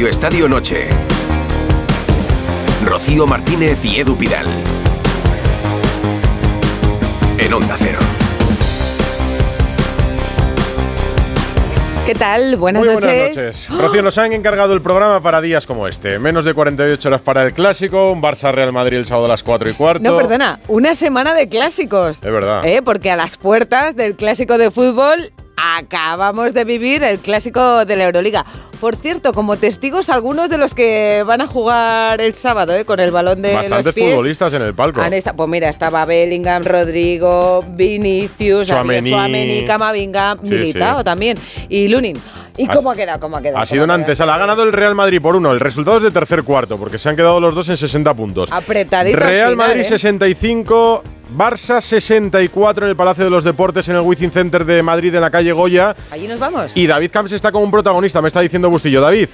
Radio 0.00 0.12
Estadio 0.12 0.48
Noche. 0.48 0.88
Rocío 2.86 3.26
Martínez 3.26 3.84
y 3.84 4.00
Edu 4.00 4.16
Pidal. 4.16 4.46
En 7.36 7.52
Onda 7.52 7.76
Cero. 7.78 7.98
¿Qué 12.06 12.14
tal? 12.14 12.56
Buenas 12.56 12.82
Muy 12.82 12.94
noches. 12.94 13.36
buenas 13.36 13.36
noches. 13.36 13.68
Rocío, 13.68 14.00
nos 14.00 14.16
han 14.16 14.32
encargado 14.32 14.72
el 14.72 14.80
programa 14.80 15.22
para 15.22 15.42
días 15.42 15.66
como 15.66 15.86
este. 15.86 16.18
Menos 16.18 16.46
de 16.46 16.54
48 16.54 17.06
horas 17.06 17.20
para 17.20 17.44
el 17.44 17.52
clásico, 17.52 18.10
un 18.10 18.22
Barça-Real 18.22 18.72
Madrid 18.72 18.96
el 18.96 19.04
sábado 19.04 19.26
a 19.26 19.28
las 19.28 19.42
4 19.42 19.68
y 19.68 19.74
cuarto. 19.74 20.02
No, 20.02 20.16
perdona, 20.16 20.60
una 20.68 20.94
semana 20.94 21.34
de 21.34 21.50
clásicos. 21.50 22.22
Es 22.22 22.32
verdad. 22.32 22.64
¿Eh? 22.64 22.80
Porque 22.82 23.10
a 23.10 23.16
las 23.16 23.36
puertas 23.36 23.94
del 23.96 24.16
clásico 24.16 24.56
de 24.56 24.70
fútbol 24.70 25.30
acabamos 25.76 26.54
de 26.54 26.64
vivir 26.64 27.04
el 27.04 27.18
clásico 27.18 27.84
de 27.84 27.96
la 27.96 28.04
Euroliga. 28.04 28.46
Por 28.80 28.96
cierto, 28.96 29.34
como 29.34 29.56
testigos 29.58 30.08
algunos 30.08 30.48
de 30.48 30.56
los 30.56 30.72
que 30.72 31.22
van 31.26 31.42
a 31.42 31.46
jugar 31.46 32.20
el 32.20 32.32
sábado 32.34 32.74
¿eh? 32.74 32.86
con 32.86 32.98
el 32.98 33.10
balón 33.10 33.42
de 33.42 33.54
Bastantes 33.54 33.86
los 33.86 33.94
pies. 33.94 34.14
futbolistas 34.14 34.52
en 34.54 34.62
el 34.62 34.74
palco. 34.74 35.02
Han 35.02 35.12
pues 35.36 35.48
mira, 35.48 35.68
estaba 35.68 36.04
Bellingham, 36.06 36.64
Rodrigo, 36.64 37.62
Vinicius, 37.68 38.70
había 38.70 39.02
Tchouaméni. 39.02 39.10
Chouameni, 39.10 39.64
Camavinga, 39.66 40.36
Sí, 40.40 40.48
Militao 40.48 40.98
sí. 40.98 41.04
también 41.04 41.38
y 41.68 41.88
Lunin. 41.88 42.16
¿Y 42.56 42.66
cómo 42.66 42.90
ha 42.90 42.96
quedado? 42.96 43.20
¿Cómo 43.20 43.36
ha 43.36 43.42
quedado? 43.42 43.58
Ha 43.58 43.66
sido 43.66 43.82
¿Cómo 43.82 43.94
una 43.94 43.94
antesala. 43.94 44.34
Ha 44.34 44.38
ganado 44.38 44.62
el 44.64 44.72
Real 44.72 44.94
Madrid 44.94 45.20
por 45.22 45.36
uno. 45.36 45.52
El 45.52 45.60
resultado 45.60 45.98
es 45.98 46.02
de 46.02 46.10
tercer 46.10 46.42
cuarto, 46.42 46.76
porque 46.78 46.98
se 46.98 47.08
han 47.08 47.16
quedado 47.16 47.40
los 47.40 47.54
dos 47.54 47.68
en 47.68 47.76
60 47.76 48.12
puntos. 48.14 48.50
Apretadito 48.52 49.16
al 49.18 49.22
Real 49.24 49.50
final, 49.52 49.56
Madrid 49.68 49.80
¿eh? 49.80 49.84
65, 49.84 51.02
Barça 51.36 51.80
64 51.80 52.84
en 52.84 52.90
el 52.90 52.96
Palacio 52.96 53.24
de 53.24 53.30
los 53.30 53.44
Deportes, 53.44 53.88
en 53.88 53.96
el 53.96 54.02
Wizzing 54.02 54.30
Center 54.30 54.64
de 54.64 54.82
Madrid, 54.82 55.14
en 55.14 55.20
la 55.20 55.30
calle 55.30 55.52
Goya. 55.52 55.94
Allí 56.10 56.26
nos 56.26 56.38
vamos. 56.38 56.76
Y 56.76 56.86
David 56.86 57.10
Camps 57.10 57.32
está 57.32 57.52
como 57.52 57.64
un 57.64 57.70
protagonista, 57.70 58.20
me 58.20 58.28
está 58.28 58.40
diciendo 58.40 58.68
Bustillo. 58.70 59.00
David. 59.00 59.28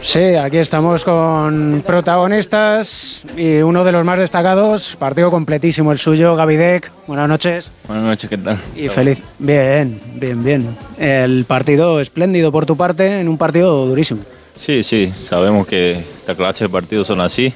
Sí, 0.00 0.34
aquí 0.34 0.58
estamos 0.58 1.02
con 1.02 1.82
protagonistas 1.86 3.24
y 3.38 3.62
uno 3.62 3.84
de 3.84 3.92
los 3.92 4.04
más 4.04 4.18
destacados, 4.18 4.96
partido 4.96 5.30
completísimo 5.30 5.92
el 5.92 5.98
suyo, 5.98 6.36
Gavidec. 6.36 6.92
Buenas 7.06 7.26
noches. 7.26 7.70
Buenas 7.88 8.04
noches, 8.04 8.28
¿qué 8.28 8.36
tal? 8.36 8.60
Y 8.76 8.90
feliz. 8.90 9.22
Bien, 9.38 9.98
bien, 10.14 10.44
bien. 10.44 10.76
El 10.98 11.46
partido 11.46 12.00
espléndido 12.00 12.52
por 12.52 12.66
tu 12.66 12.76
parte 12.76 13.18
en 13.18 13.28
un 13.28 13.38
partido 13.38 13.86
durísimo. 13.86 14.20
Sí, 14.54 14.82
sí, 14.82 15.10
sabemos 15.14 15.66
que 15.66 15.92
esta 16.18 16.34
clase 16.34 16.64
de 16.64 16.68
partidos 16.68 17.06
son 17.06 17.22
así, 17.22 17.52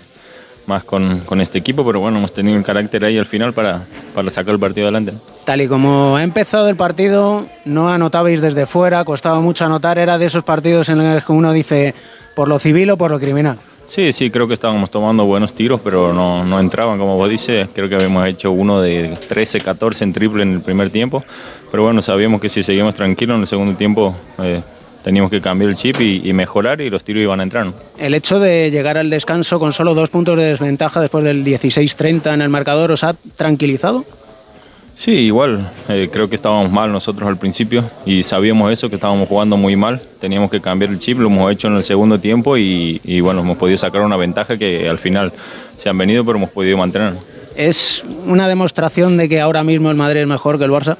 más 0.68 0.84
con, 0.84 1.20
con 1.20 1.40
este 1.40 1.58
equipo, 1.58 1.84
pero 1.84 1.98
bueno, 1.98 2.18
hemos 2.18 2.32
tenido 2.32 2.56
el 2.56 2.62
carácter 2.62 3.04
ahí 3.04 3.18
al 3.18 3.26
final 3.26 3.52
para, 3.52 3.80
para 4.14 4.30
sacar 4.30 4.54
el 4.54 4.60
partido 4.60 4.86
adelante. 4.86 5.14
Tal 5.44 5.62
y 5.62 5.66
como 5.66 6.16
ha 6.16 6.22
empezado 6.22 6.68
el 6.68 6.76
partido, 6.76 7.46
no 7.64 7.88
anotabais 7.88 8.40
desde 8.40 8.66
fuera, 8.66 9.04
costaba 9.04 9.40
mucho 9.40 9.64
anotar, 9.64 9.98
era 9.98 10.18
de 10.18 10.26
esos 10.26 10.44
partidos 10.44 10.90
en 10.90 11.14
los 11.14 11.24
que 11.24 11.32
uno 11.32 11.52
dice 11.52 11.94
por 12.36 12.48
lo 12.48 12.58
civil 12.58 12.90
o 12.90 12.96
por 12.96 13.10
lo 13.10 13.18
criminal. 13.18 13.58
Sí, 13.86 14.12
sí, 14.12 14.30
creo 14.30 14.46
que 14.46 14.52
estábamos 14.52 14.90
tomando 14.90 15.24
buenos 15.24 15.54
tiros, 15.54 15.80
pero 15.82 16.12
no, 16.12 16.44
no 16.44 16.60
entraban, 16.60 16.98
como 16.98 17.16
vos 17.16 17.30
dices. 17.30 17.68
Creo 17.74 17.88
que 17.88 17.94
habíamos 17.94 18.26
hecho 18.26 18.52
uno 18.52 18.82
de 18.82 19.16
13, 19.28 19.62
14 19.62 20.04
en 20.04 20.12
triple 20.12 20.42
en 20.42 20.52
el 20.52 20.60
primer 20.60 20.90
tiempo, 20.90 21.24
pero 21.70 21.84
bueno, 21.84 22.02
sabíamos 22.02 22.42
que 22.42 22.50
si 22.50 22.62
seguimos 22.62 22.94
tranquilos 22.94 23.36
en 23.36 23.40
el 23.40 23.46
segundo 23.46 23.74
tiempo 23.78 24.14
eh, 24.42 24.60
teníamos 25.04 25.30
que 25.30 25.40
cambiar 25.40 25.70
el 25.70 25.76
chip 25.76 26.00
y, 26.00 26.22
y 26.28 26.32
mejorar 26.32 26.80
y 26.80 26.90
los 26.90 27.04
tiros 27.04 27.22
iban 27.22 27.40
a 27.40 27.42
entrar. 27.42 27.66
¿no? 27.66 27.74
El 27.98 28.14
hecho 28.14 28.38
de 28.40 28.70
llegar 28.70 28.98
al 28.98 29.10
descanso 29.10 29.58
con 29.58 29.72
solo 29.72 29.94
dos 29.94 30.10
puntos 30.10 30.36
de 30.36 30.44
desventaja 30.44 31.00
después 31.00 31.24
del 31.24 31.44
16-30 31.44 32.34
en 32.34 32.42
el 32.42 32.48
marcador, 32.48 32.92
¿os 32.92 33.04
ha 33.04 33.14
tranquilizado? 33.36 34.04
Sí, 34.94 35.12
igual. 35.12 35.70
eh, 35.88 36.08
creo 36.12 36.28
que 36.28 36.34
estábamos 36.34 36.72
mal 36.72 36.90
nosotros 36.90 37.28
al 37.28 37.36
principio 37.36 37.84
y 38.04 38.24
sabíamos 38.24 38.72
eso, 38.72 38.88
que 38.88 38.96
estábamos 38.96 39.28
jugando 39.28 39.56
muy 39.56 39.76
mal. 39.76 40.02
Teníamos 40.20 40.50
que 40.50 40.60
cambiar 40.60 40.90
el 40.90 40.98
chip, 40.98 41.20
lo 41.20 41.28
hemos 41.28 41.52
hecho 41.52 41.68
en 41.68 41.76
el 41.76 41.84
segundo 41.84 42.18
tiempo 42.18 42.56
y, 42.56 43.00
y, 43.04 43.20
bueno, 43.20 43.42
hemos 43.42 43.56
podido 43.58 43.76
sacar 43.78 44.02
una 44.02 44.16
ventaja 44.16 44.56
que 44.58 44.88
al 44.88 44.98
final 44.98 45.32
se 45.76 45.88
han 45.88 45.96
venido, 45.96 46.24
pero 46.24 46.38
hemos 46.38 46.50
podido 46.50 46.76
mantener. 46.76 47.12
¿Es 47.54 48.04
una 48.26 48.48
demostración 48.48 49.16
de 49.16 49.28
que 49.28 49.40
ahora 49.40 49.62
mismo 49.62 49.88
el 49.88 49.96
Madrid 49.96 50.22
es 50.22 50.26
mejor 50.26 50.58
que 50.58 50.64
el 50.64 50.72
Barça? 50.72 50.96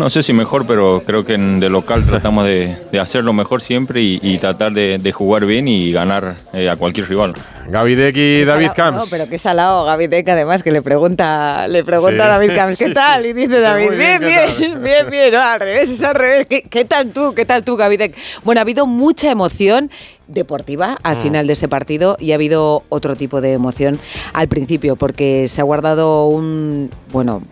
No 0.00 0.08
sé 0.08 0.22
si 0.22 0.32
mejor, 0.32 0.66
pero 0.66 1.02
creo 1.04 1.26
que 1.26 1.34
en, 1.34 1.60
de 1.60 1.68
local 1.68 2.06
tratamos 2.06 2.46
de, 2.46 2.74
de 2.90 2.98
hacerlo 3.00 3.34
mejor 3.34 3.60
siempre 3.60 4.00
y, 4.00 4.18
y 4.22 4.38
tratar 4.38 4.72
de, 4.72 4.96
de 4.98 5.12
jugar 5.12 5.44
bien 5.44 5.68
y 5.68 5.92
ganar 5.92 6.36
eh, 6.54 6.70
a 6.70 6.76
cualquier 6.76 7.06
rival. 7.06 7.34
Gavidec 7.68 8.16
y 8.16 8.44
David 8.44 8.68
salado- 8.68 8.74
Camps. 8.74 8.96
No, 9.04 9.04
pero 9.10 9.28
qué 9.28 9.38
salado 9.38 9.84
Gaby 9.84 10.06
Deck, 10.06 10.26
además, 10.30 10.62
que 10.62 10.70
le 10.72 10.80
pregunta, 10.80 11.68
le 11.68 11.84
pregunta 11.84 12.16
Sí. 12.16 12.20
a 12.22 12.28
David 12.28 12.50
Camps, 12.54 12.78
¿qué 12.78 12.86
Sí, 12.88 12.94
tal? 12.94 13.22
sí. 13.22 13.28
Y 13.28 13.32
dice 13.34 13.60
David, 13.60 13.90
bien, 13.90 13.98
bien, 13.98 14.20
bien, 14.20 14.40
¿qué 14.56 14.68
bien, 14.82 15.10
bien, 15.10 15.32
No, 15.34 15.42
al 15.42 15.60
revés, 15.60 15.90
es 15.90 16.02
al 16.02 16.14
revés. 16.14 16.46
¿Qué, 16.48 16.62
qué 16.62 16.86
tal 16.86 17.10
tú? 17.12 17.34
¿Qué 17.34 17.44
tal 17.44 17.62
tú, 17.62 17.76
Gaby 17.76 17.98
Deck? 17.98 18.16
Bueno, 18.42 18.60
ha 18.60 18.62
habido 18.62 18.86
mucha 18.86 19.30
emoción 19.30 19.90
deportiva 20.28 20.96
al 21.02 21.18
Mm. 21.18 21.20
final 21.20 21.46
de 21.46 21.52
ese 21.52 21.68
partido 21.68 22.16
y 22.18 22.32
ha 22.32 22.36
habido 22.36 22.84
otro 22.88 23.16
tipo 23.16 23.42
de 23.42 23.52
emoción 23.52 23.98
al 24.32 24.48
principio, 24.48 24.96
porque 24.96 25.46
se 25.46 25.60
ha 25.60 25.64
guardado 25.64 26.26
un, 26.26 26.88
bueno, 27.12 27.42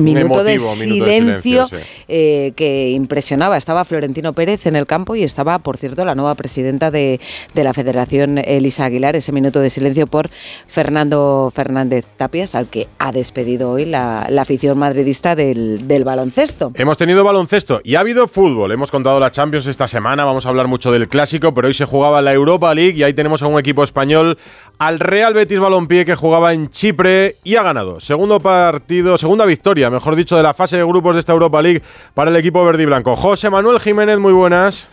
minuto, 0.00 0.44
de, 0.44 0.52
minuto 0.52 0.70
de 0.70 0.76
silencio, 0.76 1.08
silencio, 1.08 1.68
sí. 1.68 1.76
eh, 2.08 2.52
que 2.56 2.90
impresionaba. 2.90 3.56
Estaba 3.56 3.84
Florentino 3.84 4.32
Pérez 4.32 4.66
en 4.66 4.76
el 4.76 4.86
campo 4.86 5.16
y 5.16 5.22
estaba, 5.22 5.58
por 5.58 5.76
cierto, 5.76 6.04
la 6.04 6.14
nueva 6.14 6.34
presidenta 6.34 6.90
de, 6.90 7.20
de 7.54 7.64
la 7.64 7.72
Federación, 7.74 8.38
Elisa 8.38 8.84
Aguilar, 8.84 9.16
ese 9.16 9.32
minuto 9.32 9.60
de 9.60 9.70
silencio 9.70 10.06
por 10.06 10.30
Fernando 10.66 11.52
Fernández 11.54 12.06
Tapias, 12.16 12.54
al 12.54 12.68
que 12.68 12.88
ha 12.98 13.12
despedido 13.12 13.70
hoy 13.72 13.84
la, 13.86 14.26
la 14.30 14.42
afición 14.42 14.78
madridista 14.78 15.34
del, 15.34 15.86
del 15.86 16.04
baloncesto. 16.04 16.72
Hemos 16.74 16.96
tenido 16.96 17.24
baloncesto 17.24 17.80
y 17.84 17.96
ha 17.96 18.00
habido 18.00 18.28
fútbol. 18.28 18.72
Hemos 18.72 18.90
contado 18.90 19.20
la 19.20 19.30
Champions 19.30 19.66
esta 19.66 19.88
semana, 19.88 20.24
vamos 20.24 20.46
a 20.46 20.48
hablar 20.48 20.68
mucho 20.68 20.92
del 20.92 21.08
clásico, 21.08 21.52
pero 21.52 21.68
hoy 21.68 21.74
se 21.74 21.84
jugaba 21.84 22.22
la 22.22 22.32
Europa 22.32 22.74
League 22.74 22.96
y 22.96 23.02
ahí 23.02 23.12
tenemos 23.12 23.42
a 23.42 23.46
un 23.46 23.58
equipo 23.58 23.82
español, 23.84 24.38
al 24.78 24.98
Real 24.98 25.34
Betis 25.34 25.58
Balompié, 25.58 26.04
que 26.04 26.14
jugaba 26.14 26.54
en 26.54 26.70
Chipre 26.70 27.36
y 27.44 27.56
ha 27.56 27.62
ganado. 27.62 28.00
Segundo 28.00 28.40
partido, 28.40 29.18
segunda 29.18 29.44
victoria, 29.44 29.89
mejor 29.90 30.16
dicho, 30.16 30.36
de 30.36 30.42
la 30.42 30.54
fase 30.54 30.76
de 30.76 30.84
grupos 30.84 31.14
de 31.16 31.20
esta 31.20 31.32
Europa 31.32 31.60
League 31.60 31.82
para 32.14 32.30
el 32.30 32.36
equipo 32.36 32.64
verde 32.64 32.82
y 32.82 32.86
blanco. 32.86 33.16
José 33.16 33.50
Manuel 33.50 33.80
Jiménez, 33.80 34.18
muy 34.18 34.32
buenas. 34.32 34.88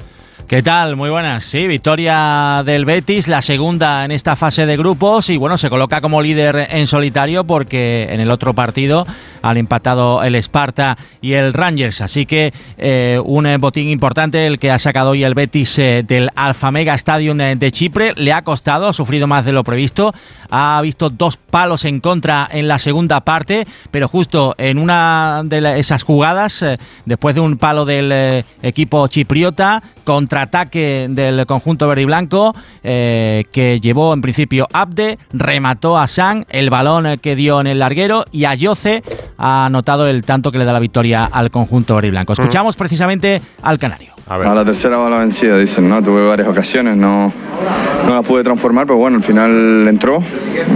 ¿Qué 0.48 0.64
tal? 0.64 0.96
Muy 0.96 1.10
buenas. 1.10 1.44
Sí, 1.44 1.68
victoria 1.68 2.64
del 2.66 2.86
Betis, 2.86 3.28
la 3.28 3.42
segunda 3.42 4.06
en 4.06 4.12
esta 4.12 4.38
fase 4.38 4.66
de 4.66 4.78
grupos 4.78 5.30
y 5.30 5.36
bueno, 5.36 5.58
se 5.58 5.70
coloca 5.70 6.00
como 6.00 6.22
líder 6.22 6.70
en 6.72 6.88
solitario 6.88 7.44
porque 7.44 8.08
en 8.10 8.22
el 8.22 8.32
otro 8.32 8.54
partido 8.54 9.06
han 9.42 9.58
empatado 9.58 10.24
el 10.24 10.36
Sparta 10.36 10.98
y 11.20 11.34
el 11.34 11.52
Rangers. 11.52 12.00
Así 12.00 12.26
que 12.26 12.54
eh, 12.78 13.20
un 13.26 13.46
eh, 13.46 13.58
botín 13.58 13.90
importante 13.90 14.48
el 14.48 14.58
que 14.58 14.72
ha 14.72 14.80
sacado 14.80 15.10
hoy 15.10 15.26
el 15.26 15.34
Betis 15.34 15.80
eh, 15.80 16.06
del 16.08 16.30
Alfa 16.34 16.72
Mega 16.72 16.96
Stadium 16.96 17.38
de 17.38 17.72
Chipre. 17.74 18.14
Le 18.16 18.32
ha 18.32 18.42
costado, 18.44 18.88
ha 18.88 18.94
sufrido 18.94 19.28
más 19.28 19.44
de 19.44 19.52
lo 19.52 19.66
previsto. 19.66 20.14
Ha 20.50 20.80
visto 20.82 21.10
dos 21.10 21.36
palos 21.36 21.84
en 21.84 22.00
contra 22.00 22.48
en 22.50 22.70
la 22.70 22.80
segunda 22.80 23.20
parte, 23.20 23.68
pero 23.92 24.08
justo 24.08 24.56
en 24.58 24.78
una 24.80 25.42
de 25.44 25.78
esas 25.78 26.04
jugadas, 26.04 26.64
después 27.04 27.36
de 27.36 27.42
un 27.42 27.58
palo 27.58 27.84
del 27.84 28.46
equipo 28.62 29.06
chipriota, 29.10 29.84
contraataque 30.38 31.08
del 31.10 31.46
conjunto 31.48 31.88
verde 31.88 32.04
y 32.04 32.06
blanco, 32.06 32.56
eh, 32.84 33.46
que 33.52 33.80
llevó 33.80 34.14
en 34.14 34.22
principio 34.22 34.68
Abde, 34.72 35.18
remató 35.34 35.98
a 35.98 36.08
San, 36.08 36.46
el 36.50 36.70
balón 36.70 37.18
que 37.18 37.36
dio 37.36 37.60
en 37.60 37.68
el 37.68 37.80
larguero, 37.80 38.24
y 38.32 38.46
Ayoce 38.46 39.04
ha 39.38 39.66
anotado 39.66 40.08
el 40.08 40.24
tanto 40.24 40.52
que 40.52 40.60
le 40.60 40.66
da 40.66 40.74
la 40.74 40.80
victoria 40.80 41.26
al 41.26 41.50
conjunto 41.50 41.96
verde 41.96 42.10
y 42.10 42.12
blanco. 42.12 42.34
Escuchamos 42.34 42.76
precisamente 42.76 43.42
al 43.64 43.80
canario. 43.80 44.17
A 44.30 44.54
la 44.54 44.66
tercera 44.66 44.98
bala 44.98 45.20
vencida, 45.20 45.58
dicen, 45.58 45.88
¿no? 45.88 46.04
Tuve 46.04 46.26
varias 46.26 46.50
ocasiones, 46.50 46.98
no, 46.98 47.32
no 48.06 48.14
las 48.14 48.26
pude 48.26 48.44
transformar, 48.44 48.86
pero 48.86 48.98
bueno, 48.98 49.16
al 49.18 49.24
final 49.24 49.88
entró, 49.88 50.22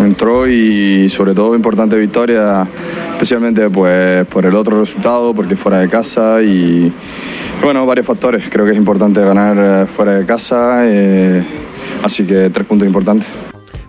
entró 0.06 0.48
y 0.48 1.10
sobre 1.10 1.34
todo 1.34 1.54
importante 1.54 1.98
victoria, 1.98 2.66
especialmente 3.12 3.70
pues 3.70 4.26
por 4.28 4.46
el 4.46 4.56
otro 4.56 4.80
resultado, 4.80 5.34
porque 5.34 5.58
fuera 5.58 5.80
de 5.80 5.90
casa 5.90 6.42
y 6.42 6.94
bueno, 7.62 7.86
varios 7.86 8.06
factores. 8.06 8.50
Creo 8.50 8.64
que 8.64 8.72
es 8.72 8.78
importante 8.78 9.20
ganar 9.20 9.58
eh, 9.60 9.86
fuera 9.86 10.14
de 10.14 10.26
casa, 10.26 10.84
eh, 10.86 11.44
así 12.04 12.26
que 12.26 12.50
tres 12.52 12.66
puntos 12.66 12.88
importantes. 12.88 13.28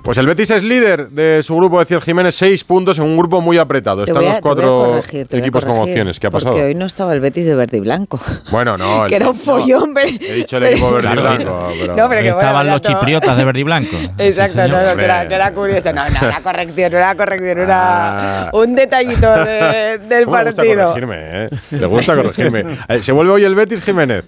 Pues 0.02 0.19
el 0.19 0.26
Betis 0.26 0.50
es 0.50 0.64
líder 0.64 1.10
de 1.10 1.44
su 1.44 1.54
grupo, 1.54 1.78
decía 1.78 1.96
el 1.96 2.02
Jiménez, 2.02 2.34
seis 2.34 2.64
puntos 2.64 2.99
en 2.99 3.04
un 3.04 3.16
grupo 3.16 3.40
muy 3.40 3.56
apretado. 3.58 4.02
Están 4.02 4.25
a- 4.25 4.28
los 4.31 4.40
cuatro 4.40 4.78
corregir, 4.78 5.28
equipos 5.31 5.64
con 5.64 5.78
opciones. 5.78 6.19
¿Qué 6.19 6.26
ha 6.26 6.31
pasado? 6.31 6.52
Porque 6.54 6.66
hoy 6.66 6.75
no 6.75 6.87
estaba 6.87 7.12
el 7.12 7.20
Betis 7.20 7.46
de 7.46 7.54
verde 7.54 7.76
y 7.76 7.81
blanco. 7.81 8.19
Bueno, 8.50 8.76
no. 8.76 9.04
el- 9.04 9.08
que 9.08 9.14
era 9.16 9.28
un 9.28 9.37
follón. 9.37 9.94
pero- 9.94 10.08
He 10.08 10.34
dicho 10.34 10.56
el 10.56 10.64
equipo 10.64 10.90
verde 10.90 11.08
y 11.12 11.16
blanco. 11.16 11.69
pero- 11.81 11.96
No, 11.96 12.08
pero 12.08 12.22
que 12.22 12.32
bueno, 12.32 12.38
Estaban 12.40 12.66
era 12.66 12.75
los 12.75 12.82
todo- 12.82 12.93
chipriotas 12.99 13.37
de 13.37 13.44
verde 13.44 13.60
y 13.60 13.62
blanco. 13.62 13.96
Exacto, 14.19 14.66
no, 14.69 14.82
no, 14.82 14.96
que 14.96 15.04
era, 15.04 15.28
que 15.28 15.34
era 15.37 15.54
curioso. 15.54 15.93
No, 15.93 16.08
no, 16.08 16.19
una 16.26 16.40
corrección, 16.43 16.94
una 16.94 17.14
corrección, 17.14 17.58
una, 17.60 18.43
Ah. 18.43 18.50
un 18.55 18.75
detallito 18.75 19.31
de- 19.44 19.98
del 20.08 20.25
¿Cómo 20.25 20.37
le 20.38 20.44
gusta 20.46 20.56
partido. 20.56 20.88
corregirme, 20.88 21.16
eh? 21.44 21.48
Le 21.70 21.87
gusta 21.87 22.16
corregirme. 22.16 22.64
Eh, 22.88 23.02
¿Se 23.05 23.12
vuelve 23.12 23.32
hoy 23.34 23.44
el 23.44 23.55
Betis, 23.55 23.81
Jiménez? 23.82 24.25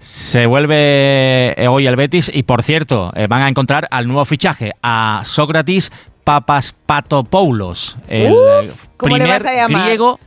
Se 0.00 0.46
vuelve 0.46 1.54
eh, 1.56 1.68
hoy 1.68 1.86
el 1.86 1.96
Betis 1.96 2.30
y 2.32 2.44
por 2.44 2.62
cierto 2.62 3.12
eh, 3.16 3.26
van 3.28 3.42
a 3.42 3.48
encontrar 3.48 3.88
al 3.90 4.06
nuevo 4.06 4.24
fichaje 4.24 4.72
a 4.82 5.22
Sócrates 5.24 5.90
Papaspatopoulos, 6.24 7.96
el 8.08 8.32
Uf, 8.32 8.84
¿cómo 8.96 9.16
le 9.16 9.26
vas 9.26 9.44
a 9.46 9.54
llamar? 9.54 9.84
griego 9.86 10.18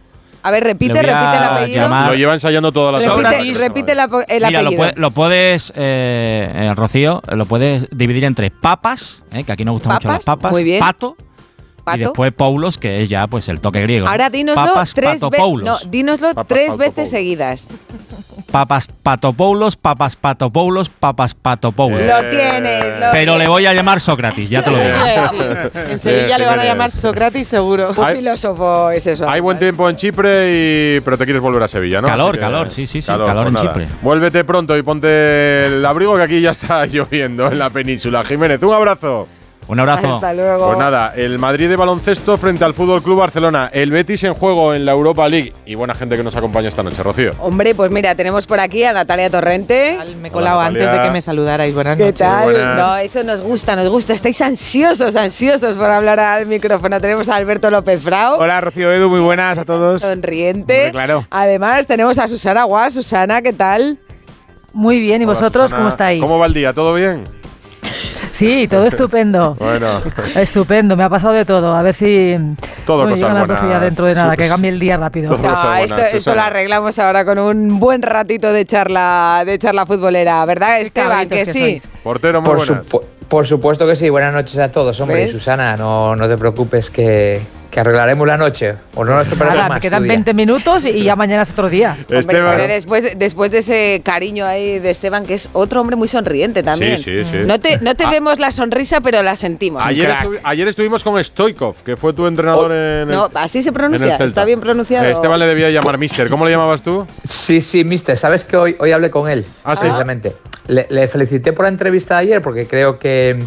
A 0.44 0.50
ver, 0.52 0.64
repite, 0.64 0.94
repite 0.94 1.10
el 1.10 1.44
apellido. 1.44 1.82
llamar- 1.88 2.08
Lo 2.10 2.16
lleva 2.16 2.34
ensayando 2.34 2.72
toda 2.72 2.92
la 2.92 3.00
Repite, 3.00 3.54
repite 3.60 3.92
el, 3.94 4.00
apo- 4.00 4.24
el 4.28 4.44
Mira, 4.46 4.50
lo, 4.52 4.60
apellido. 4.70 4.78
puede- 4.80 4.94
lo 5.00 5.12
puedes, 5.12 5.72
eh, 5.76 6.48
eh, 6.54 6.74
Rocío, 6.76 7.22
lo 7.32 7.46
puedes 7.46 7.88
dividir 7.92 8.26
entre 8.26 8.50
papas, 8.52 9.24
eh, 9.32 9.44
que 9.44 9.52
aquí 9.52 9.64
nos 9.64 9.74
gustan 9.74 9.94
mucho 9.94 10.08
las 10.08 10.26
Papas, 10.26 10.52
muy 10.52 10.64
bien. 10.64 10.80
pato, 10.80 11.16
Pato. 11.84 11.98
y 11.98 12.02
después 12.02 12.34
paulos, 12.34 12.78
que 12.80 13.04
es 13.04 13.10
ya 13.10 13.28
pues 13.28 13.48
el 13.50 13.62
toque 13.62 13.82
griego. 13.82 14.08
Ahora 14.08 14.30
dínoslo 14.32 14.66
papas, 14.66 14.94
tres 14.96 15.06
veces. 15.06 15.22
patopoulos. 15.22 15.84
No, 15.86 15.90
dínoslo 15.92 16.28
Papas 16.30 16.48
tres 16.48 16.68
patopoulos. 16.70 16.96
veces 16.96 17.10
seguidas. 17.12 17.70
Papas 18.52 18.90
patopoulos, 19.02 19.78
papas 19.78 20.18
patopoulos, 20.18 20.90
papas 20.90 21.34
patopoulos. 21.36 22.02
Lo 22.02 22.30
tienes. 22.30 23.00
lo 23.00 23.06
Pero 23.14 23.38
le 23.38 23.48
voy 23.48 23.66
a 23.66 23.74
llamar 23.74 24.02
Sócrates, 24.02 24.50
ya 24.50 24.62
te 24.62 24.72
lo 24.72 24.78
digo. 24.78 25.72
En 25.90 25.98
Sevilla 25.98 26.38
le 26.38 26.46
van 26.46 26.60
a 26.60 26.66
llamar 26.66 26.92
Sócrates 26.92 27.48
seguro. 27.48 27.92
Un 27.96 28.08
filósofo 28.08 28.92
es 28.92 29.08
eso. 29.08 29.30
Hay 29.30 29.40
buen 29.40 29.58
tiempo 29.58 29.90
en 29.90 29.96
Chipre, 29.96 30.50
y, 30.98 31.00
pero 31.00 31.18
te 31.18 31.24
quieres 31.24 31.42
volver 31.42 31.64
a 31.64 31.68
Sevilla, 31.70 32.02
¿no? 32.02 32.08
Calor, 32.08 32.38
calor, 32.38 32.70
sí, 32.72 32.88
sí, 32.88 33.02
sí, 33.02 33.08
calor 33.08 33.48
en 33.48 33.54
nada. 33.54 33.68
Chipre. 33.68 33.88
Vuélvete 34.02 34.44
pronto 34.44 34.78
y 34.78 34.84
ponte 34.84 35.68
el 35.68 35.86
abrigo 35.86 36.18
que 36.18 36.24
aquí 36.24 36.42
ya 36.42 36.52
está 36.52 36.86
lloviendo 36.88 37.48
en 37.48 37.58
la 37.58 37.70
península. 37.70 38.22
Jiménez, 38.24 38.62
un 38.64 38.74
abrazo. 38.74 39.28
Un 39.72 39.80
abrazo. 39.80 40.16
Hasta 40.16 40.34
luego. 40.34 40.68
Pues 40.68 40.78
nada, 40.78 41.14
el 41.16 41.40
Madrid 41.40 41.70
de 41.70 41.78
baloncesto 41.78 42.38
frente 42.38 42.66
al 42.66 42.74
Fútbol 42.74 43.02
Club 43.02 43.20
Barcelona, 43.20 43.70
el 43.72 43.90
Betis 43.90 44.22
en 44.26 44.34
juego 44.34 44.74
en 44.74 44.84
la 44.84 44.92
Europa 44.92 45.30
League 45.30 45.54
y 45.66 45.76
buena 45.76 45.94
gente 45.94 46.18
que 46.18 46.24
nos 46.24 46.36
acompaña 46.36 46.68
esta 46.68 46.84
noche, 46.84 47.02
Rocío. 47.02 47.32
Hombre, 47.40 47.74
pues 47.74 47.90
mira, 47.90 48.14
tenemos 48.14 48.46
por 48.48 48.60
aquí 48.60 48.84
a 48.84 48.92
Natalia 48.92 49.30
Torrente. 49.30 49.98
Me 50.22 50.28
he 50.28 50.32
colado 50.32 50.58
Hola, 50.58 50.68
antes 50.68 50.92
de 50.92 51.02
que 51.02 51.10
me 51.12 51.22
saludarais. 51.22 51.74
Buenas 51.74 51.96
¿Qué 51.96 52.04
noches. 52.04 52.20
tal? 52.20 52.52
Buenas. 52.52 52.78
No, 52.78 52.98
eso 52.98 53.24
nos 53.24 53.42
gusta, 53.42 53.78
nos 53.78 53.88
gusta. 53.88 54.12
Estáis 54.14 54.42
ansiosos, 54.42 55.16
ansiosos 55.16 55.78
por 55.78 55.90
hablar 55.90 56.20
al 56.20 56.48
micrófono. 56.48 57.00
Tenemos 57.00 57.30
a 57.30 57.38
Alberto 57.38 57.72
López 57.72 58.02
Frau. 58.02 58.42
Hola 58.42 58.60
Rocío 58.60 58.92
Edu, 58.92 59.08
muy 59.10 59.22
buenas 59.22 59.58
a 59.58 59.64
todos. 59.64 60.02
Sonriente. 60.02 60.76
Hombre, 60.88 60.92
claro. 60.92 61.28
Además, 61.30 61.88
tenemos 61.88 62.18
a 62.20 62.28
Susana 62.28 62.66
Guas. 62.66 62.94
Susana, 62.94 63.42
¿qué 63.42 63.54
tal? 63.54 63.98
Muy 64.74 65.00
bien, 65.00 65.22
¿y 65.22 65.26
Hola, 65.26 65.34
vosotros 65.34 65.64
Susana. 65.66 65.78
cómo 65.80 65.90
estáis? 65.90 66.22
¿Cómo 66.22 66.40
va 66.40 66.46
el 66.48 66.54
día? 66.54 66.74
¿Todo 66.74 66.94
bien? 66.94 67.24
Sí, 68.32 68.68
todo 68.68 68.86
estupendo. 68.86 69.56
Bueno, 69.60 70.02
Estupendo, 70.36 70.96
me 70.98 71.04
ha 71.04 71.10
pasado 71.10 71.34
de 71.34 71.46
todo. 71.46 71.76
A 71.76 71.82
ver 71.82 71.94
si 71.94 72.36
Todo 72.86 73.06
me 73.06 73.12
cosas 73.12 73.32
buenas. 73.32 73.48
12 73.48 73.70
ya 73.70 73.80
dentro 73.80 74.06
de 74.06 74.16
nada, 74.16 74.36
que 74.36 74.48
cambie 74.48 74.70
el 74.72 74.80
día 74.80 74.98
rápido. 74.98 75.32
No, 75.32 75.38
buenas, 75.38 76.14
esto, 76.14 76.34
lo 76.36 76.42
arreglamos 76.42 76.98
ahora 77.00 77.24
con 77.26 77.38
un 77.40 77.80
buen 77.80 78.02
ratito 78.02 78.52
de 78.52 78.66
charla, 78.66 79.44
de 79.46 79.58
charla 79.58 79.86
futbolera, 79.86 80.44
¿verdad, 80.46 80.82
Esteban? 80.82 81.30
Que 81.30 81.36
que 81.38 81.46
sí. 81.46 81.60
sois. 81.60 81.88
portero, 82.04 82.42
muy 82.42 82.50
Por, 82.50 82.68
buenas. 82.68 82.88
por 83.28 83.48
supuesto 83.48 83.86
que 83.88 83.96
sí, 83.96 84.10
buenas 84.10 84.34
noches 84.34 84.58
a 84.60 84.72
todos, 84.72 85.00
hombre. 85.00 85.26
¿Ves? 85.26 85.38
Susana, 85.38 85.78
no, 85.78 86.16
no 86.16 86.28
te 86.28 86.38
preocupes 86.38 86.90
que, 86.90 87.42
que 87.72 87.80
arreglaremos 87.80 88.28
la 88.28 88.38
noche. 88.38 88.76
O 88.96 89.04
no 89.06 89.16
nos 89.16 89.28
Nada, 89.38 89.70
más. 89.70 89.76
me 89.76 89.80
quedan 89.82 90.00
tu 90.00 90.04
día. 90.04 90.14
20 90.14 90.34
minutos 90.34 90.86
y 90.86 91.04
ya 91.04 91.16
mañana 91.16 91.44
es 91.44 91.52
otro 91.52 91.70
día. 91.70 91.96
Hombre, 92.02 92.20
Esteban. 92.20 92.56
pero 92.58 92.68
después, 92.68 93.18
después 93.18 93.50
de 93.50 93.60
ese 93.60 94.02
cariño 94.04 94.46
ahí 94.46 94.78
de 94.80 94.90
Esteban, 94.90 95.26
que 95.26 95.34
es 95.36 95.50
otro 95.54 95.80
hombre 95.82 95.96
muy 95.96 96.08
sonriente 96.10 96.62
también. 96.64 97.00
Sí, 97.00 97.24
sí, 97.24 97.32
sí. 97.32 97.38
No 97.46 97.60
te, 97.60 97.80
no 97.80 97.96
te 97.96 98.06
vemos 98.08 98.40
la 98.40 98.52
sonrisa, 98.52 99.00
pero 99.02 99.24
la 99.24 99.36
sentimos. 99.36 99.82
Ayer, 99.86 100.08
crack. 100.08 100.24
estuvi- 100.26 100.40
ayer 100.44 100.68
estuvimos 100.68 101.04
con 101.04 101.24
Stoikov, 101.24 101.82
que 101.84 101.96
fue 101.98 102.14
tu 102.14 102.28
entrenador 102.28 102.72
en 102.74 103.10
el, 103.10 103.16
Oh, 103.16 103.30
No, 103.34 103.40
así 103.40 103.64
se 103.64 103.72
pronuncia. 103.72 104.18
Está 104.18 104.44
bien 104.46 104.60
pronunciado. 104.60 105.06
Esteban 105.08 105.40
le 105.40 105.46
debía 105.48 105.70
llamar 105.70 105.98
Mister. 105.98 106.30
¿Cómo 106.30 106.46
le 106.46 106.52
llamabas 106.52 106.82
tú? 106.84 107.08
Sí, 107.28 107.62
sí, 107.62 107.84
mister. 107.86 108.18
¿Sabes 108.18 108.44
que 108.46 108.58
hoy, 108.58 108.76
hoy 108.80 108.92
hablé 108.92 109.10
con 109.10 109.30
él? 109.30 109.46
Ah, 109.64 109.76
sí. 109.76 109.82
Precisamente. 109.86 110.36
Le, 110.68 110.86
le 110.90 111.08
felicité 111.08 111.54
por 111.54 111.64
la 111.64 111.70
entrevista 111.70 112.16
de 112.16 112.22
ayer 112.22 112.42
porque 112.42 112.68
creo 112.68 113.00
que, 113.00 113.42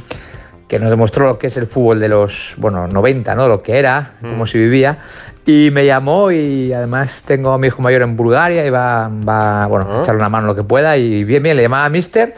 que 0.69 0.79
nos 0.79 0.91
demostró 0.91 1.27
lo 1.27 1.39
que 1.39 1.49
es 1.49 1.57
el 1.57 1.67
fútbol 1.67 2.01
de 2.01 2.09
los, 2.09 2.55
bueno, 2.59 2.87
90, 2.89 3.35
¿no? 3.35 3.49
Lo 3.49 3.63
que 3.63 3.79
era, 3.79 4.13
Mm. 4.21 4.29
cómo 4.29 4.47
se 4.47 4.59
vivía. 4.59 4.99
Y 5.47 5.71
me 5.73 5.85
llamó 5.85 6.31
y 6.33 6.73
además 6.73 7.23
tengo 7.27 7.53
a 7.53 7.59
mi 7.59 7.67
hijo 7.67 7.83
mayor 7.83 8.03
en 8.03 8.17
Bulgaria 8.17 8.65
y 8.67 8.71
va, 8.71 9.09
va 9.09 9.67
bueno, 9.67 9.87
Ah. 9.91 9.99
a 9.99 10.03
echarle 10.03 10.21
una 10.21 10.29
mano 10.31 10.47
lo 10.47 10.55
que 10.55 10.65
pueda. 10.65 10.97
Y 10.97 11.23
bien, 11.25 11.43
bien, 11.43 11.57
le 11.57 11.63
llamaba 11.63 11.89
mister. 11.91 12.35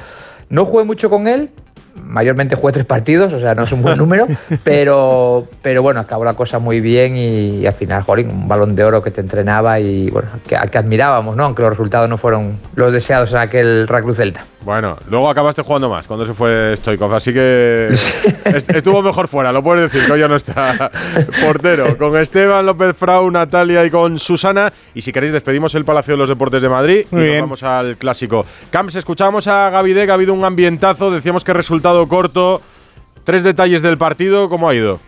No 0.49 0.65
jugué 0.65 0.85
mucho 0.85 1.09
con 1.09 1.29
él, 1.29 1.51
mayormente 1.95 2.57
jugué 2.57 2.73
tres 2.73 2.85
partidos, 2.85 3.33
o 3.33 3.39
sea, 3.39 3.55
no 3.55 3.63
es 3.65 3.73
un 3.73 3.83
buen 3.83 3.97
número, 3.97 4.27
pero, 4.65 5.47
pero 5.63 5.83
bueno, 5.83 6.01
acabó 6.01 6.25
la 6.25 6.35
cosa 6.35 6.59
muy 6.59 6.81
bien 6.81 7.17
y, 7.17 7.65
al 7.67 7.73
final, 7.75 8.03
jolín, 8.03 8.29
un 8.31 8.49
balón 8.49 8.75
de 8.77 8.85
oro 8.85 9.03
que 9.03 9.11
te 9.11 9.21
entrenaba 9.21 9.79
y 9.81 10.11
bueno, 10.11 10.29
que, 10.47 10.57
que 10.71 10.79
admirábamos, 10.79 11.37
¿no? 11.37 11.45
Aunque 11.45 11.63
los 11.63 11.71
resultados 11.71 12.09
no 12.09 12.19
fueron 12.19 12.59
los 12.75 12.93
deseados 12.93 13.31
en 13.33 13.39
aquel 13.39 13.87
Real 13.89 14.03
Cruz 14.03 14.17
Celta. 14.17 14.45
Bueno, 14.67 14.99
luego 15.09 15.31
acabaste 15.31 15.63
jugando 15.63 15.89
más 15.89 16.09
cuando 16.09 16.27
se 16.27 16.35
fue 16.35 16.75
Stoikov, 16.77 17.15
así 17.15 17.33
que 17.33 17.87
est- 18.45 18.69
estuvo 18.75 19.01
mejor 19.01 19.29
fuera, 19.29 19.53
lo 19.53 19.63
puedes 19.63 19.85
decir, 19.93 20.05
que 20.05 20.13
hoy 20.13 20.19
ya 20.19 20.27
no 20.27 20.35
está 20.35 20.91
portero. 21.41 21.97
Con 21.97 22.17
Esteban 22.19 22.67
López 22.67 22.97
Frau, 22.97 23.31
Natalia 23.31 23.85
y 23.87 23.91
con 23.93 24.19
Susana. 24.19 24.73
Y 24.93 25.03
si 25.03 25.13
queréis, 25.13 25.33
despedimos 25.33 25.73
el 25.77 25.85
Palacio 25.85 26.15
de 26.15 26.19
los 26.19 26.29
Deportes 26.29 26.61
de 26.63 26.69
Madrid 26.69 27.07
Muy 27.13 27.23
y 27.23 27.31
nos 27.35 27.41
vamos 27.43 27.63
al 27.63 27.97
clásico. 27.97 28.45
Camps, 28.71 28.97
escuchamos 28.97 29.47
a 29.47 29.71
Gavidec, 29.71 30.11
ha 30.11 30.15
habido 30.15 30.35
un 30.35 30.45
ambientazo, 30.45 31.13
decíamos 31.13 31.45
que 31.45 31.53
resultado 31.53 32.09
corto. 32.09 32.61
Tres 33.23 33.45
detalles 33.45 33.83
del 33.83 33.99
partido, 33.99 34.49
¿cómo 34.49 34.69
ha 34.69 34.75
ido? 34.75 34.99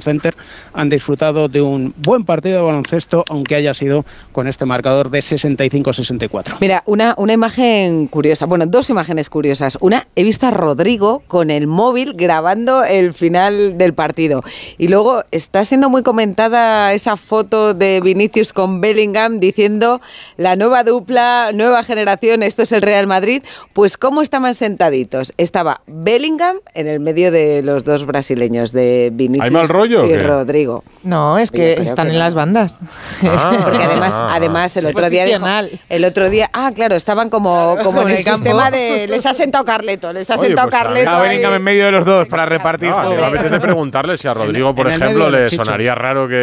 Center 0.00 0.34
han 0.74 0.88
disfrutado 0.88 1.46
de 1.48 1.62
un 1.62 1.94
buen 1.98 2.24
partido 2.24 2.56
de 2.58 2.64
baloncesto, 2.64 3.24
aunque 3.28 3.54
haya 3.54 3.74
sido 3.74 4.04
con 4.32 4.48
este 4.48 4.66
marcador 4.66 5.10
de 5.10 5.20
65-64. 5.20 6.56
Mira, 6.60 6.82
una, 6.84 7.14
una 7.16 7.32
imagen 7.32 8.08
curiosa, 8.08 8.46
bueno, 8.46 8.66
dos 8.66 8.90
imágenes 8.90 9.30
curiosas. 9.30 9.78
Una, 9.80 10.08
he 10.16 10.24
visto 10.24 10.46
a 10.46 10.50
Rodrigo 10.50 11.22
con 11.28 11.52
el 11.52 11.68
móvil 11.68 12.14
grabando 12.14 12.82
el 12.84 13.14
final 13.14 13.55
del 13.56 13.94
partido. 13.94 14.42
Y 14.78 14.88
luego 14.88 15.24
está 15.30 15.64
siendo 15.64 15.88
muy 15.90 16.02
comentada 16.02 16.92
esa 16.92 17.16
foto 17.16 17.74
de 17.74 18.00
Vinicius 18.00 18.52
con 18.52 18.80
Bellingham 18.80 19.40
diciendo 19.40 20.00
la 20.36 20.56
nueva 20.56 20.82
dupla, 20.82 21.50
nueva 21.54 21.82
generación, 21.82 22.42
esto 22.42 22.62
es 22.62 22.72
el 22.72 22.82
Real 22.82 23.06
Madrid. 23.06 23.42
Pues 23.72 23.96
cómo 23.96 24.22
estaban 24.22 24.54
sentaditos. 24.54 25.32
Estaba 25.36 25.80
Bellingham 25.86 26.56
en 26.74 26.86
el 26.86 27.00
medio 27.00 27.30
de 27.30 27.62
los 27.62 27.84
dos 27.84 28.06
brasileños, 28.06 28.72
de 28.72 29.10
Vinicius 29.12 29.44
¿Hay 29.44 29.50
mal 29.50 29.68
rollo 29.68 30.02
o 30.02 30.06
y? 30.06 30.16
Rodrigo. 30.16 30.84
No, 31.02 31.38
es 31.38 31.50
que 31.50 31.74
están 31.74 32.06
que 32.06 32.12
en 32.12 32.18
no. 32.18 32.24
las 32.24 32.34
bandas. 32.34 32.80
Ah. 33.22 33.58
Porque 33.62 33.82
además, 33.82 34.16
además 34.20 34.76
el 34.76 34.86
otro 34.86 35.08
día 35.10 35.24
dijo- 35.24 35.46
el 35.88 36.04
otro 36.04 36.30
día, 36.30 36.50
ah, 36.52 36.72
claro, 36.74 36.94
estaban 36.96 37.30
como, 37.30 37.76
como 37.82 38.02
en 38.02 38.10
el 38.10 38.16
sistema 38.18 38.70
de 38.70 39.06
les 39.06 39.26
ha 39.26 39.34
sentado 39.34 39.64
Carleto, 39.64 40.12
les 40.12 40.28
ha 40.30 40.36
Oye, 40.36 40.46
sentado 40.46 40.68
pues, 40.68 40.82
Carleto. 40.82 41.20
Bellingham 41.20 41.54
en 41.54 41.62
medio 41.62 41.84
de 41.86 41.92
los 41.92 42.04
dos 42.04 42.28
para 42.28 42.46
repartir 42.46 42.90
No, 42.90 43.10
a 43.46 43.50
mí 43.50 43.50
todo. 43.50 43.50
me 43.50 43.56
apetece 43.56 43.60
preguntarle 43.66 44.16
si 44.18 44.28
a 44.28 44.34
Rodrigo, 44.34 44.74
por 44.74 44.86
en 44.86 44.94
ejemplo, 44.94 45.30
le 45.30 45.50
sonaría 45.50 45.94
raro 45.94 46.26
que 46.28 46.34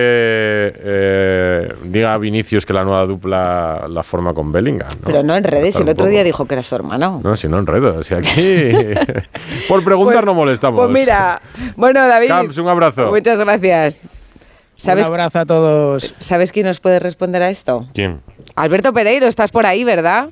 eh, 0.75 1.74
diga 1.86 2.13
a 2.13 2.17
Vinicius 2.17 2.65
que 2.65 2.74
la 2.74 2.83
nueva 2.83 3.05
dupla 3.05 3.86
la 3.89 4.03
forma 4.03 4.33
con 4.33 4.51
Bellingham. 4.51 4.88
¿no? 4.89 5.05
Pero 5.05 5.24
no 5.24 5.36
en 5.36 5.43
redes, 5.43 5.75
el 5.77 5.89
otro 5.89 6.07
día 6.07 6.24
dijo 6.24 6.45
que 6.45 6.55
era 6.55 6.63
su 6.63 6.75
hermano. 6.75 7.22
No, 7.24 7.36
si 7.36 7.48
no. 7.48 7.57
O 7.57 8.03
sea, 8.03 8.17
aquí. 8.17 8.72
por 9.67 9.83
preguntar 9.83 10.15
Pues- 10.15 10.25
no 10.25 10.33
molestamos. 10.33 10.79
Pues 10.79 10.91
mira, 10.91 11.41
bueno, 11.75 12.07
David. 12.07 12.27
Camps, 12.27 12.57
un 12.57 12.67
abrazo. 12.67 13.10
Muchas 13.10 13.38
gracias. 13.39 14.01
¿Sabes, 14.75 15.07
Un 15.07 15.13
abrazo 15.13 15.39
a 15.39 15.45
todos. 15.45 16.13
¿Sabes 16.19 16.51
quién 16.51 16.65
nos 16.65 16.79
puede 16.79 17.00
responder 17.00 17.41
a 17.41 17.50
esto? 17.50 17.86
¿Quién? 17.93 18.22
Alberto 18.55 18.93
Pereiro, 18.93 19.27
estás 19.27 19.51
por 19.51 19.65
ahí, 19.65 19.83
¿verdad? 19.83 20.29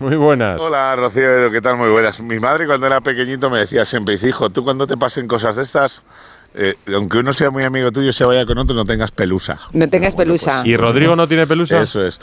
Muy 0.00 0.16
buenas. 0.16 0.60
Hola, 0.62 0.96
Rocío 0.96 1.50
¿qué 1.52 1.60
tal? 1.60 1.76
Muy 1.76 1.90
buenas. 1.90 2.20
Mi 2.22 2.38
madre 2.38 2.66
cuando 2.66 2.86
era 2.86 3.00
pequeñito 3.02 3.50
me 3.50 3.58
decía 3.58 3.84
siempre, 3.84 4.14
dice, 4.14 4.28
hijo, 4.30 4.48
tú 4.48 4.64
cuando 4.64 4.86
te 4.86 4.96
pasen 4.96 5.28
cosas 5.28 5.56
de 5.56 5.62
estas, 5.62 6.02
eh, 6.54 6.74
aunque 6.94 7.18
uno 7.18 7.32
sea 7.34 7.50
muy 7.50 7.64
amigo 7.64 7.92
tuyo, 7.92 8.10
se 8.10 8.24
vaya 8.24 8.46
con 8.46 8.56
otro, 8.56 8.74
no 8.74 8.86
tengas 8.86 9.12
pelusa. 9.12 9.58
No 9.72 9.88
tengas 9.90 10.14
pelusa. 10.14 10.62
¿Y 10.64 10.76
Rodrigo 10.76 11.16
no 11.16 11.28
tiene 11.28 11.46
pelusa? 11.46 11.80
Eso 11.82 12.02
es. 12.02 12.18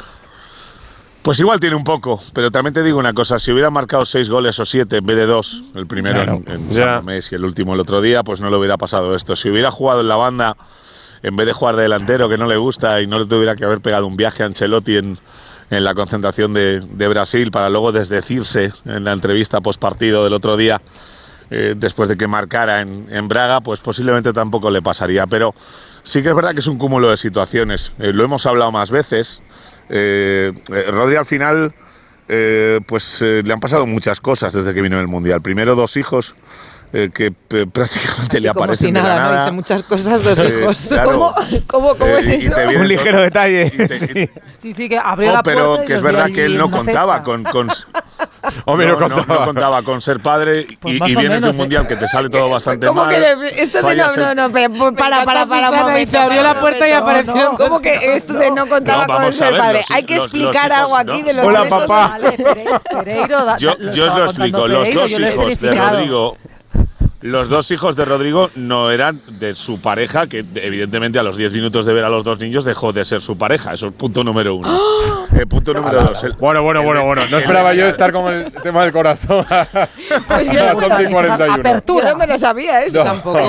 Pues 1.22 1.40
igual 1.40 1.60
tiene 1.60 1.76
un 1.76 1.84
poco, 1.84 2.20
pero 2.34 2.50
también 2.50 2.74
te 2.74 2.82
digo 2.82 2.98
una 2.98 3.14
cosa, 3.14 3.38
si 3.38 3.52
hubiera 3.52 3.70
marcado 3.70 4.06
seis 4.06 4.30
goles 4.30 4.58
o 4.60 4.66
siete 4.66 4.98
en 4.98 5.06
vez 5.06 5.18
de 5.18 5.26
dos, 5.26 5.62
el 5.76 5.86
primero 5.86 6.16
Claro. 6.16 6.42
en, 6.48 6.52
en. 6.68 6.74
San 6.74 6.88
Mamés 6.88 7.32
y 7.32 7.36
el 7.36 7.44
último 7.46 7.74
el 7.76 7.80
otro 7.82 8.02
día, 8.02 8.24
pues 8.24 8.40
no 8.42 8.50
le 8.50 8.56
hubiera 8.58 8.78
pasado 8.78 9.14
esto. 9.14 9.36
Si 9.36 9.50
hubiera 9.50 9.70
jugado 9.70 10.02
en 10.02 10.08
la 10.08 10.16
banda, 10.16 10.56
en 11.28 11.36
vez 11.36 11.48
de 11.48 11.54
jugar 11.54 11.76
de 11.76 11.84
delantero, 11.84 12.30
que 12.30 12.38
no 12.38 12.46
le 12.48 12.58
gusta, 12.58 13.02
y 13.02 13.08
no 13.08 13.20
le 13.20 13.26
tuviera 13.26 13.56
que 13.56 13.66
haber 13.66 13.82
pegado 13.82 14.08
un 14.08 14.18
viaje 14.18 14.44
a 14.44 14.46
Ancelotti 14.46 14.98
en, 14.98 15.18
en 15.70 15.84
la 15.84 15.94
concentración 15.94 16.54
de, 16.54 16.80
de 16.80 17.08
Brasil 17.08 17.52
para 17.52 17.70
luego 17.70 17.92
desdecirse 17.92 18.72
en 18.86 19.04
la 19.04 19.14
entrevista 19.14 19.62
post 19.62 19.80
partido 19.80 20.24
del 20.24 20.34
otro 20.34 20.58
día, 20.58 20.82
eh, 21.50 21.76
después 21.78 22.10
de 22.10 22.18
que 22.18 22.28
marcara 22.28 22.82
en, 22.82 23.08
en 23.10 23.28
Braga, 23.28 23.62
pues 23.62 23.80
posiblemente 23.80 24.34
tampoco 24.34 24.70
le 24.70 24.82
pasaría. 24.82 25.28
Pero 25.28 25.54
sí 25.58 26.22
que 26.22 26.30
es 26.30 26.36
verdad 26.36 26.54
que 26.54 26.60
es 26.60 26.68
un 26.68 26.78
cúmulo 26.78 27.10
de 27.10 27.18
situaciones. 27.18 27.94
Eh, 28.00 28.12
lo 28.14 28.24
hemos 28.24 28.46
hablado 28.46 28.72
más 28.72 28.92
veces. 28.92 29.42
Eh, 29.90 30.52
Rodri 30.92 31.16
al 31.16 31.26
final, 31.26 31.74
eh, 32.30 32.80
pues 32.88 33.22
eh, 33.22 33.42
le 33.44 33.54
han 33.54 33.60
pasado 33.60 33.86
muchas 33.86 34.20
cosas 34.20 34.54
desde 34.54 34.74
que 34.74 34.82
vino 34.82 34.96
en 34.98 35.02
el 35.02 35.08
Mundial. 35.08 35.42
Primero 35.42 35.76
dos 35.76 35.96
hijos 35.98 36.36
eh, 36.94 37.10
que 37.14 37.28
eh, 37.28 37.66
prácticamente 37.72 38.42
le 38.42 38.48
como 38.50 38.64
aparecen 38.64 38.88
si 38.88 38.92
de 38.94 39.00
la 39.02 39.04
nada, 39.04 39.16
¿no? 39.16 39.32
nada. 39.32 39.44
Dice 39.46 39.52
muchas 39.56 39.84
cosas 39.84 40.24
dos 40.24 40.40
Eh, 40.48 40.60
hijos. 40.62 40.88
claro. 40.90 41.10
¿Cómo, 41.12 41.36
cómo, 41.68 41.96
cómo 41.96 42.06
Eh, 42.16 42.20
es 42.20 42.28
eso? 42.28 42.54
Un 42.78 42.88
ligero 42.88 43.22
detalle. 43.22 43.70
te- 43.72 44.32
Sí, 44.62 44.74
sí, 44.74 44.90
que 44.90 44.98
abrió 44.98 45.30
No, 45.30 45.36
la 45.38 45.44
puerta 45.44 45.62
pero 45.62 45.78
que 45.86 45.94
es 45.94 46.02
los 46.02 46.14
verdad 46.14 46.30
que 46.34 46.46
él 46.46 46.58
no 46.58 46.70
contaba 46.72 47.24
con, 47.24 47.44
con- 47.44 47.70
Hombre, 48.66 48.88
no 48.88 49.00
no, 49.00 49.16
contaba. 49.16 49.46
contaba 49.46 49.84
con 49.84 50.02
ser 50.02 50.20
padre 50.22 50.66
Pues 50.80 50.96
y, 50.96 50.98
y 50.98 51.16
vienes 51.16 51.24
de 51.26 51.30
menos, 51.30 51.50
un 51.52 51.58
mundial 51.58 51.86
que 51.88 51.96
te 51.96 52.08
sale 52.08 52.30
todo 52.30 52.50
bastante 52.50 52.88
¿Cómo 52.88 53.04
mal. 53.06 53.14
que 53.14 53.20
le- 53.20 53.62
esto 53.62 53.78
de 53.86 53.96
no, 53.96 54.06
el- 54.14 54.20
no, 54.20 54.36
no, 54.36 54.52
pero 54.52 54.74
para, 54.96 55.24
para, 55.26 55.46
para, 55.46 55.70
un 55.70 55.76
momento, 55.78 56.00
dice, 56.06 56.18
abrió 56.18 56.44
la 56.44 56.60
puerta 56.60 56.88
y 56.88 56.94
no, 56.94 57.36
no, 57.52 57.58
¿Cómo 57.58 57.80
que 57.82 58.16
esto 58.16 58.34
de 58.34 58.52
no 58.52 58.68
contaba 58.68 59.06
No, 59.06 59.16
con 59.18 59.34
ser 59.34 59.52
ver, 59.54 59.62
padre? 59.62 59.78
los- 59.80 59.92
Hay 59.92 60.04
que 60.04 60.16
los- 60.16 60.24
explicar 60.26 60.70
los 60.70 60.78
algo 60.80 60.88
hijos, 60.90 61.00
aquí 61.00 61.22
¿no? 61.22 61.28
de 61.28 61.34
los 61.34 61.46
Hola, 61.46 61.64
papá. 61.70 62.17
Vale, 62.22 62.38
Pereiro, 62.94 63.46
da- 63.46 63.58
Yo, 63.58 63.72
lo 63.80 63.92
yo 63.92 64.08
os 64.08 64.16
lo 64.18 64.24
explico. 64.26 64.68
Los 64.68 64.80
Pereiro, 64.90 65.02
dos 65.02 65.12
yo 65.12 65.20
lo 65.20 65.28
he 65.28 65.34
hijos 65.34 65.60
de. 65.60 65.76
Rodrigo. 65.76 66.38
Los 67.22 67.50
dos 67.50 67.72
hijos 67.72 67.96
de 67.96 68.06
Rodrigo 68.06 68.52
no 68.56 68.92
eran 68.92 69.20
de 69.40 69.56
su 69.56 69.82
pareja, 69.82 70.28
que 70.28 70.46
evidentemente 70.56 71.18
a 71.18 71.24
los 71.24 71.36
10 71.36 71.52
minutos 71.52 71.88
de 71.88 71.94
ver 71.94 72.06
a 72.06 72.10
los 72.10 72.24
dos 72.24 72.40
niños 72.40 72.64
dejó 72.64 72.94
de 72.94 73.04
ser 73.06 73.22
su 73.22 73.36
pareja. 73.38 73.74
Eso 73.74 73.88
es 73.88 73.94
punto 73.94 74.24
número 74.24 74.54
uno. 74.56 74.80
Eh, 75.36 75.46
punto 75.48 75.74
número 75.74 76.00
dos. 76.04 76.24
el- 76.24 76.34
Bueno, 76.34 76.62
bueno, 76.62 76.84
bueno, 76.84 77.04
bueno. 77.06 77.24
No 77.32 77.40
esperaba 77.40 77.74
yo 77.74 77.88
estar 77.88 78.12
con 78.14 78.32
el 78.32 78.52
tema 78.62 78.84
del 78.84 78.92
corazón. 78.94 79.44
Pues 80.28 80.52
yo 80.52 80.64
no 80.66 80.76
me 80.80 80.86
11 80.86 81.04
y 81.04 81.06
lo- 81.06 81.12
41. 81.12 81.46
Yo 81.48 81.54
Apertura. 81.54 82.12
no 82.12 82.18
me 82.18 82.28
lo 82.28 82.38
sabía 82.38 82.84
eso 82.84 82.98
No. 82.98 83.04
tampoco. 83.04 83.40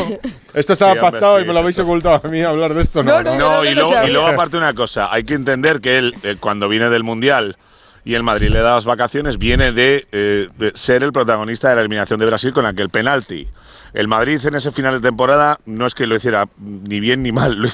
Esto 0.55 0.73
estaba 0.73 0.93
Sí, 0.95 0.99
hombre, 0.99 1.13
pactado 1.13 1.37
sí, 1.37 1.45
y 1.45 1.47
me 1.47 1.53
lo 1.53 1.59
habéis 1.61 1.79
esto- 1.79 1.83
ocultado 1.83 2.21
a 2.25 2.29
mí 2.29 2.43
hablar 2.43 2.75
de 2.75 2.83
esto. 2.83 3.03
No, 3.03 3.23
No, 3.23 3.35
no. 3.35 3.39
no. 3.39 3.65
Y 3.65 3.75
luego, 3.75 3.93
y 4.07 4.11
luego 4.11 4.27
aparte 4.29 4.57
una 4.57 4.73
cosa, 4.75 5.09
hay 5.13 5.25
que 5.25 5.35
entender 5.35 5.81
que 5.81 5.99
él, 5.99 6.15
eh, 6.25 6.37
cuando 6.41 6.69
viene 6.69 6.89
del 6.91 7.05
Mundial 7.05 7.57
y 8.05 8.15
el 8.15 8.23
Madrid 8.23 8.49
le 8.51 8.61
da 8.61 8.75
las 8.75 8.85
vacaciones, 8.85 9.39
viene 9.39 9.73
de, 9.73 10.07
eh, 10.13 10.49
de 10.57 10.73
ser 10.75 11.03
el 11.03 11.13
protagonista 11.13 11.69
de 11.69 11.75
la 11.77 11.81
eliminación 11.83 12.19
de 12.19 12.27
Brasil 12.27 12.53
con 12.53 12.65
aquel 12.67 12.89
penalti. 12.89 13.47
El 13.95 14.09
Madrid 14.09 14.41
en 14.47 14.55
ese 14.55 14.71
final 14.71 14.95
de 14.95 15.01
temporada 15.09 15.59
no 15.67 15.87
es 15.87 15.95
que 15.95 16.07
lo 16.07 16.15
hiciera 16.17 16.47
ni 16.59 17.01
bien 17.01 17.23
ni 17.23 17.33
mal, 17.33 17.57
lo 17.59 17.69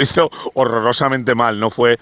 hizo, 0.00 0.30
horrorosamente 0.54 1.34
mal, 1.34 1.58
no 1.60 1.70
fue 1.70 1.98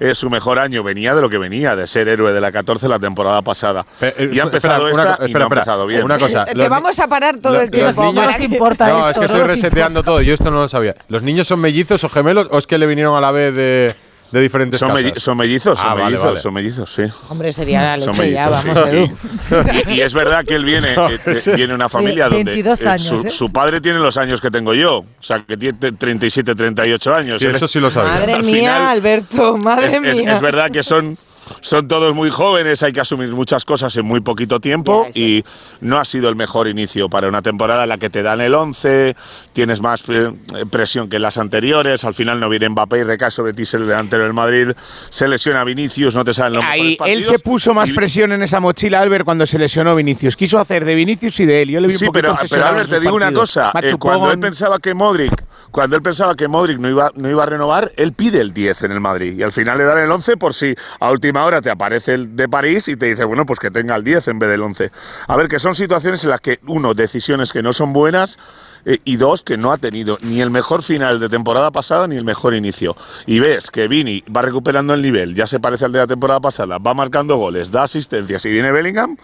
eh, 0.00 0.14
su 0.14 0.30
mejor 0.30 0.58
año, 0.58 0.82
venía 0.82 1.14
de 1.14 1.22
lo 1.22 1.28
que 1.30 1.38
venía, 1.38 1.76
de 1.76 1.86
ser 1.86 2.08
héroe 2.08 2.32
de 2.32 2.40
la 2.40 2.50
14 2.52 2.88
la 2.88 2.98
temporada 2.98 3.42
pasada. 3.42 3.84
Eh, 4.00 4.12
eh, 4.18 4.30
y 4.32 4.40
ha 4.40 4.44
empezado 4.44 4.88
espera, 4.88 5.02
una 5.04 5.12
esta 5.12 5.24
y 5.24 5.26
espera, 5.26 5.38
no 5.38 5.44
ha 5.44 5.46
espera. 5.46 5.60
empezado 5.60 5.86
bien. 5.86 6.04
Una 6.04 6.18
cosa. 6.18 6.44
Te 6.46 6.54
los 6.54 6.68
vamos 6.68 6.98
a 6.98 7.08
parar 7.08 7.38
todo 7.38 7.52
los- 7.54 7.62
el 7.62 7.70
tiempo. 7.70 8.02
los 8.02 8.14
niños- 8.14 8.14
No 8.26 8.38
nos 8.38 8.40
importa 8.52 8.88
No, 8.88 8.96
esto, 8.96 9.10
es 9.10 9.18
que 9.18 9.24
estoy 9.26 9.40
no 9.40 9.46
reseteando 9.46 10.02
todo. 10.02 10.20
Yo 10.22 10.34
esto 10.34 10.50
no 10.50 10.58
lo 10.60 10.68
sabía. 10.68 10.94
¿Los 11.08 11.22
niños 11.22 11.46
son 11.48 11.60
mellizos 11.60 12.02
o 12.04 12.08
gemelos 12.08 12.48
o 12.50 12.58
es 12.58 12.66
que 12.66 12.78
le 12.78 12.86
vinieron 12.86 13.16
a 13.16 13.20
la 13.20 13.30
vez 13.30 13.54
de, 13.54 13.94
de 14.32 14.40
diferentes 14.40 14.80
Son, 14.80 14.88
casas? 14.88 15.04
melli- 15.04 15.18
son 15.18 15.36
mellizos, 15.36 15.78
son 15.78 15.88
Ah, 15.90 15.94
vale, 15.94 16.04
mellizos, 16.06 16.24
vale. 16.26 16.36
son 16.40 16.54
mellizos, 16.54 16.92
sí. 16.94 17.02
Hombre, 17.28 17.52
sería 17.52 17.96
la 17.96 18.02
Son 18.04 18.16
leche 18.16 18.32
ya, 18.32 18.48
mellizos, 18.48 18.64
vamos, 18.74 18.90
sí. 18.90 19.82
Y, 19.90 19.92
y 19.94 20.00
es 20.00 20.14
verdad 20.14 20.44
que 20.44 20.54
él 20.54 20.64
viene, 20.64 20.94
No, 20.96 21.10
eh, 21.10 21.20
eh, 21.26 21.34
sí. 21.36 21.50
viene 21.50 21.68
de 21.68 21.74
una 21.74 21.88
familia 21.88 22.24
donde 22.28 22.44
22 22.44 22.80
eh, 22.80 22.88
años, 22.88 23.02
su, 23.02 23.16
¿eh? 23.20 23.28
su 23.28 23.52
padre 23.52 23.80
tiene 23.80 23.98
los 23.98 24.16
años 24.16 24.40
que 24.40 24.50
tengo 24.50 24.74
yo, 24.74 24.98
o 24.98 25.06
sea, 25.20 25.44
que 25.46 25.56
tiene 25.56 25.78
37, 25.92 26.54
38 26.54 27.14
años. 27.14 27.42
Sí, 27.42 27.48
eso 27.48 27.68
sí 27.68 27.78
lo 27.80 27.90
sabía. 27.90 28.10
Madre 28.10 28.32
Al 28.32 28.42
mía, 28.44 28.54
final, 28.58 28.82
Alberto, 28.88 29.56
madre 29.58 29.86
es, 29.86 29.92
es- 29.94 30.18
mía. 30.18 30.32
es 30.32 30.40
verdad 30.40 30.70
que 30.70 30.82
son, 30.82 31.16
son 31.60 31.88
todos 31.88 32.14
muy 32.14 32.30
jóvenes, 32.30 32.82
hay 32.82 32.92
que 32.92 33.00
asumir 33.00 33.28
muchas 33.30 33.64
cosas 33.64 33.94
en 33.96 34.04
muy 34.06 34.20
poquito 34.20 34.60
tiempo 34.60 35.06
eso 35.08 35.18
y 35.18 35.44
no 35.80 35.98
ha 35.98 36.04
sido 36.04 36.28
el 36.28 36.36
mejor 36.36 36.68
inicio 36.68 37.08
para 37.08 37.28
una 37.28 37.42
temporada 37.42 37.82
en 37.84 37.88
la 37.88 37.98
que 37.98 38.10
te 38.10 38.22
dan 38.22 38.40
el 38.40 38.54
11, 38.54 39.16
tienes 39.52 39.80
más 39.80 40.04
eh, 40.08 40.30
presión 40.70 41.08
que 41.08 41.16
en 41.16 41.22
las 41.22 41.38
anteriores, 41.38 42.04
al 42.04 42.14
final 42.14 42.40
no 42.40 42.48
viene 42.48 42.68
Mbappé 42.68 42.98
y 42.98 43.04
recae 43.04 43.30
sobre 43.30 43.52
ti 43.52 43.62
el 43.72 43.86
delantero 43.86 44.24
del 44.24 44.32
Madrid, 44.32 44.68
se 45.10 45.28
lesiona 45.28 45.64
Vinicius, 45.64 46.14
no 46.14 46.24
te 46.24 46.34
salen 46.34 46.54
los 46.54 46.64
Ahí, 46.64 46.96
él 47.06 47.24
se 47.24 47.38
puso 47.38 47.74
más 47.74 47.88
y- 47.88 47.92
presión 47.92 48.32
en 48.32 48.42
esa 48.42 48.60
mochila, 48.60 49.00
Albert, 49.00 49.24
cuando 49.24 49.46
se 49.46 49.58
lesionó 49.58 49.94
Vinicius. 49.94 50.36
Quiso 50.36 50.58
hacer 50.58 50.84
de 50.84 50.94
Vinicius 50.94 51.38
y 51.40 51.46
de 51.46 51.62
él. 51.62 51.70
Yo 51.70 51.80
le 51.80 51.88
vi 51.88 51.94
un 51.94 51.98
Sí, 51.98 52.06
poquito 52.06 52.34
pero, 52.34 52.48
pero 52.50 52.66
Albert, 52.66 52.90
te 52.90 53.00
digo 53.00 53.14
una 53.14 53.32
cosa. 53.32 53.72
eh, 53.82 53.94
cuando 53.98 54.30
él 54.30 54.38
pensaba 54.38 54.78
que 54.78 54.94
Modric, 54.94 55.32
cuando 55.70 55.96
él 55.96 56.02
pensaba 56.02 56.34
que 56.34 56.48
Modric 56.48 56.78
no 56.78 56.88
iba, 56.88 57.10
no 57.14 57.28
iba 57.30 57.42
a 57.42 57.46
renovar, 57.46 57.90
él 57.96 58.12
pide 58.12 58.40
el 58.40 58.52
10 58.52 58.82
en 58.84 58.92
el 58.92 59.00
Madrid. 59.00 59.38
Y 59.38 59.42
al 59.42 59.52
final 59.52 59.78
le 59.78 59.84
dan 59.84 59.98
el 59.98 60.10
11 60.10 60.36
por 60.36 60.54
si 60.54 60.74
a 61.00 61.08
última 61.42 61.46
hora 61.46 61.60
te 61.60 61.70
aparece 61.70 62.14
el 62.14 62.36
de 62.36 62.48
París 62.48 62.88
y 62.88 62.96
te 62.96 63.06
dice, 63.06 63.24
bueno, 63.24 63.44
pues 63.44 63.58
que 63.58 63.70
tenga 63.70 63.96
el 63.96 64.04
10 64.04 64.28
en 64.28 64.38
vez 64.38 64.50
del 64.50 64.62
11. 64.62 64.90
A 65.26 65.36
ver, 65.36 65.48
que 65.48 65.58
son 65.58 65.74
situaciones 65.74 66.22
en 66.24 66.30
las 66.30 66.40
que, 66.40 66.60
uno, 66.66 66.94
decisiones 66.94 67.52
que 67.52 67.62
no 67.62 67.72
son 67.72 67.92
buenas. 67.92 68.38
eh, 68.84 68.98
y 69.04 69.16
dos, 69.16 69.42
que 69.42 69.56
no 69.56 69.70
ha 69.72 69.76
tenido 69.76 70.18
ni 70.22 70.40
el 70.40 70.50
mejor 70.50 70.82
final 70.82 71.20
de 71.20 71.28
temporada 71.28 71.70
pasada 71.70 72.08
ni 72.08 72.16
el 72.16 72.24
mejor 72.24 72.54
inicio. 72.54 72.96
Y 73.26 73.38
ves 73.38 73.70
que 73.70 73.86
Vini 73.88 74.24
va 74.34 74.42
recuperando 74.42 74.92
el 74.94 75.02
nivel, 75.02 75.34
ya 75.34 75.46
se 75.46 75.60
parece 75.60 75.84
al 75.84 75.92
de 75.92 76.00
la 76.00 76.06
temporada 76.06 76.40
pasada, 76.40 76.78
va 76.78 76.94
marcando 76.94 77.36
goles, 77.36 77.70
da 77.70 77.84
asistencias 77.84 78.44
y 78.44 78.50
viene 78.50 78.72
Bellingham, 78.72 79.16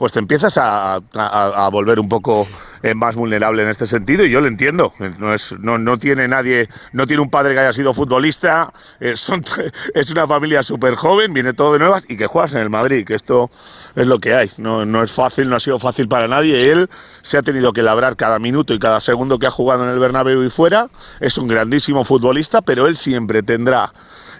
pues 0.00 0.12
te 0.12 0.18
empiezas 0.18 0.56
a, 0.56 0.94
a- 0.94 1.68
volver 1.68 2.00
un 2.00 2.08
poco 2.08 2.48
eh, 2.82 2.94
más 2.94 3.16
vulnerable 3.16 3.62
en 3.62 3.68
este 3.68 3.86
sentido 3.86 4.24
y 4.24 4.30
yo 4.30 4.40
lo 4.40 4.48
entiendo. 4.48 4.94
No, 5.18 5.34
es, 5.34 5.54
no, 5.60 5.76
no 5.76 5.98
tiene 5.98 6.26
nadie, 6.26 6.68
no 6.94 7.06
tiene 7.06 7.22
un 7.22 7.28
padre 7.28 7.52
que 7.52 7.60
haya 7.60 7.72
sido 7.74 7.92
futbolista, 7.92 8.72
eh, 8.98 9.12
es 9.94 10.10
una 10.10 10.26
familia 10.26 10.62
súper 10.62 10.94
joven, 10.94 11.34
viene 11.34 11.52
todo 11.52 11.74
de 11.74 11.80
nuevas 11.80 12.06
y 12.08 12.16
que 12.16 12.26
juegas 12.26 12.54
en 12.54 12.62
el 12.62 12.70
Madrid, 12.70 13.04
que 13.06 13.14
esto 13.14 13.50
es 13.94 14.06
lo 14.08 14.18
que 14.18 14.32
hay. 14.32 14.50
No, 14.56 14.86
no 14.86 15.02
es 15.02 15.12
fácil, 15.12 15.50
no 15.50 15.56
ha 15.56 15.60
sido 15.60 15.78
fácil 15.78 16.08
para 16.08 16.26
nadie. 16.28 16.70
Él 16.70 16.88
se 17.20 17.36
ha 17.36 17.42
tenido 17.42 17.74
que 17.74 17.82
labrar 17.82 18.16
cada 18.16 18.38
minuto 18.38 18.72
y 18.72 18.78
cada 18.78 19.00
segundo 19.00 19.38
que 19.38 19.48
ha 19.48 19.50
jugado 19.50 19.84
en 19.84 19.90
el 19.90 19.98
Bernabéu 19.98 20.42
y 20.44 20.48
fuera. 20.48 20.88
Es 21.20 21.36
un 21.36 21.46
grandísimo 21.46 22.06
futbolista, 22.06 22.62
pero 22.62 22.86
él 22.86 22.96
siempre 22.96 23.42
tendrá 23.42 23.92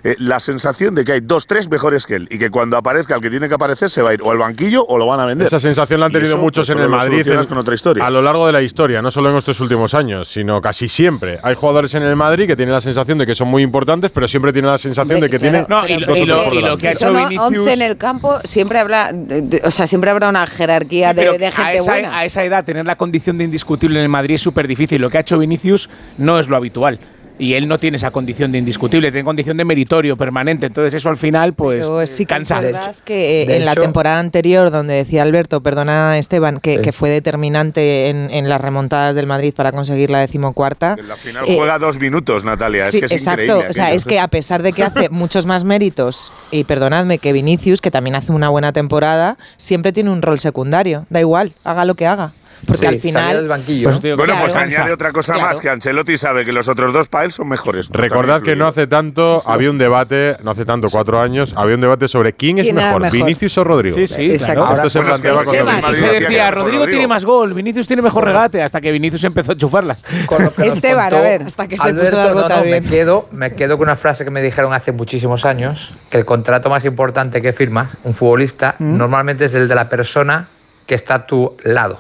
eh, 0.05 0.17
la 0.21 0.41
sensación 0.41 0.95
de 0.95 1.05
que 1.05 1.13
hay 1.13 1.21
dos, 1.21 1.47
tres 1.47 1.69
mejores 1.69 2.07
que 2.07 2.15
él 2.15 2.29
y 2.31 2.39
que 2.39 2.49
cuando 2.49 2.79
aparezca 2.79 3.15
el 3.15 3.21
que 3.21 3.29
tiene 3.29 3.47
que 3.47 3.55
aparecer 3.57 3.91
se 3.91 4.01
va 4.01 4.09
a 4.09 4.15
ir 4.15 4.23
o 4.23 4.31
al 4.31 4.39
banquillo 4.39 4.87
o 4.87 4.97
lo 4.97 5.07
van 5.07 5.21
a 5.21 5.27
vender. 5.27 5.50
Esa 5.51 5.59
sensación 5.59 5.99
la 5.99 6.07
han 6.07 6.13
tenido 6.13 6.31
eso, 6.35 6.39
muchos 6.39 6.69
pues, 6.69 6.77
en 6.79 6.83
el 6.85 6.89
Madrid 6.89 7.11
solucionas 7.13 7.47
en- 7.47 7.49
con 7.49 7.59
otra 7.59 7.75
historia. 7.75 8.07
a 8.07 8.11
lo 8.11 8.23
largo 8.23 8.47
de 8.47 8.53
la 8.53 8.63
historia, 8.63 9.03
no 9.03 9.11
solo 9.11 9.31
en 9.31 9.37
estos 9.37 9.59
últimos 9.59 9.95
años, 9.95 10.29
sino 10.29 10.61
casi 10.61 10.89
siempre. 10.89 11.35
Hay 11.43 11.57
jugadores 11.57 11.93
en 11.95 12.05
el 12.05 12.15
Madrid 12.15 12.47
que 12.47 12.55
tienen 12.55 12.73
la 12.73 12.81
sensación 12.81 13.19
de 13.19 13.27
que 13.27 13.35
son 13.35 13.49
muy 13.49 13.63
importantes, 13.65 14.13
pero 14.15 14.29
siempre 14.29 14.53
tienen 14.53 14.71
la 14.71 14.79
sensación 14.79 15.19
de, 15.21 15.29
que 15.29 15.39
tienen 15.41 15.67
No, 15.69 15.87
y- 15.89 15.99
lo- 15.99 16.17
y 16.17 16.25
que 16.25 16.31
ha 16.69 16.77
Si 16.77 16.87
hecho 16.87 17.07
son 17.07 17.15
Vinicius- 17.17 17.41
11 17.59 17.73
en 17.73 17.83
el 17.83 17.97
campo, 17.97 18.39
siempre 18.45 18.79
de- 18.85 19.43
de- 19.43 19.63
o 19.65 19.71
sea, 19.73 19.89
siempre 19.89 20.11
habrá 20.11 20.29
una 20.29 20.47
jerarquía 20.47 21.15
de, 21.15 21.37
de 21.37 21.47
a, 21.49 21.51
gente 21.53 21.77
esa, 21.79 21.91
buena. 21.91 22.17
a 22.19 22.25
esa 22.25 22.45
edad 22.45 22.65
tener 22.65 22.87
la 22.87 22.97
condición 22.97 23.37
de 23.37 23.43
indiscutible 23.45 23.99
en 23.99 24.05
el 24.05 24.09
Madrid 24.09 24.37
es 24.37 24.41
súper 24.43 24.69
difícil. 24.69 25.01
Lo 25.01 25.11
que 25.11 25.19
ha 25.19 25.21
hecho 25.23 25.37
Vinicius 25.37 25.89
no 26.19 26.39
es 26.39 26.49
lo 26.49 26.57
habitual. 26.57 26.99
Y 27.41 27.55
él 27.55 27.67
no 27.67 27.79
tiene 27.79 27.97
esa 27.97 28.11
condición 28.11 28.53
de 28.53 28.59
indiscutible, 28.59 29.11
tiene 29.11 29.25
condición 29.25 29.57
de 29.57 29.65
meritorio 29.65 30.17
permanente. 30.17 30.67
Entonces 30.67 30.95
eso 30.95 31.09
al 31.09 31.17
final 31.17 31.55
pues 31.55 31.87
Pero 31.87 32.07
sí 32.07 32.25
que 32.25 32.35
cansa. 32.35 32.59
es 32.59 32.65
verdad 32.65 32.95
que 33.05 33.43
eh, 33.43 33.47
De 33.47 33.57
en 33.57 33.65
la 33.65 33.75
temporada 33.75 34.19
anterior, 34.19 34.71
donde 34.71 34.95
decía 34.95 35.23
Alberto, 35.23 35.63
perdona 35.63 36.19
Esteban, 36.19 36.61
que, 36.61 36.91
fue 36.93 37.09
determinante 37.09 38.09
en, 38.09 38.31
en 38.31 38.49
las 38.49 38.61
remontadas 38.61 39.15
del 39.15 39.27
Madrid 39.27 39.55
para 39.55 39.73
conseguir 39.73 40.11
la 40.11 40.19
decimocuarta. 40.19 40.97
En 40.99 41.09
la 41.09 41.17
final 41.17 41.45
eh, 41.47 41.55
juega 41.57 41.79
dos 41.79 41.99
minutos, 41.99 42.45
Natalia. 42.45 42.91
Sí, 42.91 42.99
es 42.99 43.01
que 43.01 43.07
es 43.07 43.13
exacto. 43.13 43.43
increíble. 43.43 43.71
O 43.71 43.73
sea, 43.73 43.93
es 43.93 44.05
que 44.05 44.19
a 44.19 44.29
pesar 44.29 44.63
de 44.63 44.73
que 44.73 44.83
hace 44.83 45.09
muchos 45.11 45.47
más 45.47 45.65
méritos, 45.65 46.31
y 46.51 46.65
perdonadme, 46.65 47.19
que 47.19 47.33
Vinicius, 47.33 47.81
que 47.81 47.91
también 47.91 48.17
hace 48.17 48.33
una 48.33 48.49
buena 48.49 48.73
temporada, 48.73 49.39
siempre 49.57 49.93
tiene 49.93 50.11
un 50.11 50.23
rol 50.23 50.41
secundario. 50.41 51.07
Da 51.11 51.21
igual, 51.21 51.53
haga 51.65 51.85
lo 51.85 51.95
que 51.95 52.07
haga. 52.07 52.33
Porque 52.67 52.81
Sí, 52.81 52.87
al 52.87 52.95
salía 53.01 53.01
del 53.01 53.01
final. 53.01 53.49
banquillo, 53.49 53.89
Pues 53.89 54.01
Bueno, 54.03 54.25
Claro, 54.25 54.41
pues 54.41 54.57
añade 54.57 54.93
otra 54.93 55.13
cosa 55.13 55.33
Claro. 55.35 55.49
más, 55.49 55.61
que 55.61 55.69
Ancelotti 55.71 56.17
sabe 56.19 56.45
que 56.45 56.53
los 56.53 56.69
otros 56.69 56.93
dos 56.93 57.09
para 57.09 57.25
él 57.25 57.33
son 57.33 57.49
mejores. 57.49 57.89
Recordad 57.91 58.43
que 58.43 58.57
no 58.57 58.67
hace 58.67 58.87
tanto 58.87 59.43
había 59.47 59.71
un 59.71 59.79
debate, 59.79 60.37
no 60.43 60.51
hace 60.53 60.65
tanto, 60.65 60.89
cuatro 60.91 61.21
años, 61.21 61.55
había 61.57 61.75
un 61.75 61.81
debate 61.81 62.09
sobre 62.09 62.33
quién 62.35 62.59
es 62.59 62.65
¿Quién 62.65 62.77
era 62.79 62.87
mejor, 62.89 63.03
mejor? 63.03 63.19
Vinicius 63.19 63.59
o 63.59 63.65
Rodrigo. 63.65 63.97
Sí, 63.97 64.07
sí, 64.07 64.31
Exacto. 64.33 64.61
claro. 64.67 64.77
Esto 64.77 64.91
se 64.91 64.99
Bueno, 64.99 65.15
es 65.15 65.21
que 65.21 65.29
planteaba 65.29 65.45
cuando 65.45 65.53
Esteban, 65.71 65.81
Madrid 65.83 65.99
Se 65.99 66.21
decía 66.21 66.45
que 66.47 66.51
Rodrigo 66.57 66.87
tiene 66.87 67.07
más 67.07 67.25
gol, 67.25 67.55
Vinicius 67.55 67.87
tiene 67.87 68.03
mejor 68.03 68.25
regate, 68.25 68.63
hasta 68.63 68.81
que 68.81 68.91
Vinicius 68.93 69.25
empezó 69.25 69.53
a 69.53 69.57
chufarlas. 69.57 70.03
Con 70.27 70.49
que 70.51 70.67
Esteban, 70.69 71.11
contó 71.11 71.17
a 71.17 71.29
ver, 71.29 71.43
hasta 71.43 71.67
que 71.67 71.77
se 71.79 71.95
puso 71.95 72.35
botas 72.35 72.59
no, 72.59 72.65
bien. 72.65 72.83
Me 72.85 72.91
quedo, 72.91 73.29
me 73.33 73.53
quedo 73.55 73.77
con 73.79 73.89
una 73.89 73.97
frase 73.97 74.25
que 74.25 74.31
me 74.31 74.43
dijeron 74.43 74.73
hace 74.73 74.93
muchísimos 74.93 75.45
años, 75.45 76.07
que 76.11 76.19
el 76.19 76.25
contrato 76.25 76.69
más 76.71 76.85
importante 76.85 77.41
que 77.43 77.53
firma 77.53 77.89
un 78.05 78.15
futbolista 78.15 78.75
Mm. 78.79 78.97
normalmente 78.99 79.45
es 79.47 79.55
el 79.55 79.69
de 79.69 79.75
la 79.75 79.89
persona 79.89 80.47
que 80.87 80.95
está 80.95 81.15
a 81.17 81.27
tu 81.27 81.53
lado. 81.65 81.99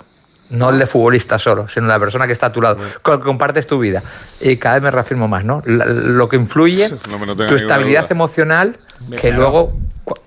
No 0.51 0.71
el 0.71 0.79
de 0.79 0.87
futbolista 0.87 1.39
solo, 1.39 1.69
sino 1.69 1.87
la 1.87 1.99
persona 1.99 2.27
que 2.27 2.33
está 2.33 2.47
a 2.47 2.53
tu 2.53 2.61
lado, 2.61 2.77
con 3.03 3.15
el 3.15 3.21
que 3.21 3.25
compartes 3.25 3.67
tu 3.67 3.79
vida. 3.79 4.03
Y 4.41 4.57
cada 4.57 4.77
vez 4.77 4.83
me 4.83 4.91
reafirmo 4.91 5.29
más, 5.29 5.45
¿no? 5.45 5.63
Lo 5.65 6.29
que 6.29 6.37
influye, 6.37 6.89
No 7.09 7.37
tu 7.37 7.55
estabilidad 7.55 8.03
duda. 8.03 8.15
emocional, 8.15 8.79
que 9.21 9.31
luego... 9.33 9.73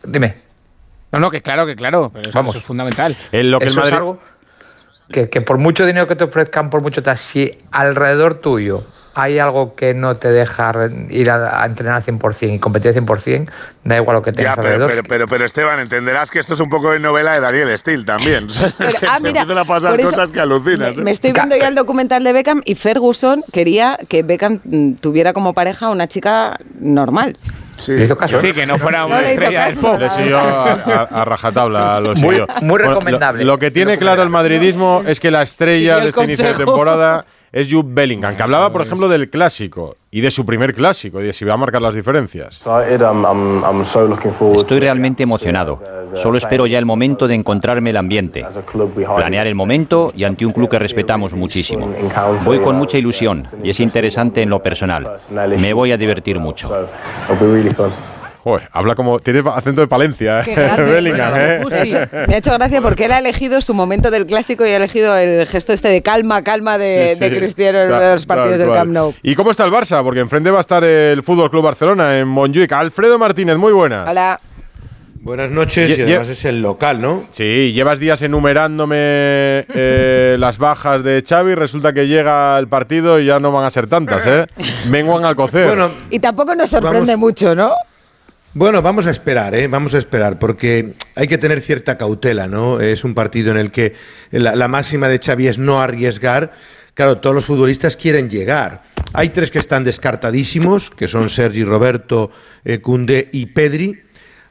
Dime. 0.04 0.42
No, 1.12 1.20
no, 1.20 1.30
que 1.30 1.42
claro, 1.42 1.66
que 1.66 1.76
claro. 1.76 2.10
Pero 2.14 2.30
eso, 2.30 2.38
Vamos. 2.38 2.52
eso 2.52 2.60
es 2.60 2.66
fundamental. 2.66 3.16
En 3.32 3.52
lo 3.52 3.60
que 3.60 3.66
el 3.66 3.72
Eso 3.72 3.84
es 3.84 3.94
algo 3.94 4.20
que, 5.10 5.30
que 5.30 5.42
por 5.42 5.58
mucho 5.58 5.86
dinero 5.86 6.08
que 6.08 6.16
te 6.16 6.24
ofrezcan, 6.24 6.70
por 6.70 6.82
mucho 6.82 7.04
tal, 7.04 7.18
si 7.18 7.58
alrededor 7.72 8.36
tuyo 8.36 8.82
hay 9.16 9.38
algo 9.40 9.76
que 9.76 9.94
no 9.94 10.16
te 10.16 10.30
deja 10.32 10.72
ir 11.10 11.30
a, 11.30 11.62
a 11.62 11.66
entrenar 11.66 11.96
al 11.96 12.04
100% 12.06 12.56
y 12.56 12.60
competir 12.60 12.90
al 12.90 12.96
100%, 13.06 13.50
da 13.84 13.98
igual 13.98 14.16
lo 14.16 14.22
que 14.22 14.32
tengas 14.32 14.56
Ya, 14.56 14.62
pero, 14.62 14.74
alrededor. 14.76 14.88
pero, 14.90 15.04
pero, 15.08 15.28
pero, 15.28 15.46
Esteban, 15.46 15.80
entenderás 15.80 16.32
que 16.32 16.40
esto 16.40 16.54
es 16.54 16.60
un 16.60 16.70
poco 16.70 16.92
de 16.92 17.00
novela 17.00 17.34
de 17.34 17.40
Daniel 17.42 17.78
Steele 17.78 18.04
también. 18.06 18.50
Se 18.50 18.66
ah, 19.08 19.18
te 19.18 19.24
mira, 19.24 19.42
empiezan 19.42 19.58
a 19.58 19.66
pasar 19.66 20.02
cosas 20.02 20.32
que 20.32 20.40
alucinas. 20.40 20.96
Me, 20.96 21.02
¿eh? 21.02 21.04
me 21.06 21.12
estoy 21.12 21.32
viendo 21.32 21.56
ya 21.56 21.68
el 21.68 21.76
documental 21.76 22.24
de 22.24 22.34
Beckham 22.34 22.62
y 22.66 22.76
Ferguson 22.76 23.44
quería 23.52 23.98
que 24.10 24.24
Beckham 24.24 24.60
mm, 24.64 24.94
tuviera 24.96 25.34
como 25.34 25.54
pareja 25.54 25.90
una 25.90 26.08
chica 26.08 26.58
normal. 26.80 27.38
Sí. 27.76 27.94
Le 27.94 28.04
hizo 28.06 28.16
caso, 28.16 28.38
¿eh? 28.38 28.42
Sí, 28.42 28.54
que 28.54 28.66
no 28.68 28.78
fuera 28.78 29.00
No 29.00 29.08
una 29.08 29.22
hizo 29.24 29.32
estrella 29.32 29.66
del 29.66 29.78
pop. 29.80 30.00
Le 30.00 30.10
siguió 30.12 30.38
a, 30.38 30.74
a- 30.74 31.22
a 31.22 31.26
rajatabla, 31.26 32.00
lo 32.00 32.14
Muy- 32.16 32.36
siguió. 32.36 32.48
muy 32.62 32.70
Bueno, 32.70 32.86
lo- 32.86 32.90
recomendable. 32.92 33.44
Lo, 33.44 33.58
que 33.58 33.72
tiene 33.72 33.98
claro 33.98 34.22
el 34.22 34.30
madridismo 34.30 35.04
es 35.08 35.20
que 35.20 35.32
la 35.32 35.42
estrella 35.42 35.98
de 35.98 36.10
este 36.10 36.24
inicio 36.24 36.48
de 36.48 36.54
temporada 36.54 37.26
es 37.54 37.72
Jude 37.72 37.88
Bellingham, 37.94 38.36
que 38.36 38.42
hablaba, 38.42 38.74
por 38.74 38.82
ejemplo, 38.82 39.08
del 39.08 39.30
clásico 39.30 39.96
y 40.10 40.22
de 40.22 40.32
su 40.32 40.44
primer 40.44 40.74
clásico 40.74 41.22
y 41.22 41.26
de 41.26 41.34
si 41.34 41.46
va 41.46 41.54
a 41.54 41.58
marcar 41.58 41.84
las 41.84 41.94
diferencias. 41.94 42.62
Estoy 44.56 44.80
realmente 44.80 45.22
emocionado. 45.22 45.80
Solo 46.16 46.40
espero 46.40 46.66
ya 46.66 46.80
el 46.80 46.86
momento 46.86 47.28
de 47.28 47.36
encontrarme 47.36 47.92
el 47.92 47.98
ambiente, 47.98 48.44
planear 49.16 49.46
el 49.46 49.56
momento 49.56 50.12
y 50.16 50.24
ante 50.24 50.46
un 50.48 50.52
club 50.52 50.68
que 50.68 50.80
respetamos 50.80 51.34
muchísimo. 51.34 51.94
Voy 52.44 52.60
con 52.60 52.76
mucha 52.76 52.98
ilusión 52.98 53.46
y 53.64 53.70
es 53.70 53.80
interesante 53.80 54.42
en 54.42 54.50
lo 54.50 54.62
personal. 54.62 55.20
Me 55.58 55.74
voy 55.74 55.92
a 55.92 55.98
divertir 55.98 56.40
mucho. 56.40 56.72
Joder, 58.44 58.68
habla 58.74 58.96
como. 58.96 59.20
Tiene 59.20 59.42
acento 59.56 59.80
de 59.80 59.88
Palencia, 59.88 60.42
¿eh? 60.42 60.54
grande. 60.54 60.84
Bellingham, 60.84 61.30
Bueno, 61.32 61.46
¿eh? 61.46 61.60
pues 61.62 61.82
sí. 61.84 61.92
Me 62.28 62.36
ha 62.36 62.38
hecho 62.40 62.52
gracia 62.54 62.82
porque 62.82 63.06
él 63.06 63.14
ha 63.14 63.20
elegido 63.20 63.62
su 63.62 63.74
momento 63.74 64.12
del 64.12 64.26
clásico 64.26 64.66
y 64.66 64.70
ha 64.72 64.76
elegido 64.78 65.16
el 65.16 65.48
gesto 65.48 65.72
este 65.72 65.88
de 65.88 66.02
calma, 66.02 66.44
calma 66.44 66.78
de, 66.78 67.14
Sí, 67.14 67.20
de 67.22 67.30
sí. 67.30 67.36
Cristiano 67.38 67.80
en 67.80 67.88
uno 67.88 68.02
de 68.02 68.12
los 68.12 68.26
partidos 68.26 68.58
tal 68.58 68.68
del. 68.68 68.76
Camp 68.76 68.92
Nou. 68.92 69.14
¿Y 69.24 69.36
cómo 69.36 69.52
está 69.52 69.64
el 69.64 69.72
Barça? 69.72 70.04
Porque 70.04 70.20
enfrente 70.20 70.52
va 70.52 70.58
a 70.58 70.62
estar 70.62 70.84
el 70.84 71.24
Fútbol 71.24 71.50
Club 71.50 71.64
Barcelona 71.64 72.20
en 72.20 72.28
Montjuic. 72.28 72.72
Alfredo 72.74 73.18
Martínez, 73.18 73.56
muy 73.56 73.72
buenas. 73.72 74.10
Hola. 74.12 74.40
Buenas 75.22 75.50
noches 75.52 75.98
y 75.98 76.02
además 76.02 76.28
es 76.28 76.44
el 76.44 76.62
local, 76.62 77.00
¿no? 77.00 77.24
Sí, 77.32 77.72
llevas 77.72 78.00
días 78.00 78.22
enumerándome 78.24 78.96
eh, 79.74 80.36
las 80.38 80.58
bajas 80.58 81.02
de 81.02 81.24
Xavi, 81.26 81.56
resulta 81.56 81.94
que 81.94 82.08
llega 82.08 82.60
el 82.60 82.68
partido 82.68 83.22
y 83.22 83.26
ya 83.28 83.40
no 83.40 83.54
van 83.54 83.64
a 83.64 83.70
ser 83.70 83.88
tantas, 83.88 84.28
¿eh? 84.28 84.48
Menguan 84.90 85.24
al 85.24 85.38
cocer. 85.38 85.68
Bueno, 85.68 85.92
Y 86.10 86.20
tampoco 86.20 86.54
nos 86.56 86.70
sorprende 86.70 87.14
Vamos. 87.14 87.20
mucho, 87.20 87.56
¿no? 87.56 87.72
Bueno, 88.54 88.82
vamos 88.82 89.08
a 89.08 89.12
esperar, 89.12 89.56
¿eh? 89.56 89.68
Vamos 89.68 89.96
a 89.96 89.98
esperar, 89.98 90.38
porque 90.38 90.94
hay 91.16 91.28
que 91.28 91.38
tener 91.40 91.60
cierta 91.60 91.98
cautela, 91.98 92.48
¿no? 92.48 92.80
Es 92.80 93.04
un 93.04 93.16
partido 93.16 93.52
en 93.52 93.58
el 93.58 93.72
que 93.72 93.96
la, 94.32 94.68
máxima 94.68 95.08
de 95.08 95.20
Xavi 95.20 95.48
es 95.48 95.58
no 95.58 95.82
arriesgar. 95.82 96.54
Claro, 96.94 97.18
todos 97.18 97.36
los 97.36 97.46
futbolistas 97.46 97.98
quieren 97.98 98.30
llegar. 98.30 98.84
Hay 99.14 99.30
tres 99.30 99.50
que 99.50 99.58
están 99.58 99.84
descartadísimos, 99.84 100.92
que 100.92 101.08
son 101.08 101.30
Sergi 101.30 101.64
Roberto, 101.64 102.30
eh, 102.64 102.80
Koundé 102.80 103.30
y 103.32 103.48
Pedri. 103.48 104.00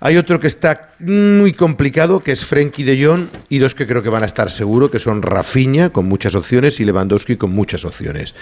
Hay 0.01 0.17
otro 0.17 0.41
que 0.41 0.49
está 0.49 0.95
muy 0.99 1.53
complicado, 1.53 2.25
que 2.25 2.33
es 2.33 2.45
Frenkie 2.45 2.83
de 2.83 3.07
Jong, 3.07 3.27
y 3.49 3.59
dos 3.59 3.77
que 3.77 3.87
creo 3.87 4.03
que 4.03 4.09
van 4.09 4.25
a 4.25 4.27
estar 4.27 4.51
seguro, 4.51 4.91
que 4.91 4.99
son 4.99 5.23
Rafinha, 5.23 5.91
con 5.91 6.07
muchas 6.07 6.35
opciones, 6.35 6.81
y 6.81 6.85
Lewandowski, 6.85 7.37
con 7.37 7.53
muchas 7.53 7.85
opciones. 7.85 8.35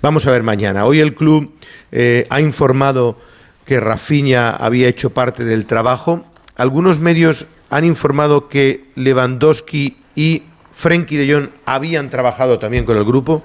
Vamos 0.00 0.26
a 0.26 0.30
ver 0.30 0.42
mañana. 0.42 0.86
Hoy 0.86 1.00
el 1.00 1.14
club 1.14 1.54
eh, 1.90 2.26
ha 2.30 2.40
informado 2.40 3.18
que 3.64 3.80
Rafinha 3.80 4.50
había 4.50 4.88
hecho 4.88 5.10
parte 5.10 5.44
del 5.44 5.66
trabajo. 5.66 6.24
Algunos 6.56 6.98
medios 7.00 7.46
han 7.70 7.84
informado 7.84 8.48
que 8.48 8.84
Lewandowski 8.96 9.96
y 10.14 10.42
Frenkie 10.72 11.16
de 11.16 11.32
Jong 11.32 11.48
habían 11.64 12.10
trabajado 12.10 12.58
también 12.58 12.84
con 12.84 12.96
el 12.96 13.04
grupo. 13.04 13.42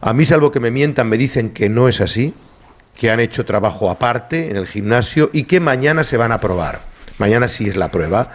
A 0.00 0.12
mí, 0.12 0.24
salvo 0.24 0.50
que 0.50 0.60
me 0.60 0.70
mientan, 0.70 1.08
me 1.08 1.18
dicen 1.18 1.50
que 1.50 1.68
no 1.68 1.88
es 1.88 2.00
así 2.00 2.34
que 2.96 3.10
han 3.10 3.20
hecho 3.20 3.46
trabajo 3.46 3.90
aparte 3.90 4.50
en 4.50 4.56
el 4.56 4.66
gimnasio 4.66 5.30
y 5.32 5.44
que 5.44 5.58
mañana 5.58 6.04
se 6.04 6.18
van 6.18 6.32
a 6.32 6.40
probar. 6.40 6.80
Mañana 7.16 7.48
sí 7.48 7.66
es 7.66 7.76
la 7.76 7.90
prueba. 7.90 8.30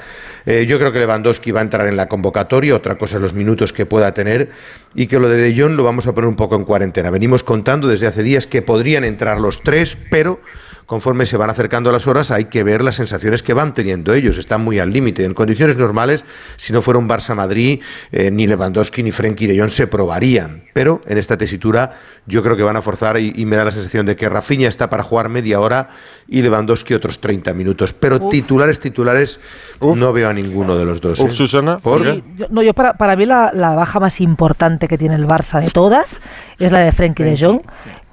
Eh, 0.46 0.66
yo 0.68 0.80
creo 0.80 0.92
que 0.92 1.00
Lewandowski 1.00 1.52
va 1.52 1.60
a 1.60 1.64
entrar 1.64 1.88
en 1.88 1.96
la 1.96 2.08
convocatoria, 2.08 2.76
otra 2.76 2.98
cosa 2.98 3.20
los 3.20 3.34
minutos 3.34 3.74
que 3.74 3.86
pueda 3.86 4.14
tener, 4.14 4.50
y 4.94 5.08
que 5.08 5.20
lo 5.20 5.30
de 5.30 5.38
De 5.38 5.60
Jong 5.60 5.76
lo 5.76 5.84
vamos 5.84 6.08
a 6.08 6.14
poner 6.14 6.28
un 6.28 6.36
poco 6.36 6.56
en 6.56 6.66
cuarentena. 6.66 7.12
Venimos 7.12 7.44
contando 7.44 7.88
desde 7.88 8.08
hace 8.08 8.24
días 8.24 8.48
que 8.48 8.62
podrían 8.62 9.04
entrar 9.04 9.40
los 9.40 9.62
tres, 9.62 9.98
pero 10.10 10.40
conforme 10.86 11.26
se 11.26 11.38
van 11.38 11.50
acercando 11.50 11.92
las 11.92 12.08
horas 12.08 12.32
hay 12.32 12.46
que 12.46 12.64
ver 12.64 12.84
las 12.84 12.96
sensaciones 12.96 13.42
que 13.44 13.54
van 13.54 13.74
teniendo 13.74 14.14
ellos. 14.14 14.38
Están 14.38 14.64
muy 14.64 14.80
al 14.80 14.92
límite. 14.92 15.24
En 15.26 15.34
condiciones 15.34 15.78
normales, 15.78 16.26
si 16.58 16.74
no 16.74 16.82
fuera 16.82 17.00
un 17.00 17.10
Barça-Madrid, 17.10 17.82
eh, 18.12 18.30
ni 18.32 18.48
Lewandowski 18.48 19.02
ni 19.04 19.12
Frenkie 19.12 19.48
de 19.48 19.60
Jong 19.60 19.70
se 19.72 19.88
probarían. 19.88 20.64
Pero 20.74 21.02
en 21.08 21.18
esta 21.18 21.38
tesitura 21.38 21.92
yo 22.28 22.44
creo 22.44 22.56
que 22.58 22.64
van 22.64 22.76
a 22.76 22.82
forzar 22.82 23.18
y, 23.18 23.34
y 23.36 23.46
me 23.46 23.56
da 23.56 23.66
la 23.66 23.72
sensación 23.72 24.06
de 24.06 24.16
que 24.16 24.30
Rafinha 24.30 24.68
está 24.68 24.90
para 24.90 25.04
jugar 25.04 25.30
media 25.30 25.60
hora 25.60 25.90
y 26.28 26.42
Lewandowski 26.42 26.94
otros 26.94 27.20
30 27.20 27.54
minutos. 27.54 27.94
Pero 27.94 28.18
Uf. 28.18 28.32
titulares, 28.32 28.80
titulares, 28.80 29.40
no 29.82 30.14
veo 30.14 30.30
a 30.30 30.34
ninguno 30.34 30.76
de 30.78 30.86
los 30.86 31.02
dos. 31.02 31.20
Uf, 31.20 31.32
¿eh? 31.32 31.34
Susana, 31.34 31.78
¿Por? 31.80 32.04
¿por 32.04 32.14
Sí, 32.16 32.24
yo- 32.38 32.48
no, 32.50 32.62
yo 32.62 32.74
para, 32.74 32.94
para 32.94 33.16
mí 33.16 33.26
la, 33.26 33.52
la 33.54 33.72
baja 33.72 34.00
más 34.00 34.22
importante 34.22 34.88
que 34.88 34.98
tiene 34.98 35.16
el 35.16 35.26
Barça 35.28 35.62
de 35.62 35.70
todas 35.72 36.20
es 36.60 36.72
la 36.72 36.80
de 36.80 36.92
Frenkie 36.92 37.24
de 37.24 37.38
Jong. 37.38 37.62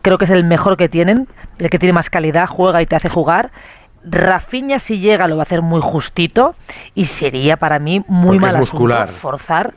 Creo 0.03 0.19
que 0.19 0.25
es 0.25 0.31
el 0.31 0.45
mejor 0.45 0.77
que 0.77 0.88
tienen, 0.88 1.29
el 1.59 1.71
que 1.71 1.79
tiene 1.79 1.93
más 1.93 2.11
calidad, 2.11 2.47
juega 2.49 2.83
y 2.83 2.87
te 2.87 2.97
hace 2.97 3.09
jugar. 3.09 3.51
Rafinha 4.05 4.79
si 4.81 4.99
llega 4.99 5.29
lo 5.29 5.37
va 5.37 5.43
a 5.43 5.45
hacer 5.45 5.62
muy 5.62 5.81
justito 5.81 6.57
y 6.95 7.05
sería 7.05 7.57
para 7.57 7.79
mí 7.79 8.05
muy 8.09 8.38
mal 8.41 8.57
muscular. 8.59 9.09
forzar 9.09 9.75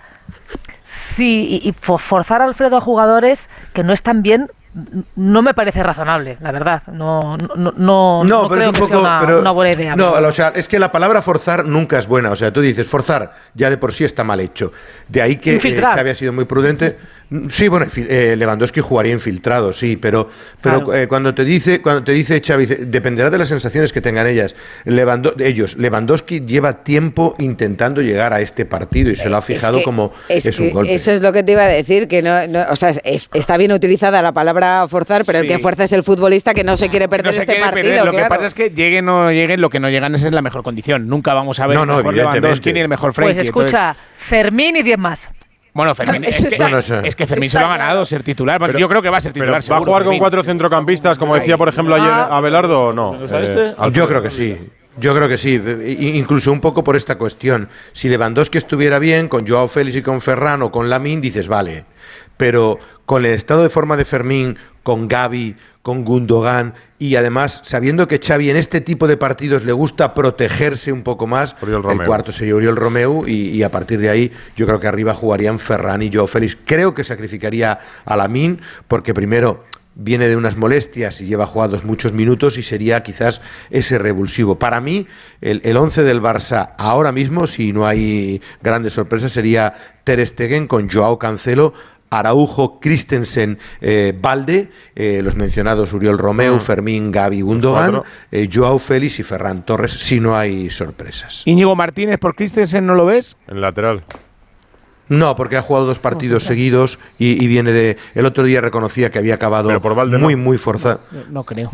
sí 0.87 1.59
y, 1.63 1.69
y 1.69 1.73
fo- 1.73 1.99
forzar 1.99 2.41
a 2.41 2.45
Alfredo 2.45 2.77
a 2.77 2.81
jugadores 2.81 3.49
que 3.73 3.83
no 3.83 3.93
están 3.93 4.23
bien 4.23 4.49
n- 4.75 5.03
no 5.15 5.41
me 5.43 5.53
parece 5.53 5.83
razonable 5.83 6.37
la 6.41 6.51
verdad 6.51 6.81
no 6.87 7.37
no 7.37 7.55
no, 7.55 7.73
no, 7.77 8.23
No, 8.23 8.47
pero 8.49 8.49
creo 8.49 8.61
es 8.61 8.67
un 8.67 8.73
que 8.73 8.79
poco. 8.79 8.87
sea 8.93 8.99
una, 8.99 9.17
pero- 9.19 9.39
una 9.41 9.51
buena 9.51 9.71
idea 9.77 9.95
No, 9.95 10.11
o 10.13 10.31
sea, 10.31 10.49
es 10.55 10.67
que 10.67 10.79
la 10.79 10.91
palabra 10.91 11.21
forzar 11.21 11.65
nunca 11.65 11.99
es 11.99 12.07
buena. 12.07 12.31
O 12.31 12.35
sea, 12.35 12.51
tú 12.51 12.61
dices 12.61 12.89
forzar, 12.89 13.31
ya 13.53 13.69
de 13.69 13.77
por 13.77 13.93
sí 13.93 14.03
está 14.05 14.23
mal 14.23 14.39
hecho. 14.39 14.73
De 15.07 15.21
ahí 15.21 15.35
que 15.35 15.55
eh. 15.57 15.81
Xavi 15.81 16.09
ha 16.09 16.15
sido 16.15 16.33
muy 16.33 16.45
prudente. 16.45 16.97
Sí, 17.49 17.67
bueno, 17.67 17.87
eh, 17.95 18.35
Lewandowski 18.37 18.81
jugaría 18.81 19.11
infiltrado, 19.13 19.73
sí, 19.73 19.97
pero, 19.97 20.29
pero 20.61 20.83
Claro. 20.83 20.93
eh, 21.01 21.07
cuando 21.07 21.33
te 21.33 21.43
dice, 21.43 21.81
cuando 21.81 22.03
te 22.03 22.11
dice 22.11 22.41
Xavi, 22.45 22.65
dependerá 22.65 23.29
de 23.29 23.37
las 23.37 23.49
sensaciones 23.49 23.91
que 23.91 23.99
tengan 24.01 24.27
ellas. 24.27 24.55
Lewando- 24.85 25.33
ellos, 25.39 25.75
Lewandowski 25.77 26.41
lleva 26.41 26.83
tiempo 26.83 27.33
intentando 27.39 28.01
llegar 28.01 28.33
a 28.33 28.41
este 28.41 28.65
partido 28.65 29.09
y 29.09 29.15
se 29.15 29.29
lo 29.29 29.37
ha 29.37 29.41
fijado 29.41 29.79
que- 29.79 29.83
como 29.83 30.13
es 30.29 30.45
es, 30.45 30.59
un 30.59 30.71
golpe. 30.71 30.93
Eso 30.93 31.11
es 31.11 31.21
lo 31.21 31.33
que 31.33 31.41
te 31.43 31.53
iba 31.53 31.63
a 31.63 31.67
decir, 31.67 32.07
que 32.07 32.21
no, 32.21 32.47
no- 32.47 32.65
o 32.69 32.75
sea, 32.75 32.89
es- 32.89 33.01
es- 33.03 33.29
está 33.33 33.57
bien 33.57 33.71
utilizada 33.71 34.21
la 34.21 34.31
palabra 34.31 34.87
forzar, 34.87 35.23
pero 35.25 35.39
el 35.39 35.47
que 35.47 35.59
fuerza 35.59 35.83
es 35.85 35.93
el 35.93 36.03
futbolista 36.03 36.53
que 36.53 36.63
no 36.63 36.77
se 36.77 36.89
quiere 36.89 37.09
perder 37.09 37.25
No 37.27 37.31
se 37.33 37.39
este 37.39 37.53
quiere 37.53 37.61
partido. 37.61 37.83
perder. 37.89 38.05
Lo 38.05 38.11
que 38.11 38.25
pasa 38.29 38.45
es 38.45 38.53
que 38.53 38.69
lleguen 38.69 39.09
o 39.09 39.23
no 39.25 39.31
lleguen, 39.31 39.61
lo 39.61 39.69
que 39.69 39.79
no 39.79 39.89
llegan 39.89 40.13
es 40.15 40.23
en 40.23 40.35
la 40.35 40.41
mejor 40.41 40.61
condición. 40.63 41.07
Nunca 41.07 41.33
vamos 41.33 41.59
a 41.59 41.65
ver 41.67 41.75
No, 41.75 41.81
el 41.81 41.87
no, 41.87 41.95
mejor 41.97 42.13
evidentemente. 42.13 42.41
Lewandowski 42.41 42.73
ni 42.73 42.79
el 42.81 42.87
mejor 42.89 43.13
pues 43.13 43.15
Frenkie. 43.15 43.47
Entonces, 43.47 43.65
escucha 43.73 43.95
Fermín 44.17 44.75
y 44.77 44.83
10 44.83 44.97
más 44.97 45.27
bueno, 45.75 45.93
Fermín, 45.93 46.23
es, 46.23 46.41
que, 46.41 46.47
está- 46.47 46.69
No, 46.69 46.77
no 46.77 46.81
sé. 46.81 47.01
es 47.03 47.15
que 47.15 47.27
Fermín 47.27 47.49
se 47.51 47.59
lo 47.59 47.65
ha 47.67 47.69
ganado 47.77 48.03
ser 48.05 48.23
titular. 48.23 48.57
Pero- 48.59 48.79
yo 48.79 48.89
creo 48.89 49.01
que 49.03 49.09
va 49.11 49.17
a 49.17 49.21
ser 49.21 49.31
Pero 49.33 49.45
titular. 49.45 49.61
¿Va 49.71 49.75
a 49.77 49.79
jugar 49.81 50.01
con 50.01 50.07
Fermín. 50.07 50.19
cuatro 50.19 50.41
centrocampistas, 50.43 51.17
como 51.19 51.35
decía, 51.35 51.57
por 51.57 51.69
ejemplo, 51.69 51.93
ayer 51.93 52.09
Ah. 52.09 52.37
Abelardo 52.37 52.85
o 52.85 52.93
no? 52.93 53.13
Eh, 53.23 53.73
Yo 53.91 54.07
creo 54.07 54.23
que 54.23 54.31
sí. 54.31 54.57
Yo 54.97 55.13
creo 55.13 55.27
que 55.27 55.37
sí, 55.37 55.61
incluso 55.99 56.53
un 56.53 56.61
poco 56.61 56.81
por 56.81 56.95
esta 56.95 57.17
cuestión. 57.17 57.67
Si 57.91 58.07
Lewandowski 58.07 58.57
estuviera 58.57 58.97
bien, 58.97 59.27
con 59.27 59.45
Joao 59.45 59.67
Félix 59.67 59.97
y 59.97 60.01
con 60.01 60.21
Ferran 60.21 60.61
o 60.61 60.71
con 60.71 60.89
Lamin, 60.89 61.19
dices, 61.19 61.49
vale. 61.49 61.83
Pero 62.37 62.79
con 63.05 63.25
el 63.25 63.33
estado 63.33 63.61
de 63.61 63.67
forma 63.69 63.97
de 63.97 64.05
Fermín, 64.05 64.57
con 64.85 65.07
Gaby, 65.07 65.55
con 65.81 66.05
Gundogan 66.05 66.75
y 66.99 67.15
además 67.15 67.61
sabiendo 67.63 68.07
que 68.07 68.19
Xavi 68.19 68.51
en 68.51 68.55
este 68.57 68.81
tipo 68.81 69.07
de 69.07 69.17
partidos 69.17 69.65
le 69.65 69.73
gusta 69.73 70.13
protegerse 70.13 70.91
un 70.91 71.01
poco 71.01 71.25
más, 71.25 71.55
el 71.63 72.05
cuarto 72.05 72.31
sería 72.31 72.55
Oriol 72.55 72.75
Romeu 72.75 73.27
y, 73.27 73.49
y 73.49 73.63
a 73.63 73.71
partir 73.71 73.99
de 73.99 74.11
ahí 74.11 74.31
yo 74.55 74.67
creo 74.67 74.79
que 74.79 74.85
arriba 74.85 75.15
jugarían 75.15 75.57
Ferran 75.57 76.03
y 76.03 76.13
Joao 76.13 76.27
Félix. 76.27 76.55
Creo 76.65 76.93
que 76.93 77.03
sacrificaría 77.03 77.79
a 78.05 78.15
Lamin 78.15 78.61
porque 78.87 79.15
primero 79.15 79.63
viene 79.95 80.27
de 80.27 80.35
unas 80.35 80.55
molestias 80.55 81.19
y 81.21 81.25
lleva 81.25 81.47
jugados 81.47 81.83
muchos 81.83 82.13
minutos 82.13 82.57
y 82.59 82.61
sería 82.61 83.01
quizás 83.01 83.41
ese 83.71 83.97
revulsivo. 83.97 84.59
Para 84.59 84.81
mí, 84.81 85.07
el, 85.41 85.61
el 85.63 85.77
11 85.77 86.03
del 86.03 86.21
Barça 86.21 86.73
ahora 86.77 87.11
mismo, 87.11 87.47
si 87.47 87.73
no 87.73 87.87
hay 87.87 88.39
grandes 88.61 88.93
sorpresas, 88.93 89.31
sería 89.31 89.73
Ter 90.03 90.25
Stegen 90.27 90.67
con 90.67 90.89
Joao 90.89 91.17
Cancelo, 91.17 91.73
Araujo, 92.19 92.79
Christensen, 92.79 93.57
eh, 93.81 94.13
Valde, 94.19 94.69
eh, 94.95 95.21
los 95.23 95.35
mencionados 95.35 95.93
Uriol 95.93 96.17
Romeu, 96.17 96.59
Fermín, 96.59 97.11
Gaby, 97.11 97.41
Gundogan, 97.41 98.01
eh, 98.31 98.49
Joao 98.51 98.79
Félix 98.79 99.19
y 99.19 99.23
Ferran 99.23 99.65
Torres, 99.65 99.91
si 99.91 100.19
no 100.19 100.37
hay 100.37 100.69
sorpresas. 100.69 101.43
Íñigo 101.45 101.75
Martínez 101.75 102.17
por 102.17 102.35
Christensen, 102.35 102.85
¿no 102.85 102.95
lo 102.95 103.05
ves? 103.05 103.37
En 103.47 103.61
lateral. 103.61 104.03
No, 105.07 105.35
porque 105.35 105.57
ha 105.57 105.61
jugado 105.61 105.85
dos 105.85 105.99
partidos 105.99 106.43
seguidos 106.43 106.99
y, 107.19 107.43
y 107.43 107.47
viene 107.47 107.71
de. 107.71 107.97
El 108.15 108.25
otro 108.25 108.43
día 108.43 108.61
reconocía 108.61 109.09
que 109.11 109.19
había 109.19 109.35
acabado 109.35 109.69
muy, 110.19 110.35
muy 110.35 110.57
forzado. 110.57 110.99
No 111.29 111.43
creo. 111.43 111.69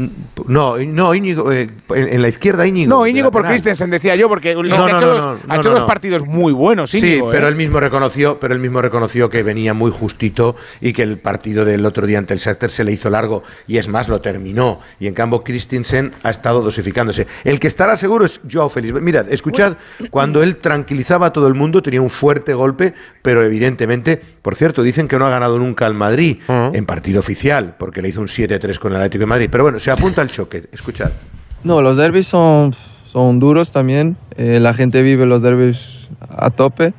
No, 0.47 0.77
no, 0.77 1.15
Íñigo, 1.15 1.51
eh, 1.51 1.69
en, 1.95 2.09
en 2.09 2.21
la 2.21 2.27
izquierda 2.27 2.67
Íñigo. 2.67 2.89
No, 2.89 3.07
Íñigo 3.07 3.31
por. 3.31 3.45
Christensen, 3.45 3.89
decía 3.89 4.15
yo, 4.15 4.29
porque 4.29 4.49
ha 4.49 4.51
hecho, 4.51 4.63
no, 4.63 4.77
dos, 4.77 4.91
no, 4.91 5.29
ha 5.47 5.55
no, 5.55 5.55
hecho 5.55 5.69
no, 5.69 5.75
dos 5.75 5.81
no. 5.81 5.87
partidos 5.87 6.25
muy 6.25 6.53
buenos, 6.53 6.91
Sí, 6.91 6.97
Íñigo. 6.99 7.29
pero 7.31 7.47
¿eh? 7.47 7.49
él 7.49 7.55
mismo 7.55 7.79
reconoció, 7.79 8.37
pero 8.39 8.53
él 8.53 8.59
mismo 8.59 8.81
reconoció 8.81 9.29
que 9.29 9.43
venía 9.43 9.73
muy 9.73 9.91
justito 9.91 10.55
y 10.79 10.93
que 10.93 11.03
el 11.03 11.17
partido 11.17 11.65
del 11.65 11.85
otro 11.85 12.05
día 12.05 12.17
ante 12.17 12.33
el 12.33 12.39
Shakhtar 12.39 12.69
se 12.69 12.83
le 12.83 12.91
hizo 12.91 13.09
largo 13.09 13.43
y 13.67 13.77
es 13.77 13.87
más 13.87 14.07
lo 14.09 14.19
terminó 14.21 14.79
y 14.99 15.07
en 15.07 15.13
cambio 15.13 15.43
Christensen 15.43 16.11
ha 16.23 16.29
estado 16.29 16.61
dosificándose. 16.61 17.27
El 17.43 17.59
que 17.59 17.67
estará 17.67 17.95
seguro 17.97 18.25
es 18.25 18.39
Joao 18.51 18.69
Félix. 18.69 19.01
Mirad, 19.01 19.31
escuchad 19.31 19.73
cuando 20.09 20.43
él 20.43 20.57
tranquilizaba 20.57 21.27
a 21.27 21.33
todo 21.33 21.47
el 21.47 21.53
mundo 21.53 21.81
tenía 21.81 22.01
un 22.01 22.09
fuerte 22.09 22.53
golpe, 22.53 22.93
pero 23.21 23.43
evidentemente, 23.43 24.21
por 24.41 24.55
cierto, 24.55 24.83
dicen 24.83 25.07
que 25.07 25.17
no 25.17 25.25
ha 25.25 25.29
ganado 25.29 25.57
nunca 25.59 25.85
al 25.85 25.93
Madrid 25.93 26.37
en 26.47 26.85
partido 26.85 27.19
oficial 27.19 27.75
porque 27.77 28.01
le 28.01 28.09
hizo 28.09 28.21
un 28.21 28.27
7-3 28.27 28.79
con 28.79 28.91
el 28.91 28.97
Atlético 28.97 29.21
de 29.21 29.25
Madrid, 29.27 29.49
pero 29.51 29.63
bueno, 29.63 29.79
se 29.79 29.91
apunta 29.91 30.21
al 30.21 30.29
choque. 30.29 30.63
Escuchad. 30.71 31.11
No, 31.63 31.81
los 31.81 31.97
derbis 31.97 32.27
son, 32.27 32.73
son 33.05 33.39
duros 33.39 33.71
también. 33.71 34.17
Eh, 34.37 34.59
la 34.59 34.73
gente 34.73 35.01
vive 35.03 35.25
los 35.25 35.41
derbis 35.41 36.09
a 36.29 36.49
tope, 36.49 36.93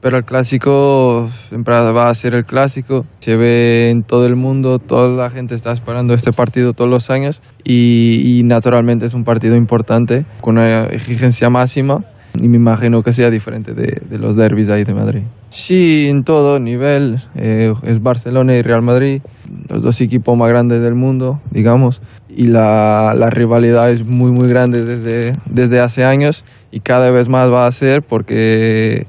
pero 0.00 0.16
el 0.16 0.24
clásico 0.24 1.28
siempre 1.48 1.74
va 1.74 2.08
a 2.08 2.14
ser 2.14 2.34
el 2.34 2.46
clásico. 2.46 3.04
Se 3.18 3.36
ve 3.36 3.90
en 3.90 4.02
todo 4.02 4.24
el 4.24 4.36
mundo, 4.36 4.78
toda 4.78 5.08
la 5.08 5.30
gente 5.30 5.54
está 5.54 5.72
esperando 5.72 6.14
este 6.14 6.32
partido 6.32 6.72
todos 6.72 6.88
los 6.88 7.10
años 7.10 7.42
y, 7.62 8.22
y 8.38 8.42
naturalmente 8.44 9.04
es 9.04 9.14
un 9.14 9.24
partido 9.24 9.56
importante 9.56 10.24
con 10.40 10.56
una 10.56 10.86
exigencia 10.86 11.50
máxima 11.50 12.04
y 12.40 12.48
me 12.48 12.56
imagino 12.56 13.02
que 13.02 13.12
sea 13.12 13.30
diferente 13.30 13.72
de, 13.74 14.02
de 14.08 14.18
los 14.18 14.36
derbis 14.36 14.68
ahí 14.70 14.84
de 14.84 14.94
Madrid. 14.94 15.22
Sí, 15.48 16.08
en 16.08 16.24
todo 16.24 16.58
nivel, 16.58 17.22
eh, 17.34 17.72
es 17.82 18.02
Barcelona 18.02 18.56
y 18.56 18.62
Real 18.62 18.82
Madrid, 18.82 19.22
los 19.68 19.82
dos 19.82 20.00
equipos 20.00 20.36
más 20.36 20.48
grandes 20.48 20.82
del 20.82 20.94
mundo, 20.94 21.40
digamos, 21.50 22.02
y 22.28 22.48
la, 22.48 23.14
la 23.16 23.30
rivalidad 23.30 23.90
es 23.90 24.04
muy, 24.06 24.30
muy 24.30 24.48
grande 24.48 24.84
desde, 24.84 25.32
desde 25.46 25.80
hace 25.80 26.04
años 26.04 26.44
y 26.70 26.80
cada 26.80 27.10
vez 27.10 27.28
más 27.28 27.50
va 27.50 27.66
a 27.66 27.72
ser 27.72 28.02
porque 28.02 29.06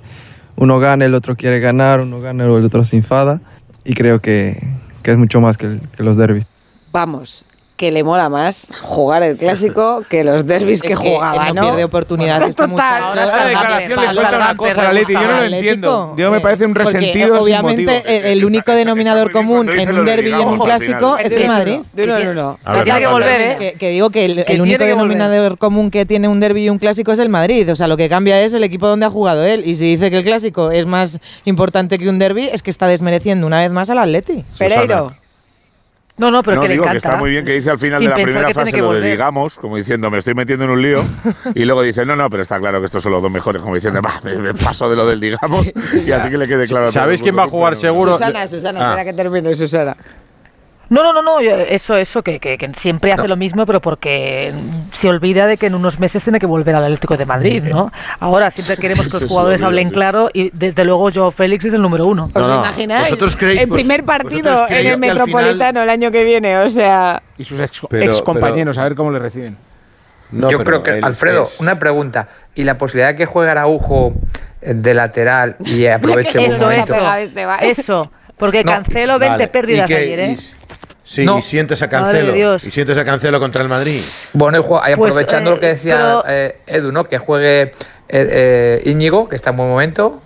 uno 0.55 0.79
gana, 0.79 1.05
el 1.05 1.15
otro 1.15 1.35
quiere 1.35 1.59
ganar, 1.59 2.01
uno 2.01 2.21
gana, 2.21 2.45
el 2.45 2.51
otro 2.51 2.83
se 2.83 2.95
enfada 2.95 3.41
y 3.83 3.93
creo 3.93 4.19
que, 4.19 4.61
que 5.03 5.11
es 5.11 5.17
mucho 5.17 5.41
más 5.41 5.57
que, 5.57 5.79
que 5.95 6.03
los 6.03 6.17
derbis. 6.17 6.45
Vamos, 6.93 7.45
que 7.77 7.91
le 7.91 8.03
mola 8.03 8.27
más 8.27 8.81
jugar 8.83 9.21
el 9.23 9.37
clásico 9.37 10.03
que 10.09 10.23
los 10.23 10.45
derbis 10.45 10.81
que, 10.81 10.89
que 10.89 10.95
jugaba, 10.95 11.53
no 11.53 11.61
pierde 11.61 11.83
oportunidad 11.83 12.41
este 12.41 12.63
Total. 12.67 12.69
muchacho. 12.71 13.05
Ahora 13.05 13.25
La 13.25 13.45
declaración 13.47 14.01
le 14.01 14.11
suelta 14.13 14.35
una 14.37 14.55
cosa 14.55 14.81
a 14.81 14.83
la 14.83 14.93
Leti, 14.93 15.13
yo 15.13 15.21
no 15.21 15.27
lo 15.37 15.43
entiendo. 15.43 16.15
Yo 16.17 16.31
me 16.31 16.39
parece 16.41 16.65
un 16.65 16.73
Porque, 16.73 16.91
resentido 16.91 17.35
sin 17.35 17.43
obviamente 17.43 17.83
motivo. 17.83 18.03
el, 18.07 18.25
el 18.25 18.45
único 18.45 18.71
denominador 18.73 19.31
común 19.31 19.69
en 19.69 19.97
un 19.97 20.05
derby 20.05 20.29
y 20.31 20.33
en 20.33 20.47
un 20.47 20.57
clásico 20.59 21.17
es 21.17 21.31
el 21.31 21.47
Madrid. 21.47 21.79
No, 21.95 22.05
no, 22.19 22.33
no. 22.33 22.59
A 22.65 22.73
ver, 22.73 22.83
Tiene 22.83 22.99
que 22.99 23.07
volver, 23.07 23.41
¿eh? 23.41 23.55
Que, 23.59 23.73
que 23.77 23.89
digo 23.89 24.09
que 24.09 24.25
el, 24.25 24.43
el 24.47 24.61
único 24.61 24.83
denominador 24.83 25.57
común 25.59 25.91
que 25.91 26.05
tiene 26.05 26.27
un 26.27 26.39
derby 26.39 26.63
y 26.65 26.69
un 26.69 26.79
clásico 26.79 27.11
es 27.11 27.19
el 27.19 27.29
Madrid. 27.29 27.71
O 27.71 27.75
sea, 27.75 27.87
lo 27.87 27.95
que 27.95 28.09
cambia 28.09 28.41
es 28.41 28.53
el 28.55 28.63
equipo 28.63 28.87
donde 28.87 29.05
ha 29.05 29.09
jugado 29.11 29.43
él. 29.45 29.61
Y 29.65 29.75
si 29.75 29.85
dice 29.85 30.09
que 30.09 30.17
el 30.17 30.23
clásico 30.23 30.71
es 30.71 30.85
más 30.87 31.19
importante 31.45 31.99
que 31.99 32.09
un 32.09 32.17
derby, 32.17 32.49
es 32.51 32.63
que 32.63 32.71
está 32.71 32.87
desmereciendo 32.87 33.45
una 33.45 33.59
vez 33.59 33.69
más 33.69 33.89
al 33.91 33.99
Atleti. 33.99 34.43
Pereiro. 34.57 35.11
No, 36.17 36.31
no, 36.31 36.41
pero 36.41 36.55
no, 36.57 36.61
que 36.63 36.67
le 36.69 36.73
digo 36.73 36.83
que 36.85 36.89
encanta. 36.89 37.09
está 37.09 37.17
muy 37.17 37.29
bien 37.29 37.45
que 37.45 37.53
dice 37.53 37.69
al 37.69 37.77
final 37.77 37.99
Sin 37.99 38.09
de 38.09 38.15
la 38.17 38.23
primera 38.23 38.47
que 38.47 38.53
frase 38.55 38.71
que 38.71 38.77
lo 38.81 38.89
de 38.91 38.95
volver. 38.99 39.11
digamos, 39.11 39.57
como 39.59 39.77
diciendo 39.77 40.09
me 40.09 40.17
estoy 40.17 40.33
metiendo 40.33 40.65
en 40.65 40.71
un 40.71 40.81
lío, 40.81 41.03
y 41.53 41.65
luego 41.65 41.83
dice 41.83 42.05
no, 42.05 42.15
no, 42.15 42.27
pero 42.29 42.41
está 42.41 42.59
claro 42.59 42.79
que 42.79 42.85
estos 42.85 43.03
son 43.03 43.11
los 43.11 43.21
dos 43.21 43.31
mejores, 43.31 43.61
como 43.61 43.75
diciendo, 43.75 44.01
"Bah, 44.01 44.19
me, 44.23 44.35
me 44.37 44.53
paso 44.55 44.89
de 44.89 44.95
lo 44.95 45.05
del 45.05 45.19
digamos, 45.19 45.63
y 46.05 46.11
así 46.11 46.29
que 46.29 46.37
le 46.37 46.47
quede 46.47 46.65
claro. 46.67 46.89
¿Sabéis 46.89 47.21
quién 47.21 47.37
va 47.37 47.43
a 47.43 47.45
que 47.45 47.51
jugar 47.51 47.75
seguro? 47.75 48.13
Susana, 48.13 48.47
Susana, 48.47 48.79
Ah. 48.79 48.89
espera 48.93 49.05
que 49.11 49.13
termine, 49.13 49.55
Susana. 49.55 49.95
No, 50.89 51.03
no, 51.03 51.11
no, 51.13 51.21
no, 51.21 51.41
yo- 51.41 51.57
eso, 51.57 51.97
eso, 51.97 52.23
que, 52.23 52.39
que- 52.39 52.57
que 52.57 52.69
siempre 52.69 53.11
hace 53.11 53.27
lo 53.27 53.35
mismo, 53.35 53.65
pero 53.65 53.79
porque 53.81 54.51
se 54.51 55.09
olvida 55.09 55.45
de 55.47 55.57
que 55.57 55.65
en 55.67 55.75
unos 55.75 55.99
meses 55.99 56.23
tiene 56.23 56.39
que 56.39 56.45
volver 56.45 56.75
al 56.75 56.83
Atlético 56.85 57.17
de 57.17 57.25
Madrid, 57.25 57.63
¿no? 57.63 57.91
Ahora 58.19 58.49
siempre 58.51 58.81
queremos 58.81 59.05
que 59.13 59.19
los 59.23 59.29
jugadores 59.31 59.57
olvida, 59.61 59.67
hablen 59.67 59.87
sí. 59.89 59.93
claro 59.93 60.29
y 60.33 60.49
desde 60.51 60.85
luego 60.85 61.09
Joao 61.13 61.31
Félix 61.31 61.65
es 61.65 61.73
el 61.73 61.81
número 61.81 62.05
uno. 62.05 62.25
¿Os 62.33 62.47
imagináis? 62.47 63.05
¿Vosotros 63.09 63.35
creéis, 63.35 63.61
el 63.61 63.69
primer 63.69 64.03
partido 64.03 64.43
vosotros 64.51 64.67
creéis 64.67 64.87
en 64.87 64.93
el 64.93 64.99
Metropolitano 64.99 65.83
el 65.83 65.89
año 65.89 66.11
que 66.11 66.23
viene, 66.23 66.57
o 66.59 66.69
sea... 66.69 67.21
Y 67.37 67.43
sus 67.43 67.59
ex, 67.59 67.81
Pero- 67.89 68.03
ex 68.05 68.21
compañeros, 68.21 68.77
a 68.77 68.83
ver 68.83 68.95
cómo 68.95 69.11
le 69.11 69.19
reciben. 69.19 69.57
No, 70.33 70.51
Yo 70.51 70.63
creo 70.63 70.83
que, 70.83 70.91
Alfredo, 70.91 71.43
es- 71.43 71.59
una 71.59 71.79
pregunta. 71.79 72.27
¿Y 72.55 72.63
la 72.63 72.77
posibilidad 72.77 73.09
de 73.09 73.15
que 73.15 73.25
juegue 73.25 73.49
Araujo 73.51 74.13
de 74.61 74.93
lateral 74.93 75.55
y 75.59 75.85
aproveche 75.87 76.45
Eso, 76.45 76.55
un 76.55 76.59
momento? 76.61 76.95
eso. 76.95 77.13
este. 77.15 77.71
Eso, 77.81 78.11
porque 78.37 78.63
No, 78.63 78.71
Cancelo 78.73 79.19
20 79.19 79.31
Vale, 79.33 79.47
pérdidas 79.47 79.89
ayer, 79.89 80.19
¿eh? 80.19 80.37
Y- 80.39 80.57
Sí, 81.07 81.23
No. 81.25 81.39
y 81.39 81.41
sientes 81.41 81.81
a 81.81 81.89
Cancelo. 81.89 82.57
Y 82.57 82.69
sientes 82.69 82.97
a 82.97 83.05
Cancelo 83.05 83.39
contra 83.39 83.63
el 83.63 83.69
Madrid. 83.69 84.01
Bueno, 84.33 84.57
y 84.59 84.61
Pues, 84.61 84.93
aprovechando 84.93 85.51
eh, 85.51 85.53
lo 85.55 85.59
que 85.61 85.67
decía 85.67 85.95
pero- 85.95 86.23
eh, 86.27 86.55
Edu, 86.67 86.91
¿no? 86.91 87.05
Que 87.05 87.17
juegue 87.17 87.61
eh, 87.61 87.71
eh, 88.09 88.81
Íñigo, 88.85 89.29
que 89.29 89.37
está 89.37 89.51
en 89.51 89.57
buen 89.57 89.69
momento. 89.69 90.19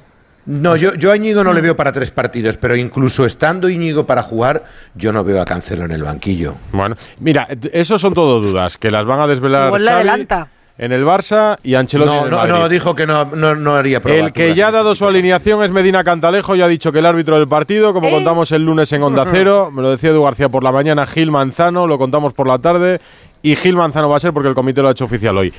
No, 0.48 0.76
yo, 0.76 0.96
yo 0.96 1.12
a 1.12 1.16
Íñigo 1.16 1.44
no 1.44 1.54
le 1.54 1.62
veo 1.62 1.76
para 1.76 1.92
tres 1.92 2.10
partidos, 2.10 2.58
pero 2.58 2.76
incluso 2.76 3.26
estando 3.28 3.70
Íñigo 3.70 4.08
para 4.08 4.24
jugar, 4.24 4.64
yo 4.96 5.12
no 5.14 5.24
veo 5.24 5.40
a 5.40 5.46
Cancelo 5.46 5.86
en 5.86 5.92
el 5.92 6.02
banquillo. 6.02 6.56
Bueno, 6.72 6.96
mira, 7.20 7.48
eso 7.72 8.00
son 8.00 8.16
todo 8.16 8.42
dudas, 8.42 8.80
que 8.80 8.90
las 8.90 9.06
van 9.06 9.20
a 9.20 9.28
desvelar 9.28 9.68
Igual 9.68 9.84
la 9.84 9.92
Xavi 9.92 10.10
adelanta. 10.10 10.48
En 10.82 10.92
el 10.92 11.06
Barça 11.06 11.60
y 11.64 11.76
Ancelotti 11.76 12.10
en 12.12 12.18
No, 12.18 12.24
el 12.26 12.32
no, 12.32 12.38
Madrid. 12.38 12.54
no, 12.54 12.68
dijo 12.70 12.96
que 12.96 13.06
no, 13.06 13.24
no, 13.26 13.54
no 13.56 13.76
haría 13.76 14.02
probaturas. 14.02 14.28
El 14.30 14.34
que 14.34 14.56
ya 14.56 14.70
ha 14.70 14.72
dado 14.72 14.96
su 14.96 15.06
alineación 15.06 15.64
es 15.64 15.70
Medina 15.70 16.04
Cantalejo 16.04 16.56
y 16.56 16.62
ha 16.64 16.68
dicho 16.68 16.92
que 16.92 16.98
el 17.00 17.06
árbitro 17.06 17.38
del 17.38 17.48
partido, 17.48 17.94
como 17.94 18.10
contamos 18.10 18.52
el 18.52 18.64
lunes 18.64 18.92
en 18.92 19.04
Onda 19.04 19.24
Cero, 19.32 19.70
me 19.72 19.84
lo 19.84 19.92
decía 19.92 20.10
Edu 20.10 20.24
García 20.24 20.50
por 20.50 20.64
la 20.64 20.72
mañana, 20.72 21.06
Gil 21.06 21.30
Manzano, 21.30 21.86
lo 21.86 22.00
contamos 22.00 22.34
por 22.34 22.48
la 22.48 22.58
tarde, 22.58 23.00
y 23.44 23.56
Gil 23.56 23.76
Manzano 23.76 24.10
va 24.10 24.18
a 24.18 24.20
ser 24.20 24.34
porque 24.34 24.50
el 24.50 24.56
comité 24.56 24.82
lo 24.82 24.88
ha 24.88 24.92
hecho 24.92 25.06
oficial 25.06 25.38
hoy. 25.38 25.54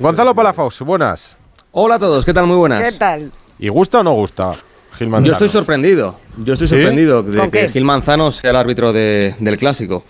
Gonzalo 0.00 0.34
Palafox, 0.34 0.80
buenas. 0.80 1.36
Hola 1.70 1.94
a 1.94 1.98
todos, 2.00 2.24
¿qué 2.24 2.34
tal? 2.34 2.46
Muy 2.48 2.56
buenas. 2.56 2.82
¿Qué 2.82 2.98
tal? 2.98 3.30
¿Y 3.60 3.68
gusta 3.68 4.00
o 4.00 4.02
no 4.02 4.10
gusta 4.14 4.54
Gil 4.94 5.08
Manzano? 5.08 5.26
Yo 5.28 5.32
estoy 5.34 5.48
sorprendido. 5.50 6.18
Yo 6.38 6.54
estoy 6.54 6.66
¿Sí? 6.66 6.74
sorprendido 6.74 7.22
de 7.22 7.38
¿Con 7.38 7.50
que 7.52 7.60
qué? 7.66 7.68
Gil 7.70 7.84
Manzano 7.84 8.32
sea 8.32 8.50
el 8.50 8.56
árbitro 8.56 8.92
de- 8.92 9.36
del 9.38 9.56
clásico. 9.56 10.02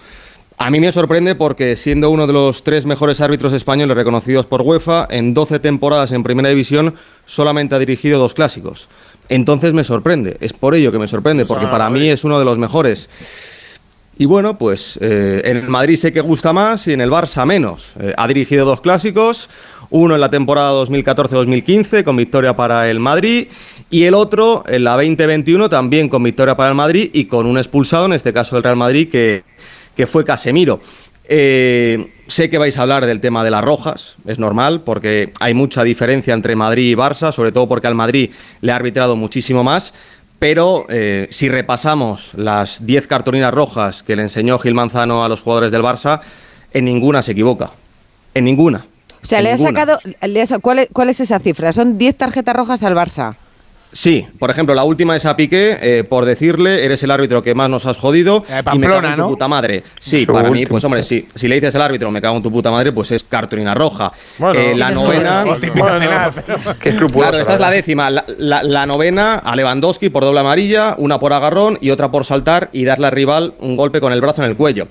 A 0.57 0.71
mí 0.71 0.79
me 0.79 0.93
sorprende 0.93 1.35
porque 1.35 1.77
siendo 1.77 2.11
uno 2.11 2.27
de 2.27 2.33
los 2.33 2.63
tres 2.63 2.87
mejores 2.87 3.21
árbitros 3.21 3.53
españoles 3.53 3.97
reconocidos 3.97 4.47
por 4.47 4.63
UEFA, 4.63 5.07
en 5.11 5.35
12 5.35 5.59
temporadas 5.59 6.13
en 6.13 6.23
Primera 6.23 6.49
División 6.49 6.95
solamente 7.27 7.75
ha 7.75 7.79
dirigido 7.79 8.21
dos 8.21 8.35
clásicos. 8.35 8.89
Entonces 9.29 9.73
me 9.73 9.85
sorprende, 9.85 10.37
es 10.41 10.53
por 10.53 10.75
ello 10.75 10.93
que 10.93 10.99
me 10.99 11.09
sorprende, 11.09 11.45
porque 11.45 11.67
para 11.67 11.91
mí 11.91 12.09
es 12.09 12.25
uno 12.25 12.39
de 12.39 12.45
los 12.45 12.59
mejores. 12.59 13.09
Y 14.17 14.27
bueno, 14.27 14.57
pues 14.57 14.97
eh, 15.03 15.43
en 15.45 15.57
el 15.57 15.69
Madrid 15.69 15.97
sé 15.97 16.13
que 16.13 16.21
gusta 16.21 16.53
más 16.53 16.87
y 16.87 16.93
en 16.93 17.01
el 17.01 17.11
Barça 17.11 17.45
menos. 17.45 17.95
Eh, 17.99 18.15
ha 18.17 18.29
dirigido 18.29 18.65
dos 18.65 18.81
clásicos, 18.81 19.51
uno 19.91 20.15
en 20.15 20.21
la 20.21 20.31
temporada 20.31 20.73
2014-2015 20.85 22.05
con 22.05 22.17
victoria 22.17 22.55
para 22.55 22.89
el 22.89 23.01
Madrid 23.01 23.49
y 23.91 24.05
el 24.05 24.15
otro 24.15 24.63
en 24.69 24.85
la 24.85 24.93
2021 24.93 25.69
también 25.69 26.09
con 26.09 26.23
victoria 26.23 26.57
para 26.57 26.69
el 26.69 26.77
Madrid 26.77 27.11
y 27.13 27.25
con 27.25 27.47
un 27.47 27.59
expulsado, 27.59 28.07
en 28.07 28.13
este 28.13 28.33
caso 28.33 28.57
el 28.57 28.63
Real 28.63 28.77
Madrid, 28.77 29.11
que, 29.11 29.43
que 29.97 30.07
fue 30.07 30.25
Casemiro. 30.25 30.81
Eh, 31.27 32.13
sé 32.27 32.51
que 32.51 32.59
vais 32.59 32.77
a 32.77 32.83
hablar 32.83 33.07
del 33.07 33.21
tema 33.21 33.45
de 33.45 33.51
las 33.51 33.65
rojas, 33.65 34.17
es 34.27 34.39
normal, 34.39 34.83
porque 34.83 35.33
hay 35.41 35.55
mucha 35.55 35.83
diferencia 35.83 36.35
entre 36.35 36.55
Madrid 36.57 36.91
y 36.91 36.95
Barça, 36.95 37.33
sobre 37.33 37.53
todo 37.53 37.67
porque 37.67 37.87
al 37.87 37.95
Madrid 37.95 38.31
le 38.61 38.73
ha 38.73 38.77
arbitrado 38.77 39.17
muchísimo 39.17 39.65
más. 39.65 39.95
Pero 40.39 40.85
eh, 40.91 41.29
si 41.31 41.49
repasamos 41.49 42.33
las 42.35 42.85
10 42.85 43.07
cartulinas 43.07 43.55
rojas 43.55 44.03
que 44.03 44.17
le 44.17 44.23
enseñó 44.23 44.59
Gil 44.59 44.75
Manzano 44.75 45.25
a 45.25 45.29
los 45.29 45.41
jugadores 45.41 45.73
del 45.73 45.83
Barça, 45.83 46.21
en 46.73 46.85
ninguna 46.85 47.23
se 47.23 47.33
equivoca. 47.33 47.71
En 48.35 48.45
ninguna. 48.45 48.85
O 49.23 49.27
sea, 49.27 49.41
le 49.41 49.53
ha 49.53 49.57
sacado... 49.57 49.99
le 50.05 50.45
¿cuál, 50.61 50.81
es, 50.81 50.89
cuál 50.93 51.09
es 51.09 51.21
esa 51.21 51.39
cifra? 51.39 51.73
Son 51.73 51.97
10 51.97 52.17
tarjetas 52.17 52.55
rojas 52.55 52.83
al 52.83 52.95
Barça. 52.95 53.37
Sí, 53.97 54.27
por 54.41 54.51
ejemplo, 54.51 54.75
la 54.75 54.83
última 54.83 55.15
es 55.15 55.25
a 55.25 55.37
Piqué, 55.37 55.79
eh, 55.81 56.03
por 56.03 56.25
decirle, 56.25 56.85
eres 56.85 57.01
el 57.05 57.13
árbitro 57.13 57.45
que 57.45 57.55
más 57.55 57.71
nos 57.71 57.87
has 57.87 57.97
jodido 57.97 58.39
Eh, 58.39 58.43
y 58.51 58.55
me 58.57 58.63
Pamplona, 58.65 59.01
cago 59.01 59.07
en 59.07 59.15
tu 59.17 59.23
¿no? 59.23 59.29
puta 59.29 59.47
madre. 59.49 59.85
Sí, 60.01 60.27
para 60.27 60.43
mí, 60.51 60.59
último. 60.59 60.69
pues 60.71 60.85
hombre, 60.85 61.03
sí, 61.05 61.29
si 61.33 61.47
le 61.47 61.55
dices 61.55 61.75
al 61.77 61.83
árbitro 61.83 62.11
me 62.11 62.21
cago 62.21 62.37
en 62.37 62.43
tu 62.43 62.51
puta 62.51 62.73
madre, 62.73 62.91
pues 62.91 63.13
es 63.13 63.23
cartulina 63.23 63.73
roja. 63.73 64.11
Bueno, 64.39 64.59
Eh, 64.59 64.75
la 64.75 64.91
novena... 64.91 65.45
Qué 66.81 66.89
escrupuloso. 66.89 67.31
Claro, 67.31 67.39
esta 67.41 67.55
es 67.55 67.61
la 67.61 67.71
décima. 67.71 68.11
La, 68.11 68.25
la- 68.37 68.63
la 68.65 68.85
novena 68.85 69.35
a 69.37 69.55
Lewandowski 69.55 70.11
por 70.11 70.25
doble 70.25 70.41
amarilla, 70.41 70.97
una 70.99 71.21
por 71.21 71.33
agarrón 71.33 71.79
y 71.81 71.91
otra 71.91 72.11
por 72.11 72.25
saltar 72.25 72.71
y 72.73 72.85
darle 72.85 73.07
al 73.07 73.13
rival 73.13 73.55
un 73.61 73.77
golpe 73.77 74.01
con 74.01 74.13
el 74.13 74.21
brazo 74.21 74.43
en 74.43 74.51
el 74.51 74.57
cuello. 74.57 74.89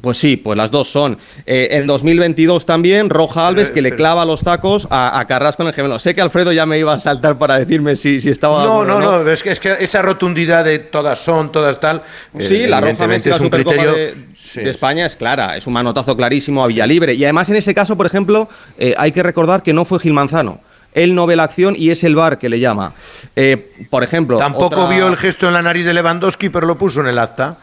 Pues 0.00 0.16
sí, 0.18 0.36
pues 0.36 0.56
las 0.56 0.70
dos 0.70 0.88
son. 0.92 1.18
Eh, 1.44 1.68
en 1.72 1.86
2022 1.88 2.64
también, 2.64 3.10
Roja 3.10 3.48
Alves, 3.48 3.72
que 3.72 3.82
le 3.82 3.96
clava 3.96 4.24
los 4.24 4.42
tacos 4.42 4.86
a, 4.90 5.18
a 5.18 5.26
Carrasco 5.26 5.62
en 5.62 5.68
el 5.68 5.74
gemelo. 5.74 5.98
Sé 5.98 6.14
que 6.14 6.20
Alfredo 6.20 6.52
ya 6.52 6.66
me 6.66 6.78
iba 6.78 6.92
a 6.94 7.00
saltar 7.00 7.36
para 7.36 7.58
decirme 7.58 7.96
si, 7.96 8.20
si 8.20 8.30
estaba... 8.30 8.62
No, 8.64 8.84
no, 8.84 8.96
o 8.96 9.00
no, 9.24 9.30
es 9.30 9.42
que, 9.42 9.50
es 9.50 9.58
que 9.58 9.76
esa 9.80 10.00
rotundidad 10.02 10.64
de 10.64 10.78
todas 10.78 11.18
son, 11.18 11.50
todas 11.50 11.80
tal. 11.80 12.02
Sí, 12.38 12.62
eh, 12.62 12.68
la 12.68 12.80
roja 12.80 13.08
Messi, 13.08 13.30
es 13.30 13.40
un 13.40 13.50
criterio. 13.50 13.92
de, 13.92 14.14
Sí. 14.36 14.60
de 14.62 14.70
España 14.70 15.04
es 15.04 15.14
clara, 15.16 15.56
es 15.58 15.66
un 15.66 15.74
manotazo 15.74 16.16
clarísimo 16.16 16.64
a 16.64 16.68
Villalibre. 16.68 17.12
Y 17.14 17.22
además 17.24 17.50
en 17.50 17.56
ese 17.56 17.74
caso, 17.74 17.96
por 17.96 18.06
ejemplo, 18.06 18.48
eh, 18.78 18.94
hay 18.96 19.12
que 19.12 19.22
recordar 19.22 19.62
que 19.62 19.72
no 19.74 19.84
fue 19.84 19.98
Gil 19.98 20.14
Manzano. 20.14 20.60
Él 20.94 21.14
no 21.14 21.26
ve 21.26 21.36
la 21.36 21.42
acción 21.42 21.74
y 21.76 21.90
es 21.90 22.02
el 22.02 22.14
VAR 22.14 22.38
que 22.38 22.48
le 22.48 22.58
llama. 22.60 22.94
Eh, 23.36 23.72
por 23.90 24.04
ejemplo. 24.04 24.38
Tampoco 24.38 24.66
otra- 24.84 24.88
vio 24.88 25.06
el 25.08 25.16
gesto 25.18 25.48
en 25.48 25.52
la 25.54 25.60
nariz 25.60 25.84
de 25.84 25.92
Lewandowski, 25.92 26.48
pero 26.48 26.66
lo 26.66 26.78
puso 26.78 27.00
en 27.00 27.08
el 27.08 27.18
acta. 27.18 27.58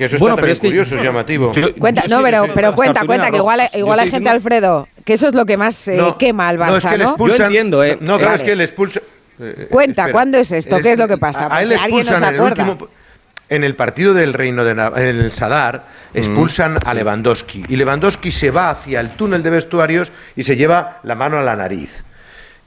Y 0.00 0.04
eso 0.04 0.16
Bueno, 0.18 0.36
está 0.36 0.46
pero 0.46 0.54
que- 0.54 0.66
curioso, 0.68 0.96
es 0.96 1.02
llamativo. 1.02 1.52
Cuenta, 1.78 2.04
no, 2.08 2.22
pero, 2.22 2.46
pero 2.54 2.74
cuenta, 2.74 3.04
cuenta, 3.04 3.30
que 3.30 3.36
igual, 3.36 3.60
igual 3.74 4.00
hay 4.00 4.08
gente, 4.08 4.30
Alfredo, 4.30 4.88
que 5.04 5.12
eso 5.12 5.28
es 5.28 5.34
lo 5.34 5.44
que 5.44 5.58
más 5.58 5.88
eh, 5.88 5.96
No, 5.98 6.16
quema 6.16 6.48
al 6.48 6.56
no, 6.56 6.74
es 6.74 6.82
Barça, 6.84 6.92
que 6.92 6.98
¿no? 6.98 7.10
expulsan- 7.16 7.36
Yo 7.38 7.44
entiendo, 7.44 7.84
¿eh? 7.84 7.98
No, 8.00 8.16
claro, 8.18 8.32
Eh, 8.32 8.36
es 8.36 8.42
que 8.42 8.56
le 8.56 8.64
expulsa. 8.64 9.00
eh, 9.38 9.66
Cuenta, 9.70 10.02
espera. 10.02 10.12
¿cuándo 10.14 10.38
es 10.38 10.52
esto? 10.52 10.78
¿Qué 10.80 10.92
es 10.92 10.98
lo 10.98 11.06
que 11.06 11.18
pasa? 11.18 11.42
A, 11.42 11.46
a 11.46 11.48
Pues 11.50 11.70
él 11.70 11.76
alguien 11.78 12.00
expulsan 12.00 12.22
en 12.24 12.28
el 12.34 12.40
acuerda. 12.40 12.64
último. 12.70 12.88
En 13.50 13.62
el 13.64 13.76
partido 13.76 14.14
del 14.14 14.32
Reino 14.32 14.64
de 14.64 14.74
Na- 14.74 14.92
en 14.96 15.02
el 15.04 15.30
Sadar 15.32 15.84
expulsan 16.14 16.78
a 16.82 16.94
Lewandowski 16.94 17.64
y 17.68 17.76
Lewandowski 17.76 18.30
se 18.30 18.50
va 18.50 18.70
hacia 18.70 19.00
el 19.00 19.10
túnel 19.16 19.42
de 19.42 19.50
vestuarios 19.50 20.12
y 20.34 20.44
se 20.44 20.56
lleva 20.56 21.00
la 21.02 21.14
mano 21.14 21.38
a 21.38 21.42
la 21.42 21.56
nariz. 21.56 22.04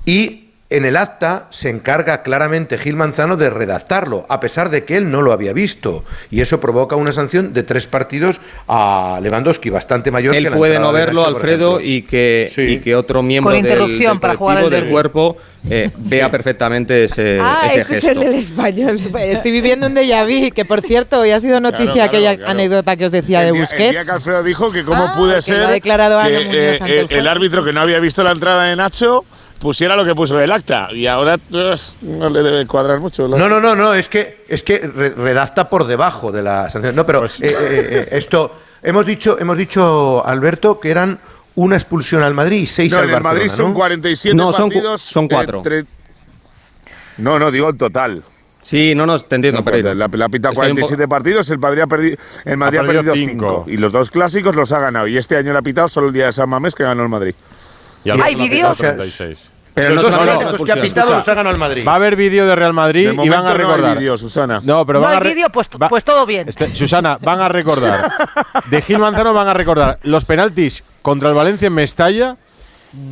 Y 0.05 0.42
en 0.75 0.85
el 0.85 0.97
acta 0.97 1.47
se 1.49 1.69
encarga 1.69 2.23
claramente 2.23 2.77
Gil 2.77 2.95
Manzano 2.95 3.37
de 3.37 3.49
redactarlo, 3.49 4.25
a 4.29 4.39
pesar 4.39 4.69
de 4.69 4.83
que 4.83 4.97
él 4.97 5.09
no 5.11 5.21
lo 5.21 5.31
había 5.31 5.53
visto. 5.53 6.03
Y 6.31 6.41
eso 6.41 6.59
provoca 6.59 6.95
una 6.95 7.11
sanción 7.11 7.53
de 7.53 7.63
tres 7.63 7.87
partidos 7.87 8.39
a 8.67 9.19
Lewandowski, 9.21 9.69
bastante 9.69 10.11
mayor 10.11 10.35
Él 10.35 10.43
que 10.45 10.49
la 10.49 10.57
puede 10.57 10.79
no 10.79 10.91
de 10.91 10.99
verlo, 10.99 11.21
Nacho, 11.21 11.31
por 11.33 11.41
Alfredo, 11.41 11.79
y 11.81 12.01
que, 12.03 12.51
y 12.57 12.79
que 12.79 12.95
otro 12.95 13.21
miembro 13.23 13.53
del, 13.53 13.63
interrupción 13.65 14.13
del 14.13 14.19
para 14.19 14.35
jugar 14.35 14.63
el 14.63 14.69
del 14.69 14.89
cuerpo 14.89 15.37
eh, 15.69 15.89
vea 15.97 16.29
perfectamente 16.29 17.05
ese, 17.05 17.37
Ah, 17.41 17.61
ese 17.67 17.81
este 17.81 17.93
gesto. 17.93 18.07
es 18.07 18.13
el 18.15 18.19
del 18.21 18.33
español. 18.33 18.99
Estoy 19.21 19.51
viviendo 19.51 19.87
un 19.87 19.95
déjà 19.95 20.25
vu, 20.25 20.49
que 20.53 20.65
por 20.65 20.81
cierto, 20.81 21.19
hoy 21.21 21.31
ha 21.31 21.39
sido 21.39 21.59
noticia 21.59 21.83
Claro, 21.93 21.93
claro, 21.93 22.09
aquella 22.09 22.35
claro. 22.37 22.51
anécdota 22.51 22.95
que 22.97 23.05
os 23.05 23.11
decía 23.11 23.41
de 23.41 23.47
el, 23.49 23.53
día, 23.53 23.61
el 23.61 23.67
Busquets. 23.67 23.91
día 23.91 24.05
que 24.05 24.11
Alfredo 24.11 24.43
dijo 24.43 24.71
que 24.71 24.83
cómo 24.83 25.03
Ah, 25.03 25.13
pude 25.15 25.35
que 25.35 25.41
ser 25.41 25.81
que 25.81 25.89
eh, 26.51 26.75
el 26.75 26.89
eh, 26.89 26.99
el 27.01 27.07
juez. 27.07 27.27
árbitro 27.27 27.63
que 27.63 27.71
no 27.71 27.81
había 27.81 27.99
visto 27.99 28.23
la 28.23 28.31
entrada 28.31 28.65
de 28.65 28.75
Nacho 28.75 29.23
pusiera 29.63 29.95
lo 29.95 30.05
que 30.05 30.13
puso 30.13 30.37
en 30.37 30.43
el 30.43 30.51
acta. 30.51 30.89
Y 30.91 31.07
ahora 31.07 31.37
pues, 31.49 31.95
no 32.01 32.29
le 32.29 32.43
debe 32.43 32.67
cuadrar 32.67 32.99
mucho. 32.99 33.27
No, 33.27 33.49
no, 33.49 33.59
no, 33.59 33.75
no, 33.75 33.95
es 33.95 34.07
que 34.09 34.43
es 34.47 34.61
que 34.61 34.77
re- 34.79 35.09
redacta 35.11 35.67
por 35.69 35.87
debajo 35.87 36.31
de 36.31 36.43
la 36.43 36.69
sanción. 36.69 36.95
No, 36.95 37.05
pero 37.05 37.21
Pues 37.21 37.41
eh, 37.41 37.47
eh, 37.47 37.53
eh, 37.59 38.07
esto 38.11 38.55
hemos 38.83 39.05
dicho, 39.05 39.39
hemos 39.39 39.57
dicho 39.57 40.23
Alberto 40.25 40.79
que 40.79 40.91
eran 40.91 41.17
una 41.55 41.75
expulsión 41.77 42.21
al 42.23 42.33
Madrid 42.33 42.61
y 42.61 42.65
seis 42.67 42.91
No, 42.91 42.99
al 42.99 43.05
en 43.05 43.09
el 43.09 43.13
Barcelona, 43.15 43.33
Madrid 43.39 43.49
son 43.51 43.67
¿no? 43.69 43.73
47 43.73 44.35
No, 44.35 44.53
son 44.53 44.63
cu- 44.69 44.73
partidos. 44.75 45.01
son 45.01 45.27
cuatro. 45.27 45.57
entre- 45.59 45.85
No, 47.17 47.39
no, 47.39 47.49
digo 47.49 47.69
el 47.69 47.77
total. 47.77 48.21
Sí, 48.63 48.95
no, 48.95 49.05
no, 49.05 49.19
te 49.19 49.35
entiendo, 49.35 49.59
No, 49.59 49.65
Pereiro. 49.65 49.93
la, 49.93 50.07
la 50.11 50.29
pita 50.29 50.49
Es 50.49 50.55
que 50.55 50.61
hay 50.65 50.71
un 50.71 50.75
47 50.77 51.07
partidos, 51.07 51.49
el 51.51 51.59
Madrid 51.59 51.81
ha 51.81 51.87
perdido, 51.87 52.15
el 52.45 52.57
Madrid 52.57 52.79
ha 52.79 52.83
perdido 52.83 53.13
perdido 53.13 53.15
cinco. 53.31 53.47
5. 53.65 53.71
Y 53.71 53.77
los 53.77 53.91
dos 53.91 54.09
clásicos 54.09 54.55
los 54.55 54.71
ha 54.71 54.79
ganado. 54.79 55.05
Y 55.07 55.17
este 55.17 55.35
año 55.35 55.51
le 55.51 55.59
ha 55.59 55.61
pitado 55.61 55.87
solo 55.89 56.07
el 56.07 56.13
día 56.13 56.25
de 56.27 56.31
San 56.31 56.49
Mamés 56.49 56.73
que 56.73 56.83
ganó 56.83 57.03
el 57.03 57.09
Madrid. 57.09 57.35
Y 58.05 58.09
¿Hay 58.09 58.17
Barcelona 58.19 58.43
vídeo? 58.49 58.67
ha 58.69 58.73
pitado 58.73 58.93
36. 58.95 59.39
Pero 59.73 59.89
Los 59.95 60.03
no 60.03 60.11
dos 60.17 60.19
clásicos 60.21 60.61
que 60.63 60.71
ha 60.71 60.81
pitado 60.81 61.15
los 61.15 61.27
ha 61.27 61.33
ganado 61.33 61.53
el 61.55 61.59
Madrid. 61.59 61.83
Va 61.87 61.93
a 61.93 61.95
haber 61.95 62.15
vídeo 62.15 62.45
de 62.45 62.55
Real 62.55 62.73
Madrid 62.73 63.07
De 63.07 63.13
y 63.13 63.17
van 63.29 63.39
a 63.39 63.41
momento 63.41 63.53
no 63.53 63.57
recordar. 63.57 63.91
hay 63.91 63.97
vídeo, 63.97 64.17
Susana. 64.17 64.61
No, 64.63 64.85
pero 64.85 64.99
no 64.99 65.05
van 65.05 65.15
a 65.17 65.19
vídeo, 65.19 65.49
pues, 65.49 65.67
va- 65.81 65.89
pues 65.89 66.03
todo 66.03 66.25
bien. 66.25 66.47
Este, 66.47 66.67
Susana, 66.75 67.17
van 67.21 67.41
a 67.41 67.49
recordar. 67.49 67.99
De 68.69 68.81
Gil 68.83 68.99
Manzano 68.99 69.33
van 69.33 69.47
a 69.47 69.53
recordar 69.53 69.97
los 70.03 70.25
penaltis 70.25 70.83
contra 71.01 71.29
el 71.29 71.35
Valencia 71.35 71.67
en 71.67 71.73
Mestalla 71.73 72.37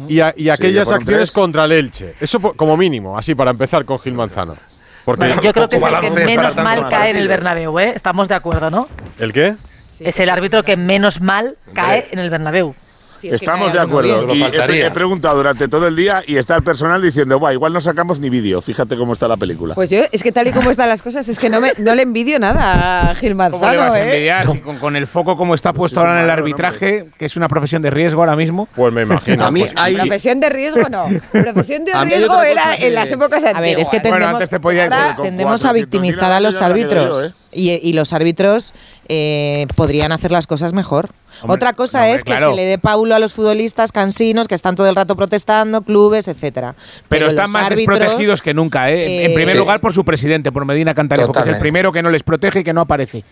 y, 0.08 0.20
a- 0.20 0.34
y 0.38 0.50
aquellas 0.50 0.92
acciones 0.92 1.06
tres. 1.06 1.34
contra 1.34 1.66
el 1.66 1.72
Elche. 1.72 2.14
Eso 2.22 2.40
como 2.40 2.78
mínimo, 2.78 3.18
así 3.18 3.34
para 3.34 3.50
empezar 3.52 3.84
con 3.86 3.98
Gil 4.00 4.14
Manzano. 4.14 4.56
Porque 5.04 5.26
Bueno, 5.26 5.42
yo 5.42 5.52
creo 5.54 5.68
que 5.68 5.78
es 5.78 5.84
el 5.84 6.00
que 6.00 6.10
menos 6.26 6.56
mal 6.58 6.88
cae 6.90 7.10
en 7.10 7.18
el. 7.18 7.28
Bernabéu, 7.28 7.80
¿eh? 7.80 7.94
Estamos 7.96 8.28
de 8.28 8.36
acuerdo, 8.36 8.70
¿no? 8.70 8.88
¿El 9.18 9.34
qué? 9.34 9.56
es 10.00 10.20
el 10.20 10.30
árbitro 10.30 10.64
que 10.64 10.78
menos 10.78 11.22
mal 11.22 11.58
cae 11.74 12.08
en 12.12 12.20
el 12.20 12.30
Bernabéu. 12.30 12.76
Si 13.22 13.28
es 13.28 13.40
que 13.40 13.46
Estamos 13.46 13.72
de 13.72 13.80
acuerdo. 13.80 14.34
Y 14.34 14.44
he, 14.44 14.90
preguntado 14.90 15.36
durante 15.38 15.68
todo 15.68 15.88
el 15.88 15.96
día 15.96 16.24
y 16.26 16.38
está 16.38 16.56
el 16.56 16.64
personal 16.64 17.02
diciendo, 17.02 17.38
Buah, 17.40 17.54
igual 17.54 17.72
no 17.72 17.80
sacamos 17.80 18.20
ni 18.20 18.32
vídeo. 18.32 18.62
Fíjate 18.62 18.98
cómo 18.98 19.14
está 19.14 19.28
la 19.28 19.38
película. 19.38 19.76
Pues 19.76 19.92
yo, 19.92 20.00
es 20.12 20.24
que 20.24 20.32
tal 20.32 20.48
y 20.48 20.52
como 20.52 20.72
están 20.72 20.90
las 20.90 21.04
cosas, 21.04 21.30
es 21.30 21.38
que 21.38 21.48
no, 21.50 21.62
me, 21.62 21.72
no 21.78 21.94
le 21.94 22.02
envidio 22.02 22.40
nada 22.40 23.12
a 23.12 23.16
Gil 23.16 23.36
¿Cómo 23.38 23.70
le 23.70 23.78
vas 23.78 23.94
a 23.94 24.00
¿eh? 24.00 24.04
envidiar 24.06 24.52
si 24.52 24.60
con, 24.60 24.80
con 24.80 24.96
el 24.96 25.06
foco 25.06 25.38
como 25.38 25.54
está 25.54 25.72
puesto 25.72 26.00
es 26.00 26.04
un 26.04 26.10
ahora 26.10 26.22
en 26.22 26.26
el 26.26 26.32
arbitraje, 26.32 27.06
que 27.18 27.26
es 27.26 27.36
una 27.36 27.48
profesión 27.48 27.84
de 27.84 27.92
riesgo 27.92 28.22
ahora 28.22 28.36
mismo? 28.36 28.68
Pues 28.76 28.92
me 28.92 29.04
imagino. 29.04 29.46
A 29.46 29.52
mí 29.52 29.62
Pues- 29.62 29.74
hay- 29.76 29.96
Profesión 29.96 30.40
de 30.40 30.50
riesgo 30.50 30.90
no. 30.90 31.08
Profesión 31.32 31.86
de 31.86 31.94
riesgo 32.04 32.42
era 32.42 32.76
en 32.76 32.96
las 32.96 33.12
épocas 33.12 33.44
antiguas. 33.44 33.58
A 33.58 33.62
ver, 33.62 33.80
es 33.80 33.90
que 33.90 34.00
Bueno, 34.00 34.12
tendemos, 34.18 34.34
antes 34.34 34.50
te 34.50 34.60
podía- 34.60 34.84
ahora 34.86 35.16
tendemos 35.22 35.66
a 35.66 35.70
400.000 35.70 35.74
victimizar 35.76 36.32
a 36.32 36.40
los 36.40 36.56
quedé 36.56 36.66
árbitros. 36.66 37.34
¿Eh? 37.52 37.80
y, 37.82 37.90
y 37.90 37.94
los 37.94 38.14
árbitros 38.14 38.74
eh, 39.10 39.68
podrían 39.76 40.12
hacer 40.12 40.32
las 40.32 40.48
cosas 40.48 40.74
mejor. 40.74 41.10
Hombre, 41.42 41.56
Otra 41.56 41.74
cosa 41.74 42.00
hombre, 42.00 42.14
es 42.14 42.24
que 42.24 42.34
claro. 42.34 42.52
se 42.52 42.56
le 42.56 42.64
dé 42.66 42.78
paulo 42.78 43.16
a 43.16 43.20
los 43.20 43.34
futbolistas 43.34 43.92
cansinos 43.92 44.48
que 44.48 44.56
están 44.56 44.76
todo 44.76 44.88
el 44.90 44.96
rato 44.96 45.16
protestando, 45.16 45.82
clubes, 45.82 46.28
etcétera. 46.28 46.76
Pero, 47.10 47.28
están 47.28 47.50
más 47.52 47.68
árbitros, 47.68 47.98
desprotegidos 48.00 48.42
que 48.42 48.54
nunca, 48.54 48.92
¿eh? 48.92 49.06
En- 49.06 49.26
en 49.26 49.32
eh, 49.32 49.36
primer 49.36 49.54
sí. 49.54 49.58
lugar 49.60 49.80
por 49.82 49.94
su 49.94 50.04
presidente, 50.06 50.52
por 50.52 50.66
Medina 50.66 50.94
Cantalejo, 50.94 51.32
que 51.32 51.40
es 51.40 51.48
el 51.48 51.58
primero 51.60 51.92
que 51.92 52.02
no 52.04 52.10
les 52.10 52.24
protege 52.24 52.60
y 52.60 52.64
que 52.64 52.74
no 52.74 52.82
aparece. 52.82 53.24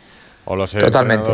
o 0.45 0.55
los 0.55 0.71
Totalmente. 0.71 1.29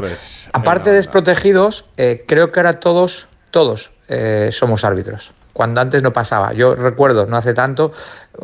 Aparte 0.51 0.89
de 0.89 0.97
desprotegidos, 0.97 1.85
eh, 1.97 2.23
creo 2.27 2.51
que 2.51 2.59
ahora 2.59 2.79
todos, 2.79 3.27
todos 3.51 3.91
eh, 4.09 4.49
somos 4.51 4.83
árbitros. 4.83 5.31
Cuando 5.53 5.79
antes 5.79 6.03
no 6.03 6.11
pasaba. 6.11 6.51
Yo 6.51 6.75
recuerdo, 6.75 7.25
no 7.27 7.37
hace 7.37 7.53
tanto, 7.53 7.93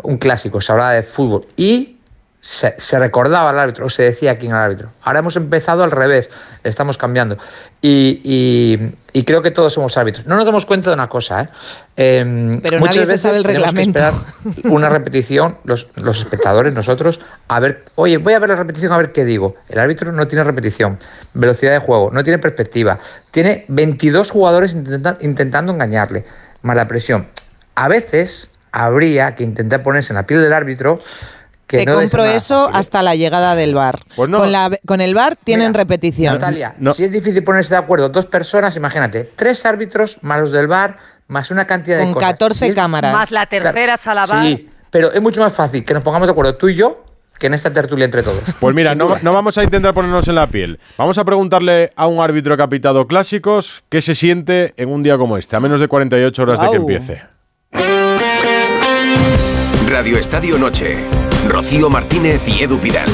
un 0.04 0.17
clásico, 0.17 0.62
se 0.62 0.71
hablaba 0.71 0.93
de 0.93 1.04
fútbol 1.04 1.45
y 1.58 1.97
se, 2.43 2.73
se 2.80 2.97
recordaba 2.99 3.51
al 3.51 3.60
árbitro, 3.60 3.86
o 3.86 3.89
se 3.89 4.01
decía 4.04 4.36
quién 4.38 4.51
era 4.51 4.65
el 4.65 4.71
árbitro. 4.71 4.89
Ahora 5.04 5.19
hemos 5.19 5.36
empezado 5.36 5.84
al 5.84 5.91
revés, 5.91 6.30
estamos 6.63 6.97
cambiando. 6.97 7.38
Y, 7.82 8.19
y- 8.23 8.95
y 9.13 9.23
creo 9.25 9.41
que 9.41 9.51
todos 9.51 9.73
somos 9.73 9.95
árbitros. 9.97 10.25
No 10.25 10.36
nos 10.36 10.45
damos 10.45 10.65
cuenta 10.65 10.89
de 10.89 10.93
una 10.95 11.08
cosa, 11.08 11.41
¿eh? 11.43 11.49
Em, 11.97 12.60
Pero 12.62 12.80
muchas 12.80 12.95
nadie 12.95 13.06
se 13.06 13.17
sabe 13.17 13.38
el 13.38 13.43
que 13.43 13.49
reglamento. 13.49 13.99
esperar 13.99 14.13
una 14.71 14.89
repetición, 14.89 15.58
los, 15.65 15.88
los 15.97 16.19
espectadores, 16.21 16.73
nosotros, 16.73 17.19
a 17.47 17.60
ver, 17.60 17.84
oye, 17.95 18.17
voy 18.17 18.34
a 18.34 18.39
ver 18.39 18.49
la 18.49 18.56
repetición 18.56 18.91
a 18.93 18.97
ver 18.97 19.12
qué 19.12 19.23
digo. 19.25 19.56
El 19.69 19.77
árbitro 19.80 20.12
no 20.12 20.27
tiene 20.27 20.43
repetición, 20.43 20.97
velocidad 21.36 21.73
de 21.73 21.80
juego, 21.80 22.10
no 22.12 22.23
tiene 22.23 22.39
perspectiva. 22.39 22.97
Tiene 23.32 23.65
22 23.67 24.32
jugadores 24.32 24.73
intenta- 24.73 25.17
intentando 25.21 25.73
engañarle, 25.73 26.25
más 26.63 26.75
la 26.75 26.88
presión. 26.88 27.27
A 27.75 27.88
veces 27.88 28.49
habría 28.71 29.36
que 29.36 29.43
intentar 29.43 29.84
ponerse 29.84 30.13
en 30.13 30.15
la 30.17 30.25
piel 30.25 30.41
del 30.41 30.54
árbitro. 30.54 30.99
Que 31.71 31.77
Te 31.77 31.86
no 31.86 31.95
compro 31.95 32.25
eso 32.25 32.65
fácil, 32.65 32.75
¿eh? 32.75 32.79
hasta 32.79 33.01
la 33.01 33.15
llegada 33.15 33.55
del 33.55 33.73
bar. 33.73 33.99
Pues 34.15 34.29
no. 34.29 34.39
con, 34.39 34.51
la- 34.51 34.77
con 34.86 34.99
el 34.99 35.15
bar 35.15 35.38
tienen 35.38 35.73
repetición. 35.73 36.34
Natalia, 36.34 36.75
No. 36.79 36.93
si 36.93 37.05
es 37.05 37.12
difícil 37.12 37.43
ponerse 37.45 37.73
de 37.73 37.79
acuerdo 37.79 38.10
dos 38.10 38.25
personas, 38.25 38.75
imagínate, 38.75 39.23
tres 39.36 39.65
árbitros 39.65 40.17
más 40.21 40.41
los 40.41 40.51
del 40.51 40.67
bar, 40.67 40.97
más 41.27 41.49
una 41.49 41.65
cantidad 41.65 41.97
de 41.97 42.03
Con 42.03 42.13
cosas. 42.15 42.31
14 42.31 42.67
Si 42.67 42.73
cámaras. 42.73 43.13
Más 43.13 43.31
la 43.31 43.45
tercera 43.45 43.95
sala 43.95 44.25
bar. 44.25 44.45
Sí, 44.45 44.69
pero 44.89 45.13
es 45.13 45.21
mucho 45.21 45.39
más 45.39 45.53
fácil 45.53 45.86
que 45.86 45.93
nos 45.93 46.03
pongamos 46.03 46.27
de 46.27 46.31
acuerdo 46.34 46.55
tú 46.55 46.67
y 46.67 46.75
yo 46.75 47.05
que 47.39 47.47
en 47.47 47.53
esta 47.53 47.71
tertulia 47.73 48.03
entre 48.05 48.21
todos. 48.21 48.43
Pues 48.60 48.75
mira, 48.75 48.93
no, 48.93 49.15
no 49.21 49.34
vamos 49.34 49.57
a 49.57 49.63
intentar 49.63 49.93
ponernos 49.93 50.27
en 50.27 50.36
la 50.36 50.47
piel. 50.47 50.77
Vamos 50.97 51.17
a 51.17 51.23
preguntarle 51.23 51.89
a 51.95 52.05
un 52.07 52.19
árbitro 52.21 52.57
que 52.57 52.63
ha 52.63 52.67
pitado 52.67 53.07
clásicos 53.07 53.81
qué 53.89 54.01
se 54.01 54.13
siente 54.13 54.73
en 54.75 54.89
un 54.89 55.03
día 55.03 55.17
como 55.17 55.38
este, 55.38 55.55
a 55.55 55.62
menos 55.62 55.79
de 55.79 55.88
48 55.88 56.41
horas 56.43 56.60
de 56.62 56.69
que 56.69 56.75
empiece. 56.75 57.23
Radio 59.88 60.17
Estadio 60.17 60.57
Noche. 60.57 60.97
Rocío 61.47 61.89
Martínez 61.89 62.41
y 62.47 62.63
Edu 62.63 62.80
Pidal. 62.80 63.10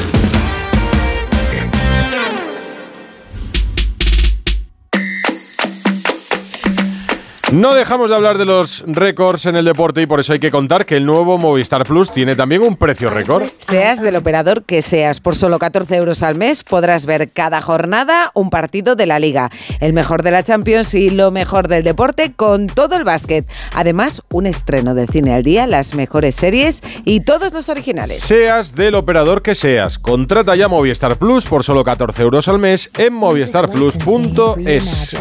No 7.52 7.74
dejamos 7.74 8.10
de 8.10 8.16
hablar 8.16 8.36
de 8.36 8.44
los 8.44 8.84
récords 8.86 9.46
en 9.46 9.56
el 9.56 9.64
deporte 9.64 10.02
y 10.02 10.06
por 10.06 10.20
eso 10.20 10.34
hay 10.34 10.38
que 10.38 10.50
contar 10.50 10.84
que 10.84 10.98
el 10.98 11.06
nuevo 11.06 11.38
Movistar 11.38 11.84
Plus 11.84 12.12
tiene 12.12 12.36
también 12.36 12.60
un 12.60 12.76
precio 12.76 13.08
récord. 13.08 13.44
Seas 13.58 14.02
del 14.02 14.16
operador 14.16 14.64
que 14.64 14.82
seas, 14.82 15.20
por 15.20 15.34
solo 15.34 15.58
14 15.58 15.96
euros 15.96 16.22
al 16.22 16.34
mes 16.34 16.62
podrás 16.62 17.06
ver 17.06 17.30
cada 17.30 17.62
jornada 17.62 18.32
un 18.34 18.50
partido 18.50 18.96
de 18.96 19.06
la 19.06 19.18
liga, 19.18 19.50
el 19.80 19.94
mejor 19.94 20.22
de 20.22 20.30
la 20.30 20.42
Champions 20.42 20.92
y 20.92 21.08
lo 21.08 21.30
mejor 21.30 21.68
del 21.68 21.84
deporte 21.84 22.34
con 22.36 22.66
todo 22.66 22.96
el 22.96 23.04
básquet. 23.04 23.48
Además, 23.72 24.20
un 24.28 24.44
estreno 24.44 24.94
de 24.94 25.06
cine 25.06 25.32
al 25.32 25.42
día, 25.42 25.66
las 25.66 25.94
mejores 25.94 26.34
series 26.34 26.82
y 27.06 27.20
todos 27.20 27.54
los 27.54 27.70
originales. 27.70 28.20
Seas 28.20 28.74
del 28.74 28.94
operador 28.94 29.40
que 29.40 29.54
seas, 29.54 29.98
contrata 29.98 30.54
ya 30.54 30.68
Movistar 30.68 31.16
Plus 31.16 31.46
por 31.46 31.64
solo 31.64 31.82
14 31.82 32.20
euros 32.20 32.46
al 32.48 32.58
mes 32.58 32.90
en 32.98 33.14
movistarplus.es. 33.14 35.16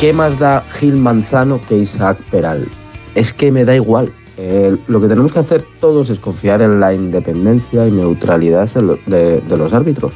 ¿Qué 0.00 0.12
más 0.12 0.38
da 0.38 0.62
Gil 0.78 0.96
Manzano 0.96 1.60
que 1.66 1.78
Isaac 1.78 2.18
Peral? 2.30 2.66
Es 3.14 3.32
que 3.32 3.50
me 3.50 3.64
da 3.64 3.74
igual. 3.74 4.12
Eh, 4.36 4.76
lo 4.88 5.00
que 5.00 5.06
tenemos 5.08 5.32
que 5.32 5.38
hacer 5.38 5.64
todos 5.80 6.10
es 6.10 6.18
confiar 6.18 6.60
en 6.60 6.80
la 6.80 6.92
independencia 6.92 7.86
y 7.86 7.92
neutralidad 7.92 8.68
de, 8.70 8.82
lo- 8.82 8.98
de- 9.06 9.40
de 9.40 9.56
los 9.56 9.72
árbitros. 9.72 10.12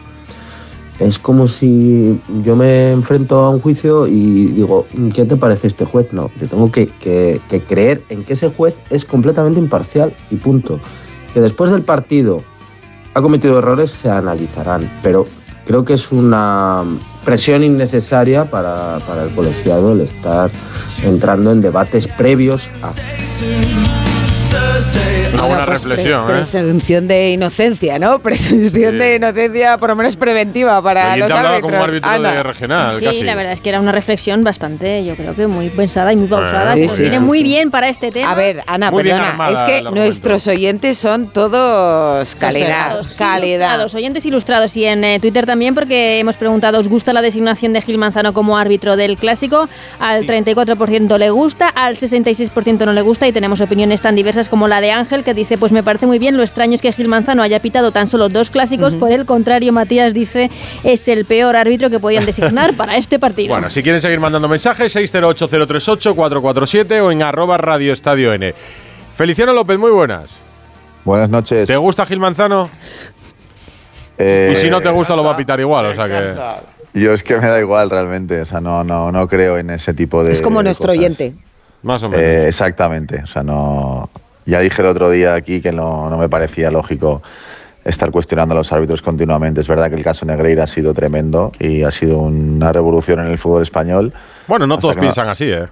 Es 0.99 1.19
como 1.21 1.47
si 1.47 2.21
yo 2.43 2.57
me 2.57 2.91
enfrento 2.91 3.37
a 3.45 3.51
un 3.51 3.61
juicio 3.61 4.09
y 4.09 4.47
digo, 4.47 4.87
¿qué 5.15 5.25
te 5.25 5.37
parece 5.37 5.69
este 5.69 5.85
juez? 5.85 6.13
No, 6.13 6.29
yo 6.41 6.49
tengo 6.49 6.73
que- 6.73 6.89
que 6.99 7.41
creer 7.69 8.03
en 8.09 8.25
que 8.25 8.33
ese 8.33 8.49
juez 8.51 8.81
es 8.91 9.05
completamente 9.05 9.61
imparcial 9.61 10.13
y 10.31 10.37
punto. 10.37 10.81
Que 11.33 11.41
después 11.41 11.71
del 11.71 11.83
partido 11.83 12.43
ha 13.15 13.23
cometido 13.23 13.59
errores 13.59 13.93
se 13.93 14.11
analizarán, 14.11 14.91
pero 15.03 15.27
Creo 15.69 15.85
que 15.85 15.93
es 15.93 16.11
una 16.13 16.83
presión 17.27 17.63
innecesaria 17.63 18.47
para, 18.47 19.01
para 19.07 19.25
el 19.25 19.35
colegiado 19.35 19.93
el 19.93 20.01
estar 20.01 20.51
entrando 21.05 21.53
en 21.53 21.61
debates 21.61 22.09
previos 22.09 22.71
a... 22.83 24.08
Una 25.33 25.43
buena 25.45 25.67
pues, 25.67 25.83
reflexión, 25.85 26.25
pre- 26.27 26.35
¿eh? 26.35 26.39
Presunción 26.39 27.09
de 27.09 27.31
inocencia, 27.33 27.99
¿no? 27.99 28.19
Presunción 28.23 28.99
de 28.99 29.17
inocencia, 29.17 29.77
por 29.79 29.91
lo 29.91 29.97
menos 29.97 30.17
preventiva 30.17 30.81
para 30.83 31.17
los 31.17 31.29
te 31.29 31.33
hablaba 31.35 31.57
árbitros. 31.57 31.73
como 31.73 31.85
árbitro 31.85 32.11
Ana. 32.11 32.33
de 32.33 32.43
regional, 32.43 32.99
Sí, 32.99 33.05
casi. 33.05 33.23
la 33.25 33.35
verdad 33.35 33.53
es 33.53 33.61
que 33.61 33.69
era 33.69 33.81
una 33.81 33.93
reflexión 33.93 34.43
bastante, 34.45 35.05
yo 35.05 35.17
creo 35.17 35.35
que 35.35 35.47
muy 35.47 35.69
pensada 35.71 36.13
y 36.13 36.17
muy 36.17 36.29
pausada. 36.29 36.75
Sí, 36.75 36.81
que 36.83 36.89
sí, 36.89 37.03
viene 37.03 37.19
sí, 37.19 37.25
muy 37.25 37.39
sí. 37.39 37.45
bien 37.45 37.71
para 37.71 37.89
este 37.89 38.11
tema. 38.11 38.31
A 38.31 38.35
ver, 38.35 38.63
Ana, 38.67 38.91
Muy 38.91 39.03
perdona, 39.05 39.51
es 39.51 39.63
que 39.63 39.83
nuestros 39.91 40.47
oyentes 40.47 40.99
son 40.99 41.29
todos 41.29 42.35
calidad, 42.37 42.67
Ilustrados, 42.69 43.17
calidad. 43.19 43.57
ilustrados, 43.67 43.95
oyentes 43.95 44.27
ilustrados 44.27 44.77
y 44.77 44.85
en 44.87 45.05
eh, 45.05 45.19
Twitter 45.21 45.45
también 45.47 45.75
porque 45.75 46.19
hemos 46.21 46.37
preguntado, 46.37 46.79
¿os 46.79 46.89
gusta 46.89 47.13
la 47.13 47.23
designación 47.23 47.73
de 47.73 47.83
Gil 47.83 47.99
Manzano 47.99 48.33
como 48.33 48.57
árbitro 48.57 48.97
del 48.97 49.17
clásico? 49.19 49.69
Al 49.99 50.25
34% 50.27 51.19
le 51.19 51.31
gusta, 51.31 51.69
al 51.69 51.97
66% 51.97 52.85
no 52.87 52.93
le 52.93 53.03
gusta 53.03 53.27
y 53.27 53.33
tenemos 53.33 53.61
opiniones 53.61 54.01
tan 54.01 54.15
diversas 54.15 54.38
como 54.49 54.69
la 54.69 54.81
de 54.81 54.93
Ángel 54.93 55.25
que 55.25 55.35
dice, 55.35 55.59
pues 55.59 55.73
me 55.73 55.83
parece 55.83 56.07
muy 56.07 56.21
bien, 56.21 56.37
lo 56.37 56.45
extraño 56.45 56.75
es 56.75 56.83
que 56.83 56.93
Gil 56.93 57.09
Manzano 57.09 57.43
haya 57.43 57.59
pitado 57.61 57.91
tan 57.91 58.07
solo 58.07 58.29
dos 58.29 58.51
clásicos, 58.51 58.95
por 58.95 59.11
el 59.11 59.27
contrario 59.27 59.73
Matías 59.73 60.15
dice, 60.15 60.51
es 60.85 61.09
el 61.09 61.25
peor 61.25 61.57
árbitro 61.57 61.91
que 61.91 61.99
podían 61.99 62.27
designar 62.27 62.77
para 62.77 62.97
este 62.97 63.19
partido. 63.19 63.55
Bueno, 63.55 63.71
si 63.71 63.83
quieren 63.83 64.01
seguir 64.01 64.21
mandando 64.21 64.49
mensajes, 64.49 64.95
608-038-447 64.95 67.03
o 67.03 67.11
en 67.11 67.23
arroba 67.23 67.57
Radio 67.57 67.93
Estadio 67.93 68.33
N. 68.33 68.55
Feliciano 69.17 69.53
López, 69.53 69.79
muy 69.79 69.91
buenas. 69.91 70.31
Buenas 71.05 71.31
noches. 71.31 71.67
¿Te 71.67 71.77
gusta 71.77 72.05
Gil 72.07 72.21
Manzano? 72.21 72.71
Eh, 74.19 74.51
y 74.53 74.57
si 74.57 74.69
no 74.69 74.81
te 74.81 74.91
gusta, 74.91 75.17
lo 75.17 75.25
va 75.25 75.33
a 75.33 75.37
pitar 75.37 75.59
igual, 75.61 75.87
o 75.87 75.95
sea 75.95 76.07
que. 76.07 76.35
Yo 76.99 77.13
es 77.13 77.23
que 77.23 77.37
me 77.37 77.47
da 77.47 77.61
igual 77.61 77.91
realmente, 77.91 78.41
o 78.41 78.45
sea, 78.45 78.61
no, 78.61 78.83
no, 78.83 79.13
no 79.13 79.29
creo 79.29 79.59
en 79.59 79.71
ese 79.71 79.95
tipo 79.95 80.25
de 80.25 80.33
Es 80.33 80.43
como 80.43 80.59
de 80.59 80.65
nuestro 80.65 80.89
cosas. 80.89 80.99
oyente. 80.99 81.35
Más 81.83 82.03
o 82.03 82.09
menos. 82.09 82.25
Eh, 82.25 82.49
exactamente, 82.49 83.23
o 83.23 83.27
sea, 83.27 83.43
no... 83.43 84.11
Ya 84.49 84.61
dije 84.61 84.81
el 84.81 84.89
otro 84.89 85.11
día 85.11 85.35
aquí 85.35 85.61
que 85.61 85.73
no, 85.73 86.09
no 86.09 86.17
me 86.17 86.29
parecía 86.29 86.71
lógico 86.71 87.23
estar 87.85 88.11
cuestionando 88.11 88.55
a 88.55 88.57
los 88.59 88.73
árbitros 88.73 89.03
continuamente. 89.03 89.61
Es 89.61 89.69
verdad 89.69 89.91
que 89.91 89.97
el 89.97 90.03
caso 90.03 90.25
Negreira 90.25 90.65
ha 90.65 90.67
sido 90.67 90.95
tremendo 90.95 91.53
y 91.59 91.83
ha 91.83 91.93
sido 91.93 92.19
una 92.19 92.73
revolución 92.73 93.21
en 93.21 93.27
el 93.27 93.37
fútbol 93.39 93.63
español. 93.63 94.13
Bueno, 94.47 94.67
no 94.67 94.79
todos 94.79 94.97
piensan 94.97 95.29
así, 95.29 95.51
¿eh? 95.53 95.67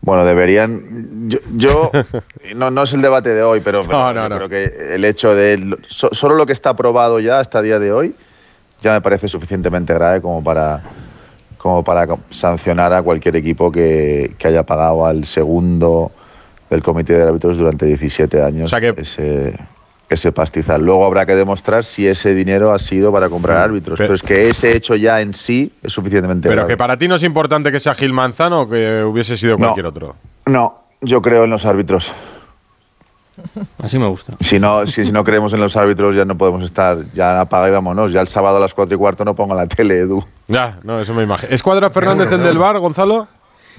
Bueno, 0.00 0.24
deberían. 0.24 1.28
Yo, 1.28 1.38
yo- 1.56 1.90
no, 2.56 2.70
no 2.70 2.82
es 2.84 2.92
el 2.94 3.02
debate 3.02 3.30
de 3.34 3.42
hoy, 3.42 3.60
pero, 3.60 3.82
pero 3.84 3.98
No, 3.98 4.12
no, 4.14 4.22
yo 4.22 4.28
no. 4.30 4.36
creo 4.36 4.48
que 4.48 4.94
el 4.94 5.04
hecho 5.04 5.34
de 5.34 5.76
so- 5.86 6.10
solo 6.12 6.34
lo 6.36 6.46
que 6.46 6.52
está 6.54 6.70
aprobado 6.70 7.20
ya 7.20 7.38
hasta 7.38 7.58
el 7.58 7.64
día 7.66 7.78
de 7.78 7.92
hoy 7.92 8.14
ya 8.82 8.92
me 8.92 9.00
parece 9.02 9.28
suficientemente 9.28 9.92
grave 9.94 10.20
como 10.22 10.42
para 10.42 10.82
como 11.58 11.82
para 11.82 12.06
sancionar 12.30 12.92
a 12.92 13.02
cualquier 13.02 13.36
equipo 13.36 13.72
que, 13.72 14.34
que 14.36 14.48
haya 14.48 14.62
pagado 14.62 15.06
al 15.06 15.24
segundo 15.24 16.12
del 16.70 16.82
comité 16.82 17.14
de 17.14 17.22
árbitros 17.22 17.56
durante 17.58 17.86
17 17.86 18.42
años 18.42 18.72
ese, 18.72 19.58
ese 20.08 20.32
pastizal. 20.32 20.84
Luego 20.84 21.04
habrá 21.06 21.26
que 21.26 21.34
demostrar 21.34 21.84
si 21.84 22.06
ese 22.06 22.34
dinero 22.34 22.72
ha 22.72 22.78
sido 22.78 23.12
para 23.12 23.28
comprar 23.28 23.58
árbitros, 23.58 23.98
pero, 23.98 24.14
es 24.14 24.22
que 24.22 24.48
ese 24.48 24.76
hecho 24.76 24.96
ya 24.96 25.20
en 25.20 25.34
sí 25.34 25.72
es 25.82 25.92
suficientemente 25.92 26.48
Pero 26.48 26.62
grave. 26.62 26.72
que 26.72 26.76
para 26.76 26.96
ti 26.96 27.08
no 27.08 27.16
es 27.16 27.22
importante 27.22 27.70
que 27.70 27.80
sea 27.80 27.94
Gil 27.94 28.12
Manzano 28.12 28.62
o 28.62 28.68
que 28.68 29.02
hubiese 29.04 29.36
sido 29.36 29.52
No. 29.54 29.58
cualquier 29.66 29.86
otro. 29.86 30.16
No, 30.46 30.82
yo 31.00 31.20
creo 31.22 31.44
en 31.44 31.50
los 31.50 31.64
árbitros. 31.66 32.12
Así 33.82 33.98
me 33.98 34.06
gusta. 34.06 34.34
Si 34.40 34.60
no, 34.60 34.86
si, 34.86 35.04
si 35.04 35.10
no 35.10 35.24
creemos 35.24 35.52
en 35.54 35.60
los 35.60 35.76
árbitros 35.76 36.14
ya 36.14 36.24
no 36.24 36.36
podemos 36.38 36.62
estar, 36.62 36.98
ya 37.14 37.40
apaga 37.40 37.68
y 37.68 37.72
vámonos. 37.72 38.12
Ya 38.12 38.20
el 38.20 38.28
sábado 38.28 38.58
a 38.58 38.60
las 38.60 38.74
4 38.74 38.94
y 38.94 38.98
cuarto 38.98 39.24
no 39.24 39.34
pongo 39.34 39.54
la 39.56 39.66
tele, 39.66 39.98
Edu. 39.98 40.24
Ya, 40.46 40.78
no, 40.84 41.00
eso 41.00 41.14
me 41.14 41.24
imagino. 41.24 41.52
¿Escuadra 41.52 41.90
Fernández 41.90 42.30
el 42.30 42.42
del 42.44 42.58
bar, 42.58 42.78
Gonzalo? 42.78 43.26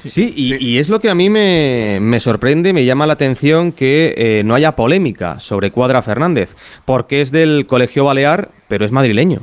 Sí, 0.07 0.33
y, 0.35 0.55
y 0.63 0.77
es 0.77 0.89
lo 0.89 0.99
que 0.99 1.09
a 1.09 1.15
mí 1.15 1.29
me, 1.29 1.99
me 2.01 2.19
sorprende, 2.19 2.73
me 2.73 2.85
llama 2.85 3.07
la 3.07 3.13
atención 3.13 3.71
que 3.71 4.13
eh, 4.17 4.43
no 4.45 4.55
haya 4.55 4.75
polémica 4.75 5.39
sobre 5.39 5.71
Cuadra 5.71 6.01
Fernández, 6.01 6.55
porque 6.85 7.21
es 7.21 7.31
del 7.31 7.65
Colegio 7.67 8.05
Balear, 8.05 8.49
pero 8.67 8.85
es 8.85 8.91
madrileño. 8.91 9.41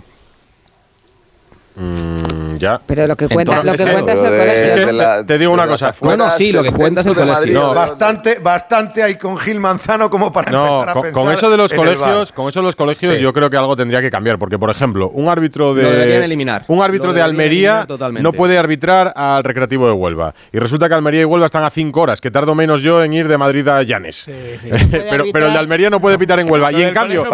Mm, 1.74 2.56
ya. 2.56 2.80
Pero 2.86 3.06
lo 3.06 3.16
que 3.16 3.28
cuenta, 3.28 3.56
lo 3.62 3.72
que 3.74 3.82
Entonces, 3.82 3.92
cuenta 3.94 4.12
es 4.12 4.22
el 4.22 4.28
colegio. 4.28 5.18
Te, 5.18 5.24
te 5.24 5.38
digo 5.38 5.52
una 5.52 5.66
cosa. 5.66 5.94
Bueno, 6.00 6.30
sí, 6.30 6.52
lo 6.52 6.62
que 6.62 6.70
cuenta 6.70 7.00
es 7.00 7.06
el 7.06 7.14
colegio. 7.14 7.34
Madrid. 7.34 7.54
No. 7.54 7.72
bastante, 7.74 8.38
bastante 8.40 9.02
hay 9.02 9.16
con 9.16 9.38
Gil 9.38 9.58
Manzano 9.58 10.10
como 10.10 10.30
para 10.32 10.50
No, 10.52 10.80
empezar 10.80 10.88
a 10.88 10.92
con, 10.92 11.02
pensar 11.02 11.22
con 11.24 11.32
eso 11.32 11.50
de 11.50 11.56
los 11.56 11.72
colegios, 11.72 12.32
con 12.32 12.48
eso 12.48 12.60
de 12.60 12.66
los 12.66 12.76
colegios, 12.76 13.16
Sí. 13.16 13.22
yo 13.22 13.32
creo 13.32 13.48
que 13.50 13.56
algo 13.56 13.74
tendría 13.74 14.00
que 14.00 14.10
cambiar, 14.10 14.38
porque 14.38 14.58
por 14.58 14.70
ejemplo, 14.70 15.08
un 15.10 15.28
árbitro 15.28 15.74
de 15.74 15.82
Lo 15.82 15.90
deberían 15.90 16.22
eliminar. 16.24 16.64
un 16.68 16.82
árbitro 16.82 17.08
Lo 17.08 17.14
de 17.14 17.22
Almería 17.22 17.86
no 18.20 18.32
puede 18.32 18.58
arbitrar 18.58 19.12
al 19.16 19.44
Recreativo 19.44 19.86
de 19.86 19.92
Huelva 19.92 20.34
y 20.52 20.58
resulta 20.58 20.88
que 20.88 20.94
Almería 20.94 21.22
y 21.22 21.24
Huelva 21.24 21.46
están 21.46 21.64
a 21.64 21.70
cinco 21.70 22.02
horas, 22.02 22.20
que 22.20 22.30
tardo 22.30 22.54
menos 22.54 22.82
yo 22.82 23.02
en 23.02 23.12
ir 23.12 23.28
de 23.28 23.38
Madrid 23.38 23.66
a 23.68 23.82
Llanes. 23.82 24.26
pero, 24.90 25.24
pero 25.32 25.46
el 25.46 25.52
de 25.52 25.58
Almería 25.58 25.90
no 25.90 26.00
puede 26.00 26.18
pitar 26.18 26.38
en 26.38 26.50
Huelva 26.50 26.70
y 26.72 26.82
en 26.82 26.92
cambio 26.92 27.24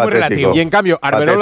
y 0.53 0.59
en 0.59 0.69
cambio. 0.69 0.99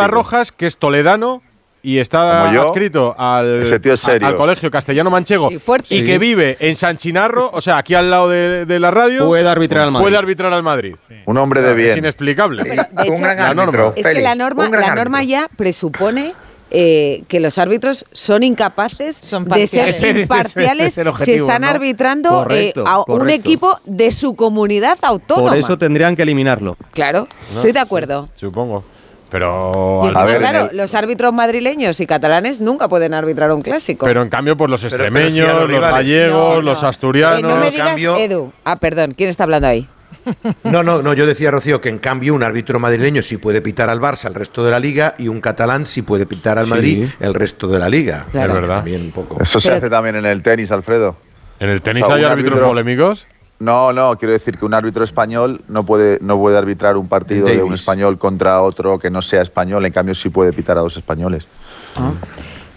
Rojas, 0.08 0.52
que 0.52 0.66
es 0.66 0.78
toledano 0.78 1.42
y 1.84 2.00
está 2.00 2.52
yo, 2.52 2.64
adscrito 2.64 3.16
al, 3.18 3.62
ese 3.64 3.80
tío 3.80 3.94
es 3.94 4.04
a- 4.04 4.12
serio. 4.12 4.28
al 4.28 4.36
colegio 4.36 4.70
castellano 4.72 5.10
manchego 5.10 5.52
Y 5.52 5.60
fuerte. 5.60 5.94
y 5.96 6.00
Sí. 6.00 6.06
que 6.06 6.18
vive 6.18 6.58
en 6.60 6.76
San 6.76 6.98
Chinarro, 6.98 7.50
o 7.54 7.62
sea, 7.62 7.78
aquí 7.78 7.94
al 7.94 8.10
lado 8.10 8.30
de, 8.30 8.66
de 8.66 8.80
la 8.80 8.92
radio, 8.92 9.28
Puede 9.28 9.48
arbitrar 9.48 9.84
al 9.84 9.92
Madrid. 9.92 10.04
puede 10.04 10.18
arbitrar 10.18 10.54
al 10.54 10.64
Madrid. 10.64 10.96
Un 11.26 11.38
hombre 11.38 11.62
de 11.62 11.72
Es 11.72 11.76
bien. 11.76 11.98
inexplicable. 12.00 12.64
Pero, 12.64 12.84
de 12.92 13.04
hecho, 13.04 13.24
La 13.24 13.54
norma. 13.54 13.92
Es 13.96 14.06
que 14.06 14.22
la 14.22 14.36
norma, 14.36 14.70
la 14.70 14.96
norma 14.96 15.24
ya 15.24 15.50
presupone 15.56 16.34
eh, 16.70 17.24
que 17.30 17.40
los 17.40 17.58
árbitros 17.60 18.04
son 18.12 18.44
incapaces 18.44 19.22
de 19.22 19.28
ser 19.28 19.46
parciales. 19.48 19.96
Ese- 19.96 20.10
ese- 20.10 20.20
imparciales 20.24 20.98
es 20.98 21.08
si 21.22 21.32
están 21.32 21.62
¿no? 21.62 21.70
arbitrando 21.70 22.30
Correcto, 22.30 22.82
eh, 22.82 22.86
a 22.86 23.04
un 23.10 23.30
equipo 23.30 23.80
de 23.86 24.12
su 24.12 24.36
comunidad 24.36 24.98
autónoma. 25.02 25.52
Por 25.52 25.58
eso 25.58 25.78
tendrían 25.78 26.18
que 26.18 26.24
eliminarlo. 26.24 26.76
Claro, 26.92 27.30
estoy 27.50 27.72
de 27.72 27.80
acuerdo. 27.80 28.28
Supongo. 28.36 28.84
Pero. 29.30 30.02
Y 30.06 30.10
claro, 30.12 30.70
los 30.74 30.96
árbitros 30.96 31.34
madrileños 31.34 32.00
y 32.00 32.08
catalanes 32.08 32.62
nunca 32.62 32.88
pueden 32.88 33.14
arbitrar 33.14 33.52
un 33.52 33.62
clásico. 33.62 34.06
Pero 34.06 34.22
en 34.24 34.30
cambio, 34.30 34.56
pues 34.56 34.70
los 34.72 34.82
pero 34.82 34.96
extremeños, 35.04 35.70
los 35.70 35.82
gallegos, 35.82 36.32
No, 36.50 36.56
no. 36.56 36.62
los 36.62 36.84
Eh, 36.84 36.86
asturianos. 36.86 37.42
no 37.44 37.58
me 37.58 37.72
digas, 37.72 37.88
cambio- 37.90 38.16
Edu. 38.18 38.54
Ah, 38.64 38.78
perdón, 38.80 39.14
¿quién 39.18 39.30
está 39.30 39.44
hablando 39.44 39.68
ahí? 39.68 39.88
No, 40.64 40.84
no, 40.84 41.02
no, 41.02 41.14
yo 41.14 41.26
decía, 41.26 41.52
Rocío, 41.52 41.82
que 41.82 41.90
en 41.90 42.00
cambio 42.00 42.34
un 42.34 42.44
árbitro 42.44 42.80
madrileño 42.80 43.22
sí 43.22 43.38
puede 43.38 43.62
pitar 43.62 43.90
al 43.90 44.00
Barça 44.00 44.28
el 44.28 44.34
resto 44.36 44.64
de 44.64 44.72
la 44.72 44.80
liga 44.80 45.16
y 45.18 45.28
un 45.28 45.42
catalán 45.42 45.86
sí 45.86 46.02
puede 46.02 46.26
pitar 46.26 46.58
al 46.58 46.66
Sí. 46.66 46.70
Madrid 46.70 47.10
el 47.20 47.34
resto 47.34 47.68
de 47.68 47.80
la 47.80 47.90
liga. 47.90 48.26
Claro. 48.32 48.54
Es 48.54 48.62
verdad. 48.62 48.76
También 48.78 49.02
un 49.02 49.12
poco. 49.12 49.42
Eso 49.42 49.60
se 49.60 49.68
Pero- 49.70 49.78
hace 49.78 49.90
también 49.90 50.16
en 50.18 50.26
el 50.26 50.42
tenis, 50.42 50.72
Alfredo. 50.72 51.16
¿En 51.60 51.70
el 51.70 51.82
tenis 51.82 52.04
O 52.04 52.08
sea, 52.08 52.16
hay 52.16 52.24
árbitros 52.24 52.60
árbitro- 52.60 52.68
polémicos? 52.68 53.28
No, 53.60 53.92
no, 53.92 54.18
quiero 54.18 54.34
decir 54.34 54.58
que 54.58 54.66
un 54.66 54.74
árbitro 54.74 55.04
español 55.04 55.62
no 55.68 55.84
puede, 55.84 56.20
no 56.22 56.38
puede 56.38 56.58
arbitrar 56.58 56.96
un 56.96 57.08
partido 57.08 57.48
de 57.48 57.64
un 57.64 57.74
español 57.74 58.18
contra 58.18 58.62
otro 58.62 59.00
que 59.00 59.10
no 59.10 59.22
sea 59.22 59.42
español, 59.42 59.86
en 59.86 59.92
cambio 59.92 60.14
sí 60.14 60.30
puede 60.30 60.54
pitar 60.54 60.78
a 60.78 60.82
dos 60.82 60.98
españoles. 60.98 61.48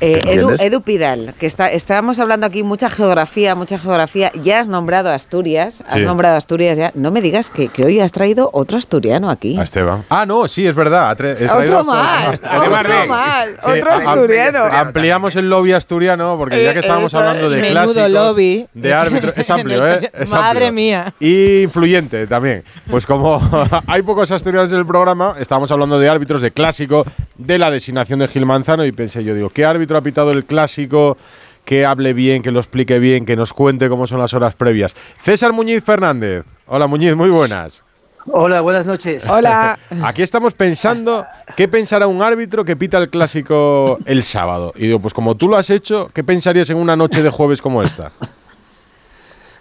Eh, 0.00 0.22
Edu, 0.60 0.80
Pidal, 0.82 1.34
que 1.38 1.46
está, 1.46 1.70
estábamos 1.70 2.18
hablando 2.18 2.46
aquí 2.46 2.62
mucha 2.62 2.88
geografía, 2.88 3.54
mucha 3.54 3.78
geografía. 3.78 4.32
Ya 4.42 4.60
has 4.60 4.68
nombrado 4.68 5.10
Asturias, 5.10 5.82
has 5.86 6.00
Sí. 6.00 6.04
nombrado 6.06 6.36
Asturias 6.36 6.78
ya. 6.78 6.90
No 6.94 7.10
me 7.10 7.20
digas 7.20 7.50
que, 7.50 7.68
que 7.68 7.84
hoy 7.84 8.00
has 8.00 8.10
traído 8.10 8.48
otro 8.54 8.78
asturiano 8.78 9.28
aquí. 9.30 9.58
A 9.58 9.62
Esteban. 9.62 10.04
Ah, 10.08 10.24
no, 10.24 10.48
sí, 10.48 10.66
es 10.66 10.74
verdad. 10.74 11.12
Otro 11.12 11.84
más, 11.84 12.40
otro 12.40 13.06
más, 13.06 13.46
Sí, 13.48 13.70
otro 13.78 13.92
asturiano. 13.92 14.58
Ampliamos 14.64 15.36
el 15.36 15.50
lobby 15.50 15.72
asturiano 15.72 16.36
porque 16.38 16.62
ya 16.64 16.70
que 16.72 16.78
Eh, 16.78 16.80
estábamos 16.80 17.12
eso, 17.12 17.18
hablando 17.18 17.50
de 17.50 17.70
clásicos, 17.70 18.10
lobby. 18.10 18.66
de 18.72 18.94
árbitros, 18.94 19.34
es 19.36 19.50
amplio, 19.50 19.86
¿eh? 19.90 20.10
Es 20.14 20.30
Madre 20.30 20.66
amplio. 20.68 20.72
mía. 20.72 21.14
Y 21.20 21.62
influyente 21.62 22.26
también. 22.26 22.64
Pues 22.90 23.04
como 23.04 23.38
hay 23.86 24.00
pocos 24.02 24.30
asturianos 24.30 24.72
en 24.72 24.78
el 24.78 24.86
programa, 24.86 25.34
estábamos 25.38 25.70
hablando 25.70 25.98
de 25.98 26.08
árbitros, 26.08 26.40
de 26.40 26.50
clásico, 26.52 27.04
de 27.36 27.58
la 27.58 27.70
designación 27.70 28.18
de 28.20 28.28
Gil 28.28 28.46
Manzano 28.46 28.84
y 28.86 28.92
pensé 28.92 29.22
yo, 29.24 29.34
digo, 29.34 29.50
¿qué 29.50 29.64
árbitro 29.64 29.89
ha 29.98 30.02
pitado 30.02 30.30
el 30.32 30.44
clásico? 30.44 31.16
Que 31.64 31.84
hable 31.84 32.14
bien, 32.14 32.42
que 32.42 32.50
lo 32.50 32.58
explique 32.58 32.98
bien, 32.98 33.26
que 33.26 33.36
nos 33.36 33.52
cuente 33.52 33.88
cómo 33.88 34.06
son 34.06 34.18
las 34.18 34.34
horas 34.34 34.54
previas. 34.54 34.94
César 35.20 35.52
Muñiz 35.52 35.84
Fernández. 35.84 36.44
Hola 36.66 36.86
Muñiz, 36.86 37.14
muy 37.14 37.30
buenas. 37.30 37.82
Hola, 38.26 38.60
buenas 38.60 38.86
noches. 38.86 39.28
Hola. 39.28 39.78
Aquí 40.04 40.22
estamos 40.22 40.54
pensando 40.54 41.26
qué 41.56 41.68
pensará 41.68 42.06
un 42.06 42.22
árbitro 42.22 42.64
que 42.64 42.76
pita 42.76 42.98
el 42.98 43.08
clásico 43.08 43.98
el 44.04 44.22
sábado. 44.22 44.72
Y 44.76 44.86
digo, 44.86 45.00
pues 45.00 45.14
como 45.14 45.36
tú 45.36 45.48
lo 45.48 45.56
has 45.56 45.70
hecho, 45.70 46.10
¿qué 46.12 46.22
pensarías 46.22 46.68
en 46.70 46.76
una 46.76 46.96
noche 46.96 47.22
de 47.22 47.30
jueves 47.30 47.62
como 47.62 47.82
esta? 47.82 48.12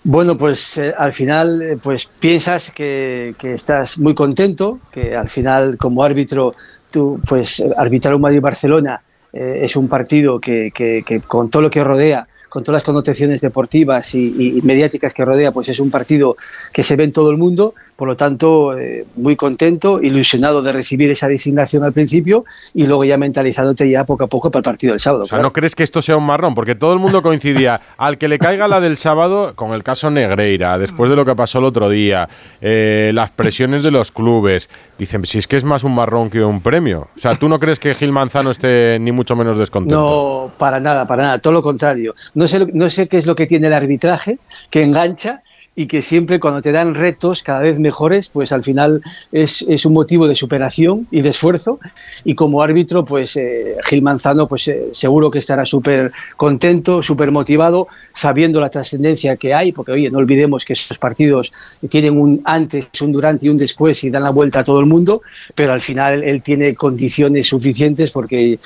Bueno, 0.03 0.37
pues 0.37 0.77
eh, 0.77 0.93
al 0.97 1.11
final, 1.13 1.61
eh, 1.61 1.77
pues 1.81 2.05
piensas 2.05 2.71
que, 2.71 3.35
que 3.37 3.53
estás 3.53 3.97
muy 3.97 4.13
contento, 4.13 4.79
que 4.91 5.15
al 5.15 5.27
final 5.27 5.77
como 5.77 6.03
árbitro, 6.03 6.53
tú, 6.89 7.19
pues 7.27 7.63
arbitrar 7.77 8.15
un 8.15 8.21
Madrid-Barcelona 8.21 9.01
eh, 9.33 9.59
es 9.63 9.75
un 9.75 9.87
partido 9.87 10.39
que, 10.39 10.71
que- 10.73 11.03
que 11.05 11.19
con 11.21 11.49
todo 11.49 11.61
lo 11.61 11.69
que 11.69 11.83
rodea, 11.83 12.27
con 12.49 12.63
todas 12.63 12.77
las 12.77 12.83
connotaciones 12.83 13.41
deportivas 13.41 14.13
y, 14.15 14.57
y 14.57 14.61
mediáticas 14.63 15.13
que 15.13 15.23
rodea, 15.23 15.51
pues 15.51 15.69
es 15.69 15.79
un 15.79 15.91
partido 15.91 16.35
que 16.73 16.83
se 16.83 16.95
ve 16.95 17.05
en 17.05 17.13
todo 17.13 17.31
el 17.31 17.37
mundo, 17.37 17.73
por 17.95 18.07
lo 18.07 18.15
tanto, 18.15 18.77
eh, 18.77 19.05
muy 19.15 19.35
contento, 19.35 20.01
ilusionado 20.01 20.61
de 20.61 20.71
recibir 20.71 21.09
esa 21.11 21.27
designación 21.27 21.83
al 21.83 21.93
principio 21.93 22.43
y 22.73 22.85
luego 22.85 23.03
ya 23.03 23.17
mentalizándote 23.17 23.89
ya 23.89 24.03
poco 24.03 24.23
a 24.23 24.27
poco 24.27 24.51
para 24.51 24.59
el 24.59 24.63
partido 24.63 24.93
del 24.93 24.99
sábado. 24.99 25.23
O 25.23 25.25
sea, 25.25 25.39
¿no 25.39 25.53
crees 25.53 25.75
que 25.75 25.83
esto 25.83 26.01
sea 26.01 26.17
un 26.17 26.25
marrón? 26.25 26.55
Porque 26.55 26.75
todo 26.75 26.93
el 26.93 26.99
mundo 26.99 27.21
coincidía 27.21 27.81
al 27.97 28.17
que 28.17 28.27
le 28.27 28.39
caiga 28.39 28.67
la 28.67 28.79
del 28.79 28.97
sábado 28.97 29.53
con 29.55 29.73
el 29.73 29.83
caso 29.83 30.09
Negreira, 30.09 30.77
después 30.77 31.09
de 31.09 31.15
lo 31.15 31.25
que 31.25 31.35
pasó 31.35 31.59
el 31.59 31.65
otro 31.65 31.89
día, 31.89 32.29
eh, 32.61 33.11
las 33.13 33.31
presiones 33.31 33.83
de 33.83 33.91
los 33.91 34.11
clubes. 34.11 34.69
Dicen, 34.97 35.25
si 35.25 35.37
es 35.37 35.47
que 35.47 35.57
es 35.57 35.63
más 35.63 35.83
un 35.83 35.95
marrón 35.95 36.29
que 36.29 36.43
un 36.43 36.61
premio. 36.61 37.07
O 37.15 37.19
sea, 37.19 37.35
¿tú 37.35 37.47
no 37.47 37.59
crees 37.59 37.79
que 37.79 37.93
Gil 37.93 38.11
Manzano 38.11 38.51
esté 38.51 38.97
ni 38.99 39.11
mucho 39.11 39.35
menos 39.35 39.57
descontento? 39.57 39.95
No, 39.95 40.51
para 40.57 40.79
nada, 40.79 41.05
para 41.05 41.23
nada, 41.23 41.39
todo 41.39 41.53
lo 41.53 41.61
contrario. 41.61 42.13
No 42.39 42.47
sé, 42.47 42.65
no 42.71 42.89
sé 42.89 43.09
qué 43.09 43.17
es 43.17 43.25
lo 43.25 43.35
que 43.35 43.47
tiene 43.47 43.67
el 43.67 43.73
arbitraje, 43.73 44.39
que 44.69 44.81
engancha 44.81 45.43
y 45.75 45.87
que 45.87 46.01
siempre 46.01 46.39
cuando 46.39 46.61
te 46.61 46.71
dan 46.71 46.95
retos 46.95 47.43
cada 47.43 47.59
vez 47.59 47.79
mejores, 47.79 48.29
pues 48.29 48.53
al 48.53 48.63
final 48.63 49.01
es, 49.33 49.61
es 49.63 49.85
un 49.85 49.91
motivo 49.91 50.25
de 50.25 50.35
superación 50.35 51.05
y 51.11 51.21
de 51.21 51.31
esfuerzo. 51.31 51.79
Y 52.23 52.35
como 52.35 52.61
árbitro, 52.61 53.03
pues 53.03 53.35
eh, 53.35 53.75
Gil 53.83 54.01
Manzano, 54.01 54.47
pues 54.47 54.69
eh, 54.69 54.87
seguro 54.93 55.29
que 55.29 55.39
estará 55.39 55.65
súper 55.65 56.13
contento, 56.37 57.03
súper 57.03 57.29
motivado, 57.31 57.89
sabiendo 58.13 58.61
la 58.61 58.69
trascendencia 58.69 59.35
que 59.35 59.53
hay, 59.53 59.73
porque 59.73 59.91
oye, 59.91 60.09
no 60.09 60.19
olvidemos 60.19 60.63
que 60.63 60.71
esos 60.71 60.97
partidos 60.97 61.51
tienen 61.89 62.17
un 62.17 62.41
antes, 62.45 62.87
un 63.01 63.11
durante 63.11 63.47
y 63.47 63.49
un 63.49 63.57
después 63.57 64.01
y 64.05 64.09
dan 64.09 64.23
la 64.23 64.29
vuelta 64.29 64.61
a 64.61 64.63
todo 64.63 64.79
el 64.79 64.85
mundo, 64.85 65.21
pero 65.55 65.73
al 65.73 65.81
final 65.81 66.23
él 66.23 66.41
tiene 66.41 66.73
condiciones 66.73 67.47
suficientes 67.47 68.11
porque 68.11 68.59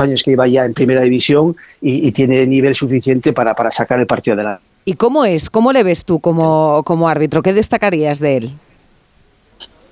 años 0.00 0.22
que 0.22 0.32
iba 0.32 0.46
ya 0.46 0.64
en 0.64 0.74
primera 0.74 1.02
división 1.02 1.56
y, 1.80 2.06
y 2.06 2.12
tiene 2.12 2.46
nivel 2.46 2.74
suficiente 2.74 3.32
para, 3.32 3.54
para 3.54 3.70
sacar 3.70 4.00
el 4.00 4.06
partido 4.06 4.34
adelante. 4.34 4.62
¿Y 4.88 4.94
cómo 4.94 5.24
es? 5.24 5.50
¿Cómo 5.50 5.72
le 5.72 5.82
ves 5.82 6.04
tú 6.04 6.20
como, 6.20 6.82
como 6.84 7.08
árbitro? 7.08 7.42
¿Qué 7.42 7.52
destacarías 7.52 8.20
de 8.20 8.36
él? 8.36 8.52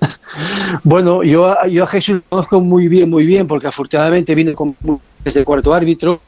Bueno, 0.83 1.23
yo, 1.23 1.55
yo 1.67 1.83
a 1.83 1.87
Jesús 1.87 2.15
lo 2.15 2.23
conozco 2.29 2.59
muy 2.59 2.87
bien, 2.87 3.09
muy 3.09 3.25
bien, 3.25 3.47
porque 3.47 3.67
afortunadamente 3.67 4.35
vine 4.35 4.53
con, 4.53 4.75
desde 5.23 5.39
el 5.39 5.45
cuarto 5.45 5.73
árbitro. 5.73 6.19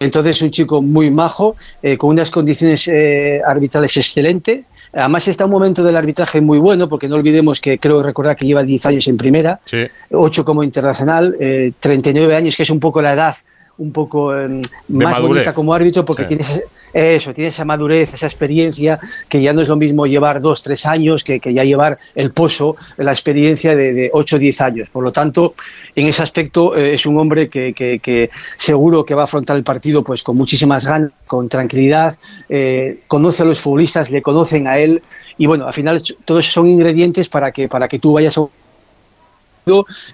Entonces, 0.00 0.42
un 0.42 0.50
chico 0.50 0.82
muy 0.82 1.10
majo, 1.10 1.56
eh, 1.82 1.96
con 1.96 2.10
unas 2.10 2.30
condiciones 2.30 2.88
eh, 2.88 3.40
arbitrales 3.46 3.96
excelentes. 3.96 4.64
Además, 4.96 5.28
está 5.28 5.44
un 5.44 5.50
momento 5.50 5.82
del 5.84 5.94
arbitraje 5.96 6.40
muy 6.40 6.58
bueno, 6.58 6.88
porque 6.88 7.06
no 7.06 7.16
olvidemos 7.16 7.60
que 7.60 7.78
creo 7.78 8.02
recordar 8.02 8.34
que 8.34 8.46
lleva 8.46 8.62
10 8.62 8.86
años 8.86 9.06
en 9.08 9.16
primera, 9.18 9.60
Sí. 9.64 9.84
8 10.10 10.44
como 10.44 10.62
internacional, 10.64 11.36
eh, 11.38 11.72
39 11.78 12.34
años, 12.34 12.56
que 12.56 12.62
es 12.62 12.70
un 12.70 12.80
poco 12.80 13.02
la 13.02 13.12
edad 13.12 13.36
un 13.78 13.92
poco 13.92 14.34
eh, 14.34 14.48
más 14.48 14.62
madurez. 14.88 15.28
bonita 15.28 15.52
como 15.52 15.74
árbitro 15.74 16.04
porque 16.04 16.22
Sí. 16.22 16.28
tienes 16.28 16.62
eso, 16.94 17.34
tienes 17.34 17.54
esa 17.54 17.64
madurez, 17.66 18.14
esa 18.14 18.26
experiencia, 18.26 18.98
que 19.28 19.42
ya 19.42 19.52
no 19.52 19.60
es 19.60 19.68
lo 19.68 19.76
mismo 19.76 20.06
llevar 20.06 20.40
dos, 20.40 20.62
tres 20.62 20.86
años 20.86 21.22
que, 21.22 21.40
que 21.40 21.52
ya 21.52 21.62
llevar 21.62 21.98
el 22.14 22.30
pozo, 22.32 22.74
la 22.96 23.12
experiencia 23.12 23.76
de, 23.76 23.92
de 23.92 24.10
8 24.12 24.36
o 24.36 24.38
10 24.38 24.60
años. 24.62 24.88
Por 24.88 25.04
lo 25.04 25.12
tanto, 25.12 25.52
en 25.94 26.06
ese 26.08 26.22
aspecto 26.22 26.74
eh, 26.74 26.94
es 26.94 27.04
un 27.04 27.18
hombre 27.18 27.48
que, 27.50 27.74
que- 27.74 27.98
que 27.98 28.30
seguro 28.32 29.04
que 29.04 29.14
va 29.14 29.22
a 29.22 29.24
afrontar 29.24 29.56
el 29.56 29.62
partido 29.64 30.02
pues 30.02 30.22
con 30.22 30.36
muchísimas 30.36 30.86
ganas, 30.86 31.12
con 31.26 31.48
tranquilidad, 31.48 32.14
eh, 32.48 33.00
conoce 33.06 33.42
a 33.42 33.46
los 33.46 33.60
futbolistas, 33.60 34.10
le 34.10 34.22
conocen 34.22 34.66
a 34.68 34.78
él 34.78 35.02
y 35.36 35.44
bueno, 35.46 35.66
al 35.66 35.72
final 35.74 36.02
todos 36.24 36.46
son 36.46 36.70
ingredientes 36.70 37.28
para 37.28 37.52
que, 37.52 37.68
para 37.68 37.88
que 37.88 37.98
tú 37.98 38.14
vayas 38.14 38.38
a 38.38 38.46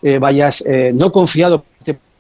eh, 0.03 0.19
vayas 0.19 0.65
eh, 0.67 0.93
no 0.95 1.13
confiado, 1.13 1.65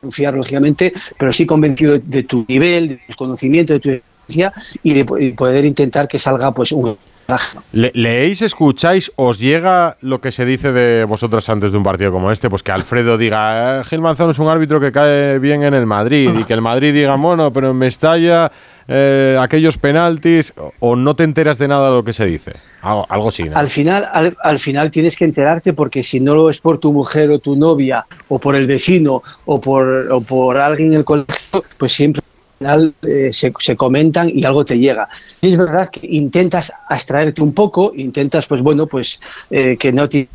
confiar 0.02 0.34
lógicamente, 0.34 0.92
pero 1.16 1.32
sí 1.32 1.46
convencido 1.46 1.96
de, 1.98 2.22
tu 2.24 2.44
nivel, 2.48 2.88
de 2.88 3.00
tu 3.08 3.14
conocimiento, 3.14 3.72
de 3.74 3.80
tu 3.80 3.88
experiencia 3.90 4.52
y 4.82 4.94
de 4.94 5.32
poder 5.34 5.64
intentar 5.64 6.08
que 6.08 6.18
salga 6.18 6.50
pues 6.52 6.72
un 6.72 6.96
Le- 7.70 7.92
¿Leéis, 7.94 8.42
escucháis, 8.42 9.12
os 9.14 9.38
llega 9.38 9.96
lo 10.00 10.20
que 10.20 10.32
se 10.32 10.44
dice 10.44 10.72
de 10.72 11.04
vosotros 11.04 11.48
antes 11.48 11.70
de 11.70 11.78
un 11.78 11.84
partido 11.84 12.10
como 12.10 12.32
este? 12.32 12.50
Pues 12.50 12.64
que 12.64 12.72
Alfredo 12.72 13.16
diga, 13.16 13.80
"Eh, 13.80 13.84
Gil 13.84 14.00
Manzano 14.00 14.32
es 14.32 14.38
un 14.40 14.48
árbitro 14.48 14.80
que 14.80 14.90
cae 14.90 15.38
bien 15.38 15.62
en 15.62 15.72
el 15.72 15.86
Madrid 15.86 16.30
y 16.36 16.44
que 16.44 16.52
el 16.52 16.60
Madrid 16.60 16.92
diga, 16.92 17.14
bueno, 17.14 17.52
pero 17.52 17.70
en 17.70 17.76
Mestalla 17.76 18.50
eh, 18.88 19.38
aquellos 19.40 19.78
penaltis 19.78 20.52
o, 20.80 20.96
no 20.96 21.16
te 21.16 21.24
enteras 21.24 21.58
de 21.58 21.68
nada 21.68 21.88
de 21.88 21.94
lo 21.94 22.04
que 22.04 22.12
se 22.12 22.26
dice. 22.26 22.52
Algo, 22.82 23.06
algo 23.08 23.28
así, 23.28 23.44
¿no? 23.44 23.56
Al 23.56 23.68
final, 23.68 24.08
al, 24.12 24.36
al 24.42 24.58
final 24.58 24.90
tienes 24.90 25.16
que 25.16 25.24
enterarte 25.24 25.72
porque 25.72 26.02
si 26.02 26.20
no 26.20 26.34
lo 26.34 26.50
es 26.50 26.60
por 26.60 26.78
tu 26.78 26.92
mujer 26.92 27.30
o 27.30 27.38
tu 27.38 27.56
novia 27.56 28.04
o 28.28 28.38
por 28.38 28.56
el 28.56 28.66
vecino 28.66 29.22
o 29.44 29.60
por, 29.60 30.08
o 30.10 30.20
por 30.20 30.56
alguien 30.56 30.92
en 30.92 30.98
el 30.98 31.04
colegio, 31.04 31.64
pues 31.78 31.92
siempre 31.92 32.22
eh, 33.02 33.30
se, 33.32 33.52
se 33.58 33.76
comentan 33.76 34.30
y 34.32 34.44
algo 34.44 34.64
te 34.64 34.78
llega. 34.78 35.08
Y 35.40 35.48
es 35.48 35.56
verdad 35.56 35.88
que 35.88 36.06
intentas 36.06 36.72
abstraerte 36.88 37.42
un 37.42 37.52
poco, 37.52 37.92
intentas 37.94 38.46
pues 38.46 38.60
bueno, 38.62 38.86
pues 38.86 39.20
eh, 39.50 39.76
que 39.76 39.92
no 39.92 40.08
te 40.08 40.28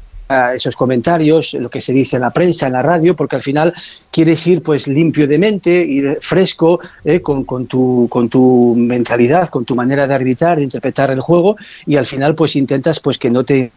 esos 0.54 0.76
comentarios, 0.76 1.54
lo 1.54 1.70
que 1.70 1.82
se 1.82 1.94
dice 1.94 2.18
en 2.18 2.24
la 2.24 2.32
prensa, 2.32 2.68
en 2.68 2.74
la 2.74 2.82
radio, 2.82 3.16
porque 3.16 3.38
al 3.38 3.42
final 3.42 3.74
quieres 4.12 4.46
ir 4.48 4.62
pues 4.62 4.88
limpio 4.88 5.28
de 5.28 5.38
mente, 5.38 5.70
ir 5.70 6.18
fresco, 6.22 6.80
eh, 7.04 7.22
con, 7.22 7.46
con 7.46 7.68
tu, 7.68 8.08
con 8.10 8.28
tu 8.28 8.76
mentalidad, 8.76 9.50
con 9.50 9.66
tu 9.66 9.76
manera 9.76 10.08
de 10.08 10.14
arbitrar, 10.14 10.58
de 10.58 10.64
interpretar 10.64 11.12
el 11.12 11.22
juego, 11.22 11.56
y 11.86 11.96
al 11.96 12.06
final 12.06 12.36
pues 12.36 12.56
intentas 12.56 13.00
pues 13.00 13.18
que 13.18 13.30
no 13.30 13.44
te 13.44 13.72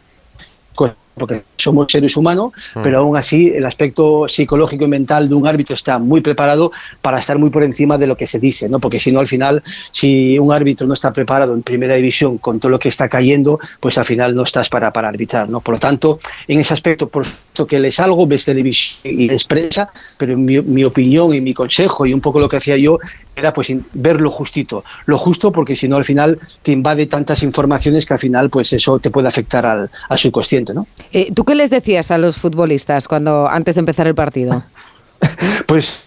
porque 1.20 1.42
somos 1.56 1.92
seres 1.92 2.16
humanos, 2.16 2.52
Mm. 2.74 2.82
pero 2.82 2.98
aún 2.98 3.16
así 3.16 3.48
el 3.54 3.64
aspecto 3.66 4.26
psicológico 4.26 4.84
y 4.84 4.88
mental 4.88 5.28
de 5.28 5.34
un 5.34 5.46
árbitro 5.46 5.74
está 5.76 5.98
muy 5.98 6.20
preparado 6.20 6.72
para 7.02 7.18
estar 7.20 7.38
muy 7.38 7.50
por 7.50 7.62
encima 7.62 7.98
de 7.98 8.06
lo 8.06 8.16
que 8.16 8.26
se 8.26 8.38
dice, 8.40 8.68
¿no? 8.68 8.80
Porque 8.80 8.98
si 8.98 9.12
no, 9.12 9.20
al 9.20 9.26
final, 9.26 9.62
si 9.92 10.38
un 10.38 10.52
árbitro 10.52 10.86
no 10.86 10.94
está 10.94 11.12
preparado 11.12 11.54
en 11.54 11.62
primera 11.62 11.94
división 11.94 12.38
con 12.38 12.58
todo 12.58 12.70
lo 12.70 12.78
que 12.78 12.88
está 12.88 13.08
cayendo, 13.08 13.58
pues 13.80 13.98
al 13.98 14.04
final 14.04 14.34
no 14.34 14.42
estás 14.42 14.68
para, 14.68 14.90
para 14.92 15.08
arbitrar, 15.08 15.48
¿no? 15.48 15.60
Por 15.60 15.74
lo 15.74 15.78
tanto, 15.78 16.18
en 16.48 16.58
ese 16.60 16.74
aspecto, 16.74 17.08
por 17.08 17.24
supuesto 17.26 17.66
que 17.66 17.78
lees 17.78 18.00
algo, 18.00 18.26
ves 18.26 18.44
televisión 18.46 18.98
y 19.04 19.26
lees 19.28 19.44
prensa, 19.44 19.90
pero 20.16 20.36
mi, 20.36 20.60
mi 20.62 20.84
opinión 20.84 21.34
y 21.34 21.40
mi 21.40 21.52
consejo 21.52 22.06
y 22.06 22.14
un 22.14 22.20
poco 22.20 22.40
lo 22.40 22.48
que 22.48 22.56
hacía 22.56 22.76
yo 22.76 22.98
era 23.36 23.52
pues 23.52 23.70
ver 23.92 24.20
lo 24.20 24.30
justito, 24.30 24.84
lo 25.06 25.18
justo 25.18 25.52
porque 25.52 25.76
si 25.76 25.86
no 25.88 25.96
al 25.96 26.04
final 26.04 26.38
te 26.62 26.72
invade 26.72 27.06
tantas 27.06 27.42
informaciones 27.42 28.06
que 28.06 28.14
al 28.14 28.18
final 28.18 28.48
pues 28.50 28.72
eso 28.72 28.98
te 28.98 29.10
puede 29.10 29.28
afectar 29.28 29.66
al, 29.66 29.90
al 30.08 30.18
subconsciente, 30.18 30.72
¿no? 30.72 30.86
Eh, 31.12 31.32
¿Tú 31.34 31.44
qué 31.44 31.54
les 31.54 31.70
decías 31.70 32.10
a 32.10 32.18
los 32.18 32.38
futbolistas 32.38 33.08
cuando 33.08 33.48
antes 33.48 33.74
de 33.74 33.80
empezar 33.80 34.06
el 34.06 34.14
partido? 34.14 34.62
Pues 35.66 36.02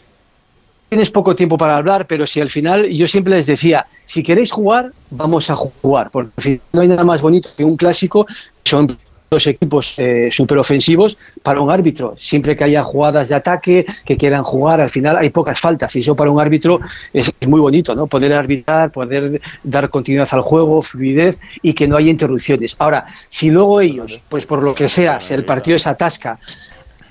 tienes 0.90 1.10
poco 1.10 1.36
tiempo 1.36 1.58
para 1.58 1.78
hablar, 1.78 2.08
pero 2.08 2.28
si 2.28 2.42
al 2.42 2.50
final 2.50 2.90
yo 2.90 3.08
siempre 3.08 3.36
les 3.36 3.46
decía, 3.46 3.86
si 4.06 4.22
queréis 4.24 4.52
jugar, 4.52 4.92
vamos 5.12 5.50
a 5.50 5.56
jugar, 5.56 6.12
porque 6.12 6.60
no 6.72 6.82
hay 6.82 6.88
nada 6.88 7.04
más 7.04 7.22
bonito 7.22 7.50
que 7.56 7.64
un 7.64 7.78
clásico, 7.78 8.26
son 8.64 8.88
dos 9.34 9.48
equipos 9.48 9.96
eh, 9.98 10.30
súper 10.32 10.58
ofensivos 10.58 11.18
para 11.42 11.60
un 11.60 11.70
árbitro. 11.70 12.16
Siempre 12.18 12.56
que 12.56 12.64
haya 12.64 12.84
jugadas 12.84 13.30
de 13.30 13.36
ataque, 13.36 13.86
que 14.06 14.18
quieran 14.18 14.44
jugar, 14.44 14.80
al 14.82 14.90
final 14.90 15.18
hay 15.18 15.30
pocas 15.30 15.60
faltas 15.60 15.96
y 15.96 16.00
eso 16.00 16.16
para 16.16 16.32
un 16.32 16.40
árbitro 16.40 16.80
es, 17.12 17.32
es 17.40 17.48
muy 17.48 17.60
bonito, 17.60 17.96
¿no? 17.96 18.08
Poder 18.08 18.34
arbitrar, 18.34 18.92
poder 18.92 19.42
dar 19.64 19.90
continuidad 19.90 20.28
al 20.32 20.42
juego, 20.42 20.82
fluidez 20.82 21.40
y 21.62 21.74
que 21.74 21.88
no 21.88 21.98
haya 21.98 22.10
interrupciones. 22.10 22.76
Ahora, 22.80 23.04
si 23.30 23.50
luego 23.50 23.82
ellos, 23.82 24.22
pues 24.30 24.46
por 24.46 24.64
lo 24.64 24.74
que 24.74 24.88
sea, 24.88 25.20
el 25.30 25.44
partido 25.44 25.80
se 25.80 25.90
atasca, 25.90 26.40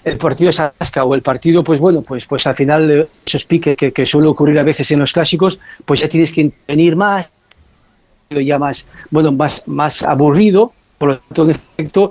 el 0.05 0.17
partido 0.17 0.51
es 0.51 0.61
atasca 0.61 1.05
o 1.05 1.15
el 1.15 1.23
partido, 1.23 1.63
pues 1.63 1.79
bueno, 1.79 2.03
pues, 2.03 2.27
pues 2.27 2.47
al 2.47 2.55
final 2.55 2.91
eh, 2.91 3.07
esos 3.25 3.45
piques 3.45 3.77
que, 3.77 3.93
que 3.93 4.07
suele 4.07 4.29
ocurrir 4.29 4.59
a 4.59 4.63
veces 4.63 4.91
en 4.91 5.01
los 5.01 5.13
clásicos, 5.13 5.61
pues 5.85 6.01
ya 6.01 6.09
tienes 6.09 6.33
que 6.33 6.43
intervenir 6.43 6.97
más, 6.97 7.27
ya 8.31 8.59
más, 8.59 9.07
bueno, 9.11 9.33
más, 9.33 9.63
más 9.67 10.03
aburrido, 10.03 10.73
por 11.03 11.09
lo 11.09 11.19
tanto, 11.19 11.43
en 11.45 11.51
efecto, 11.51 12.11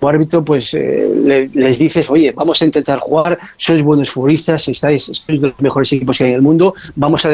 como 0.00 0.10
árbitro, 0.10 0.44
pues 0.44 0.74
eh, 0.74 1.08
le- 1.24 1.48
les 1.54 1.78
dices, 1.78 2.10
oye, 2.10 2.32
vamos 2.32 2.60
a 2.60 2.64
intentar 2.64 2.98
jugar, 2.98 3.38
sois 3.56 3.80
buenos 3.80 4.10
futbolistas, 4.10 4.66
estáis, 4.66 5.04
sois 5.04 5.40
de 5.40 5.48
los 5.50 5.60
mejores 5.60 5.92
equipos 5.92 6.18
que 6.18 6.24
hay 6.24 6.30
en 6.30 6.36
el 6.36 6.42
mundo, 6.42 6.74
vamos 6.96 7.24
a, 7.24 7.28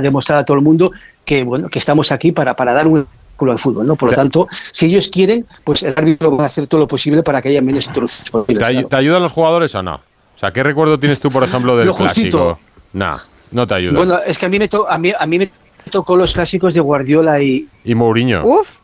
demostrar 0.00 0.38
a 0.38 0.44
todo 0.46 0.56
el 0.56 0.62
mundo 0.64 0.92
que, 1.26 1.44
bueno, 1.44 1.68
que 1.68 1.78
estamos 1.78 2.10
aquí 2.10 2.32
para, 2.32 2.56
para 2.56 2.72
dar 2.72 2.86
un 2.86 3.06
culo 3.36 3.52
al 3.52 3.58
fútbol, 3.58 3.86
¿no? 3.86 3.96
Por 3.96 4.08
lo 4.08 4.14
tanto, 4.14 4.48
si 4.72 4.86
ellos 4.86 5.08
quieren, 5.10 5.44
pues 5.62 5.82
el 5.82 5.92
árbitro 5.94 6.34
va 6.34 6.44
a 6.44 6.46
hacer 6.46 6.66
todo 6.66 6.80
lo 6.80 6.88
posible 6.88 7.22
para 7.22 7.42
que 7.42 7.50
haya 7.50 7.60
menos 7.60 7.86
posibles, 7.88 8.32
¿Te, 8.32 8.64
ay- 8.64 8.74
claro. 8.76 8.88
te 8.88 8.96
ayudan 8.96 9.22
los 9.22 9.32
jugadores 9.32 9.74
o 9.74 9.82
no? 9.82 9.96
O 9.96 10.38
sea, 10.38 10.52
¿qué 10.52 10.62
recuerdo 10.62 10.98
tienes 10.98 11.20
tú, 11.20 11.28
por 11.28 11.44
ejemplo, 11.44 11.76
del 11.76 11.92
clásico? 11.92 12.58
Nah, 12.94 13.18
no 13.52 13.66
te 13.66 13.74
ayuda. 13.74 13.98
Bueno, 13.98 14.18
es 14.26 14.38
que 14.38 14.46
a 14.46 14.48
mí 14.48 14.58
me, 14.58 14.68
to- 14.68 14.88
a 14.90 14.96
mí, 14.96 15.12
a 15.18 15.26
mí 15.26 15.38
me 15.38 15.50
tocó 15.90 16.16
los 16.16 16.32
clásicos 16.32 16.72
de 16.72 16.80
Guardiola 16.80 17.42
y... 17.42 17.68
y 17.84 17.94
Mourinho. 17.94 18.40
Uf. 18.42 18.78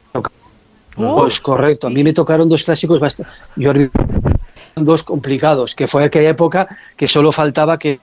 Pues 0.95 1.40
correcto, 1.40 1.86
a 1.86 1.90
mí 1.90 2.05
me 2.05 2.12
tocaron 2.12 2.49
dos 2.49 2.64
clásicos 2.64 3.01
bastante... 3.01 3.30
Yo 3.57 3.72
dos 4.76 5.03
complicados, 5.03 5.74
que 5.74 5.86
fue 5.86 6.05
aquella 6.05 6.30
época 6.30 6.68
que 6.97 7.09
solo 7.09 7.32
faltaba 7.32 7.78
que 7.78 8.01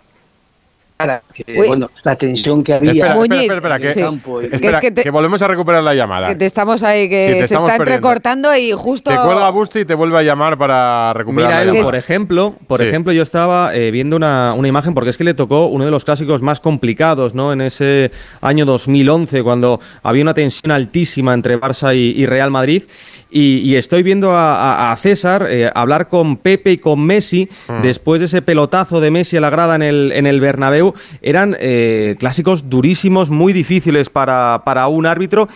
que, 1.34 1.56
bueno, 1.56 1.90
la 2.04 2.16
tensión 2.18 2.62
que 2.62 2.74
había 2.74 2.92
Espera, 2.92 3.16
Muñiz, 3.16 3.42
espera, 3.44 3.56
espera, 3.58 3.76
espera, 3.78 3.94
sí. 3.94 4.00
que, 4.00 4.06
campo 4.06 4.42
espera, 4.42 4.60
Que 4.60 4.68
es 4.68 4.80
que 4.82 4.92
te- 4.92 5.04
que 5.04 5.10
volvemos 5.10 5.42
a 5.42 5.48
recuperar 5.48 5.82
la 5.82 5.94
llamada. 5.94 6.28
Que 6.28 6.36
te 6.36 6.46
estamos 6.46 6.84
ahí, 6.84 7.08
que 7.08 7.40
Sí, 7.44 7.48
se 7.48 7.56
está 7.56 7.78
entrecortando 7.78 8.54
y 8.56 8.74
justo... 8.74 9.10
Te 9.10 9.16
cuelga 9.16 9.50
Busti 9.50 9.80
y 9.80 9.86
te 9.86 9.94
vuelve 9.96 10.18
a 10.18 10.24
llamar 10.24 10.58
para 10.58 11.14
recuperar 11.14 11.48
Mira, 11.52 11.60
la 11.60 11.66
llamada. 11.68 11.84
por 11.86 11.96
ejemplo, 11.96 12.56
por 12.68 12.82
Sí. 12.82 12.88
ejemplo, 12.88 13.14
yo 13.14 13.24
estaba 13.24 13.74
eh, 13.74 13.92
viendo 13.92 14.18
una, 14.18 14.54
una 14.58 14.68
imagen 14.68 14.94
porque 14.94 15.10
es 15.12 15.18
que 15.18 15.24
le 15.24 15.34
tocó 15.34 15.68
uno 15.68 15.86
de 15.86 15.92
los 15.92 16.04
clásicos 16.04 16.42
más 16.42 16.60
complicados, 16.60 17.34
¿no? 17.34 17.54
En 17.54 17.62
ese 17.62 18.12
año 18.42 18.66
2011, 18.66 19.42
cuando 19.42 19.80
había 20.04 20.24
una 20.24 20.34
tensión 20.34 20.72
altísima 20.72 21.34
entre 21.34 21.58
Barça 21.60 21.96
y, 21.96 22.22
y 22.22 22.26
Real 22.26 22.52
Madrid. 22.52 22.84
Y, 23.32 23.58
y 23.60 23.76
estoy 23.76 24.02
viendo 24.02 24.32
a, 24.32 24.56
a- 24.56 24.92
a 24.92 24.96
César 24.96 25.46
eh, 25.50 25.70
hablar 25.76 26.08
con 26.10 26.38
Pepe 26.38 26.72
y 26.72 26.78
con 26.78 27.00
Messi 27.06 27.48
Mm. 27.68 27.82
después 27.84 28.20
de 28.20 28.26
ese 28.26 28.42
pelotazo 28.42 29.00
de 29.02 29.12
Messi 29.12 29.38
a 29.38 29.42
la 29.42 29.50
grada 29.52 29.76
en 29.76 29.84
el, 29.84 30.12
en 30.16 30.26
el 30.26 30.40
Bernabéu. 30.42 30.96
Eran 31.22 31.56
eh, 31.60 32.16
clásicos 32.20 32.70
durísimos, 32.70 33.30
muy 33.30 33.54
difíciles 33.54 34.10
para, 34.10 34.64
para 34.66 34.88
un 34.88 35.06
árbitro 35.06 35.48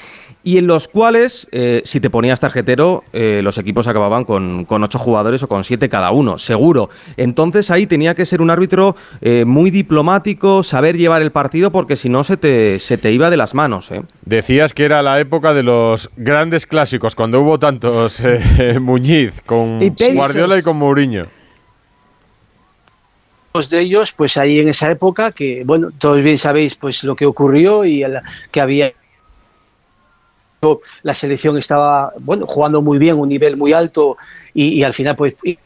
y 0.45 0.57
en 0.57 0.67
los 0.67 0.89
cuales, 0.89 1.47
eh, 1.53 1.81
si 1.85 2.01
te 2.01 2.09
ponías 2.09 2.39
tarjetero, 2.39 3.05
eh, 3.13 3.39
los 3.43 3.57
equipos 3.57 3.87
acababan 3.87 4.25
con, 4.25 4.65
con 4.65 4.83
ocho 4.83 4.99
jugadores 4.99 5.41
o 5.43 5.47
con 5.47 5.63
siete 5.63 5.87
cada 5.87 6.11
uno, 6.11 6.37
seguro. 6.37 6.89
Entonces 7.15 7.71
ahí 7.71 7.87
tenía 7.87 8.13
que 8.13 8.25
ser 8.25 8.41
un 8.41 8.49
árbitro 8.49 8.97
eh, 9.21 9.45
muy 9.45 9.71
diplomático, 9.71 10.61
saber 10.63 10.97
llevar 10.97 11.21
el 11.21 11.31
partido, 11.31 11.71
porque 11.71 11.95
si 11.95 12.09
no 12.09 12.25
se 12.25 12.35
te, 12.35 12.79
se 12.79 12.97
te 12.97 13.11
iba 13.13 13.29
de 13.29 13.37
las 13.37 13.53
manos. 13.53 13.89
¿eh? 13.91 14.01
Decías 14.25 14.73
que 14.73 14.83
era 14.83 15.01
la 15.01 15.17
época 15.21 15.53
de 15.53 15.63
los 15.63 16.09
grandes 16.17 16.65
clásicos, 16.65 17.15
cuando 17.15 17.39
hubo 17.39 17.57
tantos 17.57 18.19
eh, 18.19 18.77
Muñiz 18.81 19.41
con 19.45 19.79
Y. 19.81 19.93
Guardiola 20.13 20.57
y 20.59 20.61
con 20.61 20.77
Mourinho. 20.77 21.23
De 23.69 23.79
ellos, 23.81 24.11
pues 24.13 24.35
ahí 24.37 24.59
en 24.59 24.67
esa 24.69 24.89
época, 24.89 25.31
que 25.31 25.61
bueno, 25.63 25.89
todos 25.99 26.21
bien 26.23 26.39
sabéis 26.39 26.73
pues 26.75 27.03
lo 27.03 27.15
que 27.15 27.27
ocurrió 27.27 27.85
y 27.85 28.01
el- 28.01 28.19
que 28.51 28.59
había 28.59 28.91
la 31.03 31.13
selección 31.13 31.57
estaba 31.57 32.13
bueno 32.19 32.45
jugando 32.47 32.81
muy 32.81 32.97
bien, 32.97 33.17
un 33.19 33.29
nivel 33.29 33.57
muy 33.57 33.73
alto 33.73 34.17
y, 34.53 34.69
y 34.79 34.83
al 34.83 34.93
final 34.93 35.15
pues 35.15 35.35
y- 35.43 35.57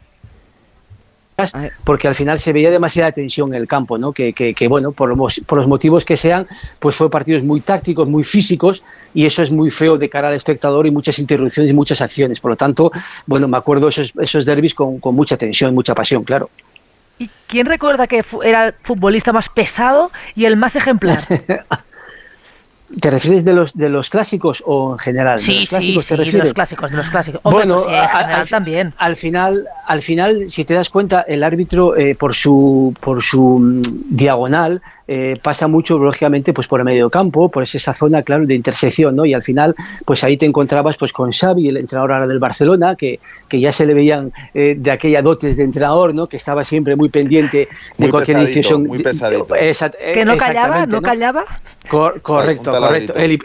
porque 1.84 2.08
al 2.08 2.16
final 2.16 2.40
se 2.40 2.52
veía 2.52 2.72
demasiada 2.72 3.12
tensión 3.12 3.54
en 3.54 3.62
el 3.62 3.68
campo, 3.68 4.00
¿no? 4.00 4.12
Que, 4.12 4.34
que- 4.34 4.56
que, 4.56 4.68
bueno, 4.68 4.92
por 4.92 5.16
los, 5.16 5.40
por 5.46 5.60
los 5.60 5.68
motivos 5.68 6.04
que 6.04 6.18
sean, 6.18 6.48
pues 6.80 6.96
fue 6.96 7.12
partidos 7.12 7.44
muy 7.44 7.62
tácticos, 7.62 8.08
muy 8.08 8.24
físicos, 8.24 8.84
y 9.14 9.24
eso 9.28 9.44
es 9.44 9.52
muy 9.52 9.70
feo 9.70 10.00
de 10.00 10.10
cara 10.10 10.30
al 10.30 10.34
espectador 10.34 10.88
y 10.88 10.92
muchas 10.92 11.20
interrupciones 11.20 11.70
y 11.70 11.74
muchas 11.76 12.02
acciones. 12.02 12.40
Por 12.40 12.50
lo 12.52 12.58
tanto, 12.58 12.92
bueno, 13.28 13.48
me 13.48 13.56
acuerdo 13.56 13.90
esos, 13.90 14.14
esos 14.20 14.46
derbis 14.46 14.74
con, 14.74 15.00
con 15.00 15.14
mucha 15.14 15.38
tensión, 15.38 15.76
mucha 15.76 15.94
pasión, 15.94 16.24
claro. 16.24 16.50
¿Quién 17.46 17.68
recuerda 17.68 18.08
que 18.08 18.24
era 18.44 18.68
el 18.70 18.74
futbolista 18.82 19.32
más 19.32 19.48
pesado 19.48 20.12
y 20.36 20.46
el 20.46 20.58
más 20.58 20.76
ejemplar? 20.76 21.20
¿Te 23.02 23.12
refieres 23.12 23.44
de 23.44 23.54
los, 23.54 23.76
de 23.76 23.90
los 23.90 24.10
clásicos 24.10 24.64
o 24.66 24.94
en 24.94 24.98
general? 24.98 25.38
¿De 25.38 25.44
Sí, 25.44 25.54
los 25.54 25.62
sí, 25.62 25.68
clásicos 25.68 26.06
sí, 26.06 26.16
te 26.16 26.38
de 26.38 26.44
los 26.44 26.54
clásicos, 26.54 26.92
de 26.92 26.98
los 26.98 27.10
clásicos. 27.10 27.42
Hombre, 27.44 27.66
Bueno, 27.66 27.76
pues 27.76 27.88
sí, 27.88 27.94
en 27.94 28.08
general 28.08 28.42
al, 28.42 28.48
también. 28.48 28.94
Al 28.98 29.16
final, 29.16 29.68
al 29.86 30.02
final, 30.02 30.44
si 30.48 30.64
te 30.64 30.74
das 30.74 30.90
cuenta, 30.90 31.22
el 31.22 31.44
árbitro 31.44 31.98
eh, 31.98 32.16
por 32.16 32.34
su 32.34 32.94
por 33.02 33.24
su 33.24 33.60
mm, 33.60 33.82
diagonal 34.16 34.82
eh, 35.08 35.36
pasa 35.42 35.68
mucho, 35.68 35.98
lógicamente, 35.98 36.54
pues 36.54 36.68
por 36.68 36.80
el 36.80 36.86
medio 36.86 37.10
campo, 37.10 37.50
por 37.50 37.64
esa 37.64 37.94
zona, 37.94 38.22
claro, 38.24 38.46
de 38.46 38.56
intersección, 38.56 39.16
¿no? 39.16 39.26
Y 39.26 39.34
al 39.34 39.42
final, 39.42 39.74
pues 40.06 40.24
ahí 40.24 40.38
te 40.38 40.46
encontrabas 40.46 40.98
pues 40.98 41.14
con 41.14 41.32
Xavi, 41.32 41.70
el 41.70 41.78
entrenador 41.78 42.12
ahora 42.14 42.28
del 42.28 42.40
Barcelona, 42.40 42.96
que, 42.96 43.20
que 43.48 43.60
ya 43.60 43.72
se 43.72 43.86
le 43.86 43.94
veían 43.94 44.32
eh, 44.54 44.76
de 44.78 44.92
aquella 44.92 45.22
dotes 45.22 45.58
de 45.58 45.64
entrenador, 45.64 46.14
¿no? 46.14 46.28
Que 46.28 46.38
estaba 46.38 46.64
siempre 46.66 46.96
muy 46.96 47.10
pendiente 47.10 47.58
de 47.60 47.68
Muy 47.98 48.10
cualquier 48.10 48.40
decisión. 48.40 48.86
muy 48.86 49.00
pesadito. 49.02 49.48
Exact- 49.56 49.96
Que 50.14 50.26
no 50.26 50.36
callaba, 50.38 50.84
exactamente, 50.84 50.96
no 50.96 51.02
callaba. 51.02 51.46
Cor- 51.90 52.22
correcto, 52.22 52.72
correcto. 52.72 53.14
y- 53.18 53.40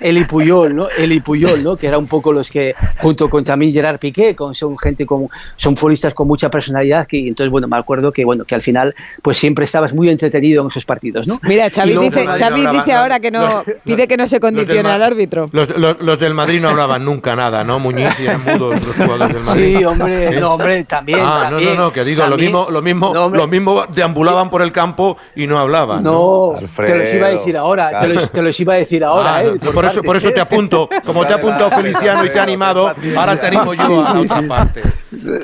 él 0.00 0.18
y 0.18 0.24
Puyol, 0.24 0.74
¿no? 0.74 0.88
Y 0.98 1.20
Puyol, 1.20 1.62
¿no? 1.62 1.76
Que 1.76 1.86
eran 1.86 2.00
un 2.00 2.06
poco 2.08 2.32
los 2.32 2.50
que, 2.50 2.74
junto 2.98 3.28
con 3.30 3.44
también 3.44 3.72
Gerard 3.72 3.98
Piqué, 3.98 4.34
con, 4.34 4.54
son 4.54 4.76
gente 4.78 5.06
con, 5.06 5.28
son 5.56 5.76
futbolistas 5.76 6.14
con 6.14 6.26
mucha 6.26 6.50
personalidad, 6.50 7.06
que 7.06 7.18
y 7.18 7.28
entonces, 7.28 7.50
bueno, 7.50 7.68
me 7.68 7.76
acuerdo 7.76 8.12
que, 8.12 8.24
bueno, 8.24 8.44
que 8.44 8.54
al 8.54 8.62
final, 8.62 8.94
pues 9.22 9.38
siempre 9.38 9.64
estabas 9.66 9.92
muy 9.94 10.08
entretenido 10.10 10.62
en 10.62 10.68
esos 10.68 10.79
partidos, 10.84 11.26
¿no? 11.26 11.40
Mira, 11.42 11.68
Xavi 11.70 11.94
luego- 11.94 12.10
dice, 12.10 12.26
Xavi 12.26 12.66
dice 12.66 12.92
ahora 12.92 13.20
que 13.20 13.30
no, 13.30 13.62
pide 13.84 14.06
que 14.08 14.16
no 14.16 14.26
se 14.26 14.40
condicione 14.40 14.88
al 14.90 15.02
árbitro. 15.02 15.48
Los, 15.52 15.68
los- 15.78 16.00
los 16.00 16.18
del 16.18 16.34
Madrid 16.34 16.60
no 16.60 16.68
hablaban 16.70 17.04
nunca 17.04 17.34
nada, 17.36 17.64
¿no? 17.64 17.78
Muñiz 17.78 18.08
y 18.20 18.24
eran 18.24 18.42
mudos 18.44 18.80
los 18.84 18.96
jugadores 18.96 19.34
del 19.34 19.44
Madrid. 19.44 19.78
Sí, 19.78 19.84
hombre, 19.84 20.36
¿Eh? 20.36 20.40
no, 20.40 20.54
hombre, 20.54 20.84
también. 20.84 21.20
Ah, 21.22 21.44
no, 21.44 21.50
también, 21.50 21.76
no, 21.76 21.82
no, 21.84 21.92
que 21.92 22.04
digo, 22.04 22.26
lo 22.26 22.36
mismo, 22.36 22.68
lo 22.70 22.82
mismo, 22.82 23.12
No, 23.14 23.28
lo 23.28 23.46
mismo 23.46 23.84
deambulaban 23.92 24.50
por 24.50 24.62
el 24.62 24.72
campo 24.72 25.16
y 25.36 25.46
no 25.46 25.58
hablaban. 25.58 26.02
No, 26.02 26.54
te 26.76 26.96
los 26.98 27.14
iba 27.14 27.26
a 27.26 27.30
decir 27.30 27.56
ahora, 27.56 28.00
te 28.00 28.08
los, 28.08 28.30
te 28.32 28.42
los 28.42 28.58
iba 28.60 28.74
a 28.74 28.76
decir 28.76 29.04
ahora, 29.04 29.36
Ah, 29.36 29.44
¿eh? 29.44 29.52
no, 29.62 29.70
por, 29.72 29.84
eso, 29.84 30.02
por 30.02 30.16
eso 30.16 30.30
te 30.30 30.40
apunto. 30.40 30.88
Como 31.04 31.26
te 31.26 31.32
ha 31.32 31.36
apuntado 31.36 31.70
Feliciano 31.70 32.24
y 32.24 32.30
te 32.30 32.38
ha 32.38 32.42
animado, 32.42 32.92
ahora 33.16 33.36
te 33.38 33.46
animo 33.46 33.72
yo 33.74 34.00
a 34.04 34.20
otra 34.20 34.42
parte. 34.46 34.82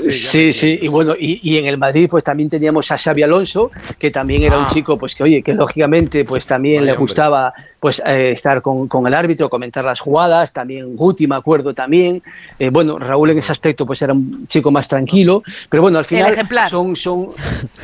Sí, 0.09 0.53
sí, 0.53 0.79
y 0.83 0.89
bueno, 0.89 1.15
y, 1.19 1.41
y 1.43 1.59
en 1.59 1.67
el 1.67 1.77
Madrid 1.79 2.09
pues 2.11 2.23
también 2.25 2.49
teníamos 2.49 2.91
a 2.91 2.99
Xavi 2.99 3.23
Alonso, 3.23 3.71
que 3.99 4.11
también 4.11 4.43
era 4.43 4.59
un 4.59 4.65
Ah. 4.67 4.71
chico 4.73 4.97
pues 4.99 5.15
que 5.15 5.23
oye, 5.27 5.43
que 5.43 5.53
lógicamente 5.55 6.25
pues 6.25 6.47
también 6.47 6.85
le 6.85 6.93
hombre. 6.93 7.03
gustaba 7.03 7.53
pues 7.81 8.01
eh, 8.05 8.31
estar 8.33 8.63
con, 8.63 8.89
con 8.89 9.07
el 9.07 9.15
árbitro, 9.15 9.49
comentar 9.49 9.85
las 9.85 10.01
jugadas, 10.01 10.53
también 10.53 10.97
Guti 10.97 11.27
me 11.27 11.37
acuerdo 11.37 11.75
también, 11.75 12.23
Eh, 12.59 12.71
bueno, 12.71 12.99
Raúl 12.99 13.31
en 13.31 13.39
ese 13.39 13.53
aspecto 13.53 13.85
pues 13.87 14.01
era 14.03 14.13
un 14.13 14.47
chico 14.49 14.71
más 14.71 14.89
tranquilo, 14.89 15.43
pero 15.69 15.83
bueno, 15.83 15.99
al 15.99 16.05
final 16.05 16.33
ejemplar. 16.33 16.71
son, 16.71 16.97
son 16.97 17.29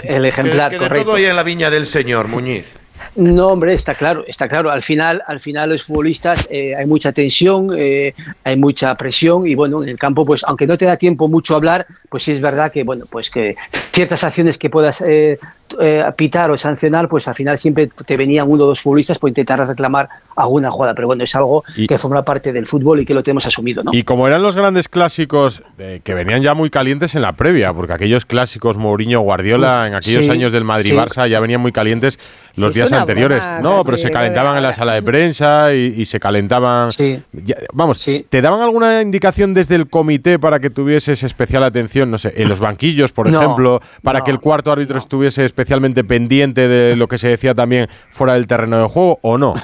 el 0.05 0.25
ejemplar, 0.25 0.71
que, 0.71 0.79
que 0.79 0.83
de 0.85 0.89
correcto. 0.89 1.07
todo 1.09 1.17
hay 1.17 1.25
en 1.27 1.37
la 1.37 1.43
viña 1.43 1.69
del 1.71 1.87
señor, 1.87 2.29
Muñiz. 2.29 2.75
No, 3.17 3.49
hombre, 3.49 3.75
está 3.75 3.95
claro, 3.95 4.25
está 4.27 4.49
claro. 4.49 4.71
Al 4.71 4.81
final, 4.83 5.23
al 5.27 5.39
final 5.41 5.71
los 5.71 5.83
futbolistas 5.85 6.49
eh, 6.51 6.75
hay 6.75 6.87
mucha 6.87 7.13
tensión, 7.13 7.69
eh, 7.77 8.15
hay 8.45 8.57
mucha 8.57 8.95
presión 8.97 9.47
y 9.47 9.55
bueno, 9.55 9.83
en 9.83 9.91
el 9.91 9.99
campo, 9.99 10.25
pues 10.25 10.43
aunque 10.47 10.67
no 10.67 10.79
te 10.79 10.87
da 10.87 10.97
tiempo 10.97 11.29
mucho 11.29 11.55
a 11.55 11.57
hablar, 11.59 11.87
pues 12.09 12.23
sí 12.23 12.33
es 12.33 12.41
verdad 12.41 12.73
que 12.73 12.85
bueno, 12.85 13.05
pues 13.11 13.31
que 13.31 13.55
ciertas 13.71 14.25
acciones 14.25 14.57
que 14.57 14.71
puedas 14.71 15.03
eh, 15.07 15.39
eh, 15.81 16.05
pitar 16.17 16.51
o 16.51 16.57
sancionar, 16.57 17.09
pues 17.09 17.29
al 17.29 17.35
final 17.35 17.59
siempre 17.59 17.91
te 18.07 18.17
venían 18.17 18.49
uno 18.51 18.65
o 18.65 18.67
dos 18.69 18.81
futbolistas 18.81 19.19
por 19.19 19.29
intentar 19.29 19.67
reclamar 19.67 20.09
alguna 20.37 20.71
jugada. 20.71 20.95
Pero 20.95 21.09
bueno, 21.09 21.25
es 21.25 21.35
algo 21.35 21.63
Y- 21.77 21.87
que 21.87 21.99
forma 21.99 22.25
parte 22.25 22.53
del 22.53 22.67
fútbol 22.67 23.01
y 23.01 23.05
que 23.05 23.13
lo 23.15 23.23
tenemos 23.23 23.45
asumido, 23.47 23.83
¿no? 23.83 23.91
Y 23.93 24.05
como 24.05 24.27
eran 24.27 24.43
los 24.43 24.57
grandes 24.57 24.89
clásicos 24.89 25.63
eh, 25.79 26.01
que 26.03 26.15
venían 26.15 26.43
ya 26.43 26.55
muy 26.55 26.71
calientes 26.71 27.15
en 27.15 27.23
la 27.23 27.33
previa, 27.35 27.73
porque 27.75 27.93
aquellos 27.93 28.25
clásicos 28.25 28.77
Mourinho 28.79 29.21
Guardiola 29.21 29.83
Uf, 29.83 29.89
en 29.89 29.95
aquellos 29.95 30.25
sí, 30.25 30.31
años 30.31 30.51
del 30.53 30.65
Madrid-Barça 30.65 31.29
ya 31.29 31.41
venían 31.41 31.61
muy 31.61 31.73
calientes 31.73 32.19
los 32.57 32.73
Sí, 32.73 32.81
días 32.81 32.93
anteriores. 32.93 33.43
No, 33.63 33.83
pero 33.85 33.97
se 33.97 34.11
calentaban 34.11 34.57
en 34.57 34.63
la 34.63 34.73
sala 34.73 34.95
de 34.95 35.03
prensa 35.03 35.75
y, 35.75 35.95
y 35.97 36.05
se 36.05 36.21
calentaban. 36.21 36.91
Ya, 37.33 37.57
vamos, 37.73 38.05
¿te 38.29 38.41
daban 38.43 38.61
alguna 38.61 39.01
indicación 39.03 39.55
desde 39.55 39.75
el 39.77 39.89
comité 39.89 40.39
para 40.39 40.61
que 40.61 40.71
tuvieses 40.71 41.23
especial 41.23 41.65
atención, 41.65 42.11
no 42.11 42.19
sé, 42.19 42.33
en 42.37 42.49
los 42.49 42.61
banquillos, 42.61 43.13
por 43.13 43.29
No, 43.31 43.41
ejemplo, 43.41 43.81
para 44.03 44.21
no, 44.21 44.25
que 44.25 44.31
el 44.31 44.41
cuarto 44.41 44.73
árbitro 44.73 44.99
estuviese 44.99 45.45
especialmente 45.45 46.05
pendiente 46.05 46.69
de 46.69 46.97
lo 46.97 47.09
que 47.09 47.19
se 47.19 47.29
decía 47.29 47.55
también 47.55 47.89
fuera 48.11 48.35
del 48.35 48.47
terreno 48.47 48.79
de 48.83 48.89
juego 48.89 49.19
o 49.23 49.39
no? 49.39 49.55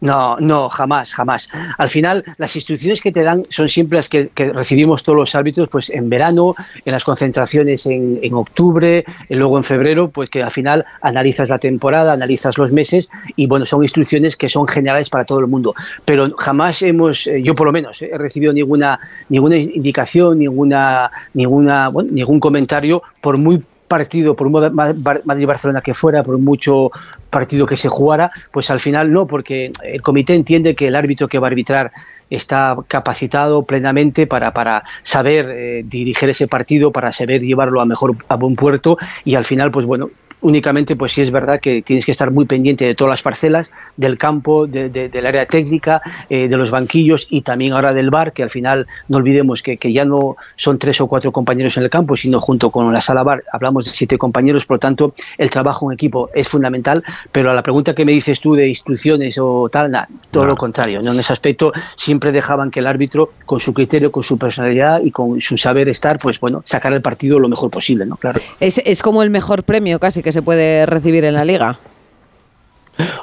No, 0.00 0.36
no, 0.40 0.68
jamás, 0.70 1.12
jamás. 1.12 1.50
Al 1.76 1.88
final, 1.88 2.24
las 2.38 2.56
instrucciones 2.56 3.02
que 3.02 3.12
te 3.12 3.22
dan 3.22 3.44
son 3.50 3.68
siempre 3.68 3.96
las 3.96 4.08
que, 4.08 4.30
recibimos 4.54 5.04
todos 5.04 5.18
los 5.18 5.34
árbitros, 5.34 5.68
pues 5.68 5.90
en 5.90 6.08
verano, 6.08 6.54
en 6.84 6.92
las 6.92 7.04
concentraciones 7.04 7.84
en, 7.86 8.18
en 8.22 8.34
octubre, 8.34 9.04
y 9.28 9.34
luego 9.34 9.58
en 9.58 9.64
febrero, 9.64 10.08
pues 10.08 10.30
que 10.30 10.42
al 10.42 10.50
final 10.50 10.86
analizas 11.02 11.50
la 11.50 11.58
temporada, 11.58 12.12
analizas 12.14 12.56
los 12.56 12.72
meses 12.72 13.10
y 13.36 13.46
bueno, 13.46 13.66
son 13.66 13.82
instrucciones 13.82 14.36
que 14.36 14.48
son 14.48 14.66
generales 14.66 15.10
para 15.10 15.24
todo 15.24 15.40
el 15.40 15.46
mundo. 15.46 15.74
Pero 16.04 16.30
jamás 16.36 16.82
hemos, 16.82 17.26
eh, 17.26 17.42
yo 17.42 17.54
por 17.54 17.66
lo 17.66 17.72
menos, 17.72 18.00
eh, 18.00 18.10
he 18.12 18.18
recibido 18.18 18.52
ninguna, 18.52 18.98
ninguna 19.28 19.56
indicación, 19.56 20.38
ninguna, 20.38 21.10
ninguna, 21.34 21.88
bueno, 21.88 22.10
ningún 22.12 22.40
comentario, 22.40 23.02
por 23.20 23.36
muy 23.36 23.62
partido, 23.90 24.36
por 24.36 24.48
Madrid-Barcelona 24.50 25.80
que 25.80 25.94
fuera, 25.94 26.22
por 26.22 26.38
mucho 26.38 26.92
partido 27.28 27.66
que 27.66 27.76
se 27.76 27.88
jugara, 27.88 28.30
pues 28.52 28.70
al 28.70 28.78
final 28.78 29.12
no, 29.12 29.26
porque 29.26 29.72
el 29.82 30.00
comité 30.00 30.36
entiende 30.36 30.76
que 30.76 30.86
el 30.86 30.94
árbitro 30.94 31.26
que 31.26 31.40
va 31.40 31.48
a 31.48 31.50
arbitrar 31.50 31.90
está 32.30 32.76
capacitado 32.86 33.64
plenamente 33.64 34.28
para, 34.28 34.52
para 34.52 34.84
saber 35.02 35.50
eh, 35.50 35.82
dirigir 35.84 36.30
ese 36.30 36.46
partido, 36.46 36.92
para 36.92 37.10
saber 37.10 37.42
llevarlo 37.42 37.80
a 37.80 37.84
mejor 37.84 38.14
a 38.28 38.36
buen 38.36 38.54
puerto 38.54 38.96
y 39.24 39.34
al 39.34 39.44
final, 39.44 39.72
pues 39.72 39.84
bueno, 39.84 40.10
únicamente 40.42 40.96
pues 40.96 41.12
sí 41.12 41.22
es 41.22 41.30
verdad 41.30 41.60
que 41.60 41.82
tienes 41.82 42.04
que 42.04 42.10
estar 42.12 42.30
muy 42.30 42.44
pendiente 42.46 42.84
de 42.86 42.94
todas 42.94 43.10
las 43.12 43.22
parcelas, 43.22 43.70
del 43.96 44.18
campo, 44.18 44.66
de- 44.66 44.88
de- 44.88 45.08
del 45.08 45.26
área 45.26 45.46
técnica, 45.46 46.00
eh, 46.28 46.48
de 46.48 46.56
los 46.56 46.70
banquillos 46.70 47.26
y 47.30 47.42
también 47.42 47.72
ahora 47.72 47.92
del 47.92 48.10
bar, 48.10 48.32
que 48.32 48.42
al 48.42 48.50
final 48.50 48.86
no 49.08 49.18
olvidemos 49.18 49.62
que, 49.62 49.76
que 49.76 49.92
ya 49.92 50.04
no 50.04 50.36
son 50.56 50.78
tres 50.78 51.00
o 51.00 51.06
cuatro 51.06 51.32
compañeros 51.32 51.76
en 51.76 51.82
el 51.84 51.90
campo, 51.90 52.16
sino 52.16 52.40
junto 52.40 52.70
con 52.70 52.92
la 52.92 53.00
sala 53.00 53.22
bar 53.22 53.42
hablamos 53.52 53.84
de 53.84 53.90
siete 53.90 54.18
compañeros, 54.18 54.66
por 54.66 54.76
lo 54.76 54.80
tanto 54.80 55.14
el 55.38 55.50
trabajo 55.50 55.90
en 55.90 55.94
equipo 55.94 56.30
es 56.34 56.48
fundamental, 56.48 57.02
pero 57.32 57.50
a 57.50 57.54
la 57.54 57.62
pregunta 57.62 57.94
que 57.94 58.04
me 58.04 58.12
dices 58.12 58.40
tú 58.40 58.54
de 58.54 58.68
instrucciones 58.68 59.36
o 59.38 59.68
tal, 59.70 59.90
nada, 59.90 60.08
todo 60.30 60.44
lo 60.46 60.56
contrario, 60.56 61.02
¿no? 61.02 61.12
en 61.12 61.20
ese 61.20 61.32
aspecto 61.32 61.72
siempre 61.96 62.32
dejaban 62.32 62.70
que 62.70 62.80
el 62.80 62.86
árbitro 62.86 63.32
con 63.46 63.60
su 63.60 63.74
criterio, 63.74 64.10
con 64.12 64.22
su 64.22 64.38
personalidad 64.38 65.00
y 65.02 65.10
con 65.10 65.40
su 65.40 65.58
saber 65.58 65.88
estar, 65.88 66.18
pues 66.18 66.40
bueno, 66.40 66.62
sacar 66.64 66.92
el 66.92 67.02
partido 67.02 67.38
lo 67.38 67.48
mejor 67.48 67.70
posible, 67.70 68.06
¿no? 68.06 68.16
Claro. 68.16 68.40
Es, 68.60 68.78
es 68.84 69.02
como 69.02 69.22
el 69.22 69.30
mejor 69.30 69.62
premio 69.64 69.98
casi 69.98 70.22
que 70.22 70.29
se 70.32 70.42
puede 70.42 70.86
recibir 70.86 71.24
en 71.24 71.34
la 71.34 71.44
liga. 71.44 71.78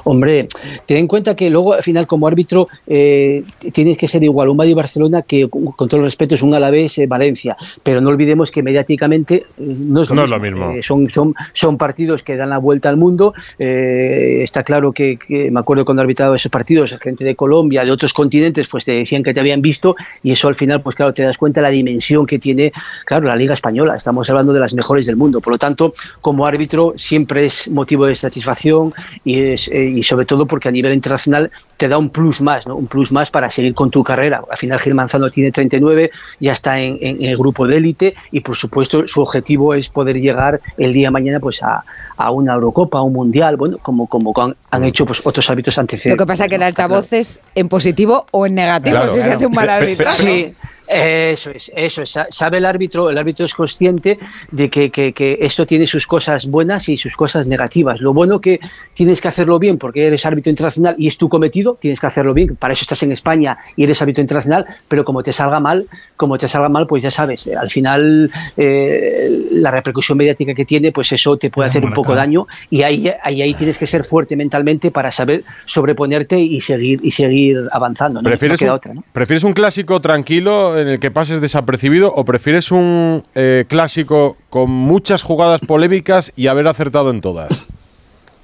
Hombre, 0.04 0.48
ten 0.86 0.98
en 0.98 1.06
cuenta 1.06 1.34
que 1.36 1.50
luego 1.50 1.74
al 1.74 1.82
final 1.82 2.06
como 2.06 2.26
árbitro 2.26 2.68
eh, 2.86 3.42
tienes 3.72 3.96
que 3.98 4.08
ser 4.08 4.22
igual 4.24 4.48
un 4.48 4.56
Madrid 4.56 4.74
Barcelona 4.74 5.22
que 5.22 5.48
con 5.48 5.88
todo 5.88 5.98
el 5.98 6.04
respeto 6.04 6.34
es 6.34 6.42
un 6.42 6.54
Alavés 6.54 6.98
eh, 6.98 7.06
Valencia, 7.06 7.56
pero 7.82 8.00
no 8.00 8.08
olvidemos 8.10 8.50
que 8.50 8.62
mediáticamente 8.62 9.34
eh, 9.36 9.44
no 9.58 10.02
es 10.02 10.08
lo 10.10 10.14
No 10.16 10.22
mismo. 10.22 10.24
es 10.24 10.30
lo 10.30 10.40
mismo. 10.40 10.70
Eh, 10.72 10.82
son, 10.82 11.08
son, 11.08 11.34
son 11.52 11.76
partidos 11.78 12.22
que 12.22 12.36
dan 12.36 12.50
la 12.50 12.58
vuelta 12.58 12.88
al 12.88 12.96
mundo. 12.96 13.32
eh, 13.58 14.40
está 14.42 14.62
claro 14.62 14.92
que, 14.92 15.18
que 15.18 15.50
me 15.50 15.60
acuerdo 15.60 15.84
cuando 15.84 16.02
he 16.02 16.04
arbitrado 16.04 16.34
esos 16.34 16.50
partidos, 16.50 16.94
gente 17.00 17.24
de 17.24 17.34
Colombia, 17.34 17.84
de 17.84 17.90
otros 17.90 18.12
continentes, 18.12 18.68
pues 18.68 18.84
te 18.84 18.92
decían 18.92 19.22
que 19.22 19.34
te 19.34 19.40
habían 19.40 19.60
visto 19.62 19.94
y 20.22 20.32
eso 20.32 20.48
al 20.48 20.54
final, 20.54 20.82
pues 20.82 20.96
claro, 20.96 21.12
te 21.12 21.22
das 21.22 21.36
cuenta 21.36 21.60
de 21.60 21.62
la 21.62 21.70
dimensión 21.70 22.26
que 22.26 22.38
tiene, 22.38 22.72
claro, 23.04 23.26
la 23.26 23.36
Liga 23.36 23.54
Española. 23.54 23.94
Estamos 23.96 24.28
hablando 24.30 24.52
de 24.52 24.60
las 24.60 24.74
mejores 24.74 25.06
del 25.06 25.16
mundo. 25.16 25.40
Por 25.40 25.52
lo 25.52 25.58
tanto, 25.58 25.94
como 26.20 26.46
árbitro 26.46 26.94
siempre 26.96 27.46
es 27.46 27.68
motivo 27.70 28.06
de 28.06 28.16
satisfacción 28.16 28.92
y, 29.24 29.40
es, 29.40 29.67
eh, 29.70 29.84
y 29.96 30.02
sobre 30.02 30.26
todo 30.26 30.46
porque 30.46 30.68
a 30.68 30.72
nivel 30.72 30.92
internacional 30.94 31.50
te 31.76 31.88
da 31.88 31.98
un 31.98 32.10
plus 32.10 32.40
más, 32.40 32.66
¿no? 32.66 32.76
Un 32.76 32.86
plus 32.86 33.12
más 33.12 33.30
para 33.30 33.50
seguir 33.50 33.74
con 33.74 33.90
tu 33.90 34.02
carrera. 34.02 34.42
Al 34.50 34.56
final 34.56 34.78
Gil 34.78 34.94
Manzano 34.94 35.30
tiene 35.30 35.50
39, 35.52 36.10
ya 36.40 36.52
está 36.52 36.80
en, 36.80 36.98
en 37.00 37.22
el 37.24 37.36
grupo 37.36 37.66
de 37.66 37.76
élite 37.76 38.14
y 38.32 38.40
por 38.40 38.56
supuesto 38.56 39.06
su 39.06 39.20
objetivo 39.20 39.74
es 39.74 39.88
poder 39.88 40.20
llegar 40.20 40.60
el 40.76 40.92
día 40.92 41.08
de 41.08 41.10
mañana 41.12 41.40
pues 41.40 41.62
a, 41.62 41.84
a 42.16 42.30
una 42.30 42.54
Eurocopa, 42.54 42.98
a 42.98 43.02
un 43.02 43.12
Mundial, 43.18 43.56
bueno, 43.56 43.78
como, 43.78 44.06
como 44.06 44.32
han, 44.40 44.54
han 44.70 44.84
hecho 44.84 45.04
pues 45.04 45.20
otros 45.24 45.48
árbitros 45.50 45.76
Lo 45.76 45.80
antecedentes. 45.80 46.22
que 46.22 46.26
pasa 46.26 46.44
es 46.44 46.48
que 46.50 46.56
el 46.56 46.62
altavoz 46.62 47.12
es 47.12 47.40
en 47.54 47.68
positivo 47.68 48.26
o 48.30 48.46
en 48.46 48.54
negativo 48.54 48.96
Claro, 48.96 49.12
si 49.12 49.20
se 49.20 49.30
hace 49.30 49.46
un 49.46 49.52
mal 49.52 49.68
arbitraje. 49.68 50.16
Sí, 50.16 50.54
eso 50.88 51.50
es, 51.50 51.70
eso 51.74 52.02
es. 52.02 52.10
Sa- 52.10 52.26
Sabe 52.30 52.58
el 52.58 52.64
árbitro, 52.64 53.10
el 53.10 53.18
árbitro 53.18 53.44
es 53.46 53.54
consciente 53.54 54.18
de 54.50 54.70
que, 54.70 54.90
que- 54.90 55.12
que 55.12 55.38
esto 55.40 55.66
tiene 55.66 55.86
sus 55.86 56.06
cosas 56.06 56.46
buenas 56.46 56.88
y 56.88 56.96
sus 56.98 57.16
cosas 57.16 57.46
negativas. 57.46 58.00
Lo 58.00 58.12
bueno 58.12 58.40
que 58.40 58.60
tienes 58.94 59.20
que 59.20 59.28
hacerlo 59.28 59.58
bien 59.58 59.78
porque 59.78 60.06
eres 60.06 60.24
árbitro 60.26 60.50
internacional 60.50 60.94
y 60.98 61.06
es 61.08 61.18
tu 61.18 61.28
cometido, 61.28 61.76
tienes 61.80 62.00
que 62.00 62.06
hacerlo 62.06 62.34
bien. 62.34 62.56
Para 62.56 62.72
eso 62.74 62.82
estás 62.82 63.02
en 63.02 63.12
España 63.12 63.58
y 63.76 63.84
eres 63.84 64.00
árbitro 64.02 64.20
internacional, 64.22 64.66
pero 64.88 65.04
como 65.04 65.22
te 65.22 65.32
salga 65.32 65.60
mal, 65.60 65.86
como 66.16 66.38
te 66.38 66.48
salga 66.48 66.68
mal, 66.68 66.86
pues 66.86 67.02
ya 67.02 67.10
sabes, 67.10 67.46
eh, 67.46 67.54
al 67.56 67.70
final 67.70 68.30
eh, 68.56 69.46
la 69.52 69.70
repercusión 69.70 70.18
mediática 70.18 70.54
que 70.54 70.64
tiene, 70.64 70.92
pues 70.92 71.12
eso 71.12 71.36
te 71.36 71.50
puede 71.50 71.68
hacer 71.68 71.84
un 71.84 71.92
poco 71.92 72.14
daño 72.14 72.46
y 72.70 72.82
ahí, 72.82 73.10
ahí, 73.22 73.42
ahí 73.42 73.54
tienes 73.54 73.78
que 73.78 73.86
ser 73.86 74.04
fuerte 74.04 74.36
mentalmente 74.36 74.90
para 74.90 75.10
saber 75.10 75.44
sobreponerte 75.64 76.38
y 76.38 76.60
seguir, 76.60 77.00
y 77.02 77.10
seguir 77.10 77.62
avanzando. 77.72 78.20
¿no? 78.20 78.22
No 78.22 78.30
¿Prefieres, 78.30 78.58
queda 78.58 78.72
un, 78.72 78.76
otra, 78.76 78.94
¿no? 78.94 79.04
¿Prefieres 79.12 79.44
un 79.44 79.52
clásico 79.52 80.00
tranquilo 80.00 80.77
en 80.82 80.88
el 80.88 80.98
que 81.00 81.10
pases 81.10 81.40
desapercibido 81.40 82.12
o 82.14 82.24
prefieres 82.24 82.70
un 82.70 83.22
eh, 83.34 83.64
clásico 83.68 84.36
con 84.50 84.70
muchas 84.70 85.22
jugadas 85.22 85.60
polémicas 85.66 86.32
y 86.36 86.46
haber 86.46 86.66
acertado 86.68 87.10
en 87.10 87.20
todas? 87.20 87.68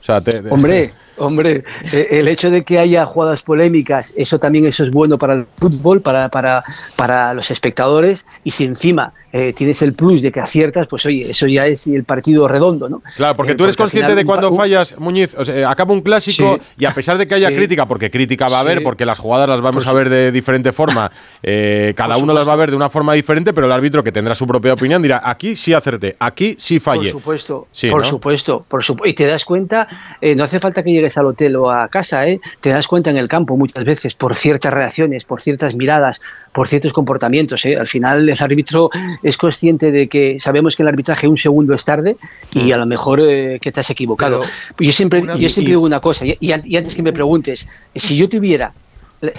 O 0.00 0.04
sea, 0.04 0.20
te- 0.20 0.42
te- 0.42 0.50
Hombre, 0.50 0.92
hombre, 1.16 1.64
eh, 1.92 2.08
el 2.12 2.28
hecho 2.28 2.50
de 2.50 2.62
que 2.64 2.78
haya 2.78 3.04
jugadas 3.06 3.42
polémicas, 3.42 4.12
eso 4.16 4.38
también 4.38 4.66
eso 4.66 4.84
es 4.84 4.90
bueno 4.90 5.18
para 5.18 5.34
el 5.34 5.46
fútbol, 5.58 6.00
para, 6.00 6.28
para, 6.28 6.62
para 6.96 7.34
los 7.34 7.50
espectadores, 7.50 8.26
y 8.44 8.50
si 8.50 8.64
encima 8.64 9.12
eh, 9.32 9.52
tienes 9.52 9.82
el 9.82 9.94
plus 9.94 10.22
de 10.22 10.30
que 10.30 10.38
aciertas, 10.38 10.86
pues 10.86 11.04
oye, 11.06 11.28
eso 11.30 11.48
ya 11.48 11.66
es 11.66 11.88
el 11.88 12.04
partido 12.04 12.46
redondo, 12.46 12.88
¿no? 12.88 13.02
Claro, 13.16 13.34
porque 13.34 13.52
Eh, 13.52 13.54
tú 13.56 13.64
eres 13.64 13.76
porque 13.76 13.90
consciente 13.90 14.14
de 14.14 14.24
cuando 14.24 14.50
un- 14.50 14.56
fallas, 14.56 14.94
Muñiz. 14.98 15.34
O 15.36 15.44
sea, 15.44 15.68
acaba 15.70 15.92
un 15.92 16.02
clásico 16.02 16.56
Sí. 16.60 16.62
y 16.78 16.84
a 16.84 16.92
pesar 16.92 17.18
de 17.18 17.26
que 17.26 17.34
haya 17.34 17.48
Sí. 17.48 17.54
crítica, 17.56 17.86
porque 17.86 18.12
crítica 18.12 18.48
va 18.48 18.58
a 18.58 18.60
haber, 18.60 18.78
Sí. 18.78 18.84
porque 18.84 19.04
las 19.04 19.18
jugadas 19.18 19.48
las 19.48 19.60
vamos 19.60 19.84
Por 19.84 19.90
a 19.92 19.96
ver 19.96 20.08
de 20.08 20.30
diferente 20.30 20.72
forma, 20.72 21.10
eh, 21.42 21.94
cada 21.96 22.16
uno 22.16 22.32
las 22.32 22.46
va 22.48 22.52
a 22.52 22.56
ver 22.56 22.70
de 22.70 22.76
una 22.76 22.88
forma 22.90 23.12
diferente, 23.14 23.52
pero 23.52 23.66
el 23.66 23.72
árbitro 23.72 24.04
que 24.04 24.12
tendrá 24.12 24.36
su 24.36 24.46
propia 24.46 24.72
opinión 24.74 25.02
dirá, 25.02 25.20
aquí 25.24 25.56
sí 25.56 25.72
acerté, 25.74 26.14
aquí 26.20 26.54
sí 26.56 26.78
fallé. 26.78 27.10
Por 27.10 27.20
supuesto, 27.20 27.66
Sí, 27.72 27.90
por 27.90 28.02
¿no? 28.02 28.08
supuesto, 28.08 28.64
por 28.68 28.84
supuesto. 28.84 29.08
Y 29.10 29.14
te 29.14 29.26
das 29.26 29.44
cuenta, 29.44 29.88
no 30.36 30.44
hace 30.44 30.60
falta 30.60 30.84
que 30.84 30.90
llegues 31.04 31.18
al 31.18 31.26
hotel 31.26 31.56
o 31.56 31.70
a 31.70 31.88
casa, 31.88 32.26
¿eh? 32.26 32.40
te 32.60 32.70
das 32.70 32.86
cuenta 32.88 33.10
en 33.10 33.16
el 33.16 33.28
campo 33.28 33.56
muchas 33.56 33.84
veces 33.84 34.14
por 34.14 34.34
ciertas 34.34 34.72
reacciones, 34.72 35.24
por 35.24 35.40
ciertas 35.42 35.74
miradas, 35.74 36.20
por 36.52 36.66
ciertos 36.68 36.92
comportamientos. 36.92 37.64
¿eh? 37.66 37.76
Al 37.76 37.86
final 37.86 38.28
el 38.28 38.36
árbitro 38.40 38.88
es 39.22 39.36
consciente 39.36 39.90
de 39.92 40.08
que 40.08 40.38
sabemos 40.40 40.76
que 40.76 40.82
el 40.82 40.88
arbitraje 40.88 41.28
un 41.28 41.36
segundo 41.36 41.74
es 41.74 41.84
tarde 41.84 42.16
y 42.52 42.72
a 42.72 42.76
lo 42.78 42.86
mejor 42.86 43.20
eh, 43.22 43.58
que 43.60 43.70
te 43.70 43.80
has 43.80 43.90
equivocado. 43.90 44.42
yo 44.78 44.92
siempre, 44.92 45.20
una- 45.20 45.36
yo 45.36 45.48
siempre 45.48 45.64
y- 45.64 45.72
digo 45.72 45.82
una 45.82 46.00
cosa, 46.00 46.24
y, 46.26 46.36
y 46.40 46.52
an- 46.52 46.62
y 46.64 46.76
antes 46.76 46.96
que 46.96 47.02
me 47.02 47.12
preguntes, 47.12 47.68
si 47.94 48.16
yo 48.16 48.28
tuviera 48.28 48.72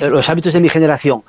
los 0.09 0.29
árbitros 0.29 0.53
de 0.53 0.59
mi 0.59 0.69
generación, 0.69 1.23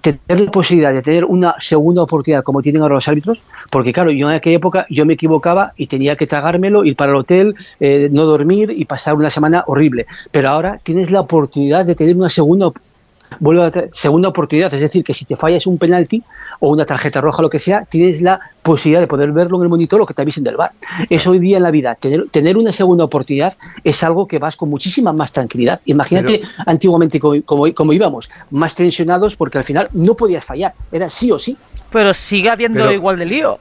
tener 0.00 0.40
la 0.40 0.50
posibilidad 0.50 0.92
de 0.92 1.02
tener 1.02 1.24
una 1.24 1.54
segunda 1.58 2.02
oportunidad 2.02 2.42
como 2.42 2.62
tienen 2.62 2.82
ahora 2.82 2.94
los 2.96 3.08
árbitros, 3.08 3.40
porque 3.70 3.92
claro, 3.92 4.10
yo 4.10 4.28
en 4.30 4.36
aquella 4.36 4.56
época 4.56 4.86
yo 4.90 5.04
me 5.04 5.14
equivocaba 5.14 5.72
y 5.76 5.86
tenía 5.86 6.16
que 6.16 6.26
tragármelo, 6.26 6.84
ir 6.84 6.96
para 6.96 7.12
el 7.12 7.18
hotel, 7.18 7.54
eh, 7.80 8.08
no 8.12 8.24
dormir 8.24 8.72
y 8.76 8.84
pasar 8.84 9.14
una 9.14 9.30
semana 9.30 9.64
horrible. 9.66 10.06
Pero 10.30 10.50
ahora 10.50 10.78
tienes 10.82 11.10
la 11.10 11.20
oportunidad 11.20 11.84
de 11.84 11.94
tener 11.94 12.16
una 12.16 12.28
segunda 12.28 12.70
segunda 13.92 14.28
oportunidad, 14.28 14.72
es 14.72 14.80
decir, 14.80 15.02
que 15.02 15.12
si 15.12 15.24
te 15.24 15.36
fallas 15.36 15.66
un 15.66 15.78
penalti 15.78 16.22
o 16.60 16.70
una 16.70 16.84
tarjeta 16.84 17.20
roja, 17.20 17.42
lo 17.42 17.50
que 17.50 17.58
sea, 17.58 17.84
tienes 17.84 18.22
la 18.22 18.38
posibilidad 18.62 19.00
de 19.00 19.06
poder 19.06 19.32
verlo 19.32 19.56
en 19.58 19.62
el 19.64 19.68
monitor 19.68 20.00
o 20.00 20.06
que 20.06 20.14
te 20.14 20.22
avisen 20.22 20.42
del 20.44 20.56
bar. 20.56 20.72
Eso 21.08 21.30
hoy 21.30 21.38
día 21.38 21.56
en 21.58 21.62
la 21.62 21.70
vida, 21.70 21.94
tener, 21.94 22.26
tener 22.30 22.56
una 22.56 22.72
segunda 22.72 23.04
oportunidad 23.04 23.52
es 23.84 24.02
algo 24.02 24.26
que 24.26 24.38
vas 24.38 24.56
con 24.56 24.68
muchísima 24.70 25.12
más 25.12 25.32
tranquilidad. 25.32 25.80
Imagínate 25.86 26.42
antiguamente 26.64 27.20
como, 27.20 27.40
como, 27.42 27.72
como 27.74 27.92
íbamos, 27.92 28.28
más 28.50 28.74
tensionados 28.74 29.36
porque 29.36 29.58
al 29.58 29.64
final 29.64 29.88
no 29.92 30.14
podías 30.14 30.44
fallar, 30.44 30.74
era 30.90 31.08
sí 31.08 31.30
o 31.30 31.38
sí. 31.38 31.56
Pero 31.90 32.12
sigue 32.12 32.50
habiendo 32.50 32.80
Pero- 32.80 32.92
igual 32.92 33.18
de 33.18 33.26
lío. 33.26 33.58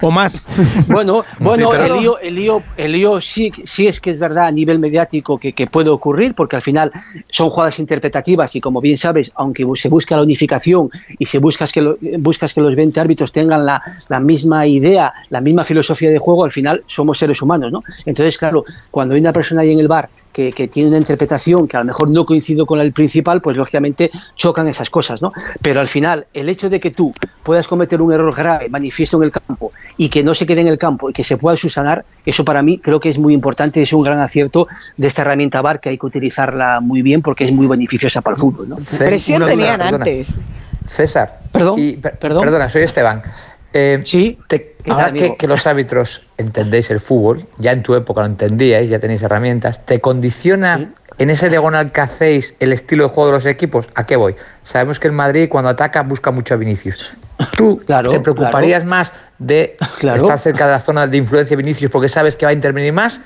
O 0.00 0.10
más. 0.10 0.40
Bueno, 0.86 1.24
bueno, 1.40 1.70
pero- 1.70 1.96
el 1.96 2.00
lío, 2.00 2.18
el 2.20 2.34
lío, 2.34 2.62
el 2.76 2.92
lío 2.92 3.20
sí, 3.20 3.52
sí 3.64 3.86
es 3.86 4.00
que 4.00 4.10
es 4.12 4.18
verdad 4.18 4.46
a 4.46 4.50
nivel 4.50 4.78
mediático 4.78 5.38
que, 5.38 5.52
que 5.52 5.66
puede 5.66 5.90
ocurrir, 5.90 6.34
porque 6.34 6.56
al 6.56 6.62
final 6.62 6.90
son 7.30 7.50
jugadas 7.50 7.78
interpretativas 7.80 8.54
y 8.56 8.60
como 8.60 8.80
bien 8.80 8.96
sabes, 8.96 9.30
aunque 9.34 9.66
se 9.74 9.88
busca 9.88 10.16
la 10.16 10.22
unificación 10.22 10.88
y 11.18 11.26
se 11.26 11.40
que 11.72 11.80
lo- 11.82 11.98
buscas 12.36 12.52
que 12.52 12.60
los 12.60 12.76
20 12.76 13.00
árbitros 13.00 13.32
tengan 13.32 13.64
la, 13.64 13.82
la 14.08 14.20
misma 14.20 14.66
idea, 14.66 15.12
la 15.30 15.40
misma 15.40 15.64
filosofía 15.64 16.10
de 16.10 16.18
juego, 16.18 16.44
al 16.44 16.50
final 16.50 16.84
somos 16.86 17.18
seres 17.18 17.40
humanos, 17.40 17.72
¿no? 17.72 17.80
Entonces, 18.04 18.36
claro, 18.36 18.62
cuando 18.90 19.14
hay 19.14 19.20
una 19.22 19.32
persona 19.32 19.62
ahí 19.62 19.72
en 19.72 19.80
el 19.80 19.88
bar 19.88 20.10
que, 20.32 20.52
que 20.52 20.68
tiene 20.68 20.90
una 20.90 20.98
interpretación 20.98 21.66
que 21.66 21.78
a 21.78 21.80
lo 21.80 21.86
mejor 21.86 22.10
no 22.10 22.26
coincide 22.26 22.66
con 22.66 22.78
el 22.78 22.92
principal, 22.92 23.40
pues 23.40 23.56
lógicamente 23.56 24.10
chocan 24.34 24.68
esas 24.68 24.90
cosas, 24.90 25.22
¿no? 25.22 25.32
Pero 25.62 25.80
al 25.80 25.88
final, 25.88 26.26
el 26.34 26.50
hecho 26.50 26.68
de 26.68 26.78
que 26.78 26.90
tú 26.90 27.14
puedas 27.42 27.66
cometer 27.66 28.02
un 28.02 28.12
error 28.12 28.34
grave, 28.34 28.68
manifiesto 28.68 29.16
en 29.16 29.22
el 29.22 29.30
campo, 29.30 29.72
y 29.96 30.10
que 30.10 30.22
no 30.22 30.34
se 30.34 30.44
quede 30.44 30.60
en 30.60 30.68
el 30.68 30.76
campo 30.76 31.08
y 31.08 31.14
que 31.14 31.24
se 31.24 31.38
pueda 31.38 31.56
subsanar, 31.56 32.04
eso 32.26 32.44
para 32.44 32.62
mí 32.62 32.78
creo 32.78 33.00
que 33.00 33.08
es 33.08 33.18
muy 33.18 33.32
importante, 33.32 33.80
es 33.80 33.94
un 33.94 34.02
gran 34.02 34.18
acierto 34.18 34.68
de 34.98 35.06
esta 35.06 35.22
herramienta 35.22 35.62
VAR 35.62 35.80
que 35.80 35.88
hay 35.88 35.96
que 35.96 36.04
utilizarla 36.04 36.80
muy 36.80 37.00
bien 37.00 37.22
porque 37.22 37.44
es 37.44 37.52
muy 37.52 37.66
beneficiosa 37.66 38.20
para 38.20 38.34
el 38.34 38.40
fútbol, 38.40 38.68
¿no? 38.68 38.76
Presión 38.76 39.46
tenían 39.46 39.80
antes. 39.80 40.38
César. 40.88 41.40
Perdón. 41.52 41.74
y- 41.78 41.96
per- 41.96 42.18
Perdona, 42.18 42.68
soy 42.68 42.82
Esteban. 42.82 43.22
Eh, 43.72 44.00
sí. 44.04 44.38
ahora 44.88 45.12
tal, 45.14 45.36
que, 45.36 45.46
los 45.46 45.66
árbitros 45.66 46.26
entendéis 46.38 46.90
el 46.90 47.00
fútbol, 47.00 47.46
ya 47.58 47.72
en 47.72 47.82
tu 47.82 47.94
época 47.94 48.22
lo 48.22 48.26
entendíais, 48.28 48.88
ya 48.88 48.98
tenéis 48.98 49.22
herramientas, 49.22 49.84
¿te 49.84 50.00
condiciona 50.00 50.92
en 51.18 51.30
ese 51.30 51.50
diagonal 51.50 51.92
que 51.92 52.00
hacéis 52.00 52.54
el 52.60 52.72
estilo 52.72 53.04
de 53.04 53.10
juego 53.10 53.26
de 53.30 53.32
los 53.36 53.46
equipos? 53.46 53.88
¿A 53.94 54.04
qué 54.04 54.16
voy? 54.16 54.34
Sabemos 54.62 54.98
que 54.98 55.08
el 55.08 55.12
Madrid 55.12 55.48
cuando 55.50 55.68
ataca 55.70 56.02
busca 56.04 56.30
mucho 56.30 56.54
a 56.54 56.56
Vinicius. 56.56 57.12
¿Tú 57.56 57.80
te 58.10 58.20
preocuparías 58.20 58.82
claro. 58.82 58.90
más 58.90 59.12
de 59.38 59.76
Claro. 59.98 60.22
estar 60.22 60.38
cerca 60.38 60.64
de 60.66 60.70
la 60.72 60.80
zona 60.80 61.06
de 61.06 61.16
influencia 61.18 61.54
de 61.56 61.62
Vinicius 61.62 61.90
porque 61.90 62.08
sabes 62.08 62.36
que 62.36 62.46
va 62.46 62.50
a 62.50 62.54
intervenir 62.54 62.92
más? 62.94 63.20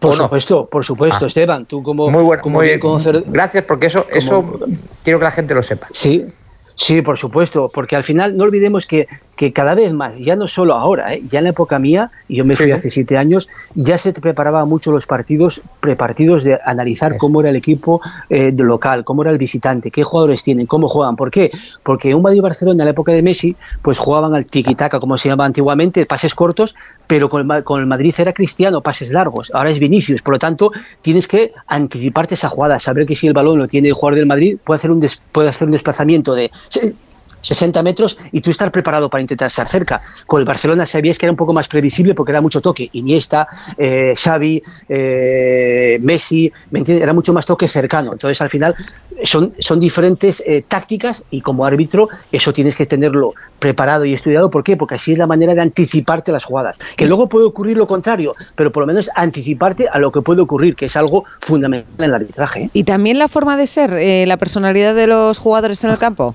Por 0.00 0.16
supuesto, 0.16 0.68
por 0.68 0.84
supuesto, 0.84 1.24
Ah. 1.24 1.28
Esteban, 1.28 1.64
tú 1.64 1.80
como, 1.82 2.10
Muy 2.10 2.24
bueno, 2.24 2.42
como 2.42 2.58
muy 2.58 2.66
bien 2.66 2.80
conocer- 2.80 3.22
Gracias 3.26 3.62
porque 3.64 3.86
eso, 3.86 4.06
eso 4.10 4.58
quiero 5.04 5.18
que 5.20 5.24
la 5.24 5.30
gente 5.30 5.54
lo 5.54 5.62
sepa. 5.62 5.86
Sí, 5.92 6.26
sí, 6.74 7.02
por 7.02 7.18
supuesto, 7.18 7.70
porque 7.72 7.96
al 7.96 8.04
final 8.04 8.36
no 8.36 8.44
olvidemos 8.44 8.86
que, 8.86 9.06
que 9.36 9.52
cada 9.52 9.74
vez 9.74 9.92
más, 9.92 10.18
ya 10.18 10.36
no 10.36 10.46
solo 10.46 10.74
ahora, 10.74 11.14
¿eh? 11.14 11.22
ya 11.28 11.38
en 11.38 11.44
la 11.44 11.50
época 11.50 11.78
mía, 11.78 12.10
y 12.28 12.36
yo 12.36 12.44
me 12.44 12.56
fui 12.56 12.66
Sí. 12.66 12.72
hace 12.72 12.90
siete 12.90 13.16
años, 13.16 13.48
ya 13.74 13.98
se 13.98 14.12
preparaba 14.12 14.64
mucho 14.64 14.92
los 14.92 15.06
partidos, 15.06 15.60
prepartidos 15.80 16.44
de 16.44 16.58
analizar 16.64 17.16
cómo 17.18 17.40
era 17.40 17.50
el 17.50 17.56
equipo 17.56 18.00
eh, 18.30 18.50
de 18.52 18.64
local, 18.64 19.04
cómo 19.04 19.22
era 19.22 19.30
el 19.32 19.38
visitante, 19.38 19.90
qué 19.90 20.02
jugadores 20.02 20.42
tienen, 20.42 20.66
cómo 20.66 20.88
juegan. 20.88 21.16
¿Por 21.16 21.30
qué? 21.30 21.50
Porque 21.82 22.14
un 22.14 22.22
Madrid 22.22 22.38
y 22.38 22.42
Barcelona 22.42 22.82
en 22.82 22.86
la 22.86 22.90
época 22.92 23.12
de 23.12 23.22
Messi, 23.22 23.56
pues 23.82 23.98
jugaban 23.98 24.34
al 24.34 24.46
tiki-taka, 24.46 24.98
como 25.00 25.18
se 25.18 25.28
llamaba 25.28 25.46
antiguamente, 25.46 26.06
pases 26.06 26.34
cortos, 26.34 26.74
pero 27.12 27.28
con 27.28 27.46
con 27.62 27.78
el 27.78 27.86
Madrid 27.86 28.14
era 28.16 28.32
Cristiano, 28.32 28.80
pases 28.80 29.12
largos. 29.12 29.50
Ahora 29.52 29.68
es 29.70 29.78
Vinicius, 29.78 30.22
por 30.22 30.32
lo 30.32 30.38
tanto, 30.38 30.72
tienes 31.02 31.28
que 31.28 31.52
anticiparte 31.66 32.36
esa 32.36 32.48
jugada, 32.48 32.78
saber 32.78 33.04
que 33.04 33.14
si 33.14 33.26
el 33.26 33.34
balón 33.34 33.58
lo 33.58 33.68
tiene 33.68 33.88
el 33.88 33.92
jugador 33.92 34.16
del 34.16 34.24
Madrid, 34.24 34.56
puede 34.64 34.76
hacer 34.76 34.90
un, 34.90 34.98
des- 34.98 35.20
puede 35.30 35.50
hacer 35.50 35.68
un 35.68 35.72
desplazamiento 35.72 36.34
de 36.34 36.50
60 37.42 37.82
metros 37.82 38.16
y 38.30 38.40
tú 38.40 38.50
estar 38.50 38.72
preparado 38.72 39.10
para 39.10 39.20
intentar 39.20 39.48
estar 39.48 39.68
cerca. 39.68 40.00
Con 40.26 40.40
el 40.40 40.46
Barcelona 40.46 40.86
sabías 40.86 41.18
que 41.18 41.26
era 41.26 41.32
un 41.32 41.36
poco 41.36 41.52
más 41.52 41.68
previsible 41.68 42.14
porque 42.14 42.32
era 42.32 42.40
mucho 42.40 42.60
toque. 42.60 42.88
Iniesta, 42.92 43.46
eh, 43.76 44.14
Xavi, 44.16 44.62
eh, 44.88 45.98
Messi, 46.00 46.50
¿me 46.70 46.78
entiendes? 46.80 47.02
Era 47.02 47.12
mucho 47.12 47.32
más 47.32 47.44
toque 47.44 47.68
cercano. 47.68 48.12
Entonces, 48.12 48.40
al 48.40 48.48
final, 48.48 48.74
son, 49.24 49.52
son 49.58 49.80
diferentes 49.80 50.42
eh, 50.46 50.64
tácticas 50.66 51.24
y 51.30 51.40
como 51.40 51.64
árbitro 51.64 52.08
eso 52.30 52.52
tienes 52.52 52.76
que 52.76 52.86
tenerlo 52.86 53.34
preparado 53.58 54.04
y 54.04 54.12
estudiado. 54.12 54.50
¿Por 54.50 54.64
qué? 54.64 54.76
Porque 54.76 54.94
así 54.94 55.12
es 55.12 55.18
la 55.18 55.26
manera 55.26 55.54
de 55.54 55.60
anticiparte 55.60 56.32
las 56.32 56.44
jugadas. 56.44 56.78
Que 56.96 57.06
luego 57.06 57.28
puede 57.28 57.46
ocurrir 57.46 57.76
lo 57.76 57.86
contrario, 57.86 58.34
pero 58.54 58.72
por 58.72 58.82
lo 58.82 58.86
menos 58.86 59.10
anticiparte 59.14 59.88
a 59.88 59.98
lo 59.98 60.12
que 60.12 60.22
puede 60.22 60.40
ocurrir, 60.40 60.76
que 60.76 60.86
es 60.86 60.96
algo 60.96 61.24
fundamental 61.40 61.92
en 61.98 62.04
el 62.04 62.14
arbitraje. 62.14 62.62
¿eh? 62.62 62.70
¿Y 62.72 62.84
también 62.84 63.18
la 63.18 63.28
forma 63.28 63.56
de 63.56 63.66
ser, 63.66 64.26
la 64.26 64.36
personalidad 64.36 64.94
de 64.94 65.06
los 65.06 65.38
jugadores 65.38 65.82
en 65.84 65.90
el 65.90 65.98
campo? 65.98 66.34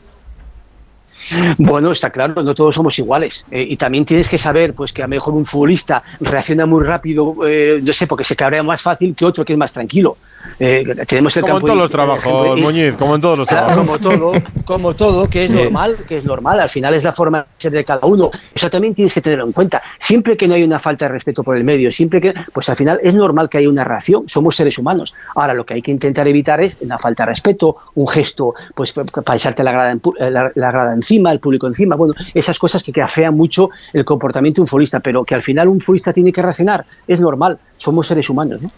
Bueno, 1.58 1.92
está 1.92 2.10
claro, 2.10 2.42
no 2.42 2.56
todos 2.56 2.76
somos 2.76 2.98
iguales. 3.00 3.46
Eh, 3.52 3.66
y 3.70 3.78
también 3.78 4.06
tienes 4.06 4.30
que 4.30 4.38
saber 4.38 4.74
pues, 4.74 4.94
que 4.94 5.02
a 5.02 5.06
lo 5.06 5.10
mejor 5.10 5.34
un 5.34 5.46
futbolista 5.46 6.04
reacciona 6.20 6.66
muy 6.66 6.84
rápido, 6.84 7.36
eh, 7.48 7.80
no 7.84 7.94
sé, 7.94 8.08
porque 8.08 8.24
se 8.24 8.36
cabrea 8.36 8.64
más 8.64 8.82
fácil 8.82 9.16
que 9.16 9.26
otro 9.26 9.44
que 9.44 9.54
es 9.54 9.60
más 9.60 9.72
tranquilo. 9.74 10.18
Eh, 10.60 10.84
tenemos 11.08 11.36
el 11.38 11.42
como 11.42 11.54
campo 11.56 11.68
en 11.68 11.72
todos 11.74 11.80
los 11.82 11.90
trabajos, 11.90 12.58
y- 12.58 12.62
Muñiz, 12.62 12.96
como 12.96 13.16
en 13.16 13.22
todos 13.22 13.38
los 13.40 13.48
trabajos. 13.48 13.78
como 13.78 14.00
todo, 14.00 14.32
como 14.66 14.94
todo, 14.96 15.30
que 15.30 15.46
es 15.46 15.52
normal, 15.64 15.98
que 16.08 16.18
es 16.18 16.26
normal, 16.26 16.60
al 16.60 16.70
final 16.70 16.94
es 16.94 17.04
la 17.04 17.12
forma 17.12 17.40
de 17.40 17.46
ser 17.58 17.72
de 17.72 17.84
cada 17.86 18.06
uno. 18.06 18.30
Eso 18.54 18.70
también 18.70 18.94
tienes 18.94 19.14
que 19.14 19.22
tenerlo 19.22 19.46
en 19.46 19.52
cuenta. 19.52 19.82
Siempre 20.00 20.36
que 20.38 20.48
no 20.48 20.54
hay 20.56 20.64
una 20.64 20.80
falta 20.80 21.06
de 21.06 21.10
respeto 21.10 21.44
por 21.44 21.56
el 21.58 21.64
medio, 21.64 21.92
siempre 21.92 22.20
que, 22.22 22.34
pues 22.54 22.70
al 22.70 22.76
final 22.76 23.00
es 23.04 23.14
normal 23.14 23.50
que 23.50 23.58
haya 23.60 23.70
una 23.70 23.84
reacción, 23.84 24.24
somos 24.28 24.56
seres 24.56 24.78
humanos. 24.78 25.14
Ahora 25.36 25.54
lo 25.54 25.66
que 25.66 25.76
hay 25.76 25.82
que 25.82 25.92
intentar 25.92 26.28
evitar 26.28 26.60
es 26.62 26.78
una 26.82 26.98
falta 26.98 27.24
de 27.24 27.28
respeto, 27.32 27.76
un 27.96 28.08
gesto, 28.08 28.54
pues 28.76 28.94
para 28.94 29.36
echarte 29.36 29.64
la 29.64 29.72
grada, 29.72 29.92
en 29.92 30.02
eh, 30.20 30.32
la, 30.32 30.52
la 30.56 30.72
grada 30.72 30.94
encima, 30.94 31.32
el 31.32 31.40
público 31.40 31.68
encima, 31.68 31.96
bueno, 31.96 32.14
esas 32.34 32.58
cosas 32.60 32.84
que, 32.84 32.92
que 32.92 33.02
afean 33.02 33.36
mucho 33.36 33.70
el 33.94 34.04
comportamiento 34.06 34.62
de 34.62 34.64
un 34.64 34.68
futbolista, 34.68 35.00
pero 35.00 35.24
que 35.24 35.36
al 35.36 35.42
final 35.42 35.68
un 35.68 35.80
futbolista 35.80 36.14
tiene 36.14 36.32
que 36.32 36.42
reaccionar, 36.42 36.86
es 37.08 37.20
normal, 37.20 37.58
somos 37.78 38.08
seres 38.08 38.30
humanos, 38.30 38.62
¿no? 38.62 38.72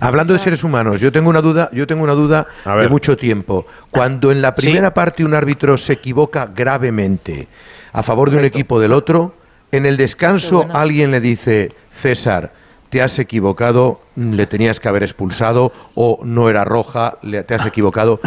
Hablando 0.00 0.32
de 0.32 0.38
seres 0.38 0.62
humanos, 0.64 1.00
yo 1.00 1.10
tengo 1.12 1.30
una 1.30 1.40
duda, 1.40 1.70
yo 1.72 1.86
tengo 1.86 2.02
una 2.04 2.12
duda 2.14 2.46
de 2.64 2.88
mucho 2.90 3.16
tiempo. 3.16 3.66
Cuando 3.90 4.30
en 4.30 4.42
la 4.42 4.54
primera 4.54 4.92
parte 4.94 5.24
un 5.24 5.34
árbitro 5.34 5.78
se 5.78 5.94
equivoca 5.94 6.46
gravemente 6.54 7.48
a 7.92 8.02
favor 8.02 8.30
de 8.30 8.36
un 8.36 8.44
equipo 8.44 8.78
del 8.78 8.92
otro, 8.92 9.34
en 9.72 9.86
el 9.86 9.96
descanso 9.96 10.60
alguien 10.74 11.10
le 11.10 11.20
dice, 11.20 11.72
César, 11.90 12.52
te 12.90 13.02
has 13.02 13.18
equivocado, 13.18 14.00
le 14.14 14.46
tenías 14.46 14.78
que 14.80 14.88
haber 14.88 15.02
expulsado 15.02 15.72
o 15.94 16.20
no 16.22 16.48
era 16.50 16.64
roja, 16.64 17.18
le- 17.22 17.42
te 17.42 17.54
has 17.54 17.66
equivocado. 17.66 18.20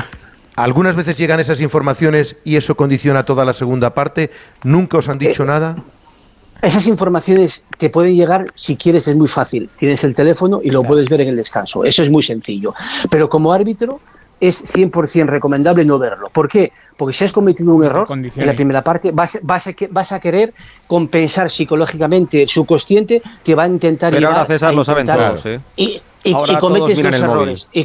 Algunas 0.55 0.95
veces 0.95 1.17
llegan 1.17 1.39
esas 1.39 1.61
informaciones 1.61 2.35
y 2.43 2.57
eso 2.57 2.75
condiciona 2.75 3.23
toda 3.23 3.45
la 3.45 3.53
segunda 3.53 3.93
parte. 3.93 4.31
¿Nunca 4.63 4.97
os 4.97 5.07
han 5.07 5.17
dicho 5.17 5.45
nada? 5.45 5.75
Esas 6.61 6.87
informaciones 6.87 7.63
te 7.77 7.89
pueden 7.89 8.15
llegar, 8.15 8.47
si 8.55 8.75
quieres, 8.75 9.07
es 9.07 9.15
muy 9.15 9.27
fácil. 9.27 9.69
Tienes 9.77 10.03
el 10.03 10.13
teléfono 10.15 10.59
y 10.61 10.69
lo 10.71 10.81
puedes 10.83 11.07
ver 11.09 11.21
en 11.21 11.29
el 11.29 11.35
descanso. 11.37 11.85
Eso 11.85 12.03
es 12.03 12.09
muy 12.09 12.21
sencillo. 12.23 12.73
Pero 13.09 13.29
como 13.29 13.53
árbitro 13.53 13.99
es 14.41 14.63
100% 14.73 15.25
recomendable 15.27 15.83
no 15.85 15.99
verlo. 15.99 16.27
¿Por 16.31 16.47
qué? 16.47 16.71
Porque 16.97 17.13
si 17.13 17.25
has 17.25 17.31
cometido 17.33 17.73
un 17.73 17.83
error 17.83 18.07
en 18.09 18.45
la 18.47 18.55
primera 18.55 18.83
parte, 18.83 19.11
vas, 19.11 19.37
vas, 19.43 19.67
a, 19.67 19.73
que- 19.73 19.87
vas 19.87 20.11
a 20.13 20.19
querer 20.19 20.53
compensar 20.87 21.49
psicológicamente 21.49 22.47
su 22.47 22.65
consciente, 22.65 23.21
te 23.43 23.55
va 23.55 23.63
a 23.63 23.67
intentar 23.67 24.13
Pero 24.13 24.27
ahora 24.29 24.45
César 24.45 24.69
a 24.69 24.71
lo 24.73 24.83
saben 24.85 25.05
todos, 25.05 25.45
¿eh? 25.45 25.59
Y, 25.75 26.01
y- 26.23 26.33
cometes 26.59 26.97
móvil. 26.97 27.13
errores. 27.31 27.69
Y, 27.73 27.83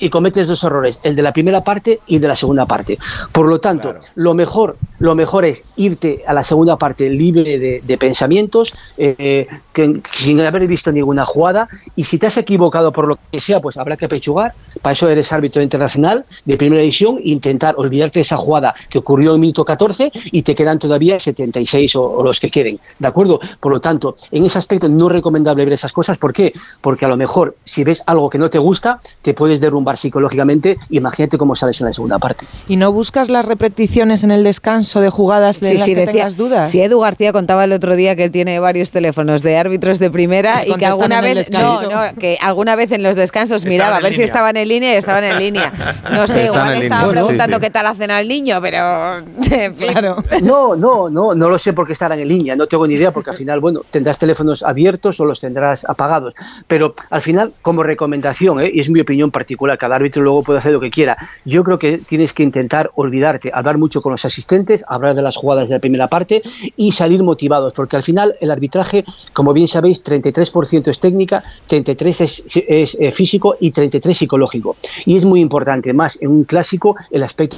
y 0.00 0.08
cometes 0.10 0.48
dos 0.48 0.62
errores, 0.64 0.98
el 1.02 1.14
de 1.14 1.22
la 1.22 1.32
primera 1.32 1.62
parte 1.62 2.00
y 2.06 2.16
el 2.16 2.22
de 2.22 2.28
la 2.28 2.36
segunda 2.36 2.66
parte. 2.66 2.98
Por 3.32 3.46
lo 3.48 3.60
tanto, 3.60 3.94
lo 4.14 4.34
mejor, 4.34 4.78
lo 4.98 5.14
mejor 5.14 5.44
es 5.44 5.64
irte 5.76 6.22
a 6.26 6.32
la 6.34 6.42
segunda 6.42 6.76
parte 6.76 7.08
libre 7.08 7.58
de, 7.58 7.80
de 7.82 7.98
pensamientos, 7.98 8.72
eh, 8.96 9.46
que- 9.72 10.00
sin 10.12 10.40
haber 10.40 10.66
visto 10.66 10.90
ninguna 10.92 11.24
jugada. 11.24 11.68
Y 11.96 12.04
si 12.04 12.18
te 12.18 12.26
has 12.26 12.36
equivocado 12.36 12.92
por 12.92 13.06
lo 13.08 13.18
que 13.30 13.40
sea, 13.40 13.60
pues 13.60 13.76
habrá 13.76 13.96
que 13.96 14.08
pechugar. 14.08 14.52
Para 14.82 14.92
eso 14.92 15.08
eres 15.08 15.32
árbitro 15.32 15.62
internacional 15.62 16.24
de 16.44 16.56
primera 16.56 16.80
división, 16.82 17.18
intentar 17.22 17.74
olvidarte 17.78 18.18
de 18.18 18.22
esa 18.22 18.36
jugada 18.36 18.74
que 18.88 18.98
ocurrió 18.98 19.30
en 19.30 19.34
el 19.36 19.40
minuto 19.40 19.64
14 19.64 20.10
y 20.32 20.42
te 20.42 20.54
quedan 20.54 20.78
todavía 20.78 21.18
76 21.18 21.96
o, 21.96 22.02
o 22.04 22.22
los 22.22 22.40
que 22.40 22.50
queden. 22.50 22.78
¿De 22.98 23.08
acuerdo? 23.08 23.38
Por 23.60 23.72
lo 23.72 23.80
tanto, 23.80 24.16
en 24.30 24.44
ese 24.44 24.58
aspecto 24.58 24.88
no 24.88 25.06
es 25.06 25.12
recomendable 25.12 25.64
ver 25.64 25.74
esas 25.74 25.92
cosas. 25.92 26.18
¿Por 26.18 26.32
qué? 26.32 26.52
Porque 26.80 27.04
a 27.04 27.08
lo 27.08 27.16
mejor 27.16 27.56
si 27.64 27.84
ves 27.84 28.02
algo 28.06 28.28
que 28.30 28.38
no 28.38 28.50
te 28.50 28.58
gusta, 28.58 29.00
te 29.22 29.34
puedes 29.34 29.60
derrumbar 29.60 29.89
psicológicamente. 29.96 30.76
Imagínate 30.90 31.38
cómo 31.38 31.54
sales 31.54 31.80
en 31.80 31.86
la 31.86 31.92
segunda 31.92 32.18
parte. 32.18 32.46
¿Y 32.68 32.76
no 32.76 32.92
buscas 32.92 33.28
las 33.28 33.44
repeticiones 33.44 34.24
en 34.24 34.30
el 34.30 34.44
descanso 34.44 35.00
de 35.00 35.10
jugadas 35.10 35.60
de 35.60 35.68
Sí, 35.70 35.74
las 35.78 35.84
sí, 35.86 35.94
que 35.94 36.00
decía- 36.00 36.12
tengas 36.12 36.36
dudas? 36.36 36.70
Sí, 36.70 36.80
Edu 36.80 37.00
García 37.00 37.32
contaba 37.32 37.64
el 37.64 37.72
otro 37.72 37.96
día 37.96 38.16
que 38.16 38.24
él 38.24 38.30
tiene 38.30 38.58
varios 38.60 38.90
teléfonos 38.90 39.42
de 39.42 39.56
árbitros 39.56 39.98
de 39.98 40.10
primera 40.10 40.66
y 40.66 40.74
que 40.74 40.86
alguna 40.86 41.20
vez 41.20 41.50
no, 41.50 41.82
no, 41.82 42.00
que 42.18 42.38
alguna 42.40 42.76
vez 42.76 42.90
en 42.92 43.02
los 43.02 43.16
descansos 43.16 43.64
miraba 43.64 43.96
a 43.96 44.00
ver 44.00 44.12
si 44.12 44.22
estaban 44.22 44.56
en 44.56 44.68
línea 44.68 44.94
y 44.94 44.96
estaban 44.96 45.24
en 45.24 45.38
línea. 45.38 45.72
No 46.12 46.26
sé, 46.26 46.46
en 46.46 46.54
estaba 46.54 46.72
línea. 46.74 47.08
preguntando 47.08 47.56
Sí, 47.56 47.60
sí. 47.60 47.66
qué 47.66 47.70
tal 47.70 47.86
hacen 47.86 48.10
al 48.10 48.28
niño, 48.28 48.58
pero 48.60 49.22
claro. 49.78 50.22
No, 50.42 50.76
no, 50.76 51.08
no, 51.10 51.34
no 51.34 51.48
lo 51.48 51.58
sé 51.58 51.72
porque 51.72 51.92
estarán 51.92 52.20
en 52.20 52.28
línea, 52.28 52.56
no 52.56 52.66
tengo 52.66 52.86
ni 52.86 52.94
idea 52.94 53.10
porque 53.10 53.30
al 53.30 53.36
final, 53.36 53.60
bueno, 53.60 53.82
tendrás 53.90 54.18
teléfonos 54.18 54.62
abiertos 54.62 55.18
o 55.20 55.24
los 55.24 55.40
tendrás 55.40 55.84
apagados. 55.88 56.34
Pero 56.66 56.94
al 57.10 57.22
final, 57.22 57.52
como 57.62 57.82
recomendación, 57.82 58.60
¿eh? 58.60 58.70
y 58.72 58.80
es 58.80 58.90
mi 58.90 59.00
opinión 59.00 59.30
particular, 59.30 59.78
cada 59.80 59.96
árbitro 59.96 60.22
luego 60.22 60.42
puede 60.42 60.58
hacer 60.58 60.72
lo 60.72 60.80
que 60.80 60.90
quiera, 60.90 61.16
yo 61.44 61.64
creo 61.64 61.78
que 61.78 61.98
tienes 61.98 62.34
que 62.34 62.42
intentar 62.42 62.90
olvidarte, 62.94 63.50
hablar 63.52 63.78
mucho 63.78 64.02
con 64.02 64.12
los 64.12 64.24
asistentes, 64.24 64.84
hablar 64.86 65.14
de 65.14 65.22
las 65.22 65.36
jugadas 65.36 65.68
de 65.68 65.76
la 65.76 65.80
primera 65.80 66.06
parte 66.06 66.42
y 66.76 66.92
salir 66.92 67.22
motivados, 67.22 67.72
porque 67.72 67.96
al 67.96 68.02
final 68.02 68.36
el 68.40 68.50
arbitraje, 68.50 69.04
como 69.32 69.54
bien 69.54 69.66
sabéis, 69.66 70.04
33% 70.04 70.88
es 70.88 71.00
técnica, 71.00 71.42
33% 71.68 72.20
es, 72.20 72.44
es, 72.68 72.96
eh, 73.00 73.10
físico 73.10 73.56
y 73.58 73.72
33% 73.72 74.14
psicológico. 74.14 74.76
Y 75.06 75.16
es 75.16 75.24
muy 75.24 75.40
importante, 75.40 75.94
más 75.94 76.20
en 76.20 76.30
un 76.30 76.44
clásico, 76.44 76.94
el 77.10 77.22
aspecto 77.22 77.56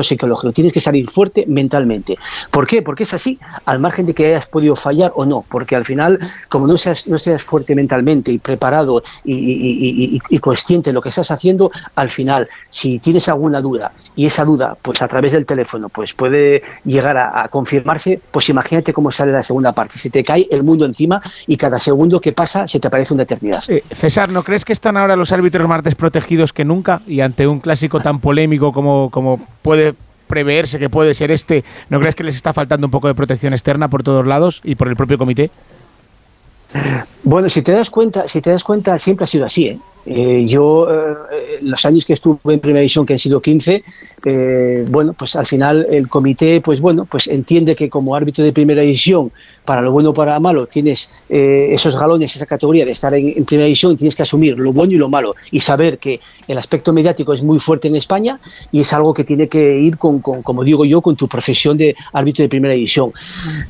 psicológico. 0.00 0.52
Tienes 0.52 0.72
que 0.72 0.80
salir 0.80 1.08
fuerte 1.10 1.44
mentalmente. 1.46 2.16
¿Por 2.50 2.66
qué? 2.66 2.82
Porque 2.82 3.02
es 3.02 3.12
así, 3.12 3.38
al 3.64 3.80
margen 3.80 4.06
de 4.06 4.14
que 4.14 4.26
hayas 4.26 4.46
podido 4.46 4.76
fallar 4.76 5.12
o 5.16 5.26
no, 5.26 5.44
porque 5.48 5.76
al 5.76 5.84
final, 5.84 6.18
como 6.48 6.66
no 6.66 6.76
seas, 6.76 7.06
no 7.06 7.18
seas 7.18 7.42
fuerte 7.42 7.74
mentalmente 7.74 8.32
y 8.32 8.38
preparado 8.38 9.02
y, 9.24 10.20
consciente 10.40 10.90
de 10.90 10.94
lo 10.94 11.00
que 11.00 11.08
estás 11.08 11.30
haciendo, 11.30 11.70
al 11.94 12.10
final, 12.10 12.48
si 12.70 12.98
tienes 12.98 13.28
alguna 13.28 13.60
duda 13.60 13.92
y 14.16 14.26
esa 14.26 14.44
duda, 14.44 14.76
pues 14.80 15.02
a 15.02 15.08
través 15.08 15.32
del 15.32 15.46
teléfono, 15.46 15.88
pues 15.88 16.14
puede 16.14 16.62
llegar 16.84 17.16
a, 17.16 17.44
a 17.44 17.48
confirmarse, 17.48 18.20
pues 18.30 18.48
imagínate 18.48 18.92
cómo 18.92 19.10
sale 19.10 19.32
la 19.32 19.42
segunda 19.42 19.72
parte. 19.72 19.98
Se 19.98 20.10
te 20.10 20.22
cae 20.22 20.48
el 20.50 20.62
mundo 20.62 20.84
encima 20.84 21.22
y 21.46 21.56
cada 21.56 21.78
segundo 21.78 22.20
que 22.20 22.32
pasa 22.32 22.66
se 22.66 22.80
te 22.80 22.90
parece 22.90 23.14
una 23.14 23.24
eternidad. 23.24 23.62
Eh, 23.68 23.84
César, 23.90 24.30
¿no 24.30 24.42
crees 24.42 24.64
que 24.64 24.72
están 24.72 24.96
ahora 24.96 25.16
los 25.16 25.32
árbitros 25.32 25.68
más 25.68 25.82
desprotegidos 25.82 26.52
que 26.52 26.64
nunca? 26.64 27.02
Y 27.06 27.20
ante 27.20 27.46
un 27.46 27.60
clásico 27.60 28.00
tan 28.00 28.20
polémico 28.20 28.72
como, 28.72 29.10
como 29.10 29.40
puede 29.62 29.81
preverse 30.32 30.78
que 30.78 30.88
puede 30.88 31.12
ser 31.12 31.30
este, 31.30 31.62
¿no 31.90 32.00
crees 32.00 32.14
que 32.14 32.24
les 32.24 32.34
está 32.34 32.54
faltando 32.54 32.86
un 32.86 32.90
poco 32.90 33.06
de 33.06 33.14
protección 33.14 33.52
externa 33.52 33.88
por 33.88 34.02
todos 34.02 34.26
lados 34.26 34.62
y 34.64 34.76
por 34.76 34.88
el 34.88 34.96
propio 34.96 35.18
comité? 35.18 35.50
Bueno, 37.22 37.50
si 37.50 37.60
te 37.60 37.72
das 37.72 37.90
cuenta, 37.90 38.26
si 38.26 38.40
te 38.40 38.48
das 38.48 38.64
cuenta, 38.64 38.98
siempre 38.98 39.24
ha 39.24 39.26
sido 39.26 39.44
así. 39.44 39.66
¿eh? 39.66 39.78
Eh, 40.04 40.46
yo, 40.48 40.88
eh, 40.90 41.58
los 41.62 41.84
años 41.84 42.04
que 42.04 42.12
estuve 42.12 42.54
en 42.54 42.60
Primera 42.60 42.80
División, 42.80 43.06
que 43.06 43.12
han 43.12 43.18
sido 43.18 43.40
15, 43.40 43.84
eh, 44.24 44.84
bueno, 44.88 45.12
pues 45.12 45.36
al 45.36 45.46
final 45.46 45.86
el 45.90 46.08
comité, 46.08 46.60
pues 46.60 46.80
bueno, 46.80 47.04
pues 47.04 47.28
entiende 47.28 47.76
que 47.76 47.88
como 47.88 48.14
árbitro 48.14 48.44
de 48.44 48.52
Primera 48.52 48.82
División, 48.82 49.32
para 49.64 49.80
lo 49.80 49.92
bueno 49.92 50.10
o 50.10 50.14
para 50.14 50.34
lo 50.34 50.40
malo, 50.40 50.66
tienes 50.66 51.22
eh, 51.28 51.68
esos 51.70 51.96
galones, 51.96 52.34
esa 52.34 52.46
categoría 52.46 52.84
de 52.84 52.92
estar 52.92 53.14
en, 53.14 53.28
en 53.36 53.44
Primera 53.44 53.66
División 53.66 53.96
tienes 53.96 54.16
que 54.16 54.22
asumir 54.22 54.58
lo 54.58 54.72
bueno 54.72 54.92
y 54.92 54.96
lo 54.96 55.08
malo 55.08 55.34
y 55.50 55.60
saber 55.60 55.98
que 55.98 56.20
el 56.48 56.58
aspecto 56.58 56.92
mediático 56.92 57.32
es 57.32 57.42
muy 57.42 57.58
fuerte 57.58 57.88
en 57.88 57.96
España 57.96 58.38
y 58.70 58.80
es 58.80 58.92
algo 58.92 59.14
que 59.14 59.24
tiene 59.24 59.48
que 59.48 59.78
ir 59.78 59.98
con, 59.98 60.20
con, 60.20 60.42
como 60.42 60.64
digo 60.64 60.84
yo, 60.84 61.00
con 61.00 61.16
tu 61.16 61.28
profesión 61.28 61.76
de 61.76 61.94
árbitro 62.12 62.42
de 62.42 62.48
Primera 62.48 62.74
División. 62.74 63.12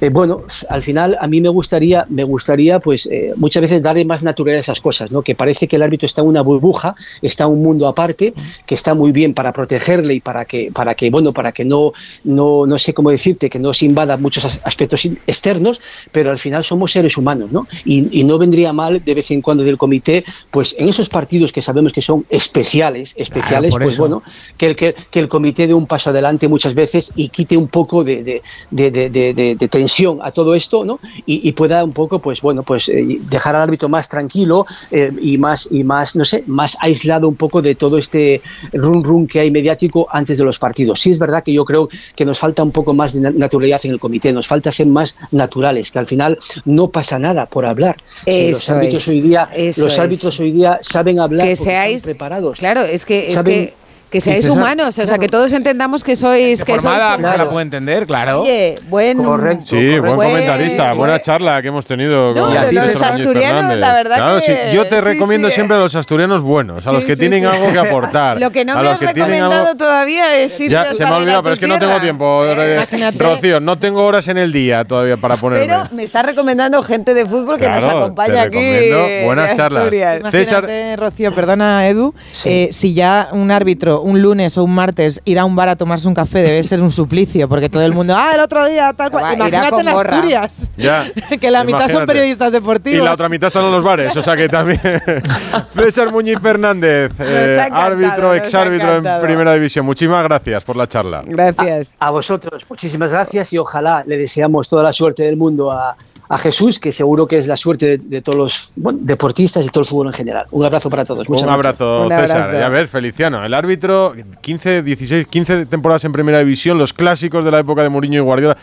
Eh, 0.00 0.08
bueno, 0.08 0.42
al 0.68 0.82
final 0.82 1.16
a 1.20 1.26
mí 1.26 1.40
me 1.40 1.48
gustaría, 1.48 2.06
me 2.08 2.24
gustaría, 2.24 2.78
pues 2.80 3.06
eh, 3.06 3.32
muchas 3.36 3.60
veces 3.60 3.82
darle 3.82 4.04
más 4.04 4.22
naturalidad 4.22 4.58
a 4.58 4.62
esas 4.62 4.80
cosas, 4.80 5.10
¿no? 5.10 5.22
Que 5.22 5.34
parece 5.34 5.68
que 5.68 5.76
el 5.76 5.82
árbitro 5.82 6.06
está 6.06 6.21
una 6.22 6.42
burbuja, 6.42 6.94
está 7.20 7.46
un 7.46 7.62
mundo 7.62 7.86
aparte, 7.88 8.34
que 8.66 8.74
está 8.74 8.94
muy 8.94 9.12
bien 9.12 9.34
para 9.34 9.52
protegerle 9.52 10.14
y 10.14 10.20
para 10.20 10.44
que, 10.44 10.70
para 10.72 10.94
que 10.94 11.10
bueno, 11.10 11.32
para 11.32 11.52
que 11.52 11.64
no, 11.64 11.92
no, 12.24 12.66
no 12.66 12.78
sé 12.78 12.94
cómo 12.94 13.10
decirte, 13.10 13.50
que 13.50 13.58
no 13.58 13.74
se 13.74 13.84
invada 13.86 14.16
muchos 14.16 14.44
as- 14.44 14.60
aspectos 14.64 15.04
externos, 15.26 15.80
pero 16.12 16.30
al 16.30 16.38
final 16.38 16.64
somos 16.64 16.92
seres 16.92 17.16
humanos, 17.16 17.50
¿no? 17.50 17.66
Y, 17.84 18.20
y 18.20 18.24
no 18.24 18.38
vendría 18.38 18.72
mal 18.72 19.02
de 19.04 19.14
vez 19.14 19.30
en 19.30 19.42
cuando 19.42 19.64
del 19.64 19.76
comité, 19.76 20.24
pues 20.50 20.74
en 20.78 20.88
esos 20.88 21.08
partidos 21.08 21.52
que 21.52 21.62
sabemos 21.62 21.92
que 21.92 22.02
son 22.02 22.24
especiales, 22.28 23.14
especiales, 23.16 23.78
pues 23.82 23.94
eso. 23.94 24.02
bueno, 24.02 24.22
que 24.56 24.66
el, 24.66 24.76
que, 24.76 24.94
que 25.10 25.18
el 25.20 25.28
comité 25.28 25.66
dé 25.66 25.74
un 25.74 25.86
paso 25.86 26.10
adelante 26.10 26.48
muchas 26.48 26.74
veces 26.74 27.10
y 27.14 27.30
quite 27.30 27.56
un 27.56 27.68
poco 27.68 28.04
de, 28.04 28.22
de, 28.24 28.42
de- 28.90 29.68
tensión 29.68 30.18
a 30.22 30.30
todo 30.32 30.54
esto, 30.54 30.84
¿no? 30.84 31.00
Y, 31.24 31.48
y 31.48 31.52
pueda 31.52 31.82
un 31.84 31.92
poco, 31.92 32.20
pues 32.20 32.40
bueno, 32.40 32.62
pues 32.62 32.88
eh, 32.88 33.18
dejar 33.22 33.54
al 33.56 33.62
árbitro 33.62 33.88
más 33.88 34.08
tranquilo 34.08 34.64
eh, 34.90 35.10
y 35.20 35.38
más 35.38 35.66
y 35.70 35.84
más 35.84 36.11
más, 36.12 36.16
no 36.16 36.24
sé, 36.24 36.44
más 36.46 36.76
aislado 36.80 37.28
un 37.28 37.36
poco 37.36 37.62
de 37.62 37.74
todo 37.74 37.98
este 37.98 38.40
run 38.72 39.02
run 39.04 39.26
que 39.26 39.40
hay 39.40 39.50
mediático 39.50 40.06
antes 40.10 40.38
de 40.38 40.44
los 40.44 40.58
partidos. 40.58 41.00
Sí 41.00 41.10
es 41.10 41.18
verdad 41.18 41.42
que 41.42 41.52
yo 41.52 41.64
creo 41.64 41.88
que 42.14 42.24
nos 42.24 42.38
falta 42.38 42.62
un 42.62 42.70
poco 42.72 42.94
más 42.94 43.12
de 43.14 43.20
naturalidad 43.32 43.80
en 43.84 43.92
el 43.92 43.98
comité, 44.00 44.32
nos 44.32 44.46
falta 44.46 44.70
ser 44.72 44.86
más 44.86 45.16
naturales, 45.30 45.90
que 45.90 45.98
al 45.98 46.06
final 46.06 46.38
no 46.64 46.88
pasa 46.88 47.18
nada 47.18 47.46
por 47.46 47.66
hablar. 47.66 47.96
Los 48.26 48.70
árbitros 48.70 49.02
es, 49.02 49.08
hoy 49.08 49.20
día, 49.20 49.48
los 49.56 49.78
es. 49.78 49.98
árbitros 49.98 50.40
hoy 50.40 50.50
día 50.52 50.78
saben 50.82 51.20
hablar 51.20 51.46
que 51.46 51.56
seáis 51.56 51.96
están 51.96 52.14
preparados. 52.14 52.58
Claro, 52.58 52.82
es 52.82 53.04
que 53.04 53.28
es 53.28 53.34
Saben- 53.34 53.44
que, 53.66 53.74
que 54.12 54.20
Sí, 54.20 54.26
seáis 54.30 54.44
César. 54.44 54.58
humanos, 54.58 54.98
o 54.98 55.06
sea, 55.06 55.16
que 55.16 55.26
todos 55.26 55.52
entendamos 55.54 56.04
que 56.04 56.14
sois 56.16 56.62
que 56.64 56.72
sois 56.78 56.82
Formada, 56.82 57.16
pues, 57.16 57.38
la 57.38 57.50
puede 57.50 57.62
entender, 57.64 58.06
claro. 58.06 58.42
Oye, 58.42 58.78
buen 58.90 59.16
Sí, 59.64 59.98
buen 59.98 60.16
Buen- 60.16 60.28
comentarista, 60.30 60.92
buena 60.92 61.20
charla 61.22 61.62
que 61.62 61.68
hemos 61.68 61.86
tenido 61.86 62.34
No, 62.34 62.44
con 62.44 62.54
los 62.74 62.86
César 62.92 63.12
asturianos, 63.12 63.60
Fernández. 63.62 63.78
la 63.78 63.94
verdad 63.94 64.16
Claro, 64.18 64.34
que- 64.40 64.42
sí, 64.42 64.52
yo 64.74 64.84
te 64.86 64.96
sí, 64.96 65.00
recomiendo 65.00 65.48
sí. 65.48 65.54
siempre 65.54 65.76
a 65.78 65.80
los 65.80 65.94
asturianos 65.94 66.42
buenos, 66.42 66.86
a 66.86 66.90
Sí, 66.90 66.96
los 66.96 67.04
que 67.06 67.14
sí, 67.14 67.20
tienen 67.20 67.40
sí. 67.40 67.46
algo 67.46 67.72
que 67.72 67.78
aportar. 67.78 68.38
Lo 68.42 68.50
que 68.50 68.66
no 68.66 68.74
a 68.74 68.76
me 68.76 68.82
los 68.82 68.92
has 68.92 68.98
que 69.00 69.06
tienen 69.14 69.30
recomendado 69.32 69.66
algo- 69.68 69.76
todavía 69.78 70.36
es 70.36 70.52
sitios 70.52 70.88
Ya, 70.88 70.92
se 70.94 71.04
me 71.04 71.08
ha 71.08 71.12
ir 71.12 71.18
olvidado, 71.22 71.42
pero 71.44 71.54
es 71.54 71.58
que 71.60 71.66
no 71.66 71.78
tengo 71.78 71.98
tiempo. 72.00 72.44
eh, 72.44 72.74
Imagínate. 72.76 73.18
Rocío, 73.24 73.60
no 73.60 73.78
tengo 73.78 74.04
horas 74.04 74.28
en 74.28 74.36
el 74.36 74.52
día 74.52 74.84
todavía 74.84 75.16
para 75.16 75.38
ponerme. 75.38 75.66
Pero 75.66 75.82
me 75.96 76.02
está 76.04 76.20
recomendando 76.22 76.82
gente 76.82 77.14
de 77.14 77.24
fútbol 77.24 77.58
que 77.58 77.66
nos 77.66 77.82
acompaña 77.84 78.42
aquí. 78.42 78.90
buenas 79.24 79.56
charlas. 79.56 79.90
Imagínate, 80.20 80.96
Rocío, 80.96 81.34
perdona, 81.34 81.88
Edu, 81.88 82.14
eh, 82.44 82.68
si 82.72 82.92
ya 82.92 83.28
un 83.32 83.50
árbitro 83.50 84.01
un 84.02 84.20
lunes 84.20 84.56
o 84.58 84.64
un 84.64 84.74
martes 84.74 85.20
ir 85.24 85.38
a 85.38 85.44
un 85.44 85.56
bar 85.56 85.68
a 85.68 85.76
tomarse 85.76 86.08
un 86.08 86.14
café 86.14 86.42
debe 86.42 86.62
ser 86.62 86.80
un 86.82 86.90
suplicio, 86.90 87.48
porque 87.48 87.68
todo 87.68 87.82
el 87.82 87.92
mundo, 87.92 88.14
ah, 88.16 88.32
el 88.34 88.40
otro 88.40 88.66
día, 88.66 88.92
tal 88.92 89.10
cual. 89.10 89.24
Va, 89.24 89.34
irá 89.34 89.48
Imagínate 89.48 89.80
en. 89.80 89.88
Asturias, 89.88 90.70
Ya. 90.76 91.04
que 91.40 91.50
la 91.50 91.64
mitad 91.64 91.88
son 91.88 92.06
periodistas 92.06 92.48
Y 92.48 92.52
deportivos. 92.52 93.04
la 93.04 93.14
otra 93.14 93.28
mitad 93.28 93.46
están 93.46 93.64
en 93.64 93.72
los 93.72 93.82
bares, 93.82 94.16
o 94.16 94.22
sea 94.22 94.36
que 94.36 94.48
también. 94.48 94.80
César 95.74 96.10
Muñiz 96.10 96.38
Fernández, 96.40 97.12
eh, 97.18 97.68
árbitro, 97.70 98.34
exárbitro 98.34 98.96
en 98.96 99.20
primera 99.20 99.54
división. 99.54 99.86
Muchísimas 99.86 100.22
gracias 100.24 100.64
por 100.64 100.76
la 100.76 100.86
charla. 100.86 101.22
Gracias. 101.26 101.94
A, 101.98 102.08
a 102.08 102.10
vosotros, 102.10 102.64
muchísimas 102.68 103.12
gracias 103.12 103.52
y 103.52 103.58
ojalá 103.58 104.02
le 104.06 104.16
deseamos 104.16 104.68
toda 104.68 104.82
la 104.82 104.92
suerte 104.92 105.22
del 105.24 105.36
mundo 105.36 105.70
a, 105.70 105.96
a 106.32 106.38
Jesús, 106.38 106.78
que 106.78 106.92
seguro 106.92 107.26
que 107.26 107.36
es 107.36 107.46
la 107.46 107.58
suerte 107.58 107.86
de, 107.86 107.98
de 107.98 108.22
todos 108.22 108.38
los 108.38 108.72
bueno, 108.74 109.00
deportistas 109.02 109.66
y 109.66 109.68
todo 109.68 109.80
el 109.80 109.86
fútbol 109.86 110.06
en 110.06 110.12
general. 110.14 110.46
Un 110.50 110.64
abrazo 110.64 110.88
para 110.88 111.04
todos. 111.04 111.28
Muchas 111.28 111.46
Un 111.46 111.58
gracias. 111.58 111.80
abrazo, 111.82 112.08
César. 112.08 112.52
Ya 112.58 112.68
ves, 112.70 112.88
Feliciano. 112.88 113.44
El 113.44 113.52
árbitro, 113.52 114.14
15, 114.40 114.82
16, 114.82 115.26
15 115.26 115.66
temporadas 115.66 116.06
en 116.06 116.12
primera 116.12 116.38
división, 116.38 116.78
los 116.78 116.94
clásicos 116.94 117.44
de 117.44 117.50
la 117.50 117.58
época 117.58 117.82
de 117.82 117.90
Mourinho 117.90 118.16
y 118.16 118.24
Guardiola. 118.24 118.56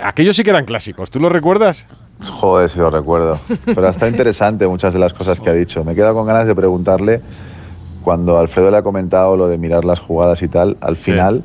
Aquellos 0.00 0.36
sí 0.36 0.44
que 0.44 0.50
eran 0.50 0.64
clásicos, 0.64 1.10
¿tú 1.10 1.18
los 1.18 1.32
recuerdas? 1.32 1.86
Joder, 2.24 2.70
si 2.70 2.78
lo 2.78 2.88
recuerdo. 2.88 3.40
Pero 3.64 3.88
está 3.88 4.06
interesante 4.06 4.68
muchas 4.68 4.92
de 4.92 5.00
las 5.00 5.12
cosas 5.12 5.40
que 5.40 5.50
ha 5.50 5.54
dicho. 5.54 5.82
Me 5.82 5.92
he 5.92 5.94
quedado 5.96 6.14
con 6.14 6.24
ganas 6.24 6.46
de 6.46 6.54
preguntarle, 6.54 7.20
cuando 8.04 8.38
Alfredo 8.38 8.70
le 8.70 8.76
ha 8.76 8.82
comentado 8.82 9.36
lo 9.36 9.48
de 9.48 9.58
mirar 9.58 9.84
las 9.84 9.98
jugadas 9.98 10.40
y 10.42 10.46
tal, 10.46 10.76
al 10.80 10.96
final 10.96 11.42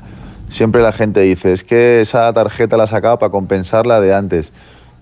siempre 0.49 0.83
la 0.83 0.91
gente 0.91 1.21
dice, 1.21 1.51
es 1.51 1.63
que 1.63 2.01
esa 2.01 2.31
tarjeta 2.31 2.77
la 2.77 2.83
ha 2.83 2.87
sacado 2.87 3.17
para 3.17 3.31
compensar 3.31 3.87
la 3.87 3.99
de 3.99 4.13
antes. 4.13 4.53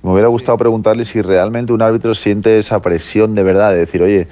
Me 0.04 0.12
hubiera 0.12 0.28
gustado 0.30 0.58
preguntarle 0.58 1.06
si 1.06 1.22
realmente 1.22 1.74
un 1.74 1.82
árbitro 1.82 2.16
siente 2.16 2.58
esa 2.58 2.80
presión 2.82 3.36
de 3.36 3.44
verdad, 3.44 3.72
de 3.72 3.78
decir, 3.80 4.02
oye, 4.02 4.28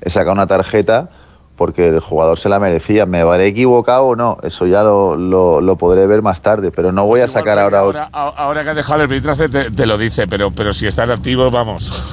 he 0.00 0.10
sacado 0.10 0.32
una 0.32 0.46
tarjeta 0.46 1.08
porque 1.56 1.86
el 1.86 2.00
jugador 2.00 2.36
se 2.36 2.48
la 2.48 2.58
merecía. 2.58 3.06
¿Me 3.06 3.20
habré 3.20 3.46
equivocado 3.46 4.06
o 4.06 4.16
no? 4.16 4.38
Eso 4.42 4.66
ya 4.66 4.82
lo, 4.82 5.14
lo- 5.16 5.60
lo 5.60 5.76
podré 5.76 6.08
ver 6.08 6.20
más 6.20 6.40
tarde, 6.40 6.72
pero 6.72 6.90
no 6.90 7.06
voy 7.06 7.20
a 7.20 7.28
sacar 7.28 7.60
ahora. 7.60 7.78
Ahora, 7.78 8.08
ahora 8.12 8.64
que 8.64 8.70
has 8.70 8.76
dejado 8.76 8.96
el 8.96 9.00
arbitraje 9.02 9.48
te, 9.48 9.70
te 9.70 9.86
lo 9.86 9.96
dice, 9.96 10.26
pero, 10.26 10.50
pero 10.50 10.72
si 10.72 10.88
estás 10.88 11.08
activo, 11.10 11.48
vamos. 11.52 12.12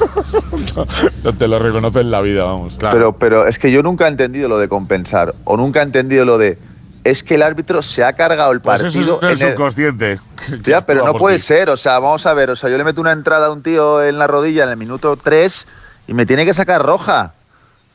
no, 0.75 0.85
no 1.23 1.33
te 1.33 1.47
lo 1.47 1.57
reconoce 1.57 2.01
en 2.01 2.11
la 2.11 2.21
vida, 2.21 2.43
vamos. 2.43 2.77
Pero, 2.79 3.13
pero 3.13 3.47
es 3.47 3.57
que 3.57 3.71
yo 3.71 3.81
nunca 3.81 4.05
he 4.05 4.09
entendido 4.09 4.47
lo 4.47 4.59
de 4.59 4.67
compensar 4.67 5.33
o 5.45 5.57
nunca 5.57 5.79
he 5.79 5.83
entendido 5.83 6.23
lo 6.23 6.37
de 6.37 6.59
es 7.03 7.23
que 7.23 7.35
el 7.35 7.41
árbitro 7.41 7.81
se 7.81 8.03
ha 8.03 8.13
cargado 8.13 8.51
el 8.51 8.61
Pues 8.61 8.81
partido. 8.81 9.01
eso 9.19 9.29
es 9.29 9.41
en 9.41 9.47
el- 9.47 9.53
subconsciente. 9.53 10.19
Ya, 10.63 10.81
pero 10.81 11.05
no 11.05 11.13
puede 11.15 11.37
ti. 11.37 11.43
ser. 11.43 11.69
O 11.69 11.77
sea, 11.77 11.99
vamos 11.99 12.25
a 12.25 12.33
ver. 12.33 12.49
O 12.51 12.55
sea, 12.55 12.69
yo 12.69 12.77
le 12.77 12.83
meto 12.83 13.01
una 13.01 13.11
entrada 13.11 13.47
a 13.47 13.51
un 13.51 13.63
tío 13.63 14.03
en 14.03 14.19
la 14.19 14.27
rodilla 14.27 14.63
en 14.63 14.69
el 14.69 14.77
minuto 14.77 15.15
3 15.17 15.67
y 16.07 16.13
me 16.13 16.25
tiene 16.25 16.45
que 16.45 16.53
sacar 16.53 16.83
roja. 16.85 17.33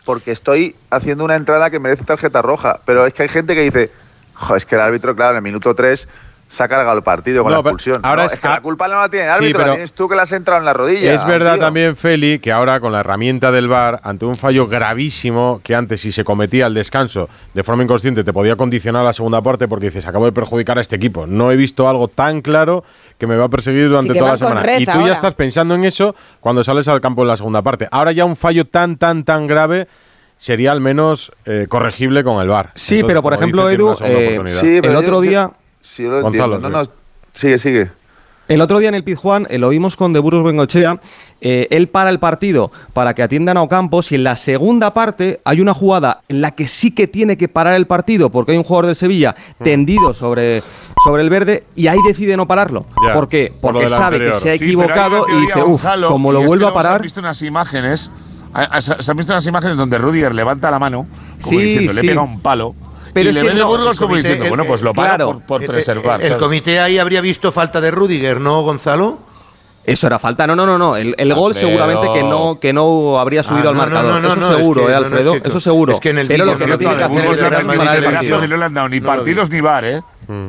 Porque 0.04 0.30
estoy 0.32 0.76
haciendo 0.90 1.24
una 1.24 1.34
entrada 1.36 1.68
que 1.70 1.78
merece 1.80 2.04
tarjeta 2.04 2.40
roja. 2.42 2.80
Pero 2.84 3.06
es 3.06 3.14
que 3.14 3.24
hay 3.24 3.28
gente 3.28 3.54
que 3.54 3.62
dice, 3.62 3.90
"Jo, 4.34 4.54
es 4.56 4.64
que 4.66 4.76
el 4.76 4.80
árbitro, 4.80 5.14
claro, 5.16 5.32
en 5.32 5.36
el 5.38 5.42
minuto 5.42 5.74
3 5.74 6.06
se 6.48 6.62
ha 6.62 6.68
cargado 6.68 6.96
el 6.96 7.02
partido 7.02 7.42
con 7.42 7.50
No, 7.52 7.56
la 7.56 7.60
expulsión. 7.60 7.96
ahora 8.02 8.22
No, 8.22 8.26
es- 8.26 8.34
es, 8.34 8.40
que 8.40 8.48
la 8.48 8.60
culpa 8.60 8.88
no 8.88 9.00
la 9.00 9.08
tiene 9.10 9.26
el 9.26 9.32
Sí, 9.32 9.36
árbitro, 9.38 9.58
pero- 9.58 9.66
la 9.68 9.74
tienes 9.74 9.92
tú 9.92 10.08
que 10.08 10.14
le 10.14 10.22
has 10.22 10.32
entrado 10.32 10.58
en 10.60 10.64
la 10.64 10.72
rodilla. 10.72 11.12
Es 11.12 11.26
verdad 11.26 11.54
tío. 11.54 11.60
también, 11.62 11.96
Feli, 11.96 12.38
que 12.38 12.52
ahora 12.52 12.80
con 12.80 12.92
la 12.92 13.00
herramienta 13.00 13.50
del 13.50 13.68
VAR, 13.68 14.00
ante 14.04 14.24
un 14.24 14.36
fallo 14.36 14.66
gravísimo 14.66 15.60
que 15.64 15.74
antes 15.74 16.00
si 16.00 16.12
se 16.12 16.24
cometía 16.24 16.66
al 16.66 16.74
descanso 16.74 17.28
de 17.52 17.62
forma 17.64 17.82
inconsciente 17.82 18.24
te 18.24 18.32
podía 18.32 18.56
condicionar 18.56 19.04
la 19.04 19.12
segunda 19.12 19.42
parte 19.42 19.68
porque 19.68 19.86
dices, 19.86 20.06
acabo 20.06 20.24
de 20.24 20.32
perjudicar 20.32 20.78
a 20.78 20.80
este 20.80 20.96
equipo. 20.96 21.26
No 21.26 21.50
he 21.50 21.56
visto 21.56 21.88
algo 21.88 22.08
tan 22.08 22.40
claro 22.40 22.84
que 23.18 23.26
me 23.26 23.36
va 23.36 23.46
a 23.46 23.48
perseguir 23.48 23.88
durante 23.88 24.12
Sí, 24.12 24.18
toda 24.18 24.32
la 24.32 24.36
semana. 24.38 24.62
Y 24.78 24.84
tú 24.84 24.92
ahora. 24.92 25.06
ya 25.06 25.12
estás 25.12 25.34
pensando 25.34 25.74
en 25.74 25.84
eso 25.84 26.14
cuando 26.40 26.62
sales 26.64 26.86
al 26.88 27.00
campo 27.00 27.22
en 27.22 27.28
la 27.28 27.36
segunda 27.36 27.62
parte. 27.62 27.88
Ahora 27.90 28.12
ya 28.12 28.24
un 28.24 28.36
fallo 28.36 28.64
tan, 28.64 28.96
tan, 28.96 29.24
tan 29.24 29.46
grave 29.46 29.88
sería 30.38 30.72
al 30.72 30.80
menos 30.80 31.32
eh, 31.44 31.66
corregible 31.68 32.22
con 32.22 32.40
el 32.40 32.48
VAR. 32.48 32.70
Sí, 32.74 32.96
Entonces, 32.96 33.08
pero 33.08 33.22
por 33.22 33.34
ejemplo, 33.34 33.68
Edu, 33.70 33.96
eh, 34.00 34.26
oportunidad. 34.34 34.60
Sí, 34.60 34.78
pero 34.80 34.90
el 34.92 34.96
otro 35.04 35.14
yo- 35.24 35.30
día... 35.30 35.50
Sí, 35.86 36.02
yo 36.02 36.10
lo 36.10 36.22
Gonzalo, 36.22 36.54
entiendo. 36.56 36.78
No, 36.78 36.84
sí. 36.84 36.90
no, 36.90 37.40
sigue, 37.40 37.58
sigue. 37.58 37.90
El 38.48 38.60
otro 38.60 38.78
día 38.78 38.88
en 38.88 38.94
el 38.94 39.02
Pizjuán, 39.02 39.48
eh, 39.50 39.58
lo 39.58 39.68
vimos 39.70 39.96
con 39.96 40.12
De 40.12 40.20
Burgos 40.20 40.44
Bengochea, 40.44 41.00
eh, 41.40 41.66
él 41.70 41.88
para 41.88 42.10
el 42.10 42.20
partido 42.20 42.70
para 42.92 43.12
que 43.12 43.24
atiendan 43.24 43.56
a 43.56 43.62
Ocampos 43.62 44.12
y 44.12 44.14
en 44.14 44.22
la 44.24 44.36
segunda 44.36 44.94
parte 44.94 45.40
hay 45.44 45.60
una 45.60 45.74
jugada 45.74 46.20
en 46.28 46.40
la 46.42 46.52
que 46.52 46.68
sí 46.68 46.92
que 46.92 47.08
tiene 47.08 47.36
que 47.36 47.48
parar 47.48 47.74
el 47.74 47.86
partido 47.88 48.30
porque 48.30 48.52
hay 48.52 48.58
un 48.58 48.62
jugador 48.64 48.86
del 48.86 48.94
Sevilla 48.94 49.34
Mm. 49.58 49.64
tendido 49.64 50.14
sobre, 50.14 50.62
sobre 51.02 51.22
el 51.22 51.30
verde 51.30 51.64
y 51.74 51.88
ahí 51.88 51.98
decide 52.06 52.36
no 52.36 52.46
pararlo. 52.46 52.86
Ya, 53.04 53.14
¿Por 53.14 53.28
qué? 53.28 53.52
Porque 53.60 53.88
sabe 53.88 54.16
anterior. 54.16 54.34
que 54.34 54.40
se 54.40 54.48
ha 54.50 54.56
Sí, 54.58 54.64
equivocado 54.66 55.24
y 55.28 55.40
dice, 55.40 55.62
uff, 55.64 55.84
como 56.06 56.30
lo 56.30 56.42
vuelvo 56.44 56.68
a 56.68 56.74
parar... 56.74 56.96
han 56.96 57.02
visto 57.02 57.18
unas 57.20 57.42
imágenes, 57.42 58.12
se 58.78 59.10
han 59.10 59.16
visto 59.16 59.32
unas 59.32 59.46
imágenes 59.48 59.76
donde 59.76 59.98
Rudiger 59.98 60.32
levanta 60.34 60.70
la 60.70 60.78
mano, 60.78 61.08
como 61.42 61.58
Sí, 61.58 61.64
diciendo, 61.64 61.92
le 61.92 62.00
sí. 62.00 62.06
pega 62.06 62.22
un 62.22 62.38
palo. 62.40 62.76
Pero 63.20 63.30
y 63.30 63.32
le 63.32 63.40
que 63.40 63.46
ve 63.48 63.54
de 63.54 63.60
no, 63.60 63.66
Burgos 63.68 63.96
el 63.96 63.98
como 63.98 64.08
comité- 64.14 64.22
diciendo, 64.22 64.44
el- 64.44 64.48
bueno, 64.50 64.64
pues 64.64 64.82
lo 64.82 64.94
para 64.94 65.08
claro, 65.16 65.32
por, 65.32 65.42
por 65.42 65.62
El- 65.62 65.66
preservar. 65.68 66.22
El, 66.22 66.36
comité 66.36 66.80
ahí 66.80 66.98
habría 66.98 67.20
visto 67.20 67.50
falta 67.50 67.80
de 67.80 67.90
Rudiger, 67.90 68.40
¿no, 68.40 68.62
Gonzalo? 68.62 69.18
Eso 69.84 70.08
era 70.08 70.18
falta. 70.18 70.48
No, 70.48 70.56
no, 70.56 70.66
no, 70.66 70.76
no. 70.78 70.96
El, 70.96 71.14
el 71.16 71.32
gol 71.32 71.54
seguramente 71.54 72.08
que 72.12 72.20
no, 72.24 72.58
que 72.60 72.72
no 72.72 73.20
habría 73.20 73.44
subido 73.44 73.68
Ah, 73.68 73.70
al 73.70 73.76
no, 73.76 73.86
no, 73.86 73.90
marcador. 73.92 74.12
no, 74.14 74.20
no, 74.20 74.28
eso 74.28 74.40
no, 74.40 74.50
es 74.50 74.56
seguro, 74.56 74.80
que- 74.86 74.90
¿eh, 74.90 74.94
no, 74.94 75.00
no, 75.00 75.06
Alfredo? 75.06 75.34
es 75.36 75.42
que- 75.42 75.48
eso 75.48 75.60
seguro. 75.60 75.94
es 75.94 76.00
que 76.00 76.08
en 76.10 76.18
el 76.18 76.26
Pero 76.26 76.44
vídeo 76.44 76.52
lo 76.52 76.58
que 76.58 76.64
que 76.64 76.66
no 76.70 76.72
no 76.74 76.78
tiene 76.78 76.92
que 76.92 76.98
de 76.98 77.04
hacer 77.04 77.16
Burgos 77.16 77.36
es 77.38 77.42
no 77.42 77.50
parar 77.50 77.64
le 77.64 77.72
el 77.74 77.80
han 77.80 77.84
dado 77.86 77.94
ni 78.00 78.04
partido. 78.04 78.20
pedazo, 78.20 78.40
ni 78.40 78.58
le 78.58 78.64
han 78.64 78.74
dado 78.74 78.88
ni 78.88 79.00
partidos 79.00 79.50
ni 79.50 79.60
bar, 79.60 79.84
¿eh? 79.84 80.02
Mm. 80.28 80.46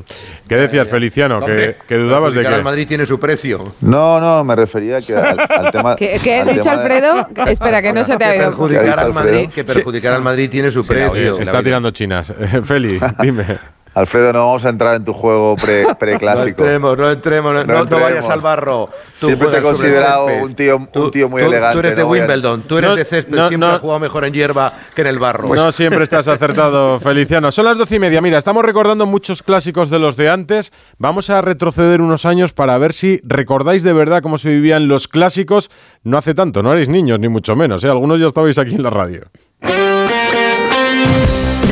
¿Qué 0.47 0.55
decías, 0.57 0.87
Feliciano? 0.87 1.45
Que, 1.45 1.77
que 1.87 1.95
dudabas 1.97 2.33
de 2.33 2.39
perjudicar 2.41 2.53
al 2.53 2.59
que... 2.59 2.63
Madrid 2.63 2.87
tiene 2.87 3.05
su 3.05 3.19
precio. 3.19 3.73
No, 3.81 4.19
no, 4.19 4.43
me 4.43 4.55
refería 4.55 4.99
que 5.01 5.15
al, 5.15 5.39
al 5.39 5.71
tema. 5.73 5.95
¿Qué, 5.95 6.19
qué 6.23 6.43
dicho 6.45 6.63
de- 6.63 6.69
Alfredo? 6.69 7.27
Espera, 7.47 7.81
que 7.81 7.93
no 7.93 8.03
se 8.03 8.17
te 8.17 8.25
ha 8.25 8.29
oído. 8.29 8.37
¿Qué 8.39 8.45
ha 8.45 8.49
perjudicar 8.49 8.85
dicho 8.85 8.99
al 9.05 9.13
Madrid, 9.13 9.49
que 9.53 9.63
perjudicar 9.63 10.13
al 10.13 10.21
Madrid 10.21 10.49
tiene 10.49 10.71
su 10.71 10.79
Eh, 10.81 10.83
precio. 10.87 11.39
está 11.39 11.61
tirando 11.63 11.91
chinas. 11.91 12.33
Feli, 12.63 12.99
dime. 13.21 13.76
Alfredo, 13.97 14.31
no 14.31 14.45
vamos 14.45 14.63
a 14.63 14.69
entrar 14.69 14.95
en 14.95 15.03
tu 15.05 15.11
juego 15.13 15.55
pre- 15.55 15.83
No 15.87 15.97
preclásico. 15.97 16.47
entremos, 16.49 16.97
no 16.97 17.09
entremos, 17.09 17.53
no, 17.53 17.63
no, 17.63 17.73
no 17.73 17.79
entremos. 17.79 18.09
vayas 18.09 18.29
al 18.29 18.41
barro. 18.41 18.89
Tú 19.19 19.25
Siempre 19.27 19.47
te 19.47 19.57
he 19.57 19.61
considerado 19.61 20.25
un 20.27 20.53
tío, 20.53 20.77
un 20.77 21.11
tío 21.11 21.29
muy 21.29 21.41
tú- 21.41 21.47
elegante. 21.47 21.73
Tú 21.73 21.79
eres 21.79 21.95
de 21.95 22.03
Wimbledon, 22.03 22.61
tú 22.61 22.77
eres 22.77 22.89
No, 22.91 22.95
de 22.95 23.05
césped, 23.05 23.35
no, 23.35 23.47
siempre 23.47 23.67
no. 23.69 23.75
has 23.75 23.81
jugado 23.81 23.99
mejor 23.99 24.25
en 24.25 24.33
hierba 24.33 24.73
que 24.95 25.01
en 25.01 25.07
el 25.07 25.17
barro. 25.17 25.53
No 25.55 25.71
siempre 25.71 26.03
estás 26.03 26.27
acertado, 26.27 26.99
Feliciano. 26.99 27.51
Son 27.51 27.65
las 27.65 27.77
doce 27.77 27.95
y 27.95 27.99
media. 27.99 28.21
Mira, 28.21 28.37
estamos 28.37 28.63
recordando 28.63 29.05
muchos 29.07 29.41
clásicos 29.41 29.89
de 29.89 29.97
los 29.97 30.15
de 30.15 30.29
antes. 30.29 30.71
Vamos 30.99 31.29
a 31.31 31.41
retroceder 31.41 31.99
unos 32.01 32.25
años 32.25 32.53
para 32.53 32.77
ver 32.77 32.93
si 32.93 33.19
recordáis 33.23 33.81
de 33.83 33.93
verdad 33.93 34.21
cómo 34.21 34.37
se 34.37 34.49
vivían 34.49 34.87
los 34.87 35.07
clásicos. 35.07 35.71
No 36.03 36.17
hace 36.19 36.35
tanto, 36.35 36.61
no 36.61 36.71
erais 36.71 36.87
niños, 36.89 37.19
ni 37.19 37.29
mucho 37.29 37.55
menos. 37.55 37.83
¿eh? 37.83 37.87
Algunos 37.89 38.19
ya 38.19 38.27
estabais 38.27 38.57
aquí 38.59 38.75
en 38.75 38.83
la 38.83 38.89
radio. 38.91 39.23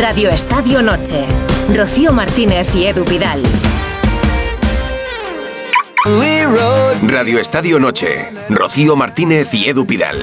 Radio 0.01 0.29
Estadio 0.29 0.81
Noche. 0.81 1.25
Rocío 1.73 2.13
Martínez 2.13 2.75
y 2.75 2.85
Edu 2.85 3.03
Vidal. 3.05 3.41
Radio 7.07 7.39
Estadio 7.39 7.79
Noche. 7.79 8.31
Rocío 8.49 8.95
Martínez 8.95 9.53
y 9.53 9.69
Edu 9.69 9.85
Pidal. 9.85 10.17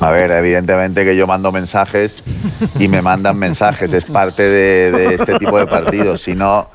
A 0.00 0.10
ver, 0.10 0.30
evidentemente 0.32 1.04
que 1.04 1.14
yo 1.14 1.26
mando 1.28 1.52
mensajes 1.52 2.24
y 2.80 2.88
me 2.88 3.00
mandan 3.02 3.38
mensajes. 3.38 3.92
Es 3.92 4.04
parte 4.06 4.42
de, 4.42 4.90
de 4.90 5.14
este 5.14 5.38
tipo 5.38 5.56
de 5.58 5.66
partidos. 5.66 6.22
Si 6.22 6.34
no, 6.34 6.66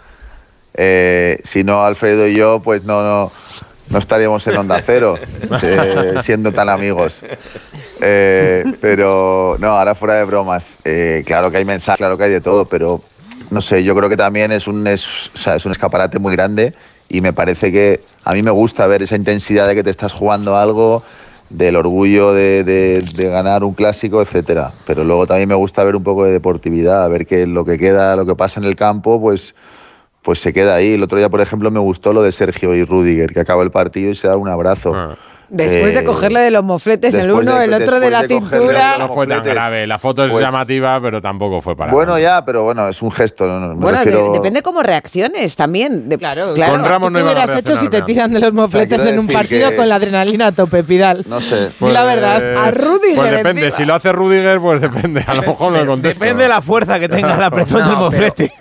eh, 0.75 1.39
si 1.43 1.63
no 1.65 1.83
Alfredo 1.83 2.27
y 2.27 2.35
yo, 2.35 2.61
pues 2.63 2.83
no, 2.85 3.01
no, 3.03 3.31
no 3.89 3.99
estaríamos 3.99 4.45
en 4.47 4.57
Onda 4.57 4.81
Cero, 4.86 5.17
eh, 5.63 6.15
siendo 6.23 6.51
tan 6.51 6.69
amigos. 6.69 7.19
Eh, 8.01 8.63
pero 8.81 9.55
no, 9.59 9.67
ahora 9.77 9.95
fuera 9.95 10.15
de 10.15 10.25
bromas. 10.25 10.77
eh, 10.86 11.23
claro 11.25 11.51
que 11.51 11.57
hay 11.57 11.65
mensajes, 11.65 11.97
claro 11.97 12.17
que 12.17 12.25
hay 12.25 12.31
de 12.31 12.41
todo, 12.41 12.65
pero 12.65 13.01
no 13.51 13.61
sé, 13.61 13.83
yo 13.83 13.95
creo 13.95 14.09
que 14.09 14.17
también 14.17 14.51
es 14.51 14.67
un, 14.67 14.86
es, 14.88 15.29
o 15.33 15.38
sea, 15.38 15.55
es 15.55 15.65
un 15.65 15.71
escaparate 15.71 16.19
muy 16.19 16.36
grande 16.36 16.73
y 17.09 17.21
me 17.21 17.31
parece 17.33 17.71
que 17.71 18.01
a 18.23 18.33
mí 18.33 18.41
me 18.43 18.51
gusta 18.51 18.88
ver 18.88 19.03
esa 19.03 19.15
intensidad 19.15 19.67
de 19.67 19.75
que 19.75 19.83
te 19.83 19.91
estás 19.91 20.11
jugando 20.13 20.57
algo, 20.57 21.03
del 21.51 21.75
orgullo 21.75 22.33
de, 22.33 22.63
de- 22.63 23.01
de 23.01 23.29
ganar 23.29 23.63
un 23.63 23.73
clásico, 23.75 24.19
etcétera. 24.21 24.71
Pero 24.88 25.03
luego 25.03 25.27
también 25.27 25.47
me 25.47 25.53
gusta 25.55 25.83
ver 25.83 25.95
un 25.95 26.03
poco 26.03 26.25
de 26.25 26.31
deportividad, 26.31 27.07
ver 27.09 27.27
que 27.27 27.45
lo 27.45 27.63
que 27.63 27.77
queda, 27.77 28.15
lo 28.15 28.25
que 28.25 28.33
pasa 28.36 28.59
en 28.59 28.65
el 28.65 28.75
campo, 28.75 29.21
pues, 29.21 29.53
pues 30.26 30.39
se 30.39 30.51
queda 30.51 30.76
ahí. 30.76 30.93
El 30.93 31.03
otro 31.03 31.19
día, 31.19 31.30
por 31.30 31.39
ejemplo, 31.39 31.69
me 31.69 31.80
gustó 31.80 32.11
lo 32.11 32.23
de 32.23 32.32
Sergio 32.32 32.73
y 32.73 32.84
Rudiger, 32.84 33.32
que 33.32 33.39
acaba 33.39 33.61
el 33.61 33.69
partido 33.69 34.09
y 34.09 34.15
se 34.15 34.28
da 34.28 34.36
un 34.36 34.49
abrazo. 34.49 35.15
Después 35.49 35.93
de 35.93 35.99
Eh, 35.99 36.03
cogerle 36.03 36.39
de 36.41 36.51
los 36.51 36.63
mofletes 36.63 37.13
el 37.13 37.31
uno, 37.31 37.55
de- 37.55 37.65
el 37.65 37.73
otro 37.73 37.99
de 37.99 38.09
la 38.09 38.21
de 38.23 38.27
cintura. 38.27 38.97
No 38.99 39.07
fue 39.09 39.27
tan 39.27 39.43
grave. 39.43 39.85
La 39.87 39.97
foto 39.97 40.25
es 40.25 40.31
Pues- 40.31 40.43
llamativa, 40.43 40.99
pero 41.01 41.21
tampoco 41.21 41.61
fue 41.61 41.75
para. 41.75 41.91
Bueno, 41.91 42.17
ya, 42.19 42.43
pero 42.45 42.63
bueno, 42.63 42.87
es 42.89 43.01
un 43.01 43.11
gesto. 43.11 43.45
no- 43.47 43.59
no, 43.59 43.75
me 43.75 43.81
Bueno, 43.81 44.03
de- 44.03 44.29
depende 44.33 44.61
cómo 44.61 44.81
reacciones 44.83 45.55
también. 45.55 46.09
De- 46.09 46.17
claro, 46.17 46.53
Con 46.55 46.83
Ramos 46.85 47.11
no 47.11 47.19
¿Qué 47.19 47.23
hubieras 47.23 47.55
hecho 47.55 47.75
si 47.75 47.89
te 47.89 48.01
tiran 48.01 48.33
de 48.33 48.39
los 48.39 48.53
mofletes 48.53 49.05
en 49.05 49.19
un 49.19 49.27
partido 49.27 49.69
que- 49.69 49.75
con 49.75 49.89
la 49.89 49.95
adrenalina 49.95 50.47
a 50.47 50.51
tope, 50.51 50.83
Pidal? 50.83 51.23
No 51.27 51.39
sé. 51.41 51.69
Di 51.79 51.91
la 51.91 52.03
verdad. 52.03 52.57
A 52.57 52.71
Rudiger 52.71 53.15
Pues 53.15 53.31
depende. 53.31 53.65
encima. 53.65 53.71
Si 53.77 53.85
lo 53.85 53.95
hace 53.95 54.11
Rudiger, 54.11 54.59
pues 54.59 54.81
depende. 54.81 55.23
A 55.27 55.33
lo 55.35 55.41
mejor 55.41 55.71
no 55.71 55.79
le 55.79 55.85
contesto. 55.85 56.19
Depende 56.23 56.43
de 56.43 56.49
la 56.49 56.61
fuerza 56.61 56.99
que 56.99 57.07
tenga 57.09 57.37
la 57.37 57.51
presión 57.51 57.79
No, 57.85 57.89
del 57.89 57.97
moflete. 57.97 58.51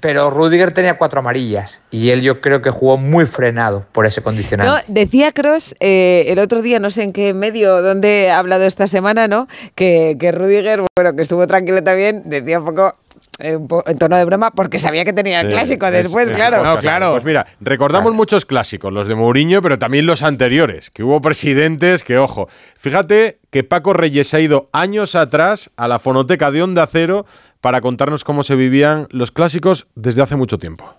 Pero 0.00 0.30
Rudiger 0.30 0.72
tenía 0.72 0.98
cuatro 0.98 1.20
amarillas 1.20 1.80
y 1.90 2.10
él 2.10 2.22
yo 2.22 2.40
creo 2.40 2.60
que 2.62 2.70
jugó 2.70 2.96
muy 2.96 3.26
frenado 3.26 3.84
por 3.92 4.06
ese 4.06 4.20
No, 4.20 4.24
condicionante. 4.24 4.84
decía 4.88 5.32
Cross 5.32 5.74
el 6.32 6.38
otro 6.38 6.62
día, 6.62 6.78
no 6.78 6.90
sé 6.90 7.02
en 7.02 7.12
qué 7.12 7.34
medio, 7.34 7.82
donde 7.82 8.30
ha 8.30 8.38
hablado 8.38 8.64
esta 8.64 8.86
semana, 8.86 9.28
¿no? 9.28 9.46
Que, 9.74 10.16
que 10.18 10.32
Rudiger, 10.32 10.82
bueno, 10.96 11.14
que 11.16 11.22
estuvo 11.22 11.46
tranquilo 11.46 11.82
también, 11.82 12.22
decía 12.26 12.58
un 12.58 12.64
poco, 12.66 12.96
eh, 13.38 13.58
en 13.86 13.98
tono 13.98 14.16
de 14.16 14.24
broma, 14.24 14.50
porque 14.50 14.78
sabía 14.78 15.04
que 15.04 15.12
tenía 15.12 15.40
el 15.42 15.48
clásico 15.48 15.86
es- 15.86 15.92
después, 15.92 16.30
es 16.30 16.36
claro. 16.36 16.58
un 16.62 16.76
podcast. 16.76 17.04
Pues 17.12 17.24
mira, 17.24 17.46
recordamos 17.60 18.12
muchos 18.14 18.44
clásicos, 18.44 18.92
los 18.92 19.06
de 19.06 19.14
Mourinho, 19.14 19.62
pero 19.62 19.78
también 19.78 20.06
los 20.06 20.22
anteriores, 20.22 20.90
que 20.90 21.02
hubo 21.02 21.20
presidentes 21.20 22.02
que, 22.02 22.18
ojo, 22.18 22.48
fíjate 22.78 23.38
que 23.50 23.64
Paco 23.64 23.92
Reyes 23.92 24.32
ha 24.34 24.40
ido 24.40 24.68
años 24.72 25.14
atrás 25.14 25.70
a 25.76 25.88
la 25.88 25.98
fonoteca 25.98 26.50
de 26.50 26.62
Onda 26.62 26.86
Cero 26.90 27.26
para 27.60 27.80
contarnos 27.80 28.24
cómo 28.24 28.42
se 28.42 28.54
vivían 28.56 29.06
los 29.10 29.30
clásicos 29.30 29.86
desde 29.94 30.22
hace 30.22 30.36
mucho 30.36 30.58
tiempo. 30.58 30.94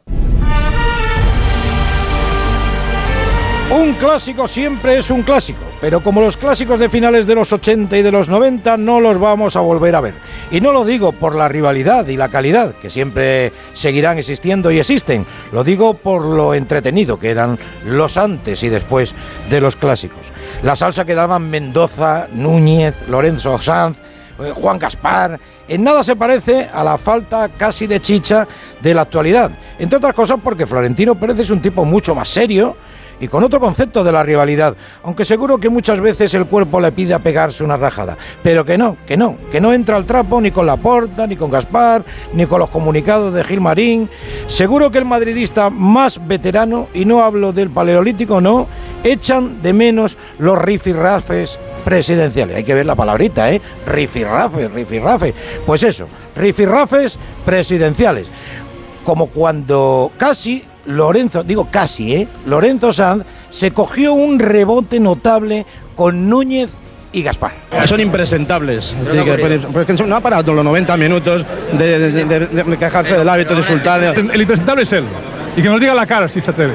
Un 3.72 3.94
clásico 3.94 4.48
siempre 4.48 5.00
es 5.00 5.10
un 5.10 5.24
clásico, 5.24 5.64
pero 5.82 6.04
como 6.04 6.22
los 6.22 6.38
clásicos 6.38 6.78
de 6.80 6.90
finales 6.90 7.26
de 7.26 7.34
los 7.34 7.52
80 7.52 7.98
y 7.98 8.02
de 8.02 8.12
los 8.12 8.30
90 8.30 8.78
no 8.78 9.00
los 9.00 9.18
vamos 9.18 9.56
a 9.56 9.62
volver 9.62 9.96
a 9.96 10.02
ver. 10.02 10.14
Y 10.52 10.62
no 10.62 10.72
lo 10.72 10.86
digo 10.86 11.12
por 11.12 11.34
la 11.34 11.50
rivalidad 11.50 12.08
y 12.08 12.18
la 12.18 12.30
calidad, 12.30 12.76
que 12.76 12.90
siempre 12.90 13.52
seguirán 13.74 14.20
existiendo 14.20 14.70
y 14.70 14.80
existen, 14.80 15.26
lo 15.52 15.64
digo 15.64 15.96
por 15.96 16.24
lo 16.24 16.54
entretenido 16.54 17.18
que 17.18 17.32
eran 17.32 17.58
los 17.86 18.18
antes 18.18 18.62
y 18.64 18.70
después 18.70 19.16
de 19.50 19.62
los 19.62 19.76
clásicos. 19.76 20.22
La 20.62 20.76
salsa 20.76 21.06
que 21.06 21.16
daban 21.16 21.50
Mendoza, 21.50 22.28
Núñez, 22.32 22.96
Lorenzo 23.08 23.58
Sanz, 23.58 23.98
eh, 24.40 24.52
Juan 24.54 24.78
Gaspar, 24.78 25.40
en 25.68 25.84
nada 25.84 26.04
se 26.04 26.16
parece 26.16 26.70
a 26.74 26.84
la 26.84 26.98
falta 26.98 27.50
casi 27.50 27.88
de 27.88 28.02
chicha 28.02 28.48
de 28.82 28.94
la 28.94 29.02
actualidad. 29.02 29.52
Entre 29.80 29.98
otras 29.98 30.14
cosas 30.14 30.38
porque 30.44 30.68
Florentino 30.68 31.16
Pérez 31.16 31.40
es 31.40 31.50
un 31.50 31.62
tipo 31.62 31.86
mucho 31.86 32.14
más 32.14 32.30
serio 32.30 32.76
y 33.20 33.28
con 33.28 33.44
otro 33.44 33.60
concepto 33.60 34.04
de 34.04 34.12
la 34.12 34.24
rivalidad, 34.24 34.76
aunque 35.04 35.26
seguro 35.26 35.58
que 35.58 35.70
muchas 35.70 36.00
veces 36.00 36.34
el 36.34 36.46
cuerpo 36.46 36.80
le 36.80 36.92
pide 36.92 37.14
a 37.14 37.20
pegarse 37.20 37.64
una 37.64 37.78
rajada, 37.78 38.18
pero 38.42 38.66
que 38.66 38.78
no, 38.78 38.98
que 39.06 39.18
no, 39.18 39.38
que 39.52 39.62
no 39.62 39.74
entra 39.74 39.98
al 39.98 40.06
trapo 40.06 40.42
ni 40.42 40.52
con 40.52 40.66
Laporta, 40.66 41.28
ni 41.28 41.36
con 41.36 41.52
Gaspar, 41.52 42.04
ni 42.34 42.46
con 42.46 42.60
los 42.60 42.70
comunicados 42.70 43.34
de 43.34 43.44
Gilmarín. 43.44 44.10
Seguro 44.48 44.92
que 44.92 44.98
el 44.98 45.06
madridista 45.06 45.70
más 45.70 46.26
veterano, 46.28 46.90
y 46.94 47.06
no 47.06 47.24
hablo 47.24 47.54
del 47.54 47.70
paleolítico, 47.70 48.42
no, 48.42 48.68
echan 49.04 49.62
de 49.62 49.74
menos 49.74 50.18
los 50.40 50.58
rifirrafes 50.60 51.60
presidenciales. 51.84 52.58
Hay 52.58 52.64
que 52.64 52.74
ver 52.74 52.86
la 52.86 52.96
palabrita, 52.96 53.52
¿eh? 53.52 53.62
Rifirrafes, 53.86 54.72
rifirrafes. 54.72 55.34
Pues 55.66 55.84
eso, 55.84 56.08
rifirrafes 56.36 57.18
presidenciales 57.46 58.28
como 59.04 59.28
cuando 59.28 60.12
casi 60.18 60.64
Lorenzo, 60.86 61.44
digo 61.44 61.68
casi, 61.72 62.14
¿eh? 62.16 62.28
Lorenzo 62.46 62.92
Sanz 62.92 63.26
se 63.50 63.72
cogió 63.72 64.14
un 64.14 64.40
rebote 64.40 65.00
notable 65.00 65.66
con 65.96 66.30
Núñez 66.30 66.70
y 67.12 67.22
Gaspar. 67.24 67.52
Son 67.88 68.00
impresentables. 68.00 68.86
Sí, 68.86 68.96
que 69.24 69.32
después- 69.38 69.62
porque 69.72 69.94
no 69.94 70.16
ha 70.16 70.22
parado 70.22 70.54
los 70.54 70.66
90 70.66 70.98
minutos 70.98 71.46
de, 71.78 72.00
de- 72.00 72.26
de- 72.26 72.40
de 72.64 72.78
quejarse 72.78 73.14
del 73.14 73.30
hábito 73.30 73.54
de 73.54 73.60
insultar. 73.60 74.04
El 74.04 74.42
impresentable 74.42 74.84
es 74.84 74.92
él. 74.92 75.06
Y 75.56 75.62
que 75.62 75.70
nos 75.70 75.80
diga 75.80 75.94
la 75.94 76.08
cara 76.08 76.28
si 76.30 76.42
se 76.42 76.50
atreve. 76.50 76.74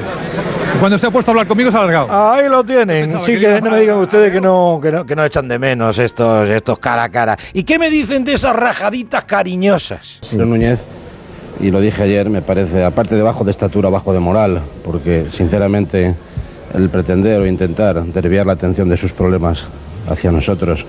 Cuando 0.79 0.95
esté 0.95 1.11
puesto 1.11 1.31
a 1.31 1.33
hablar 1.33 1.47
conmigo 1.47 1.69
se 1.69 1.75
ha 1.75 1.81
alargado. 1.81 2.07
Ahí 2.33 2.47
lo 2.47 2.63
tienen. 2.63 3.19
Sí, 3.19 3.37
que 3.37 3.59
no 3.61 3.71
me 3.71 3.81
digan 3.81 3.97
ustedes 3.97 4.31
que 4.31 4.39
no, 4.39 4.79
que 4.81 4.91
no, 4.93 5.05
que 5.05 5.15
no 5.17 5.25
echan 5.25 5.47
de 5.49 5.59
menos 5.59 5.97
estos, 5.97 6.47
estos 6.47 6.79
cara 6.79 7.03
a 7.03 7.09
cara. 7.09 7.35
¿Y 7.51 7.63
qué 7.63 7.77
me 7.77 7.89
dicen 7.89 8.23
de 8.23 8.33
esas 8.35 8.55
rajaditas 8.55 9.25
cariñosas? 9.25 10.19
Señor 10.21 10.47
Núñez, 10.47 10.79
y 11.59 11.71
lo 11.71 11.81
dije 11.81 12.03
ayer, 12.03 12.29
me 12.29 12.41
parece, 12.41 12.83
aparte 12.83 13.15
de 13.15 13.21
bajo 13.21 13.43
de 13.43 13.51
estatura, 13.51 13.89
bajo 13.89 14.13
de 14.13 14.19
moral, 14.19 14.61
porque 14.83 15.25
sinceramente 15.31 16.15
el 16.73 16.89
pretender 16.89 17.41
o 17.41 17.47
intentar 17.47 18.03
desviar 18.03 18.45
la 18.45 18.53
atención 18.53 18.89
de 18.89 18.97
sus 18.97 19.11
problemas 19.11 19.63
hacia 20.09 20.31
nosotros 20.31 20.85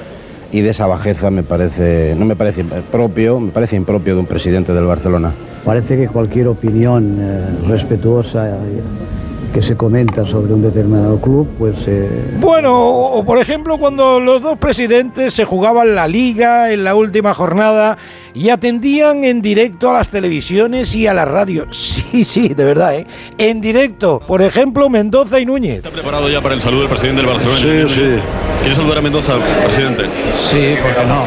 y 0.52 0.60
de 0.60 0.70
esa 0.70 0.86
bajeza 0.86 1.30
me 1.30 1.42
parece, 1.42 2.14
no 2.16 2.24
me 2.24 2.36
parece 2.36 2.64
propio, 2.90 3.40
me 3.40 3.50
parece 3.50 3.76
impropio 3.76 4.14
de 4.14 4.20
un 4.20 4.26
presidente 4.26 4.72
del 4.72 4.84
Barcelona. 4.84 5.32
Parece 5.64 5.96
que 5.96 6.08
cualquier 6.08 6.48
opinión 6.48 7.16
eh, 7.20 7.40
respetuosa 7.68 8.48
eh, 8.48 8.82
que 9.52 9.62
se 9.62 9.76
comenta 9.76 10.24
sobre 10.26 10.52
un 10.54 10.62
determinado 10.62 11.20
club, 11.20 11.48
pues... 11.58 11.74
eh, 11.86 12.36
Bueno, 12.38 12.72
o, 12.74 13.18
o 13.18 13.24
por 13.24 13.38
ejemplo 13.38 13.78
cuando 13.78 14.20
los 14.20 14.40
dos 14.42 14.58
presidentes 14.58 15.34
se 15.34 15.44
jugaban 15.44 15.94
la 15.94 16.06
liga 16.06 16.72
en 16.72 16.84
la 16.84 16.94
última 16.94 17.34
jornada 17.34 17.98
y 18.32 18.50
atendían 18.50 19.24
en 19.24 19.42
directo 19.42 19.90
a 19.90 19.94
las 19.94 20.08
televisiones 20.08 20.94
y 20.94 21.06
a 21.06 21.14
la 21.14 21.24
radio. 21.24 21.66
Sí, 22.10 22.24
sí, 22.24 22.48
de 22.48 22.64
verdad, 22.64 22.94
¿eh? 22.96 23.06
En 23.38 23.60
directo, 23.60 24.20
por 24.26 24.42
ejemplo, 24.42 24.88
Mendoza 24.88 25.38
y 25.38 25.46
Núñez. 25.46 25.76
¿Está 25.76 25.90
preparado 25.90 26.28
ya 26.28 26.40
para 26.40 26.54
el 26.54 26.60
saludo 26.62 26.80
del 26.80 26.88
presidente 26.88 27.22
del 27.22 27.30
Barcelona? 27.30 27.58
Sí, 27.88 27.94
sí. 27.94 28.18
¿Quiere 28.60 28.74
saludar 28.74 28.98
a 28.98 29.02
Mendoza, 29.02 29.34
presidente? 29.64 30.04
Sí, 30.34 30.74
porque 30.82 31.04
no. 31.06 31.24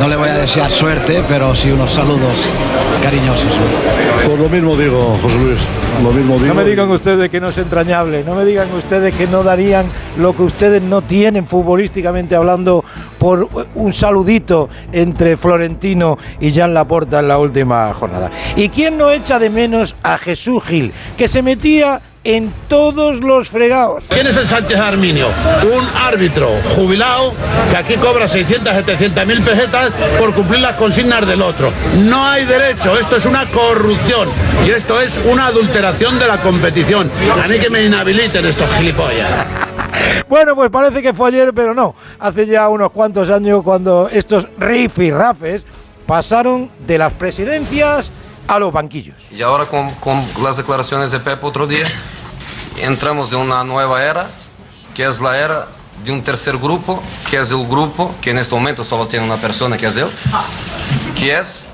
No 0.00 0.08
le 0.08 0.16
voy 0.16 0.28
a 0.28 0.36
desear 0.38 0.70
suerte, 0.70 1.22
pero 1.28 1.54
sí 1.54 1.70
unos 1.70 1.92
saludos 1.92 2.48
cariñosos. 3.02 3.44
Pues 4.24 4.38
lo 4.38 4.48
mismo 4.48 4.76
digo, 4.76 5.16
José 5.22 5.38
Luis. 5.38 5.58
Lo 6.02 6.12
mismo 6.12 6.34
digo. 6.34 6.48
No 6.48 6.54
me 6.54 6.64
digan 6.64 6.90
ustedes 6.90 7.30
que 7.30 7.40
no 7.40 7.48
es 7.48 7.58
entrañable, 7.58 8.22
no 8.24 8.34
me 8.34 8.44
digan 8.44 8.72
ustedes 8.74 9.14
que 9.14 9.26
no 9.26 9.42
darían 9.42 9.86
lo 10.18 10.36
que 10.36 10.42
ustedes 10.42 10.82
no 10.82 11.02
tienen 11.02 11.46
futbolísticamente 11.46 12.34
hablando 12.36 12.84
por 13.18 13.48
un 13.74 13.92
saludito 13.92 14.68
entre 14.92 15.36
Florentino 15.36 16.18
y 16.40 16.52
Jan 16.52 16.74
Laporta 16.74 17.20
en 17.20 17.28
la 17.28 17.38
última 17.38 17.92
jornada. 17.94 18.30
¿Y 18.56 18.68
quién 18.68 18.98
no 18.98 19.10
echa 19.10 19.38
de 19.38 19.50
menos 19.50 19.96
a 20.02 20.18
Jesús 20.18 20.62
Gil, 20.64 20.92
que 21.16 21.28
se 21.28 21.42
metía 21.42 22.00
en 22.26 22.52
todos 22.68 23.20
los 23.20 23.48
fregados? 23.48 24.04
¿Quién 24.08 24.26
es 24.26 24.36
el 24.36 24.48
Sánchez 24.48 24.78
Arminio? 24.78 25.28
Un 25.62 25.84
árbitro 25.96 26.50
jubilado 26.74 27.32
que 27.70 27.76
aquí 27.76 27.94
cobra 27.94 28.26
600, 28.26 28.74
700 28.74 29.26
mil 29.26 29.40
pesetas 29.42 29.92
por 30.18 30.34
cumplir 30.34 30.60
las 30.60 30.74
consignas 30.74 31.24
del 31.26 31.40
otro. 31.40 31.72
No 32.00 32.26
hay 32.26 32.44
derecho, 32.44 32.98
esto 32.98 33.16
es 33.16 33.26
una 33.26 33.48
corrupción 33.50 34.28
y 34.66 34.70
esto 34.70 35.00
es 35.00 35.20
una 35.30 35.46
adulteración 35.46 36.18
de 36.18 36.26
la 36.26 36.40
competición. 36.40 37.10
A 37.42 37.46
mí 37.46 37.58
que 37.58 37.70
me 37.70 37.84
inhabiliten 37.84 38.44
estos 38.44 38.68
gilipollas. 38.74 39.30
Bueno, 40.28 40.56
pues 40.56 40.70
parece 40.70 41.02
que 41.02 41.14
fue 41.14 41.28
ayer, 41.28 41.52
pero 41.54 41.72
no. 41.72 41.94
Hace 42.18 42.46
ya 42.46 42.68
unos 42.68 42.90
cuantos 42.90 43.30
años 43.30 43.62
cuando 43.62 44.08
estos 44.10 44.48
rifirrafes 44.58 45.64
pasaron 46.06 46.70
de 46.86 46.98
las 46.98 47.12
presidencias 47.12 48.12
a 48.48 48.58
los 48.58 48.72
banquillos. 48.72 49.16
Y 49.30 49.42
ahora 49.42 49.66
con, 49.66 49.90
con 49.96 50.22
las 50.42 50.56
declaraciones 50.56 51.10
de 51.12 51.20
Pep 51.20 51.42
otro 51.44 51.66
día, 51.66 51.86
entramos 52.78 53.32
en 53.32 53.38
una 53.38 53.64
nueva 53.64 54.04
era, 54.04 54.28
que 54.94 55.04
es 55.04 55.20
la 55.20 55.38
era 55.38 55.66
de 56.04 56.12
un 56.12 56.22
tercer 56.22 56.58
grupo, 56.58 57.02
que 57.30 57.38
es 57.38 57.50
el 57.50 57.66
grupo 57.66 58.14
que 58.20 58.30
en 58.30 58.38
este 58.38 58.54
momento 58.54 58.84
solo 58.84 59.06
tiene 59.06 59.24
una 59.24 59.36
persona, 59.36 59.76
que 59.76 59.86
es 59.86 59.96
él, 59.96 60.08
que 61.18 61.38
es 61.38 61.64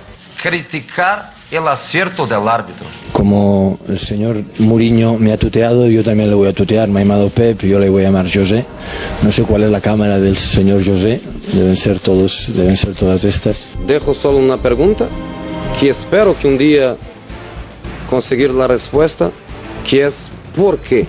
criticar 0.40 1.32
el 1.50 1.68
acierto 1.68 2.26
del 2.26 2.48
árbitro. 2.48 2.86
Como 3.12 3.78
el 3.86 3.98
señor 3.98 4.42
Mourinho 4.58 5.18
me 5.18 5.32
ha 5.32 5.36
tuteado, 5.36 5.86
yo 5.86 6.02
también 6.02 6.30
le 6.30 6.34
voy 6.34 6.48
a 6.48 6.54
tutear. 6.54 6.88
Me 6.88 7.00
ha 7.00 7.02
llamado 7.04 7.28
Pep, 7.28 7.62
yo 7.62 7.78
le 7.78 7.90
voy 7.90 8.02
a 8.02 8.06
llamar 8.06 8.26
José. 8.32 8.64
No 9.22 9.30
sé 9.30 9.42
cuál 9.42 9.64
es 9.64 9.70
la 9.70 9.80
cámara 9.80 10.18
del 10.18 10.36
señor 10.36 10.84
José. 10.84 11.20
Deben 11.52 11.76
ser 11.76 12.00
todos, 12.00 12.48
deben 12.56 12.76
ser 12.76 12.94
todas 12.94 13.24
estas. 13.24 13.74
Dejo 13.86 14.14
solo 14.14 14.38
una 14.38 14.56
pregunta, 14.56 15.06
que 15.78 15.90
espero 15.90 16.36
que 16.38 16.48
un 16.48 16.58
día 16.58 16.96
conseguir 18.08 18.50
la 18.50 18.66
respuesta, 18.66 19.30
que 19.88 20.06
es 20.06 20.30
¿por 20.56 20.78
qué? 20.78 21.06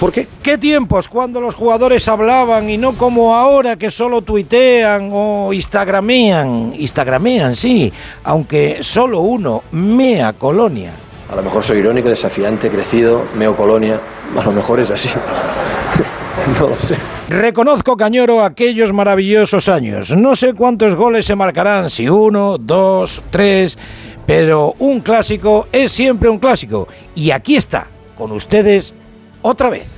¿Por 0.00 0.10
qué? 0.10 0.26
¿Qué 0.42 0.58
tiempos 0.58 1.06
cuando 1.06 1.40
los 1.40 1.54
jugadores 1.54 2.08
hablaban 2.08 2.68
y 2.68 2.76
no 2.76 2.94
como 2.94 3.36
ahora 3.36 3.76
que 3.76 3.90
solo 3.90 4.22
tuitean 4.22 5.10
o 5.12 5.52
instagramean? 5.52 6.74
Instagramean, 6.76 7.54
sí, 7.54 7.92
aunque 8.24 8.78
solo 8.82 9.20
uno, 9.20 9.62
Mea 9.70 10.32
Colonia. 10.32 10.92
A 11.30 11.36
lo 11.36 11.42
mejor 11.42 11.62
soy 11.62 11.78
irónico, 11.78 12.08
desafiante, 12.08 12.68
crecido, 12.68 13.24
meo 13.38 13.56
colonia. 13.56 14.00
A 14.36 14.42
lo 14.42 14.52
mejor 14.52 14.80
es 14.80 14.90
así. 14.90 15.08
no 16.60 16.68
lo 16.68 16.78
sé. 16.78 16.96
Reconozco, 17.32 17.96
Cañoro, 17.96 18.44
aquellos 18.44 18.92
maravillosos 18.92 19.70
años. 19.70 20.10
No 20.10 20.36
sé 20.36 20.52
cuántos 20.52 20.94
goles 20.94 21.24
se 21.24 21.34
marcarán, 21.34 21.88
si 21.88 22.06
uno, 22.06 22.58
dos, 22.58 23.22
tres, 23.30 23.78
pero 24.26 24.74
un 24.78 25.00
clásico 25.00 25.66
es 25.72 25.92
siempre 25.92 26.28
un 26.28 26.38
clásico. 26.38 26.88
Y 27.14 27.30
aquí 27.30 27.56
está, 27.56 27.86
con 28.18 28.32
ustedes, 28.32 28.92
otra 29.40 29.70
vez. 29.70 29.94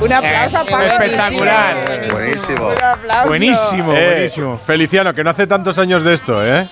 Un 0.00 0.12
aplauso 0.12 0.66
para 0.68 0.88
Espectacular. 0.88 2.08
Buenísimo. 2.10 2.68
Un 2.70 2.82
aplauso. 2.82 3.28
Buenísimo, 3.28 3.92
Eh, 3.94 4.10
buenísimo. 4.14 4.60
Feliciano, 4.66 5.14
que 5.14 5.22
no 5.22 5.30
hace 5.30 5.46
tantos 5.46 5.78
años 5.78 6.02
de 6.02 6.14
esto, 6.14 6.44
¿eh? 6.44 6.68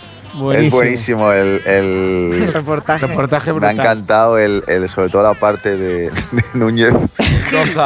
Es 0.55 0.73
buenísimo 0.73 1.33
el, 1.33 1.61
el 1.67 2.51
reportaje. 2.53 3.07
Reportaje 3.07 3.53
Me 3.53 3.67
ha 3.67 3.71
encantado 3.73 4.39
el, 4.39 4.63
el- 4.67 4.89
sobre 4.89 5.09
todo 5.09 5.23
la 5.23 5.35
parte 5.35 5.77
de, 5.77 6.11
de 6.11 6.45
Núñez 6.55 6.93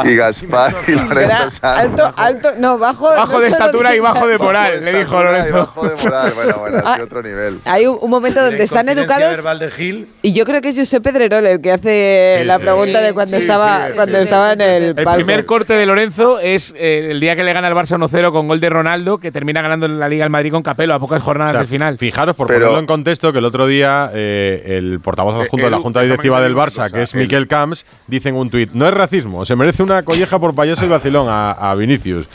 y 0.05 0.15
Gaspar 0.15 0.73
y 0.87 0.91
Lorenzo 0.91 1.51
Sanz. 1.51 1.63
alto, 1.79 2.13
alto, 2.17 2.49
no, 2.57 2.77
bajo. 2.77 3.09
Bajo 3.09 3.33
no 3.33 3.39
de 3.39 3.47
estatura 3.49 3.95
y 3.95 3.99
bajo 3.99 4.27
de 4.27 4.37
moral, 4.37 4.83
le 4.83 4.99
dijo 4.99 5.21
Lorenzo. 5.23 5.57
bajo 5.57 5.87
de 5.89 5.95
moral. 6.03 6.31
Bueno, 6.35 6.57
bueno, 6.59 6.77
es 6.77 6.83
Ah, 6.85 6.97
de 6.97 7.03
otro 7.03 7.21
nivel. 7.21 7.59
Hay 7.65 7.85
un, 7.87 7.97
un 8.01 8.09
momento 8.09 8.43
donde 8.43 8.63
están 8.63 8.89
educados 8.89 9.59
de 9.59 9.71
Gil. 9.71 10.07
y 10.21 10.33
yo 10.33 10.45
creo 10.45 10.61
que 10.61 10.69
es 10.69 10.77
Josep 10.77 11.03
Pedrerol 11.03 11.45
el 11.45 11.61
que 11.61 11.71
hace 11.71 12.37
Sí, 12.41 12.45
la 12.45 12.57
sí. 12.57 12.61
pregunta 12.63 13.01
de 13.01 13.13
cuando 13.13 13.35
Sí, 13.35 13.41
estaba 13.43 13.87
sí, 13.87 13.93
cuando 13.95 14.17
sí, 14.17 14.23
estaba 14.23 14.53
en 14.53 14.61
el, 14.61 14.83
El 14.83 14.95
palco. 14.95 15.13
primer 15.15 15.45
corte 15.45 15.73
de 15.73 15.85
Lorenzo 15.85 16.39
es 16.39 16.73
eh, 16.77 17.07
el 17.11 17.19
día 17.19 17.35
que 17.35 17.43
le 17.43 17.53
gana 17.53 17.67
el 17.67 17.73
Barça 17.75 17.97
1-0 17.97 18.31
con 18.31 18.47
gol 18.47 18.59
de 18.59 18.69
Ronaldo, 18.69 19.17
que 19.19 19.31
termina 19.31 19.61
ganando 19.61 19.87
la 19.87 20.07
Liga 20.09 20.25
al 20.25 20.31
Madrid 20.31 20.51
con 20.51 20.63
Capelo 20.63 20.93
a 20.93 20.99
pocas 20.99 21.21
jornadas 21.21 21.51
O 21.51 21.53
sea, 21.53 21.59
del 21.61 21.67
final. 21.69 21.97
Fijaros, 21.97 22.35
por 22.41 22.47
Pero- 22.47 22.61
ponerlo 22.61 22.79
en 22.79 22.87
contexto, 22.87 23.31
que 23.31 23.37
el 23.37 23.45
otro 23.45 23.67
día 23.67 24.09
eh, 24.13 24.77
el 24.79 24.99
portavoz 24.99 25.37
adjunto 25.37 25.65
de 25.67 25.71
la 25.71 25.77
Junta 25.77 26.01
Directiva 26.01 26.41
del 26.41 26.55
Barça, 26.55 26.83
cosa, 26.83 26.95
que 26.95 27.03
es 27.03 27.13
el- 27.13 27.21
Miquel 27.21 27.47
Camps, 27.47 27.85
dice 28.07 28.29
en 28.29 28.35
un 28.35 28.49
tuit, 28.49 28.71
no 28.73 28.87
es 28.87 28.93
racismo, 28.95 29.45
se 29.45 29.55
merece 29.55 29.83
una 29.83 30.01
colleja 30.01 30.39
por 30.39 30.55
payaso 30.55 30.83
y 30.83 30.87
vacilón 30.87 31.27
a, 31.29 31.51
a 31.51 31.75
Vinicius. 31.75 32.27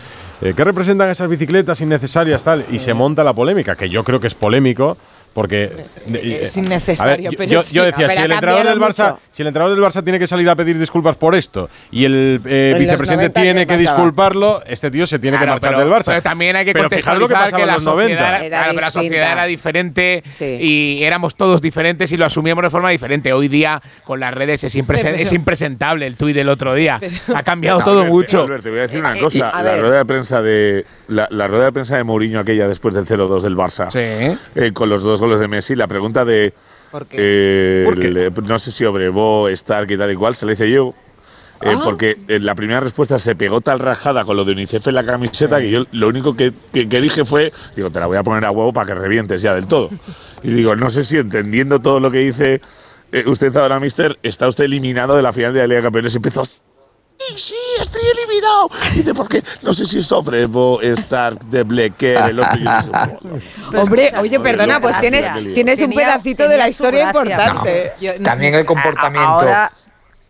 Eh, 0.42 0.52
¿Qué 0.57 0.62
representan 0.64 1.09
esas 1.11 1.28
bicicletas 1.28 1.80
innecesarias 1.80 2.44
tal? 2.44 2.64
Y 2.70 2.78
se 2.78 2.94
monta 2.94 3.24
la 3.24 3.32
polémica, 3.32 3.74
que 3.74 3.88
yo 3.88 4.04
creo 4.04 4.20
que 4.20 4.28
es 4.28 4.34
polémico. 4.34 4.96
Porque 5.37 5.64
eh, 5.64 6.39
Es 6.41 6.57
eh, 6.57 6.61
innecesario, 6.61 7.28
ver, 7.30 7.37
pero 7.37 7.51
yo, 7.53 7.61
sí, 7.61 7.74
yo 7.74 7.82
a 7.82 7.87
decía, 7.87 8.09
si 8.09 8.16
el 8.22 8.32
entrenador 8.32 8.66
del 8.66 8.80
Barça, 8.80 9.11
mucho. 9.12 9.20
si 9.32 9.43
el 9.43 9.49
entrenador 9.49 9.76
del 9.76 9.84
Barça 9.84 10.03
tiene 10.03 10.18
que 10.18 10.26
salir 10.26 10.49
a 10.49 10.57
pedir 10.57 10.78
disculpas 10.78 11.14
por 11.16 11.34
esto 11.34 11.68
y 11.91 12.07
el 12.07 12.41
eh, 12.47 12.70
En 12.74 12.78
vicepresidente 12.80 13.24
90, 13.39 13.41
tiene 13.43 13.61
¿qué 13.66 13.76
que 13.76 13.84
pasaba? 13.84 13.99
disculparlo, 13.99 14.62
este 14.66 14.91
tío 14.91 15.07
se 15.07 15.18
tiene 15.18 15.39
que 15.39 15.45
marchar 15.45 15.72
pero- 15.72 15.78
del 15.80 15.91
Barça. 15.91 16.05
Pero 16.07 16.22
también 16.22 16.57
hay 16.57 16.64
que 16.64 16.72
Pero 16.72 16.84
lo 16.84 16.89
que 16.89 17.34
pasaba 17.34 17.51
que, 17.51 17.61
en 17.61 17.66
la 17.66 17.74
los 17.74 17.82
sociedad, 17.82 18.09
90. 18.09 18.28
era, 18.28 18.39
Era 18.39 18.49
claro, 18.49 18.68
pero 18.70 18.80
la 18.80 18.91
sociedad 18.91 19.32
era 19.32 19.45
diferente 19.45 20.22
Sí. 20.32 20.45
y 20.59 21.05
éramos 21.05 21.37
todos 21.37 21.61
diferentes 21.61 22.11
y 22.12 22.16
lo 22.16 22.24
asumíamos 22.24 22.64
de 22.64 22.70
forma 22.70 22.89
diferente. 22.89 23.34
Hoy 23.34 23.49
día, 23.49 23.82
con 24.05 24.18
las 24.20 24.32
redes, 24.32 24.64
es, 24.64 24.74
impresen- 24.74 25.11
Pero- 25.12 25.22
es 25.22 25.32
impresentable 25.32 26.07
el 26.07 26.16
tuit 26.16 26.34
del 26.34 26.49
otro 26.49 26.74
día. 26.74 26.97
Pero- 26.99 27.14
ha 27.37 27.43
cambiado 27.43 27.80
No, 27.80 27.84
todo 27.84 27.99
Albert, 27.99 28.12
mucho. 28.14 28.41
Albert, 28.45 28.62
te 28.62 28.70
voy 28.70 28.78
a 28.78 28.82
decir 28.82 29.01
una 29.01 29.18
cosa. 29.18 29.51
a 29.51 29.62
La 29.62 29.72
ver. 29.72 29.82
rueda 29.82 29.99
de 29.99 30.05
prensa 30.07 30.41
de 30.41 30.87
la, 31.09 31.28
la 31.30 31.47
rueda 31.47 31.66
de 31.66 31.72
prensa 31.72 31.97
de 31.99 32.05
Mourinho 32.05 32.41
aquella 32.41 32.66
después 32.68 32.95
del 32.95 33.05
0-2 33.05 33.43
del 33.43 33.55
Barça, 33.55 33.91
Sí. 33.91 34.51
eh, 34.57 34.72
con 34.72 34.89
los 34.89 35.03
dos 35.03 35.20
goles 35.27 35.41
de 35.41 35.49
Messi, 35.49 35.74
la 35.77 35.87
pregunta 35.87 36.24
de 36.24 36.53
¿Por 36.91 37.07
qué? 37.07 37.16
eh, 37.18 37.85
¿Por 37.85 37.99
qué? 38.01 38.11
le- 38.11 38.31
no 38.31 38.59
sé 38.59 38.70
si 38.70 38.85
Obrevó, 38.85 39.49
Stark 39.49 39.91
y 39.91 39.97
tal 39.99 40.11
y 40.12 40.16
cual, 40.16 40.35
se 40.35 40.47
le 40.47 40.53
hice 40.55 40.70
yo. 40.70 40.95
eh, 41.62 41.72
Ah. 41.74 41.81
Porque 41.83 42.18
en 42.29 42.45
la 42.45 42.55
primera 42.55 42.81
respuesta 42.81 43.18
se 43.18 43.35
pegó 43.35 43.61
tal 43.62 43.79
rajada 43.79 44.24
con 44.24 44.37
lo 44.37 44.45
de 44.45 44.53
UNICEF 44.53 44.87
en 44.89 44.95
la 44.95 45.05
camiseta 45.05 45.59
que 45.59 45.70
yo 45.70 45.85
lo 45.93 46.09
único 46.09 46.37
que, 46.37 46.53
que- 46.72 46.87
que 46.89 47.01
dije 47.01 47.24
fue, 47.24 47.51
digo, 47.74 47.91
te 47.91 47.99
la 47.99 48.07
voy 48.07 48.18
a 48.18 48.22
poner 48.22 48.45
a 48.45 48.51
huevo 48.51 48.72
para 48.74 48.87
que 48.89 48.95
revientes 48.95 49.41
ya 49.43 49.55
del 49.55 49.66
todo. 49.66 49.91
Y 50.43 50.51
digo, 50.51 50.77
no 50.77 50.89
sé 50.91 51.03
si 51.03 51.16
entendiendo 51.16 51.81
todo 51.81 51.99
lo 51.99 52.11
que 52.11 52.18
dice 52.18 52.61
eh, 53.12 53.24
usted 53.27 53.57
ahora, 53.57 53.81
mister, 53.81 54.18
está 54.22 54.47
usted 54.49 54.64
eliminado 54.64 55.16
de 55.16 55.22
la 55.22 55.33
final 55.33 55.55
de 55.55 55.61
la 55.61 55.66
Liga 55.66 55.77
de 55.81 55.83
Campeones. 55.85 56.12
Y 56.12 56.16
empezó, 56.18 56.43
sí, 57.18 57.34
sí, 57.38 57.54
estoy 57.80 58.02
eliminado. 58.18 58.70
Y 58.92 58.96
dice, 58.98 59.14
¿por 59.14 59.28
qué? 59.28 59.42
No 59.62 59.72
sé 59.72 59.84
si 59.86 59.98
es 59.98 60.12
Obrevo, 60.12 60.80
Stark, 60.82 61.38
De 61.46 61.62
Blecker, 61.64 62.30
el 62.30 62.40
otro. 62.40 62.58
Y 62.58 62.64
yo 62.64 62.70
dije, 62.76 62.90
"Bueno". 62.90 63.40
Hombre, 63.82 64.12
oye, 64.20 64.40
perdona, 64.40 64.80
pues 64.80 64.98
tienes, 65.00 65.26
tienes 65.54 65.80
un 65.82 65.92
pedacito 65.92 66.48
de 66.48 66.56
la 66.58 66.68
historia 66.68 67.02
importante. 67.04 67.92
Yo- 68.00 68.12
no- 68.18 68.24
También 68.24 68.54
el 68.54 68.64
comportamiento, 68.66 69.28
Ahora- 69.28 69.72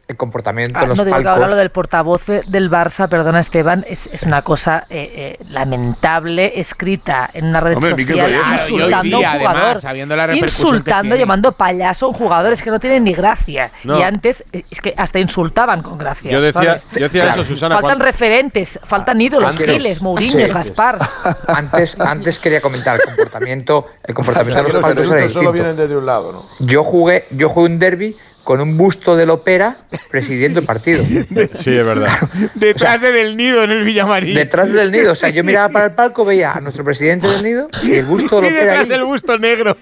el 0.09 0.17
comportamiento 0.17 0.79
Ah, 0.79 0.85
en 0.85 0.89
los 0.91 0.99
no 0.99 1.05
digo 1.05 1.17
que 1.17 1.25
palcos. 1.25 1.37
ahora 1.43 1.51
lo 1.51 1.57
del 1.57 1.71
portavoz 1.71 2.27
de- 2.27 2.43
del 2.47 2.71
Barça, 2.71 3.09
perdona 3.09 3.41
Esteban, 3.41 3.85
es, 3.89 4.07
es 4.13 4.23
una 4.23 4.41
cosa 4.43 4.85
eh, 4.89 5.37
eh, 5.41 5.45
lamentable 5.51 6.61
escrita 6.61 7.29
en 7.35 7.47
una 7.47 7.61
red 7.61 7.77
Hombre, 7.77 7.95
Miquel 7.97 8.17
social 8.21 8.33
insultando 8.63 9.17
a 9.17 9.21
un 9.21 9.39
jugador, 9.39 9.57
además, 9.63 9.83
sabiendo 9.83 10.17
la 10.17 10.37
insultando, 10.37 11.03
tiene. 11.03 11.19
llamando 11.19 11.53
payaso 11.53 12.07
a 12.07 12.09
un 12.11 12.15
jugador, 12.15 12.53
es 12.53 12.63
que 12.63 12.71
no 12.71 12.79
tienen 12.79 13.05
ni 13.05 13.15
gracia. 13.15 13.71
No. 13.85 13.99
Y 13.99 14.03
antes 14.03 14.45
eh, 14.53 14.65
es 14.71 14.81
que 14.81 14.95
hasta 14.97 15.19
insultaban 15.19 15.83
con 15.83 15.99
gracia. 15.99 16.31
Yo 16.31 16.41
decía, 16.41 16.79
yo 16.95 17.01
decía 17.01 17.23
Claro. 17.23 17.43
eso, 17.43 17.45
Susana. 17.53 17.75
Faltan 17.75 17.89
cuando- 17.99 18.05
referentes, 18.05 18.79
faltan 18.85 19.21
ídolos, 19.21 19.51
Antes- 19.51 19.67
Giles, 19.71 20.03
Mourinho, 20.03 20.47
Sí. 20.47 20.53
Gaspar. 20.53 20.99
Antes, 21.49 21.99
antes 22.01 22.39
quería 22.39 22.61
comentar 22.61 22.97
el 23.01 23.05
comportamiento, 23.07 23.87
el 24.05 24.15
comportamiento 24.15 24.63
de 24.63 24.73
los 24.73 24.83
palcos 24.83 25.05
era 25.07 25.25
insultos 25.25 25.33
solo 25.33 25.51
distinto. 25.51 25.53
vienen 25.53 25.77
desde 25.77 25.97
un 25.97 26.07
lado, 26.07 26.33
¿no? 26.33 26.43
Yo 26.65 26.85
jugué, 26.85 27.25
yo 27.33 27.49
jugué 27.49 27.67
un 27.67 27.79
derby 27.79 28.17
con 28.47 28.61
un 28.61 28.77
busto 28.77 29.17
del 29.17 29.31
ópera 29.31 29.77
presidiendo 30.09 30.61
el 30.61 30.67
partido. 30.67 31.05
Sí, 31.53 31.77
es 31.77 31.85
verdad. 31.85 32.17
Detrás 32.55 33.01
del 33.01 33.37
nido 33.37 33.65
en 33.65 33.73
el 33.73 33.83
Villamarín. 33.83 34.37
Detrás 34.37 34.73
del 34.73 34.93
nido. 34.93 35.13
O 35.13 35.17
sea, 35.17 35.31
yo 35.31 35.43
miraba 35.43 35.69
para 35.69 35.87
el 35.87 35.91
palco, 35.97 36.25
veía 36.25 36.53
a 36.53 36.61
nuestro 36.61 36.85
presidente 36.85 37.27
del 37.27 37.43
nido 37.43 37.69
y 37.83 37.95
el 37.97 38.05
busto 38.05 38.41
del 38.41 38.53
Y 38.53 38.55
ópera. 38.55 38.67
detrás 38.73 38.89
ahí. 38.91 38.95
el 38.99 39.05
busto 39.05 39.37
negro. 39.37 39.77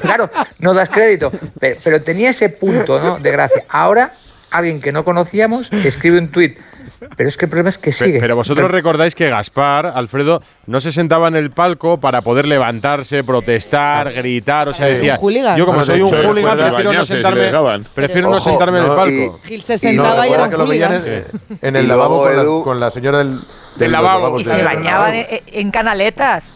Claro, 0.00 0.30
no 0.60 0.72
das 0.72 0.88
crédito. 0.88 1.30
Pero, 1.60 1.76
pero 1.84 2.00
tenía 2.00 2.30
ese 2.30 2.48
punto 2.48 2.98
¿no? 2.98 3.18
de 3.18 3.30
gracia. 3.30 3.64
Ahora, 3.68 4.10
alguien 4.50 4.80
que 4.80 4.92
no 4.92 5.04
conocíamos 5.04 5.68
escribe 5.72 6.18
un 6.18 6.28
tuit. 6.30 6.58
Pero 7.16 7.28
es 7.28 7.36
que 7.36 7.44
el 7.44 7.50
problema 7.50 7.68
es 7.68 7.78
que 7.78 7.92
sigue. 7.92 8.18
Pero 8.18 8.34
vosotros 8.34 8.70
recordáis 8.70 9.14
que 9.14 9.28
Gaspar, 9.28 9.92
Alfredo, 9.94 10.42
no 10.66 10.80
se 10.80 10.90
sentaba 10.90 11.28
en 11.28 11.36
el 11.36 11.50
palco 11.52 11.98
para 12.00 12.22
poder 12.22 12.46
levantarse, 12.48 13.22
protestar, 13.22 14.12
gritar. 14.12 14.68
O 14.68 14.74
sea, 14.74 14.86
Sí. 14.86 14.94
decía, 14.94 15.14
yo 15.14 15.20
como 15.66 15.78
Bueno, 15.78 15.84
soy 15.84 16.00
un 16.02 16.10
hooligan, 16.10 16.58
prefiero 16.58 16.92
no 16.92 17.04
sentarme, 17.04 17.50
prefiero 17.94 18.30
no 18.30 18.36
Ojo, 18.38 18.50
sentarme 18.50 18.78
en 18.78 18.84
el 18.84 18.90
no, 18.90 18.96
palco. 18.96 19.38
Gil 19.44 19.62
se 19.62 19.78
sentaba 19.78 20.26
y 20.26 20.32
era 20.32 20.46
en, 20.46 21.24
en 21.62 21.76
el 21.76 21.86
lavabo 21.88 22.22
con 22.24 22.36
la, 22.36 22.42
Edu- 22.42 22.64
con 22.64 22.80
la 22.80 22.90
señora 22.90 23.18
del, 23.18 23.38
del 23.76 23.92
lavabo. 23.92 24.40
Y 24.40 24.44
se 24.44 24.62
bañaban 24.62 25.14
en, 25.14 25.26
en 25.46 25.70
canaletas. 25.70 26.52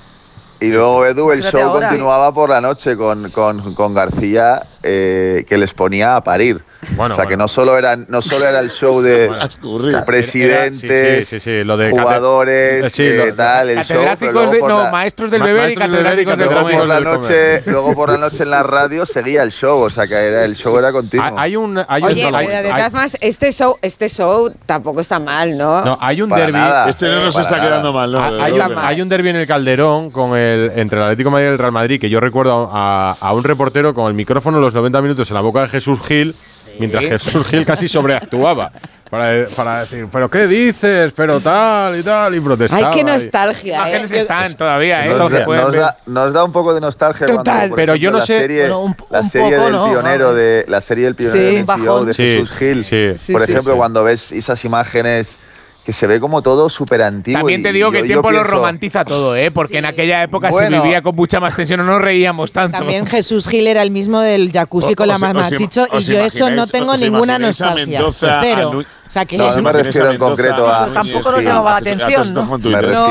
Y 0.60 0.70
luego 0.70 1.04
Edu, 1.06 1.30
el 1.32 1.42
show 1.42 1.72
continuaba 1.72 2.32
por 2.32 2.48
la 2.50 2.60
noche 2.60 2.96
con, 2.96 3.30
con, 3.30 3.74
con 3.74 3.94
García, 3.94 4.60
eh, 4.82 5.44
que 5.48 5.58
les 5.58 5.72
ponía 5.74 6.16
a 6.16 6.24
parir. 6.24 6.62
Bueno, 6.96 7.14
o 7.14 7.16
sea, 7.16 7.24
bueno. 7.24 7.28
que 7.28 7.36
no 7.36 7.46
solo, 7.48 7.78
era, 7.78 7.96
no 7.96 8.20
solo 8.20 8.44
era 8.46 8.58
el 8.60 8.70
show 8.70 9.00
de 9.00 9.30
presidentes, 10.06 10.82
Era- 10.90 11.24
sí, 11.24 11.24
sí, 11.24 11.40
sí, 11.40 11.64
lo 11.64 11.76
de 11.76 11.90
cate- 11.90 12.02
jugadores, 12.02 12.92
Sí, 12.92 13.08
lo- 13.08 13.24
eh, 13.26 13.32
tal, 13.32 13.70
el 13.70 13.84
show. 13.84 14.04
pero 14.18 14.50
de, 14.50 14.58
no, 14.60 14.82
la- 14.84 14.90
maestros 14.90 15.30
del 15.30 15.42
beber 15.42 15.72
y 15.72 15.76
maestros 15.76 15.88
catedráticos 15.90 16.38
del 16.38 16.48
luego 16.48 16.68
por 16.70 16.86
la 16.86 17.00
noche, 17.00 17.62
luego 17.66 17.94
por 17.94 18.10
la 18.10 18.18
noche 18.18 18.42
en 18.42 18.50
la 18.50 18.62
radio 18.62 19.06
seguía 19.06 19.42
el 19.42 19.52
show, 19.52 19.80
o 19.80 19.90
sea 19.90 20.06
que 20.06 20.14
era, 20.14 20.44
el 20.44 20.56
show 20.56 20.76
era 20.78 20.92
continuo. 20.92 21.38
Hay- 21.38 21.56
un, 21.56 21.78
hay 21.86 22.02
un, 22.02 22.08
Oye, 22.08 22.24
hay- 22.24 22.46
pero 22.46 22.62
de 22.62 22.68
todas 22.70 22.90
formas, 22.90 23.16
este 23.20 23.52
show, 23.52 23.76
este 23.80 24.08
show 24.08 24.50
tampoco 24.66 25.00
está 25.00 25.18
mal, 25.18 25.56
¿no? 25.56 25.84
no, 25.84 25.98
hay 26.00 26.20
un 26.22 26.30
Para 26.30 26.48
nada. 26.48 26.88
Este 26.88 27.06
no 27.06 27.24
nos 27.24 27.34
Para 27.34 27.42
está 27.42 27.56
nada. 27.58 27.68
quedando 27.68 27.92
mal, 27.92 28.10
¿no? 28.12 28.22
Hay, 28.42 28.52
un, 28.52 28.78
hay 28.78 29.00
un 29.00 29.08
derbi 29.08 29.28
en 29.30 29.36
el 29.36 29.46
Calderón 29.46 30.10
con 30.10 30.36
el, 30.36 30.72
entre 30.76 30.98
el 30.98 31.04
Atlético 31.04 31.28
de 31.30 31.32
Madrid 31.32 31.46
y 31.46 31.52
el 31.52 31.58
Real 31.58 31.72
Madrid 31.72 32.00
que 32.00 32.10
yo 32.10 32.20
recuerdo 32.20 32.70
a, 32.72 33.14
a 33.20 33.32
un 33.32 33.44
reportero 33.44 33.94
con 33.94 34.08
el 34.08 34.14
micrófono 34.14 34.58
los 34.60 34.74
90 34.74 35.00
minutos 35.02 35.28
en 35.30 35.34
la 35.34 35.40
boca 35.40 35.60
de 35.62 35.68
Jesús 35.68 35.98
Gil, 36.06 36.34
mientras 36.78 37.04
Jesús 37.04 37.46
Gil 37.46 37.64
casi 37.64 37.88
sobreactuaba. 37.88 38.70
Para, 39.10 39.44
para 39.54 39.80
decir, 39.80 40.06
pero 40.10 40.30
¿qué 40.30 40.46
dices? 40.46 41.12
Pero 41.14 41.38
tal 41.38 41.98
y 41.98 42.02
tal, 42.02 42.34
y 42.34 42.40
protestaba. 42.40 42.88
Ay, 42.88 42.94
qué 42.94 43.04
nostalgia. 43.04 43.74
¿eh? 43.74 43.76
Imágenes 43.90 44.10
Yo- 44.10 44.16
están 44.16 44.54
todavía, 44.54 45.04
¿eh? 45.04 45.10
Nos, 45.10 45.30
nos 45.64 45.72
ver. 45.72 45.80
da- 45.82 45.96
nos 46.06 46.32
da 46.32 46.44
un 46.44 46.52
poco 46.52 46.72
de 46.72 46.80
nostalgia 46.80 47.26
Total. 47.26 47.44
cuando, 47.58 47.76
Pero 47.76 47.94
yo 47.94 48.08
ejemplo, 48.08 48.12
no 48.12 48.18
la 48.20 48.24
sé- 48.26 48.38
serie, 48.38 48.60
Bueno, 48.62 48.80
un- 48.80 48.96
la 49.10 49.20
un 49.20 49.28
serie 49.28 49.50
poco, 49.50 49.64
del 49.64 49.72
¿no? 49.72 49.90
pionero 49.90 50.34
de 50.34 50.64
la 50.66 50.80
serie 50.80 51.04
del 51.04 51.14
pionero 51.14 51.50
Sí. 51.50 51.56
de 51.56 51.64
de 52.06 52.14
Sí, 52.14 52.22
Jesús 52.22 52.50
Gil. 52.52 52.84
sí. 52.86 53.12
Sí, 53.16 53.32
por 53.34 53.42
sí, 53.44 53.52
ejemplo, 53.52 53.74
sí. 53.74 53.76
cuando 53.78 54.02
ves 54.02 54.32
esas 54.32 54.64
imágenes 54.64 55.36
que 55.84 55.92
se 55.92 56.06
ve 56.06 56.20
como 56.20 56.42
todo 56.42 56.70
súper 56.70 57.02
antiguo. 57.02 57.40
También 57.40 57.62
te 57.62 57.70
y 57.70 57.72
digo 57.72 57.90
que 57.90 57.98
yo- 57.98 58.02
el 58.04 58.06
tiempo 58.08 58.30
lo 58.30 58.38
pienso- 58.38 58.52
romantiza 58.56 59.04
todo, 59.04 59.34
¿eh? 59.34 59.50
Porque 59.50 59.78
en 59.78 59.84
aquella 59.86 60.22
época 60.22 60.50
Bueno. 60.50 60.76
se 60.76 60.82
vivía 60.84 61.02
con 61.02 61.16
mucha 61.16 61.40
más 61.40 61.56
tensión, 61.56 61.78
no 61.80 61.86
nos 61.86 62.00
reíamos 62.00 62.52
tanto. 62.52 62.78
También 62.78 63.04
Jesús 63.06 63.48
Gil 63.48 63.66
era 63.66 63.82
el 63.82 63.90
mismo 63.90 64.20
del 64.20 64.52
jacuzzi 64.52 64.92
O- 64.92 64.96
con 64.96 65.08
la 65.08 65.18
mamá 65.18 65.42
chicho 65.48 65.86
y 65.98 66.00
yo 66.02 66.20
eso 66.20 66.50
no 66.50 66.66
tengo 66.68 66.96
ninguna 66.96 67.38
nostalgia. 67.38 68.00
Cero. 68.12 68.72
O 69.06 69.10
sea 69.12 69.26
que 69.26 69.36
No, 69.36 69.46
es 69.48 69.56
no 69.56 69.62
me 69.62 69.70
un- 69.70 69.76
refiero 69.76 70.10
en 70.10 70.18
concreto 70.18 70.66
a- 70.72 70.90
tampoco 70.92 71.32
nos 71.32 71.40
sí. 71.40 71.46
llamaba 71.46 71.70
la 71.72 71.76
atención, 71.78 72.34
¿no? 72.34 72.46
Me 72.46 72.58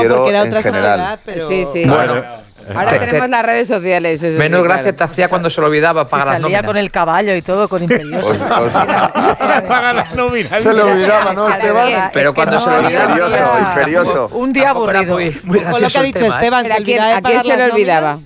porque 0.08 0.30
era 0.30 0.42
otra 0.42 0.62
general. 0.62 0.98
sociedad, 0.98 1.20
pero 1.24 1.48
Sí, 1.48 1.64
sí. 1.72 1.84
Bueno, 1.88 2.22
Ahora 2.74 2.90
te- 2.90 2.98
tenemos 3.00 3.22
te- 3.22 3.28
las 3.28 3.42
redes 3.44 3.68
sociales. 3.68 4.22
eso 4.22 4.38
menos 4.38 4.60
sí, 4.60 4.64
gracia 4.64 4.82
claro. 4.82 4.96
te 4.96 5.04
hacía 5.04 5.28
cuando 5.28 5.50
se 5.50 5.60
lo 5.60 5.66
olvidaba 5.66 6.06
pagar 6.06 6.26
las 6.26 6.34
salía 6.36 6.42
nóminas. 6.58 6.64
con 6.66 6.76
el 6.76 6.90
caballo 6.90 7.34
y 7.36 7.42
todo, 7.42 7.68
con 7.68 7.82
imperioso. 7.82 8.30
Os- 8.30 8.40
os- 8.40 8.72
Paga 8.72 9.92
las 9.92 10.14
nóminas. 10.14 10.60
Se 10.62 10.72
le 10.72 10.82
olvidaba, 10.82 11.32
¿no? 11.32 11.48
Esteban? 11.48 12.10
Pero 12.12 12.34
cuando 12.34 12.60
se 12.60 12.70
lo 12.70 12.76
olvidaba, 12.76 13.10
Imperioso, 13.12 13.58
imperioso. 13.68 14.28
Un 14.32 14.52
día 14.52 14.70
aburrido. 14.70 15.16
Con 15.70 15.80
lo 15.82 15.88
que 15.88 15.98
ha 15.98 16.02
dicho 16.02 16.24
¿eh? 16.24 16.28
Esteban, 16.28 16.70
¿a 16.70 16.76
quién, 16.76 16.98
pagar 17.22 17.44
se 17.44 17.56
le 17.56 17.64
olvidaba? 17.64 18.16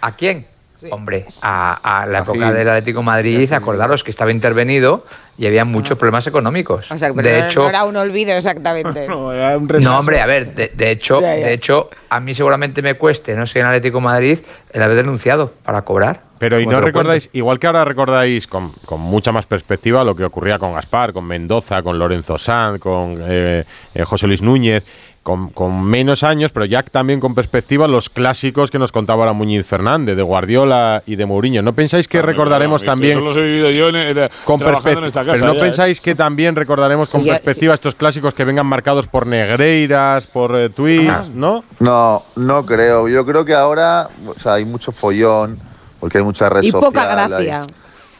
¿A 0.00 0.12
quién? 0.16 0.46
Hombre, 0.90 1.26
a, 1.42 2.02
a 2.02 2.06
la 2.06 2.20
época 2.20 2.52
del 2.52 2.68
Atlético 2.68 3.00
de 3.00 3.04
Madrid, 3.06 3.52
acordaros 3.52 4.04
que 4.04 4.10
estaba 4.10 4.30
intervenido 4.30 5.04
y 5.36 5.46
había 5.46 5.64
muchos 5.64 5.98
problemas 5.98 6.26
económicos. 6.26 6.90
O 6.90 6.96
sea, 6.98 7.10
pero 7.14 7.28
de 7.28 7.40
no, 7.40 7.44
hecho, 7.46 7.62
no 7.62 7.68
era 7.68 7.84
un 7.84 7.96
olvido 7.96 8.32
exactamente. 8.34 9.06
no, 9.08 9.98
hombre, 9.98 10.20
a 10.20 10.26
ver, 10.26 10.54
de, 10.54 10.72
de 10.74 10.90
hecho, 10.90 11.20
Ya, 11.20 11.36
ya. 11.36 11.46
de 11.46 11.52
hecho, 11.54 11.90
a 12.08 12.20
mí 12.20 12.34
seguramente 12.34 12.82
me 12.82 12.94
cueste, 12.94 13.34
no 13.34 13.46
sé, 13.46 13.60
en 13.60 13.66
Atlético 13.66 13.98
de 13.98 14.04
Madrid, 14.04 14.38
el 14.72 14.82
haber 14.82 14.96
denunciado 14.96 15.52
para 15.64 15.82
cobrar. 15.82 16.20
Pero 16.38 16.60
y 16.60 16.66
no 16.66 16.80
recordáis, 16.80 17.30
igual 17.32 17.58
que 17.58 17.66
ahora 17.66 17.84
recordáis 17.84 18.46
con, 18.46 18.70
con 18.84 19.00
mucha 19.00 19.32
más 19.32 19.46
perspectiva 19.46 20.04
lo 20.04 20.14
que 20.14 20.24
ocurría 20.24 20.58
con 20.58 20.74
Gaspar, 20.74 21.12
con 21.12 21.24
Mendoza, 21.24 21.82
con 21.82 21.98
Lorenzo 21.98 22.36
Sanz, 22.38 22.80
con 22.80 23.16
eh, 23.26 23.64
eh, 23.94 24.04
José 24.04 24.26
Luis 24.26 24.42
Núñez, 24.42 24.84
con, 25.24 25.48
con 25.48 25.82
menos 25.82 26.22
años, 26.22 26.52
pero 26.52 26.66
ya 26.66 26.82
también 26.84 27.18
con 27.18 27.34
perspectiva 27.34 27.88
los 27.88 28.10
clásicos 28.10 28.70
que 28.70 28.78
nos 28.78 28.92
contaba 28.92 29.20
ahora 29.20 29.32
Muñiz 29.32 29.66
Fernández, 29.66 30.16
de 30.16 30.22
Guardiola 30.22 31.02
y 31.06 31.16
de 31.16 31.24
Mourinho. 31.26 31.62
¿No 31.62 31.72
pensáis 31.74 32.06
que 32.06 32.20
recordaremos 32.22 32.82
Claro, 32.82 32.92
también 32.92 33.12
Eso 33.12 33.20
los 33.22 33.36
he 33.38 33.42
vivido 33.42 33.70
yo 33.70 33.88
en, 33.88 33.96
en- 33.96 34.28
con 34.44 34.60
en 34.60 34.66
perspectiva? 34.66 35.06
esta 35.06 35.24
casa. 35.24 35.32
Pero 35.36 35.46
no 35.46 35.54
ya, 35.54 35.58
¿eh? 35.58 35.62
pensáis 35.62 36.00
que 36.02 36.14
también 36.14 36.54
recordaremos 36.54 37.08
con 37.08 37.22
Sí, 37.22 37.30
perspectiva 37.30 37.72
estos 37.74 37.94
clásicos 37.94 38.34
que 38.34 38.44
vengan 38.44 38.66
marcados 38.66 39.06
por 39.06 39.26
negreiras, 39.26 40.26
por 40.26 40.54
eh, 40.56 40.68
tweets, 40.68 41.30
¿no? 41.34 41.64
No, 41.80 42.22
no 42.36 42.66
creo. 42.66 43.08
Yo 43.08 43.24
creo 43.24 43.44
que 43.46 43.54
ahora 43.54 44.06
o 44.26 44.34
sea, 44.38 44.54
hay 44.54 44.66
mucho 44.66 44.92
follón, 44.92 45.56
porque 46.00 46.18
hay 46.18 46.24
mucha 46.24 46.50
red 46.50 46.62
Y 46.62 46.70
social. 46.70 46.90
poca 46.92 47.02
hay- 47.02 47.56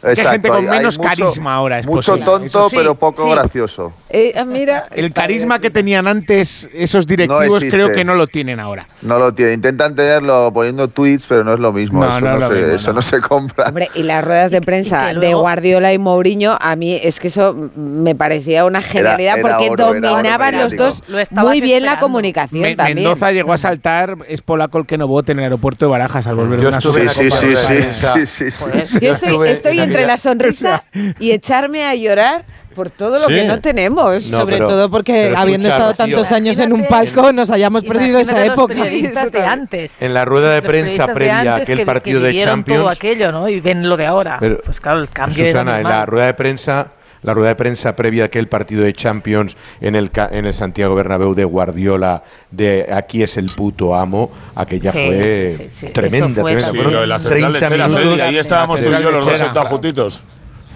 gracia. 0.05 0.22
Que 0.22 0.28
hay 0.28 0.32
gente 0.35 0.48
con 0.48 0.59
hay- 0.59 0.66
hay 0.68 0.78
menos 0.78 0.98
mucho- 0.98 1.09
carisma 1.09 1.55
ahora, 1.55 1.78
es 1.81 1.86
Mucho 1.86 2.12
posible. 2.12 2.24
tonto, 2.24 2.70
sí, 2.70 2.76
pero 2.76 2.94
poco 2.94 3.24
sí. 3.24 3.31
gracioso. 3.31 3.93
Eh, 4.10 4.32
ah, 4.36 4.44
mira, 4.44 4.86
El 4.94 5.12
carisma 5.12 5.59
que 5.59 5.70
tenían 5.70 6.06
antes 6.06 6.68
esos 6.72 7.06
directivos 7.06 7.62
creo 7.70 7.93
que 7.93 8.05
no 8.05 8.14
lo 8.14 8.26
tienen 8.26 8.60
ahora. 8.60 8.86
No 9.02 9.18
lo 9.18 9.32
tiene. 9.35 9.52
Intentan 9.55 9.94
tenerlo 9.94 10.51
poniendo 10.52 10.89
tweets, 10.89 11.26
pero 11.26 11.43
no 11.44 11.55
es 11.55 11.60
lo 11.60 11.72
mismo. 11.72 12.05
No, 12.05 12.10
eso 12.10 12.20
no 12.20 12.26
no, 12.31 12.35
es 12.36 12.40
lo 12.40 12.47
se, 12.48 12.55
mismo, 12.55 12.74
eso 12.74 12.89
no. 12.89 12.94
no 12.94 13.02
se 13.02 13.20
compra. 13.20 13.64
Hombre, 13.68 13.89
y 13.94 14.02
las 14.05 14.24
ruedas 14.24 14.51
de 14.51 14.60
prensa 14.60 15.12
de 15.14 15.35
Guardiola 15.35 15.93
y 15.93 15.98
Mourinho, 15.98 16.56
a 16.60 16.76
mí 16.76 16.94
es 17.02 17.18
que 17.20 17.28
eso 17.28 17.55
me 17.76 18.14
parecía 18.14 18.64
una 18.64 18.82
genialidad 18.82 19.39
era 19.39 19.48
porque 19.48 19.70
oro, 19.70 19.74
era 19.74 19.89
oro 19.89 20.01
dominaban 20.16 20.56
los 20.59 20.76
dos 20.76 21.02
Lo 21.09 21.18
muy 21.43 21.60
bien 21.60 21.85
la 21.85 21.98
comunicación 21.98 22.62
Me- 22.62 22.76
también. 22.76 22.97
Mendoza 22.98 23.32
llegó 23.32 23.52
a 23.52 23.59
saltar, 23.59 24.16
es 24.28 24.43
polaco 24.43 24.78
el 24.78 24.86
que 24.86 24.98
no 24.98 25.09
vote 25.09 25.32
en 25.32 25.39
el 25.39 25.44
aeropuerto 25.44 25.86
de 25.86 25.90
Barajas 25.90 26.26
al 26.26 26.36
volver 26.36 26.59
Yo 26.60 26.62
de 26.64 26.68
una 26.68 26.78
estuve 26.78 27.09
Sí, 27.09 27.31
sí, 27.31 27.56
sí, 27.56 28.26
sí, 28.26 28.51
sí. 28.51 28.98
Yo 29.01 29.12
estoy 29.44 29.78
en 29.81 29.93
entre 29.94 30.06
la 30.06 30.18
sonrisa 30.18 30.82
y 31.20 31.30
echarme 31.30 31.84
a 31.84 31.94
llorar 31.94 32.44
por 32.74 32.90
todo 32.90 33.20
lo 33.20 33.26
Sí. 33.28 33.34
que 33.34 33.44
no 33.44 33.60
tenemos. 33.60 34.24
No, 34.26 34.36
Sobre 34.38 34.56
pero- 34.56 34.66
todo 34.68 34.90
porque 34.90 35.32
habiendo 35.36 35.68
escucha, 35.68 35.90
estado 35.90 35.90
Rocío. 35.92 36.16
tantos 36.16 36.32
años 36.32 36.58
en 36.58 36.72
un 36.72 36.86
palco 36.86 37.32
nos 37.32 37.50
hayamos 37.52 37.84
perdido 37.84 38.18
esa 38.18 38.44
época. 38.44 38.74
de 38.74 39.44
antes. 39.46 40.02
En 40.02 40.12
la 40.12 40.24
rueda 40.24 40.50
de 40.54 40.60
Los 40.60 40.68
prensa 40.68 41.06
previa 41.06 41.54
a 41.54 41.56
aquel 41.58 41.78
que- 41.78 41.86
partido 41.86 42.18
que 42.20 42.26
de 42.26 42.32
vivieron 42.32 42.64
todo 42.64 42.74
Champions. 42.74 42.96
aquello, 42.96 43.30
¿no? 43.32 43.48
Y 43.48 43.60
ven 43.60 43.88
lo 43.88 43.96
de 43.96 44.06
ahora. 44.06 44.38
Pero, 44.40 44.60
pues 44.64 44.80
claro, 44.80 45.00
el 45.00 45.08
cambio 45.08 45.46
Susana, 45.46 45.78
en 45.78 45.84
la 45.84 46.04
rueda 46.04 46.26
de 46.26 46.34
prensa, 46.34 46.88
la 47.24 47.34
rueda 47.34 47.48
de 47.48 47.56
prensa 47.56 47.96
previa 47.96 48.22
a 48.22 48.26
aquel 48.26 48.46
partido 48.46 48.84
de 48.84 48.92
Champions 48.92 49.56
en 49.80 49.96
el, 49.96 50.12
ca- 50.12 50.28
en 50.30 50.46
el 50.46 50.55
Santiago 50.55 50.94
Bernabéu 50.94 51.34
de 51.34 51.44
Guardiola, 51.44 52.22
de 52.52 52.88
aquí 52.94 53.24
es 53.24 53.36
el 53.36 53.46
puto 53.46 53.96
amo, 53.96 54.30
aquella 54.55 54.92
Sí, 54.92 54.98
fue 55.06 55.55
sí, 55.59 55.64
sí, 55.64 55.70
sí. 55.74 55.86
tremenda. 55.92 56.42
Fue 56.42 56.52
tremenda. 56.52 56.60
Sí, 56.60 56.66
también. 56.66 56.84
Fueron 56.84 56.92
lo 56.92 57.01
de 57.01 57.06
la 57.09 57.18
central 57.18 57.40
30 57.52 57.60
lechera, 57.60 57.88
minutos. 57.88 58.05
Freddy. 58.14 58.20
Ahí 58.20 58.36
estábamos 58.38 58.80
tú 58.80 58.88
y 58.88 59.02
yo, 59.02 59.10
los 59.10 59.26
dos 59.26 59.36
sentados 59.38 59.68
juntitos. 59.68 60.24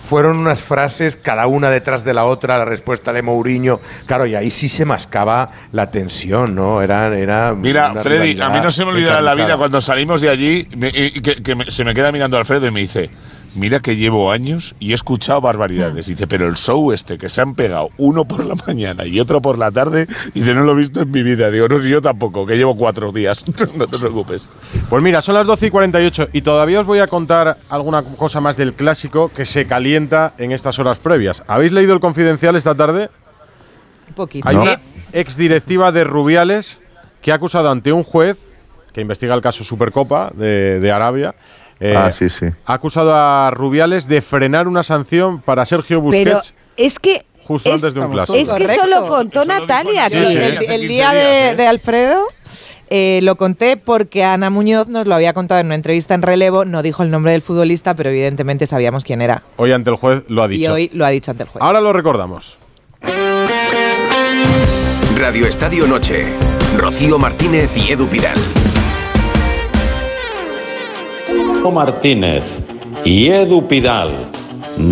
Fueron 0.09 0.39
unas 0.39 0.62
frases, 0.62 1.19
cada 1.19 1.47
una 1.49 1.69
detrás 1.69 2.03
de 2.03 2.15
la 2.15 2.25
otra, 2.25 2.57
la 2.57 2.65
respuesta 2.65 3.12
de 3.12 3.20
Mourinho. 3.20 3.79
Claro, 4.07 4.25
y 4.25 4.35
ahí 4.35 4.51
sí 4.51 4.70
se 4.70 4.87
mascaba 4.87 5.51
la 5.73 5.91
tensión, 5.91 6.55
¿no? 6.55 6.81
Era. 6.81 7.15
era 7.15 7.53
Mira, 7.55 7.95
Freddy, 7.95 8.41
a 8.41 8.49
mí 8.49 8.59
no 8.62 8.70
se 8.70 8.87
me 8.87 8.93
olvidará 8.93 9.19
en 9.19 9.27
la 9.27 9.35
vida 9.35 9.59
cuando 9.59 9.83
salimos 9.83 10.23
de 10.23 10.31
allí 10.31 10.66
me- 10.79 10.89
y 10.89 11.11
que, 11.20 11.43
que 11.43 11.55
me- 11.55 11.70
se 11.70 11.85
me 11.85 11.93
queda 11.93 12.11
mirando 12.11 12.39
Alfredo 12.39 12.66
y 12.66 12.70
me 12.70 12.81
dice, 12.81 13.11
mira 13.59 13.81
que 13.81 13.97
llevo 13.97 14.31
años 14.31 14.75
y 14.79 14.93
he 14.93 14.95
escuchado 14.95 15.41
barbaridades. 15.41 16.07
Dice, 16.07 16.27
pero 16.27 16.47
el 16.49 16.57
show 16.57 16.93
este 16.93 17.19
que 17.19 17.29
se 17.29 17.41
han 17.41 17.55
pegado 17.55 17.91
uno 17.99 18.27
por 18.27 18.47
la 18.47 18.55
mañana 18.67 19.05
y 19.05 19.21
otro 19.21 19.43
por 19.43 19.59
la 19.59 19.71
tarde, 19.71 20.07
dice, 20.35 20.55
no 20.55 20.63
lo 20.63 20.73
he 20.73 20.77
visto 20.77 21.03
en 21.03 21.11
mi 21.11 21.23
vida. 21.23 21.51
Digo, 21.51 21.69
no, 21.69 21.79
yo 21.79 22.01
tampoco, 22.01 22.47
que 22.47 22.57
llevo 22.57 22.77
cuatro 22.77 23.13
días. 23.13 23.45
no 23.77 23.87
te 23.87 23.99
preocupes. 23.99 24.49
Pues 24.89 25.03
mira, 25.03 25.21
son 25.23 25.35
las 25.35 25.47
12 25.47 25.67
y 25.67 25.71
48 25.71 26.29
y 26.33 26.43
todavía 26.43 26.81
os 26.81 26.87
voy 26.87 27.01
a 27.01 27.07
contar 27.07 27.59
alguna 27.69 28.03
cosa 28.03 28.41
más 28.41 28.57
del 28.57 28.75
clásico 28.75 29.31
que 29.31 29.45
se 29.45 29.67
calienta 29.67 30.35
en 30.39 30.53
estas 30.53 30.79
horas 30.79 30.99
previas. 30.99 31.43
¿Habéis 31.47 31.73
leído 31.73 31.95
el 31.95 32.01
confidencial 32.01 32.57
esta 32.57 32.75
tarde? 32.75 33.09
Un 34.09 34.15
poquito. 34.15 34.49
Hay 34.49 34.57
una 34.57 34.81
exdirectiva 35.13 35.93
de 35.93 36.05
Rubiales 36.05 36.81
que 37.21 37.33
ha 37.33 37.35
acusado 37.35 37.71
ante 37.71 37.93
un 37.93 38.03
juez 38.03 38.39
que 38.93 39.01
investiga 39.03 39.35
el 39.35 39.41
caso 39.41 39.65
Supercopa 39.65 40.33
de, 40.35 40.81
de 40.81 40.93
Arabia. 40.93 41.35
Eh, 41.81 41.95
Ah, 41.97 42.11
sí, 42.11 42.29
sí. 42.29 42.47
Ha 42.67 42.73
acusado 42.75 43.15
a 43.15 43.51
Rubiales 43.51 44.09
de 44.09 44.21
frenar 44.23 44.69
una 44.69 44.83
sanción 44.83 45.41
para 45.41 45.65
Sergio 45.67 46.03
Pero 46.11 46.31
Busquets 46.35 46.55
es 46.77 46.99
que 46.99 47.25
justo 47.43 47.69
es, 47.71 47.77
antes 47.77 47.95
de 47.95 48.01
un 48.01 48.13
clásico. 48.13 48.37
es 48.39 48.53
que 48.53 48.65
eso 48.65 48.87
lo 48.87 49.07
contó 49.09 49.45
Natalia 49.45 50.09
Sí, 50.09 50.17
aquí. 50.17 50.27
sí. 50.27 50.37
El, 50.39 50.59
hace 50.59 50.75
el 50.75 50.81
15 50.81 50.89
día 50.89 51.11
días, 51.11 51.13
de, 51.15 51.49
¿eh? 51.51 51.57
de 51.57 51.67
Alfredo 51.67 52.21
Eh, 52.91 53.21
lo 53.23 53.37
conté 53.37 53.77
porque 53.77 54.25
Ana 54.25 54.49
Muñoz 54.49 54.89
nos 54.89 55.07
lo 55.07 55.15
había 55.15 55.35
contado 55.35 55.61
en 55.61 55.67
una 55.67 55.75
entrevista 55.75 56.15
en 56.15 56.23
relevo, 56.23 56.65
no 56.65 56.83
dijo 56.83 57.03
el 57.03 57.11
nombre 57.11 57.33
del 57.33 57.43
futbolista, 57.43 57.95
pero 57.95 58.09
evidentemente 58.09 58.67
sabíamos 58.67 59.05
quién 59.05 59.21
era. 59.21 59.43
Hoy 59.59 59.73
ante 59.73 59.91
el 59.91 59.97
juez 59.97 60.23
lo 60.29 60.43
ha 60.43 60.47
Y 60.47 60.59
dicho. 60.59 60.73
hoy 60.73 60.91
lo 60.95 61.05
ha 61.05 61.11
dicho 61.11 61.31
ante 61.31 61.43
el 61.43 61.51
juez. 61.51 61.63
Ahora 61.63 61.83
lo 61.83 61.93
recordamos. 61.93 62.57
Radio 65.17 65.47
Estadio 65.47 65.87
Noche. 65.87 66.27
Rocío 66.79 67.19
Martínez 67.19 67.71
y 67.77 67.93
Edu 67.93 68.07
Pidal. 68.09 68.39
Martínez 71.67 72.45
y 73.05 73.29
Edu 73.29 73.67
Pidal. 73.67 74.11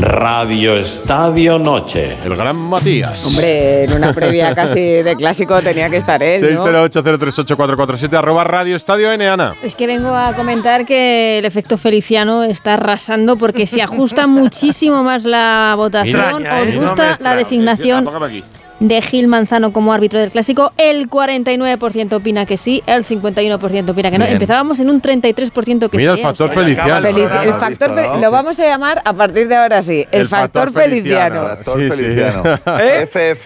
Radio 0.01 0.77
Estadio 0.77 1.61
Noche. 1.61 2.17
El 2.25 2.35
gran 2.37 2.57
Matías. 2.57 3.25
Hombre, 3.25 3.85
en 3.85 3.93
una 3.93 4.13
previa 4.13 4.53
casi 4.55 4.81
de 4.81 5.15
clásico 5.15 5.63
tenía 5.63 5.89
que 5.89 5.97
estar 5.97 6.21
él, 6.23 6.55
¿no? 6.55 6.67
608038447 6.67 8.13
arroba 8.19 8.43
Radio 8.43 8.75
Estadio 8.75 9.13
N, 9.13 9.29
Ana. 9.29 9.55
Es 9.63 9.77
que 9.77 9.87
vengo 9.87 10.13
a 10.13 10.33
comentar 10.35 10.85
que 10.85 11.39
el 11.39 11.45
efecto 11.45 11.79
feliciano 11.79 12.43
está 12.43 12.75
arrasando 12.75 13.37
porque 13.37 13.69
se 13.69 13.81
ajusta 13.81 14.27
muchísimo 14.27 15.05
más 15.05 15.25
la 15.25 15.75
votación. 15.77 16.45
¿Os 16.47 16.69
¿eh? 16.69 16.73
No 16.73 16.81
gusta 16.81 17.17
la 17.21 17.37
designación 17.37 18.09
aquí. 18.25 18.43
De 18.79 19.01
Gil 19.01 19.27
Manzano 19.29 19.73
como 19.73 19.93
árbitro 19.93 20.19
del 20.19 20.31
clásico? 20.31 20.73
El 20.77 21.09
49% 21.09 22.13
opina 22.15 22.45
que 22.47 22.57
sí, 22.57 22.83
el 22.87 23.05
51% 23.05 23.91
opina 23.91 24.11
que 24.11 24.19
no. 24.19 24.25
Bien. 24.25 24.33
Empezábamos 24.35 24.81
en 24.81 24.91
un 24.91 25.01
33% 25.01 25.89
que 25.89 25.97
Mira 25.97 26.15
sí. 26.15 26.21
el 26.21 26.27
factor 26.27 26.51
¿eh? 26.51 26.55
feliciano. 26.55 27.07
Felici- 27.09 27.43
el 27.47 27.55
factor 27.55 27.95
fe- 27.95 28.21
lo 28.21 28.31
vamos 28.31 28.59
a 28.59 28.65
llamar 28.65 29.01
a 29.05 29.13
partir 29.13 29.49
de 29.49 29.57
ahora 29.57 29.83
sí, 29.83 30.05
el, 30.11 30.29
factor, 30.29 30.73
feliciano. 30.73 31.43
Factor 31.43 31.81
Sí, 31.81 31.91
sí. 31.91 32.03
Feliciano. 32.05 32.43
¿Eh? 32.81 33.07
FF. 33.07 33.45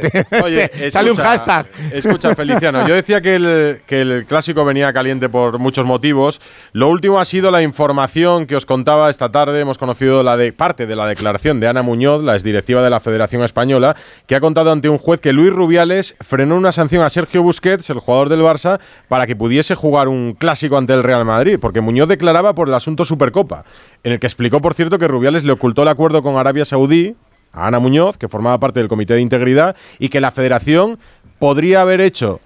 Te- 0.00 0.26
Oye, 0.42 0.90
sale 0.90 1.10
un 1.10 1.16
hashtag. 1.16 1.66
Escucha, 1.92 2.34
Feliciano, 2.34 2.86
yo 2.86 2.94
decía 2.94 3.20
que 3.20 3.36
el, 3.36 3.80
que 3.86 4.00
el 4.02 4.24
clásico 4.26 4.64
venía 4.64 4.92
caliente 4.92 5.28
por 5.28 5.58
muchos 5.58 5.86
motivos. 5.86 6.40
Lo 6.72 6.88
último 6.88 7.18
ha 7.20 7.24
sido 7.24 7.50
la 7.50 7.62
información 7.62 8.46
que 8.46 8.56
os 8.56 8.66
contaba 8.66 9.10
esta 9.10 9.30
tarde. 9.30 9.60
Hemos 9.60 9.78
conocido 9.78 10.22
la 10.22 10.36
de 10.36 10.52
parte 10.52 10.86
de 10.86 10.96
la 10.96 11.06
declaración 11.06 11.60
de 11.60 11.68
Ana 11.68 11.82
Muñoz, 11.82 12.22
la 12.22 12.34
exdirectiva 12.34 12.82
de 12.82 12.90
la 12.90 13.00
Federación 13.00 13.42
Española, 13.44 13.96
que 14.26 14.34
ha 14.34 14.40
contado 14.40 14.72
ante 14.72 14.88
un 14.88 14.98
juez 14.98 15.20
que 15.20 15.32
Luis 15.32 15.52
Rubiales 15.52 16.16
frenó 16.20 16.56
una 16.56 16.72
sanción 16.72 17.04
a 17.04 17.10
Sergio 17.10 17.42
Busquets, 17.42 17.90
el 17.90 18.00
jugador 18.00 18.28
del 18.28 18.40
Barça, 18.40 18.80
para 19.08 19.26
que 19.26 19.36
pudiese 19.36 19.74
jugar 19.74 20.08
un 20.08 20.34
clásico 20.34 20.76
ante 20.76 20.92
el 20.94 21.02
Real 21.02 21.24
Madrid, 21.24 21.58
porque 21.60 21.80
Muñoz 21.80 22.08
declaraba 22.08 22.54
por 22.54 22.68
el 22.68 22.74
asunto 22.74 23.04
Supercopa, 23.04 23.64
en 24.02 24.12
el 24.12 24.18
que 24.18 24.26
explicó, 24.26 24.60
por 24.60 24.74
cierto, 24.74 24.98
que 24.98 25.08
Rubiales 25.08 25.44
le 25.44 25.52
ocultó 25.52 25.82
el 25.82 25.88
acuerdo 25.88 26.22
con 26.22 26.36
Arabia 26.36 26.64
Saudí 26.64 27.14
a 27.52 27.68
Ana 27.68 27.78
Muñoz, 27.78 28.18
que 28.18 28.28
formaba 28.28 28.58
parte 28.58 28.80
del 28.80 28.88
Comité 28.88 29.14
de 29.14 29.20
Integridad, 29.20 29.76
y 29.98 30.08
que 30.08 30.20
la 30.20 30.32
federación 30.32 30.98
podría 31.38 31.82
haber 31.82 32.00
hecho 32.00 32.40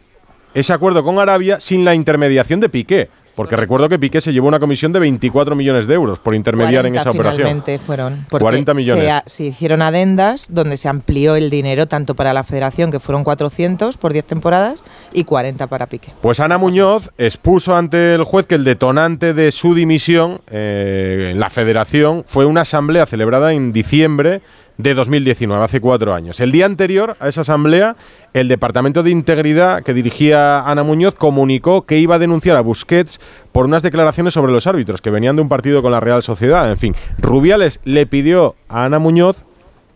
ese 0.55 0.73
acuerdo 0.73 1.05
con 1.05 1.19
Arabia 1.19 1.61
sin 1.61 1.85
la 1.85 1.95
intermediación 1.95 2.61
de 2.61 2.69
Piqué. 2.69 3.09
Porque 3.41 3.57
recuerdo 3.57 3.89
que 3.89 3.99
Piqué 3.99 4.21
se 4.21 4.33
llevó 4.33 4.49
una 4.49 4.61
comisión 4.61 4.93
de 4.93 4.99
24 5.01 5.57
millones 5.57 5.87
de 5.87 5.95
euros 5.95 6.19
por 6.19 6.35
intermediar 6.35 6.85
en 6.85 6.93
40 6.93 7.01
esa 7.01 7.11
operación. 7.11 7.39
finalmente 7.39 7.79
fueron. 7.79 8.27
Porque 8.29 8.43
40 8.43 8.75
millones. 8.75 9.05
Se, 9.05 9.11
a- 9.11 9.23
se 9.25 9.45
hicieron 9.45 9.81
adendas 9.83 10.49
donde 10.53 10.77
se 10.77 10.89
amplió 10.89 11.37
el 11.37 11.49
dinero 11.49 11.87
tanto 11.87 12.15
para 12.15 12.33
la 12.35 12.45
federación, 12.45 12.91
que 12.91 13.01
fueron 13.01 13.25
400 13.25 13.97
por 13.97 14.13
10 14.13 14.27
temporadas, 14.27 14.85
y 15.13 15.25
40 15.25 15.67
para 15.69 15.87
Piqué. 15.87 16.13
Pues 16.21 16.39
Ana 16.41 16.59
Muñoz 16.59 17.11
expuso 17.17 17.75
ante 17.77 18.15
el 18.15 18.25
juez 18.25 18.47
que 18.47 18.57
el 18.57 18.65
detonante 18.65 19.33
de 19.33 19.53
su 19.53 19.75
dimisión 19.75 20.41
eh, 20.51 21.31
en 21.33 21.41
la 21.41 21.49
federación 21.49 22.25
fue 22.27 22.45
una 22.45 22.61
asamblea 22.63 23.07
celebrada 23.07 23.53
en 23.55 23.73
diciembre 23.73 24.43
de 24.83 24.95
2019, 24.95 25.63
hace 25.63 25.81
cuatro 25.81 26.15
años. 26.15 26.41
El 26.41 26.53
día 26.53 26.67
anterior 26.67 27.17
a 27.21 27.29
esa 27.29 27.43
asamblea, 27.43 27.97
el 28.33 28.49
Departamento 28.49 29.03
de 29.03 29.11
Integridad 29.11 29.83
que 29.83 29.95
dirigía 29.95 30.61
Ana 30.61 30.83
Muñoz 30.83 31.15
comunicó 31.15 31.83
que 31.83 31.99
iba 31.99 32.15
a 32.15 32.19
denunciar 32.19 32.57
a 32.57 32.61
Busquets 32.61 33.21
por 33.53 33.67
unas 33.67 33.83
declaraciones 33.83 34.35
sobre 34.35 34.53
los 34.53 34.67
árbitros 34.67 35.01
que 35.01 35.11
venían 35.11 35.37
de 35.37 35.43
un 35.43 35.49
partido 35.49 35.83
con 35.83 35.93
la 35.93 36.01
Real 36.01 36.23
Sociedad. 36.23 36.71
En 36.71 36.77
fin, 36.77 36.95
Rubiales 37.19 37.81
le 37.85 38.07
pidió 38.07 38.55
a 38.69 38.85
Ana 38.85 38.99
Muñoz 38.99 39.45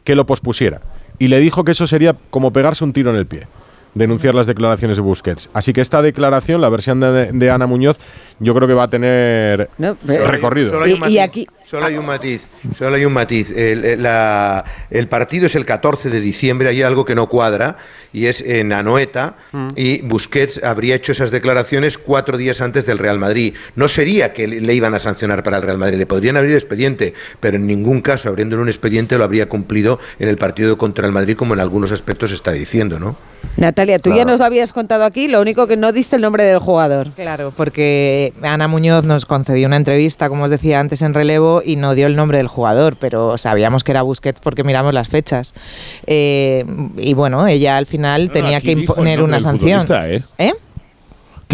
que 0.04 0.14
lo 0.14 0.26
pospusiera 0.26 0.82
y 1.18 1.28
le 1.28 1.40
dijo 1.40 1.64
que 1.64 1.72
eso 1.72 1.86
sería 1.86 2.16
como 2.30 2.52
pegarse 2.52 2.84
un 2.84 2.92
tiro 2.92 3.10
en 3.10 3.16
el 3.16 3.26
pie 3.26 3.46
denunciar 3.94 4.34
las 4.34 4.46
declaraciones 4.46 4.96
de 4.96 5.02
Busquets. 5.02 5.50
Así 5.54 5.72
que 5.72 5.80
esta 5.80 6.02
declaración, 6.02 6.60
la 6.60 6.68
versión 6.68 7.00
de, 7.00 7.50
Ana 7.50 7.66
Muñoz, 7.66 7.98
yo 8.40 8.54
creo 8.54 8.66
que 8.68 8.74
va 8.74 8.84
a 8.84 8.88
tener 8.88 9.70
pero- 10.06 10.26
recorrido. 10.26 10.70
Solo 10.70 10.84
hay 10.84 10.92
un 10.92 11.00
matiz. 11.00 11.46
Solo 11.64 11.86
hay 11.86 11.96
un 11.96 12.06
matiz. 12.06 12.46
Solo 12.78 12.96
hay 12.96 13.04
un 13.04 13.12
matiz. 13.12 13.50
El, 13.50 13.84
el- 13.84 14.02
la- 14.02 14.64
el 14.90 15.08
partido 15.08 15.46
es 15.46 15.54
el 15.54 15.64
14 15.64 16.10
de 16.10 16.20
diciembre. 16.20 16.68
Hay 16.68 16.82
algo 16.82 17.04
que 17.04 17.14
no 17.14 17.28
cuadra 17.28 17.76
y 18.12 18.26
es 18.26 18.40
en 18.42 18.72
Anoeta. 18.72 19.34
Y 19.76 20.02
Busquets 20.02 20.62
habría 20.62 20.94
hecho 20.94 21.12
esas 21.12 21.30
declaraciones 21.30 21.96
cuatro 21.98 22.36
días 22.36 22.60
antes 22.60 22.86
del 22.86 22.98
Real 22.98 23.18
Madrid. 23.18 23.54
No 23.76 23.88
sería 23.88 24.32
que 24.32 24.46
le 24.46 24.60
le 24.60 24.74
iban 24.74 24.94
a 24.94 24.98
sancionar 24.98 25.42
para 25.42 25.56
el 25.58 25.62
Real 25.62 25.78
Madrid. 25.78 25.98
Le 25.98 26.06
podrían 26.06 26.36
abrir 26.36 26.54
expediente, 26.54 27.14
pero 27.40 27.56
en 27.56 27.66
ningún 27.66 28.00
caso 28.00 28.28
abriéndole 28.28 28.62
un 28.62 28.68
expediente 28.68 29.16
lo 29.18 29.24
habría 29.24 29.48
cumplido 29.48 29.98
en 30.18 30.28
el 30.28 30.36
partido 30.36 30.76
contra 30.78 31.06
el 31.06 31.12
Madrid, 31.12 31.36
como 31.36 31.54
en 31.54 31.60
algunos 31.60 31.92
aspectos 31.92 32.30
está 32.32 32.52
diciendo, 32.52 32.98
¿no? 32.98 33.16
Natalia, 33.56 33.98
tú 33.98 34.10
ya 34.10 34.16
Claro. 34.16 34.30
nos 34.30 34.40
lo 34.40 34.46
habías 34.46 34.72
contado 34.72 35.04
aquí, 35.04 35.28
lo 35.28 35.40
único 35.40 35.66
que 35.66 35.76
no 35.76 35.92
diste 35.92 36.16
el 36.16 36.22
nombre 36.22 36.44
del 36.44 36.58
jugador. 36.60 37.08
Claro, 37.14 37.52
porque 37.54 38.23
Ana 38.42 38.68
Muñoz 38.68 39.04
nos 39.04 39.26
concedió 39.26 39.66
una 39.66 39.76
entrevista, 39.76 40.28
como 40.28 40.44
os 40.44 40.50
decía 40.50 40.80
antes, 40.80 41.02
en 41.02 41.14
relevo 41.14 41.62
y 41.64 41.76
no 41.76 41.94
dio 41.94 42.06
el 42.06 42.16
nombre 42.16 42.38
del 42.38 42.48
jugador, 42.48 42.96
pero 42.96 43.36
sabíamos 43.38 43.84
que 43.84 43.92
era 43.92 44.02
Busquets 44.02 44.40
porque 44.40 44.64
miramos 44.64 44.94
las 44.94 45.08
fechas. 45.08 45.54
Eh, 46.06 46.64
y 46.96 47.14
bueno, 47.14 47.46
ella 47.46 47.76
al 47.76 47.86
final 47.86 48.30
tenía 48.30 48.60
que 48.60 48.72
imponer 48.72 49.22
una 49.22 49.40
sanción. 49.40 49.82
¿eh? 49.90 50.22
¿Eh? 50.38 50.52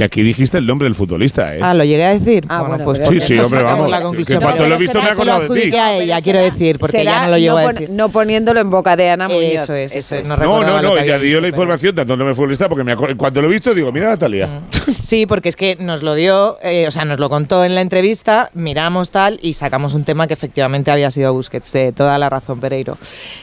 Que 0.01 0.05
aquí 0.05 0.23
dijiste 0.23 0.57
el 0.57 0.67
nombre 0.67 0.87
del 0.87 0.95
futbolista, 0.95 1.55
¿eh? 1.55 1.59
Ah, 1.63 1.75
lo 1.75 1.85
llegué 1.85 2.05
a 2.07 2.19
decir. 2.19 2.47
Ah, 2.49 2.63
bueno, 2.63 2.83
pues 2.85 3.03
Sí, 3.07 3.21
sí, 3.21 3.39
hombre, 3.39 3.63
vamos. 3.63 3.91
la 3.91 3.99
Que 3.99 4.39
cuando 4.39 4.67
lo 4.67 4.77
he 4.77 4.79
visto 4.79 4.99
me 4.99 5.05
he 5.07 5.13
acordado 5.13 5.41
de 5.47 5.61
ti. 5.61 5.77
a 5.77 5.95
ella, 5.95 6.23
quiero 6.23 6.41
decir, 6.41 6.79
porque 6.79 7.03
ella 7.03 7.27
no 7.27 7.33
lo 7.33 7.37
llegó 7.37 7.61
no 7.61 7.69
a 7.69 7.73
decir. 7.75 7.91
no 7.91 8.09
poniéndolo 8.09 8.61
en 8.61 8.71
boca 8.71 8.97
de 8.97 9.11
Ana 9.11 9.29
Muñoz. 9.29 9.43
Eso 9.65 9.75
es, 9.75 9.95
eso 9.95 10.15
es. 10.15 10.27
No, 10.27 10.39
No, 10.39 10.81
no, 10.81 10.97
ella 10.97 11.19
dio 11.19 11.29
dicho, 11.29 11.41
la 11.43 11.49
información 11.49 11.95
tanto 11.95 12.15
el 12.15 12.19
nombre 12.19 12.31
del 12.31 12.37
futbolista 12.37 12.67
porque 12.71 12.83
me 12.83 12.93
acuerdo- 12.93 13.15
cuando 13.19 13.43
lo 13.43 13.49
he 13.49 13.51
visto 13.51 13.75
digo, 13.75 13.93
mira 13.93 14.09
Natalia. 14.09 14.63
Sí, 15.03 15.27
porque 15.27 15.51
es 15.51 15.57
que 15.57 15.77
nos 15.79 16.03
lo 16.03 16.15
dio, 16.15 16.57
eh, 16.63 16.87
o 16.89 16.91
sea, 16.91 17.05
nos 17.05 17.19
lo 17.19 17.29
contó 17.29 17.63
en 17.67 17.75
la 17.75 17.83
entrevista, 17.83 18.49
miramos 18.55 19.11
tal 19.11 19.39
y 19.43 19.53
sacamos 19.53 19.93
un 19.93 20.05
tema 20.05 20.27
que 20.27 20.33
efectivamente 20.33 20.91
había 20.91 21.11
sido 21.11 21.35
Busquets, 21.35 21.71
de 21.75 21.93
toda 21.93 22.17
la 22.17 22.31
razón, 22.31 22.59
Pereiro. 22.59 22.97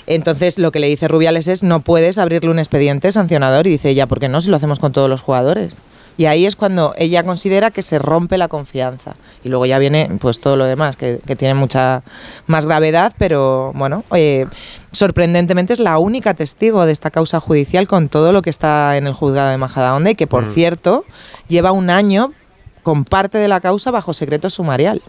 Entonces, 0.08 0.58
lo 0.58 0.72
que 0.72 0.80
le 0.80 0.88
dice 0.88 1.08
Rubiales 1.08 1.48
es, 1.50 1.62
no 1.62 1.82
puedes 1.82 2.18
abrirle 2.18 2.50
un 2.50 2.58
expediente 2.58 3.12
sancionador 3.12 3.68
y 3.68 3.70
dice 3.70 3.90
ella, 3.90 4.08
¿por 4.08 4.20
qué 4.20 4.28
no? 4.28 4.42
Si 4.42 4.50
lo 4.50 4.56
hacemos 4.58 4.80
con 4.80 4.92
todos 4.92 5.08
los 5.08 5.22
jugadores. 5.22 5.78
Y 6.18 6.26
ahí 6.26 6.46
es 6.48 6.56
cuando 6.56 6.94
ella 6.98 7.24
considera 7.24 7.70
que 7.70 7.84
se 7.84 8.00
rompe 8.00 8.38
la 8.38 8.48
confianza. 8.48 9.16
Y 9.44 9.50
luego 9.50 9.66
ya 9.68 9.78
viene 9.78 10.10
pues 10.20 10.40
todo 10.40 10.56
lo 10.56 10.66
demás, 10.66 10.98
que, 10.98 11.20
que 11.26 11.36
tiene 11.36 11.54
mucha 11.54 12.02
más 12.48 12.66
gravedad, 12.66 13.14
pero 13.18 13.72
bueno, 13.76 14.04
eh, 14.16 14.48
sorprendentemente 14.92 15.74
es 15.74 15.80
la 15.80 16.00
única 16.00 16.34
testigo 16.34 16.86
de 16.86 16.92
esta 16.92 17.12
causa 17.12 17.40
judicial 17.40 17.88
con 17.88 18.10
todo 18.10 18.32
lo 18.32 18.42
que 18.42 18.50
está 18.50 18.98
en 18.98 19.06
el 19.06 19.14
juzgado 19.14 19.52
de 19.52 19.58
Majadahonda 19.58 20.10
y 20.10 20.16
que, 20.16 20.26
por 20.28 20.46
Mm. 20.48 20.54
cierto, 20.54 21.06
lleva 21.48 21.72
un 21.72 21.90
año 21.92 22.34
con 22.82 23.04
parte 23.06 23.38
de 23.38 23.48
la 23.48 23.60
causa 23.62 23.92
bajo 23.92 24.14
secreto 24.14 24.50
sumarial. 24.50 25.02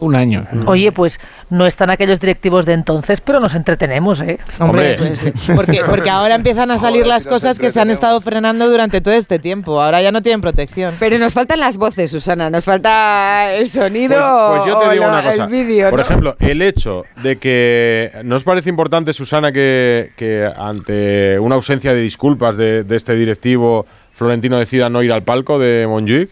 Un 0.00 0.14
año. 0.14 0.46
Oye, 0.66 0.92
pues 0.92 1.18
no 1.50 1.66
están 1.66 1.90
aquellos 1.90 2.20
directivos 2.20 2.64
de 2.66 2.72
entonces, 2.74 3.20
pero 3.20 3.40
nos 3.40 3.56
entretenemos, 3.56 4.20
¿eh? 4.20 4.38
Hombre, 4.60 4.94
pues, 4.96 5.32
porque, 5.56 5.80
porque 5.90 6.08
ahora 6.08 6.36
empiezan 6.36 6.70
a 6.70 6.78
salir 6.78 7.04
las 7.04 7.26
cosas 7.26 7.58
que 7.58 7.68
se 7.70 7.80
han 7.80 7.90
estado 7.90 8.20
frenando 8.20 8.68
durante 8.70 9.00
todo 9.00 9.14
este 9.14 9.40
tiempo. 9.40 9.82
Ahora 9.82 10.00
ya 10.00 10.12
no 10.12 10.22
tienen 10.22 10.40
protección. 10.40 10.94
Pero 11.00 11.18
nos 11.18 11.34
faltan 11.34 11.58
las 11.58 11.78
voces, 11.78 12.12
Susana, 12.12 12.48
nos 12.48 12.64
falta 12.64 13.52
el 13.54 13.66
sonido 13.68 14.14
Pues, 14.50 14.62
pues 14.62 14.66
yo 14.72 14.78
te 14.78 14.86
o 14.86 14.90
digo 14.92 15.04
la- 15.04 15.10
una 15.10 15.22
cosa. 15.22 15.44
el 15.44 15.50
vídeo, 15.50 15.90
Por 15.90 15.98
¿no? 15.98 16.04
ejemplo, 16.04 16.36
el 16.38 16.62
hecho 16.62 17.04
de 17.22 17.38
que. 17.38 18.12
¿No 18.22 18.36
os 18.36 18.44
parece 18.44 18.68
importante, 18.70 19.12
Susana, 19.12 19.50
que, 19.50 20.12
que 20.16 20.48
ante 20.56 21.40
una 21.40 21.56
ausencia 21.56 21.92
de 21.92 22.00
disculpas 22.02 22.56
de, 22.56 22.84
de 22.84 22.94
este 22.96 23.14
directivo, 23.16 23.84
Florentino 24.14 24.58
decida 24.58 24.88
no 24.90 25.02
ir 25.02 25.12
al 25.12 25.24
palco 25.24 25.58
de 25.58 25.86
Montjuic? 25.88 26.30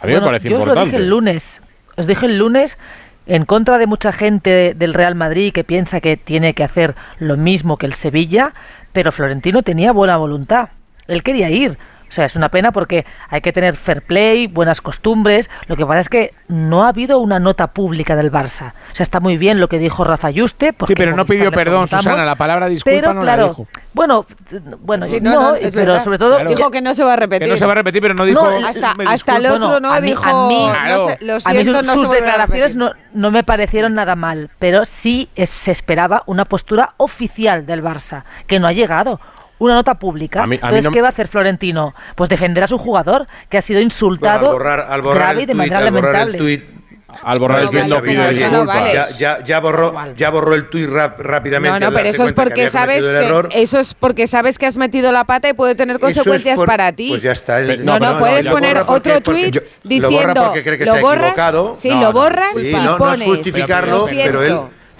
A 0.00 0.06
mí 0.06 0.12
Bueno, 0.12 0.20
me 0.20 0.26
parece 0.26 0.48
yo 0.50 0.56
os 0.56 0.64
lo 0.64 0.70
importante. 0.72 0.90
dije 0.90 1.02
el 1.04 1.10
lunes. 1.10 1.60
Os 1.98 2.06
dije 2.06 2.26
el 2.26 2.38
lunes, 2.38 2.78
en 3.26 3.44
contra 3.44 3.76
de 3.76 3.88
mucha 3.88 4.12
gente 4.12 4.72
del 4.72 4.94
Real 4.94 5.16
Madrid 5.16 5.52
que 5.52 5.64
piensa 5.64 6.00
que 6.00 6.16
tiene 6.16 6.54
que 6.54 6.62
hacer 6.62 6.94
lo 7.18 7.36
mismo 7.36 7.76
que 7.76 7.86
el 7.86 7.92
Sevilla, 7.92 8.54
pero 8.92 9.10
Florentino 9.10 9.64
tenía 9.64 9.90
buena 9.90 10.16
voluntad. 10.16 10.68
Él 11.08 11.24
quería 11.24 11.50
ir. 11.50 11.76
O 12.08 12.12
sea, 12.12 12.24
es 12.24 12.36
una 12.36 12.48
pena 12.48 12.72
porque 12.72 13.04
hay 13.28 13.40
que 13.40 13.52
tener 13.52 13.76
fair 13.76 14.02
play, 14.02 14.46
buenas 14.46 14.80
costumbres. 14.80 15.50
Lo 15.66 15.76
que 15.76 15.84
pasa 15.84 16.00
es 16.00 16.08
que 16.08 16.32
no 16.48 16.84
ha 16.84 16.88
habido 16.88 17.18
una 17.18 17.38
nota 17.38 17.68
pública 17.68 18.16
del 18.16 18.32
Barça. 18.32 18.72
O 18.92 18.94
sea, 18.94 19.04
está 19.04 19.20
muy 19.20 19.36
bien 19.36 19.60
lo 19.60 19.68
que 19.68 19.78
dijo 19.78 20.04
Rafa 20.04 20.30
Yuste. 20.30 20.72
porque 20.72 20.92
Sí, 20.92 20.96
pero 20.96 21.14
no 21.14 21.26
pidió 21.26 21.50
perdón, 21.50 21.86
Susana. 21.88 22.24
La 22.24 22.36
palabra 22.36 22.68
disculpa 22.68 22.96
pero 22.98 23.14
no 23.14 23.20
claro, 23.20 23.42
la 23.42 23.48
dijo. 23.48 23.66
Bueno, 23.92 24.26
bueno, 24.80 25.04
Sí, 25.06 25.20
no, 25.20 25.30
no, 25.32 25.40
no, 25.50 25.54
es 25.56 25.72
pero 25.72 25.86
verdad. 25.92 26.04
sobre 26.04 26.18
todo 26.18 26.38
Dijo 26.44 26.70
que 26.70 26.80
no 26.80 26.94
se 26.94 27.04
va 27.04 27.12
a 27.14 27.16
repetir. 27.16 27.46
Que 27.46 27.52
no 27.52 27.58
se 27.58 27.66
va 27.66 27.72
a 27.72 27.74
repetir, 27.76 28.00
pero 28.02 28.14
no 28.14 28.24
dijo. 28.24 28.46
hasta, 28.66 28.94
hasta 29.06 29.36
el 29.36 29.46
otro 29.46 29.80
no, 29.80 29.92
a 29.92 30.00
mí- 30.00 30.06
dijo, 30.08 30.24
a 30.24 30.48
mí- 30.48 30.66
no 30.88 31.08
sé, 31.08 31.18
lo 31.20 31.34
a 31.34 31.52
mí 31.52 31.64
sus, 31.64 31.86
no 31.86 31.92
sus 31.94 32.10
declaraciones 32.10 32.76
no 32.76 33.30
me 33.30 33.42
parecieron 33.44 33.94
nada 33.94 34.14
mal, 34.16 34.50
pero 34.58 34.84
sí 34.84 35.28
es- 35.36 35.50
se 35.50 35.72
esperaba 35.72 36.22
una 36.26 36.44
postura 36.44 36.94
oficial 36.96 37.66
del 37.66 37.82
Barça, 37.82 38.24
que 38.46 38.58
no 38.58 38.66
ha 38.66 38.72
llegado 38.72 39.20
una 39.58 39.74
nota 39.74 39.94
pública. 39.94 40.42
A 40.42 40.44
Entonces, 40.44 40.88
¿qué 40.92 41.00
va 41.00 41.08
a 41.08 41.10
hacer 41.10 41.28
Florentino? 41.28 41.94
Pues 42.14 42.28
defender 42.28 42.64
a 42.64 42.66
su 42.66 42.78
jugador, 42.78 43.26
que 43.48 43.58
ha 43.58 43.62
sido 43.62 43.80
insultado 43.80 44.52
bueno, 44.52 44.70
al 44.88 45.02
borrar, 45.02 45.40
y 45.40 45.46
de 45.46 45.54
manera 45.54 45.80
lamentable. 45.80 46.38
El 46.38 46.38
tuit, 46.38 46.64
ya, 49.44 49.60
borró, 49.60 49.94
ya 50.14 50.30
borró 50.30 50.54
el 50.54 50.68
tuit 50.68 50.88
rápidamente. 50.88 51.80
No, 51.80 51.90
no, 51.90 51.96
pero 51.96 52.08
eso 52.08 52.24
es 52.24 52.32
porque 52.32 52.68
sabes 52.68 53.00
que 53.00 53.60
eso 53.60 53.78
es 53.78 53.94
porque 53.94 54.26
sabes 54.26 54.58
que 54.58 54.66
has 54.66 54.76
metido 54.76 55.10
la 55.10 55.24
pata 55.24 55.48
y 55.48 55.54
puede 55.54 55.74
tener 55.74 55.98
consecuencias 55.98 56.60
para 56.62 56.92
ti. 56.92 57.08
Pues 57.10 57.22
ya 57.22 57.32
está. 57.32 57.60
No, 57.60 57.98
no, 57.98 58.18
puedes 58.18 58.46
poner 58.48 58.82
otro 58.86 59.20
tuit 59.20 59.56
diciendo 59.82 60.52
lo 60.80 61.00
borras, 61.00 61.34
sí, 61.76 61.90
lo 61.90 62.12
borras 62.12 62.52
justificarlo, 63.24 64.00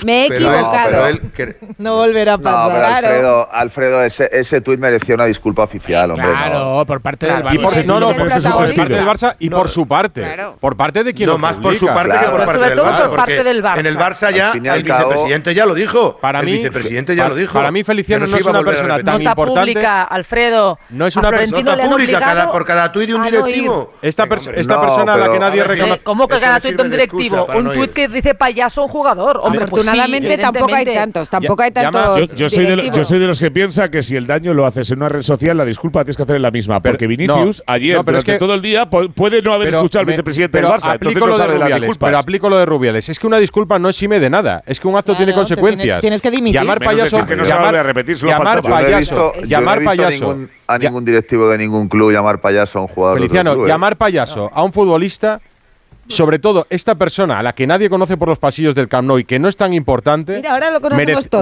me 0.04 0.22
he 0.22 0.26
equivocado. 0.26 0.90
No, 0.90 1.20
pero 1.34 1.48
él... 1.48 1.56
no 1.78 1.96
volverá 1.96 2.34
a 2.34 2.38
pasar. 2.38 2.68
No, 2.68 2.74
pero 2.74 2.94
Alfredo, 2.94 3.48
Alfredo 3.52 4.04
ese, 4.04 4.28
ese 4.32 4.60
tuit 4.60 4.78
merecía 4.78 5.14
una 5.14 5.26
disculpa 5.26 5.62
oficial, 5.62 6.10
hombre. 6.10 6.28
Claro, 6.28 6.76
no. 6.76 6.86
por 6.86 7.00
parte 7.00 7.26
del 7.26 7.42
Barça. 7.42 7.54
Y 7.54 7.58
por, 7.58 7.86
no, 7.86 8.00
no, 8.00 8.12
por, 8.12 8.30
su, 8.30 8.42
por 8.42 8.74
parte 8.74 8.94
del 8.94 9.06
Barça 9.06 9.36
y 9.38 9.50
por 9.50 9.68
su 9.68 9.88
parte. 9.88 10.22
Claro. 10.22 10.56
Por 10.60 10.76
parte 10.76 11.04
de 11.04 11.14
quien 11.14 11.26
no, 11.26 11.32
lo 11.34 11.38
más 11.38 11.56
por 11.56 11.74
su 11.74 11.86
parte 11.86 12.10
claro. 12.10 12.20
que 12.20 12.36
por 12.36 12.44
parte, 12.44 12.54
sobre 12.54 12.68
del, 12.68 12.78
todo 12.78 12.90
Barça, 12.90 13.06
por 13.08 13.16
parte 13.16 13.44
del 13.44 13.62
Barça. 13.62 13.78
En 13.78 13.86
el 13.86 13.98
Barça 13.98 14.32
ya, 14.32 14.52
el 14.52 14.84
cabo, 14.84 15.10
vicepresidente 15.10 15.54
ya 15.54 15.66
lo 15.66 15.74
dijo. 15.74 16.18
Para 16.18 16.42
mí, 16.42 16.52
el 16.52 16.56
vicepresidente 16.58 17.16
ya 17.16 17.28
lo 17.28 17.34
dijo. 17.34 17.52
Para 17.54 17.70
mí, 17.70 17.84
Feliciano 17.84 18.26
no, 18.26 18.36
es 18.36 18.46
una 18.46 18.62
persona 18.62 19.02
tan 19.02 19.22
importante. 19.22 19.72
Pública, 19.72 20.04
Alfredo. 20.04 20.78
No 20.90 21.06
es 21.06 21.16
una 21.16 21.30
persona 21.30 21.76
pública 21.76 22.50
por 22.52 22.64
cada 22.64 22.92
tuit 22.92 23.08
de 23.08 23.14
un 23.14 23.22
directivo. 23.22 23.92
Esta 24.02 24.26
persona 24.26 25.14
a 25.14 25.16
la 25.16 25.32
que 25.32 25.38
nadie 25.38 25.64
reconoce. 25.64 26.02
¿Cómo 26.04 26.28
que 26.28 26.40
cada 26.40 26.60
tuit 26.60 26.76
de 26.76 26.82
un 26.82 26.90
directivo? 26.90 27.46
Un 27.54 27.72
tuit 27.72 27.92
que 27.92 28.08
dice 28.08 28.34
payaso 28.34 28.82
un 28.82 28.88
jugador. 28.88 29.40
Hombre, 29.42 29.66
pues 29.66 29.87
afortunadamente 29.88 30.34
sí, 30.34 30.40
tampoco 30.40 30.74
hay 30.74 30.84
tantos, 30.84 31.30
tampoco 31.30 31.62
hay 31.62 31.70
tantos. 31.70 32.34
Yo, 32.34 32.48
soy 32.48 32.66
de, 32.66 32.90
yo, 32.94 33.04
soy 33.04 33.18
de, 33.18 33.26
los 33.26 33.38
que 33.38 33.50
piensa 33.50 33.90
que 33.90 34.02
si 34.02 34.16
el 34.16 34.26
daño 34.26 34.54
lo 34.54 34.66
haces 34.66 34.90
en 34.90 34.98
una 34.98 35.08
red 35.08 35.22
social, 35.22 35.56
la 35.56 35.64
disculpa 35.64 36.04
tienes 36.04 36.16
que 36.16 36.22
hacer 36.22 36.36
en 36.36 36.42
la 36.42 36.50
misma. 36.50 36.80
Porque 36.80 37.06
Vinicius 37.06 37.62
no, 37.66 37.72
ayer, 37.72 37.96
no, 37.96 38.04
pero 38.04 38.18
durante 38.18 38.32
es 38.32 38.36
que, 38.36 38.38
todo 38.38 38.54
el 38.54 38.62
día, 38.62 38.88
puede 38.88 39.42
no 39.42 39.52
haber 39.52 39.68
escuchado 39.68 40.00
al 40.00 40.06
vicepresidente 40.06 40.58
del 40.58 40.66
Barça. 40.70 40.94
Aplico 40.94 41.26
lo 41.26 41.38
de 41.38 41.46
Rubiales, 41.46 41.98
pero 41.98 42.18
aplico 42.18 42.48
lo 42.48 42.58
de 42.58 42.66
Rubiales. 42.66 43.08
Es 43.08 43.18
que 43.18 43.26
una 43.26 43.38
disculpa 43.38 43.78
no 43.78 43.88
exime 43.88 44.20
de 44.20 44.30
nada. 44.30 44.62
Es 44.66 44.80
que 44.80 44.88
un 44.88 44.96
acto 44.96 45.16
tiene 45.16 45.32
consecuencias. 45.34 46.00
Tienes, 46.00 46.22
que 46.22 46.30
dimitir. 46.30 46.60
Llamar 46.60 47.76
a 47.76 47.82
repetir, 47.82 48.16
llamar 48.16 48.62
payaso. 48.62 49.32
Llamar 49.44 49.82
payaso. 49.84 50.38
A 50.66 50.78
ningún 50.78 51.04
directivo 51.04 51.48
de 51.48 51.56
ningún 51.56 51.88
club 51.88 52.12
llamar 52.12 52.40
payaso 52.40 52.78
a 52.78 52.82
un 52.82 52.88
jugador. 52.88 53.18
Feliciano, 53.18 53.64
¿eh? 53.64 53.68
llamar 53.68 53.96
payaso 53.96 54.50
a 54.52 54.62
un 54.62 54.72
futbolista 54.72 55.40
sobre 56.08 56.38
todo 56.38 56.66
esta 56.70 56.94
persona 56.96 57.38
a 57.38 57.42
la 57.42 57.54
que 57.54 57.66
nadie 57.66 57.90
conoce 57.90 58.16
por 58.16 58.28
los 58.28 58.38
pasillos 58.38 58.74
del 58.74 58.88
Camp 58.88 59.06
Nou 59.06 59.18
y 59.18 59.24
que 59.24 59.38
no 59.38 59.48
es 59.48 59.56
tan 59.56 59.72
importante, 59.74 60.42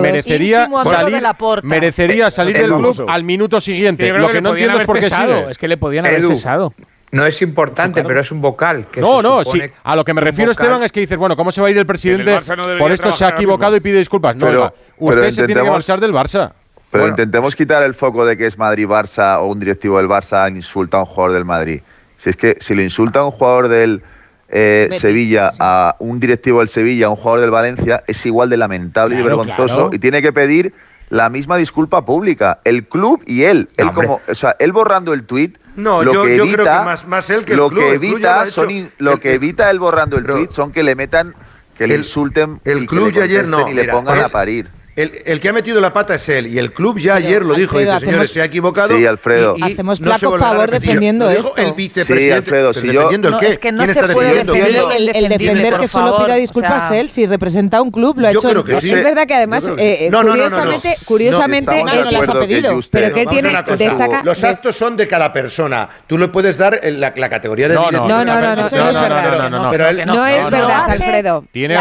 merecería 0.00 0.68
salir, 0.76 1.22
merecería 1.62 2.28
eh, 2.28 2.30
salir 2.30 2.56
del 2.56 2.74
club 2.74 3.06
al 3.08 3.24
minuto 3.24 3.60
siguiente. 3.60 4.12
Lo 4.12 4.28
que, 4.28 4.40
no 4.40 4.50
entiendo 4.50 4.80
es 4.80 4.86
por 4.86 4.98
qué 4.98 5.10
sigue. 5.10 5.50
Es 5.50 5.58
que 5.58 5.68
le 5.68 5.76
podían 5.76 6.06
haber 6.06 6.26
cesado. 6.26 6.74
No 7.12 7.24
es 7.24 7.40
importante, 7.40 8.02
pero 8.02 8.20
es 8.20 8.30
un 8.32 8.40
vocal. 8.40 8.86
No, 8.96 9.22
no. 9.22 9.42
A 9.84 9.96
lo 9.96 10.04
que 10.04 10.14
me 10.14 10.20
refiero. 10.20 10.50
Esteban, 10.50 10.82
es 10.82 10.92
que 10.92 11.00
dices, 11.00 11.16
bueno, 11.16 11.36
¿cómo 11.36 11.52
se 11.52 11.60
va 11.60 11.68
a 11.68 11.70
ir 11.70 11.78
el 11.78 11.86
presidente? 11.86 12.38
Por 12.78 12.92
esto 12.92 13.12
se 13.12 13.24
ha 13.24 13.30
equivocado 13.30 13.76
y 13.76 13.80
pide 13.80 13.98
disculpas. 13.98 14.36
No, 14.36 14.46
pero, 14.46 14.74
usted 14.98 15.30
se 15.30 15.46
tiene 15.46 15.62
que 15.62 15.70
marchar 15.70 16.00
del 16.00 16.12
Barça. 16.12 16.52
Pero 16.90 17.08
intentemos 17.08 17.54
quitar 17.56 17.82
el 17.82 17.94
foco 17.94 18.24
de 18.24 18.36
que 18.36 18.46
es 18.46 18.56
Madrid-Barça 18.56 19.38
o 19.40 19.46
un 19.46 19.60
directivo 19.60 19.98
del 19.98 20.08
Barça 20.08 20.48
insulta 20.48 20.98
a 20.98 21.00
un 21.00 21.06
jugador 21.06 21.32
del 21.32 21.44
Madrid. 21.44 21.80
Si 22.16 22.30
es 22.30 22.36
que 22.36 22.56
si 22.60 22.74
le 22.74 22.84
insulta 22.84 23.20
a 23.20 23.24
un 23.26 23.32
jugador 23.32 23.68
del 23.68 24.02
eh, 24.48 24.88
Sevilla 24.92 25.50
a 25.58 25.96
un 25.98 26.20
directivo 26.20 26.60
del 26.60 26.68
Sevilla, 26.68 27.06
a 27.06 27.10
un 27.10 27.16
jugador 27.16 27.40
del 27.40 27.50
Valencia, 27.50 28.04
es 28.06 28.24
igual 28.26 28.48
de 28.50 28.56
lamentable 28.56 29.16
claro, 29.16 29.26
y 29.26 29.28
vergonzoso 29.28 29.90
y 29.92 29.98
tiene 29.98 30.22
que 30.22 30.32
pedir 30.32 30.72
la 31.08 31.28
misma 31.30 31.56
disculpa 31.56 32.04
pública, 32.04 32.60
el 32.64 32.86
club 32.86 33.22
y 33.26 33.44
él, 33.44 33.68
él 33.76 33.92
como, 33.92 34.20
o 34.26 34.34
sea, 34.34 34.56
él 34.58 34.72
borrando 34.72 35.12
el 35.12 35.24
tuit 35.24 35.56
lo 35.76 36.22
que 36.22 36.36
evita, 36.36 36.84
más, 36.84 37.06
más 37.06 37.28
él 37.30 37.44
que 37.44 37.52
el 37.52 37.58
lo 37.58 37.70
que 37.70 37.92
evita 37.92 38.50
son 38.50 38.90
lo 38.98 39.20
que 39.20 39.34
evita 39.34 39.70
él 39.70 39.78
borrando 39.78 40.16
el 40.16 40.24
tuit 40.24 40.50
son 40.50 40.72
que 40.72 40.82
le 40.82 40.94
metan 40.94 41.34
que 41.76 41.86
le 41.86 41.96
insulten 41.96 42.60
el 42.64 42.86
club 42.86 43.08
y 43.08 43.12
le 43.12 43.22
ayer 43.22 43.48
no 43.48 43.68
y 43.70 43.86
pongan 43.86 44.18
eh, 44.18 44.22
a 44.22 44.28
parir. 44.30 44.68
El, 44.96 45.40
que 45.40 45.48
ha 45.50 45.52
metido 45.52 45.78
la 45.78 45.92
pata 45.92 46.14
es 46.14 46.26
él 46.30 46.46
y 46.46 46.58
el 46.58 46.72
club 46.72 46.98
ya 46.98 47.16
ayer 47.16 47.44
lo 47.44 47.54
dijo, 47.54 47.76
Alfredo, 47.76 47.94
dice, 47.96 48.06
señores, 48.06 48.32
se 48.32 48.40
ha 48.40 48.46
equivocado. 48.46 48.96
Sí, 48.96 49.04
Alfredo. 49.04 49.54
Y, 49.58 49.62
hacemos 49.62 49.98
flaco 49.98 50.30
no 50.30 50.38
favor 50.38 50.70
defendiendo 50.70 51.28
esto. 51.28 51.52
el 51.58 51.74
vicepresidente. 51.74 52.34
Alfredo, 52.34 52.72
si 52.72 52.86
yo... 52.86 52.92
¿Defendiendo 52.92 53.28
el 53.28 53.36
qué? 53.36 53.48
Es 53.48 53.58
que 53.58 53.72
no 53.72 53.78
¿Quién 53.80 53.90
está 53.90 54.06
defendiendo? 54.06 54.54
El, 54.54 55.28
defender 55.28 55.74
que 55.74 55.86
solo 55.86 56.24
pida 56.24 56.36
disculpas 56.36 56.90
o 56.90 56.94
él 56.94 57.10
si 57.10 57.26
representa 57.26 57.76
a 57.76 57.82
un 57.82 57.90
club 57.90 58.18
lo 58.18 58.28
ha 58.28 58.30
hecho. 58.30 58.48
Es 58.66 58.90
verdad 59.04 59.26
que 59.26 59.34
además, 59.34 59.64
eh, 59.76 60.08
curiosamente, 60.10 60.96
curiosamente 61.04 61.80
él 61.80 62.08
las 62.10 62.28
ha 62.30 62.40
pedido. 62.40 62.80
Pero 62.90 63.14
que 63.14 63.26
tiene 63.26 63.50
destaca. 63.76 64.22
Los 64.24 64.42
actos 64.44 64.76
son 64.76 64.96
de 64.96 65.06
cada 65.06 65.30
persona. 65.30 65.90
Tú 66.06 66.16
le 66.16 66.28
puedes 66.28 66.56
dar 66.56 66.80
la 66.82 67.28
categoría 67.28 67.68
de 67.68 67.74
No, 67.74 67.90
no, 67.90 68.08
no, 68.08 68.24
no, 68.24 68.60
eso 68.62 68.76
no 68.76 68.88
es 68.88 68.98
verdad. 68.98 70.06
No 70.06 70.26
es 70.26 70.50
verdad, 70.50 70.90
Alfredo. 70.90 71.44
Tiene 71.52 71.76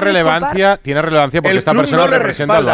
relevancia, 0.00 0.78
tiene 0.80 1.02
relevancia 1.02 1.42
porque 1.42 1.58
está 1.58 1.71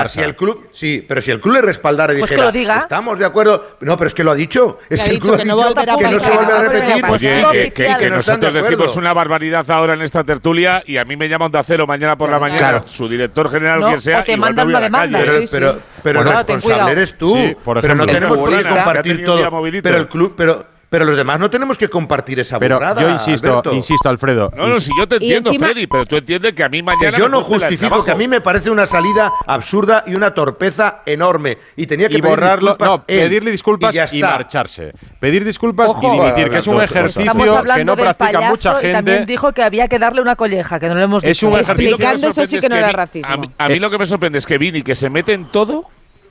si 0.08 0.20
el 0.20 0.36
club, 0.36 0.68
sí, 0.72 1.04
pero 1.06 1.20
si 1.20 1.30
el 1.30 1.40
club 1.40 1.54
le 1.54 1.62
respaldara 1.62 2.12
y 2.12 2.16
dijera, 2.16 2.50
estamos 2.78 3.18
de 3.18 3.24
acuerdo. 3.24 3.76
No, 3.80 3.96
pero 3.96 4.08
es 4.08 4.14
que 4.14 4.24
lo 4.24 4.30
ha 4.30 4.34
dicho. 4.34 4.78
Es 4.88 5.02
que, 5.02 5.10
el 5.10 5.20
club 5.20 5.34
ha 5.34 5.36
dicho 5.38 5.74
que, 5.98 6.06
no, 6.06 6.18
se 6.18 6.30
vuelve 6.30 6.52
a 6.52 6.62
repetir. 6.62 7.72
Que, 7.72 8.10
nosotros 8.10 8.52
decimos 8.52 8.96
una 8.96 9.12
barbaridad 9.12 9.68
ahora 9.70 9.94
en 9.94 10.02
esta 10.02 10.24
tertulia 10.24 10.82
y 10.86 10.96
a 10.96 11.04
mí 11.04 11.16
me 11.16 11.28
llaman 11.28 11.52
de 11.52 11.58
acero 11.58 11.86
mañana 11.86 12.16
por 12.16 12.30
la 12.30 12.38
mañana, 12.38 12.82
su 12.86 13.08
director 13.08 13.50
general, 13.50 13.80
no, 13.80 13.88
quien 13.88 14.00
sea, 14.00 14.24
mandan 14.36 14.72
voy. 14.72 14.90
Calle. 14.90 15.44
Pero, 15.50 15.78
pero, 16.02 16.22
responsable 16.22 16.92
eres 16.92 17.16
tú. 17.16 17.34
Por 17.64 17.78
ejemplo, 17.78 17.80
pero 17.80 17.94
no 17.94 18.06
tenemos 18.06 18.38
por 18.38 18.50
qué 18.50 18.64
compartir 18.64 19.24
todo. 19.24 19.62
Pero 19.82 19.96
el 19.96 20.08
club, 20.08 20.34
pero 20.36 20.77
pero 20.90 21.04
los 21.04 21.16
demás 21.16 21.38
no 21.38 21.50
tenemos 21.50 21.76
que 21.76 21.88
compartir 21.88 22.40
esa 22.40 22.58
pero 22.58 22.80
Yo 22.98 23.10
insisto, 23.10 23.62
insisto, 23.72 24.08
Alfredo. 24.08 24.50
No, 24.56 24.68
no, 24.68 24.80
si 24.80 24.90
yo 24.98 25.06
te 25.06 25.16
entiendo, 25.16 25.52
Freddy, 25.52 25.86
pero 25.86 26.06
tú 26.06 26.16
entiendes 26.16 26.54
que 26.54 26.64
a 26.64 26.68
mí 26.68 26.82
mañana. 26.82 27.12
Que 27.12 27.18
yo 27.18 27.28
no 27.28 27.42
justifico, 27.42 28.04
que 28.04 28.10
a 28.10 28.14
mí 28.14 28.26
me 28.26 28.40
parece 28.40 28.70
una 28.70 28.86
salida 28.86 29.32
absurda 29.46 30.04
y 30.06 30.14
una 30.14 30.32
torpeza 30.32 31.02
enorme. 31.04 31.58
Y 31.76 31.86
tenía 31.86 32.08
que 32.08 32.18
y 32.18 32.20
borrarlo, 32.20 32.76
pedirle 33.06 33.50
disculpas 33.50 33.94
y, 34.12 34.20
marcharse. 34.20 34.92
Pedir 35.20 35.44
disculpas 35.44 35.92
y 36.00 36.10
dimitir, 36.10 36.50
que 36.50 36.58
es 36.58 36.66
un 36.66 36.80
ejercicio 36.80 37.62
que 37.74 37.84
no 37.84 37.96
practica 37.96 38.40
mucha 38.40 38.74
gente. 38.76 39.22
Y 39.22 39.26
dijo 39.26 39.52
que 39.52 39.62
había 39.62 39.88
que 39.88 39.98
darle 39.98 40.22
una 40.22 40.36
colleja, 40.36 40.80
que 40.80 40.88
no 40.88 40.94
lo 40.94 41.02
hemos 41.02 41.22
dicho. 41.22 41.58
Es 41.58 41.68
Explicando 41.68 42.28
eso 42.28 42.46
sí 42.46 42.58
que 42.58 42.68
no 42.68 42.76
era 42.76 42.92
racismo. 42.92 43.52
A 43.58 43.68
mí, 43.68 43.78
lo 43.78 43.90
que 43.90 43.98
me 43.98 44.06
sorprende 44.06 44.38
es 44.38 44.46
que 44.46 44.56
Vini, 44.56 44.82
que 44.82 44.94
se 44.94 45.10
mete 45.10 45.34
en 45.34 45.46
todo 45.46 45.84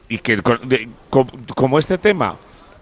y 0.10 0.18
que 0.20 0.42
como 1.56 1.80
este 1.80 1.98
tema 1.98 2.36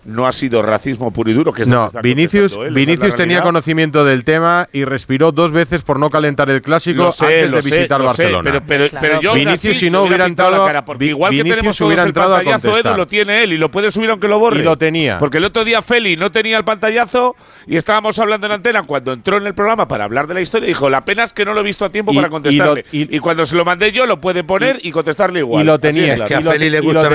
no 0.06 0.28
ha 0.28 0.32
sido 0.32 0.62
racismo 0.62 1.12
puro 1.12 1.32
y 1.32 1.34
duro. 1.34 1.52
Que 1.52 1.66
no, 1.66 1.90
Vinicius, 2.02 2.58
él, 2.58 2.74
Vinicius 2.74 3.16
tenía 3.16 3.42
conocimiento 3.42 4.06
del 4.06 4.24
tema 4.24 4.70
y 4.72 4.86
respiró 4.86 5.32
dos 5.32 5.52
veces 5.52 5.82
por 5.82 6.00
no 6.00 6.10
calentar 6.10 6.50
el 6.50 6.62
clásico 6.62 7.06
antes 7.06 7.52
de 7.52 7.62
visitar 7.62 8.02
Barcelona. 8.02 8.44
Pero, 8.44 8.64
pero, 8.66 8.86
pero 9.00 9.22
yo 9.22 9.34
Vinicius 9.34 9.78
si 9.78 9.90
no 9.90 10.04
hubiera 10.04 10.26
entrado, 10.26 10.58
la 10.58 10.66
cara, 10.66 10.86
porque 10.86 11.06
igual 11.06 11.32
que 11.32 11.44
tenemos 11.44 11.78
todos 11.78 12.00
entrado 12.00 12.38
el 12.38 12.46
pantallazo, 12.46 12.78
Edu, 12.78 12.98
lo 12.98 13.08
tiene 13.08 13.44
él 13.44 13.54
y 13.54 13.58
lo 13.58 13.72
puede 13.72 13.92
subir 13.92 14.10
aunque 14.10 14.28
lo 14.28 14.40
borre. 14.40 14.60
Y 14.60 14.64
lo 14.64 14.78
tenía. 14.78 15.18
Porque 15.18 15.40
el 15.40 15.46
otro 15.46 15.66
día 15.66 15.82
Feli 15.82 16.16
no 16.16 16.32
tenía 16.32 16.58
el 16.58 16.64
pantallazo 16.64 17.36
y 17.66 17.76
estábamos 17.76 18.20
hablando 18.20 18.46
en 18.48 18.54
antena 18.54 18.84
cuando 18.84 19.12
entró 19.14 19.38
en 19.38 19.48
el 19.48 19.54
programa 19.54 19.88
para 19.88 20.04
hablar 20.04 20.28
de 20.28 20.36
la 20.36 20.42
historia. 20.42 20.68
Dijo, 20.68 20.90
la 20.90 21.04
pena 21.04 21.24
es 21.24 21.34
que 21.34 21.46
no 21.46 21.54
lo 21.54 21.62
he 21.62 21.64
visto 21.64 21.84
a 21.84 21.90
tiempo 21.90 22.14
para 22.14 22.30
contestarle. 22.30 22.86
Y, 22.92 23.20
cuando 23.20 23.46
se 23.46 23.56
lo 23.56 23.66
mandé 23.66 23.92
yo 23.92 24.06
lo 24.06 24.22
puede 24.22 24.44
poner 24.44 24.80
y, 24.84 24.92
contestarle 24.92 25.40
igual. 25.40 25.64
Y 25.64 25.66
lo 25.66 25.80
tenía. 25.80 26.14
Es, 26.14 26.62
y, 26.62 26.70
le 26.70 26.80
gusta 26.80 27.10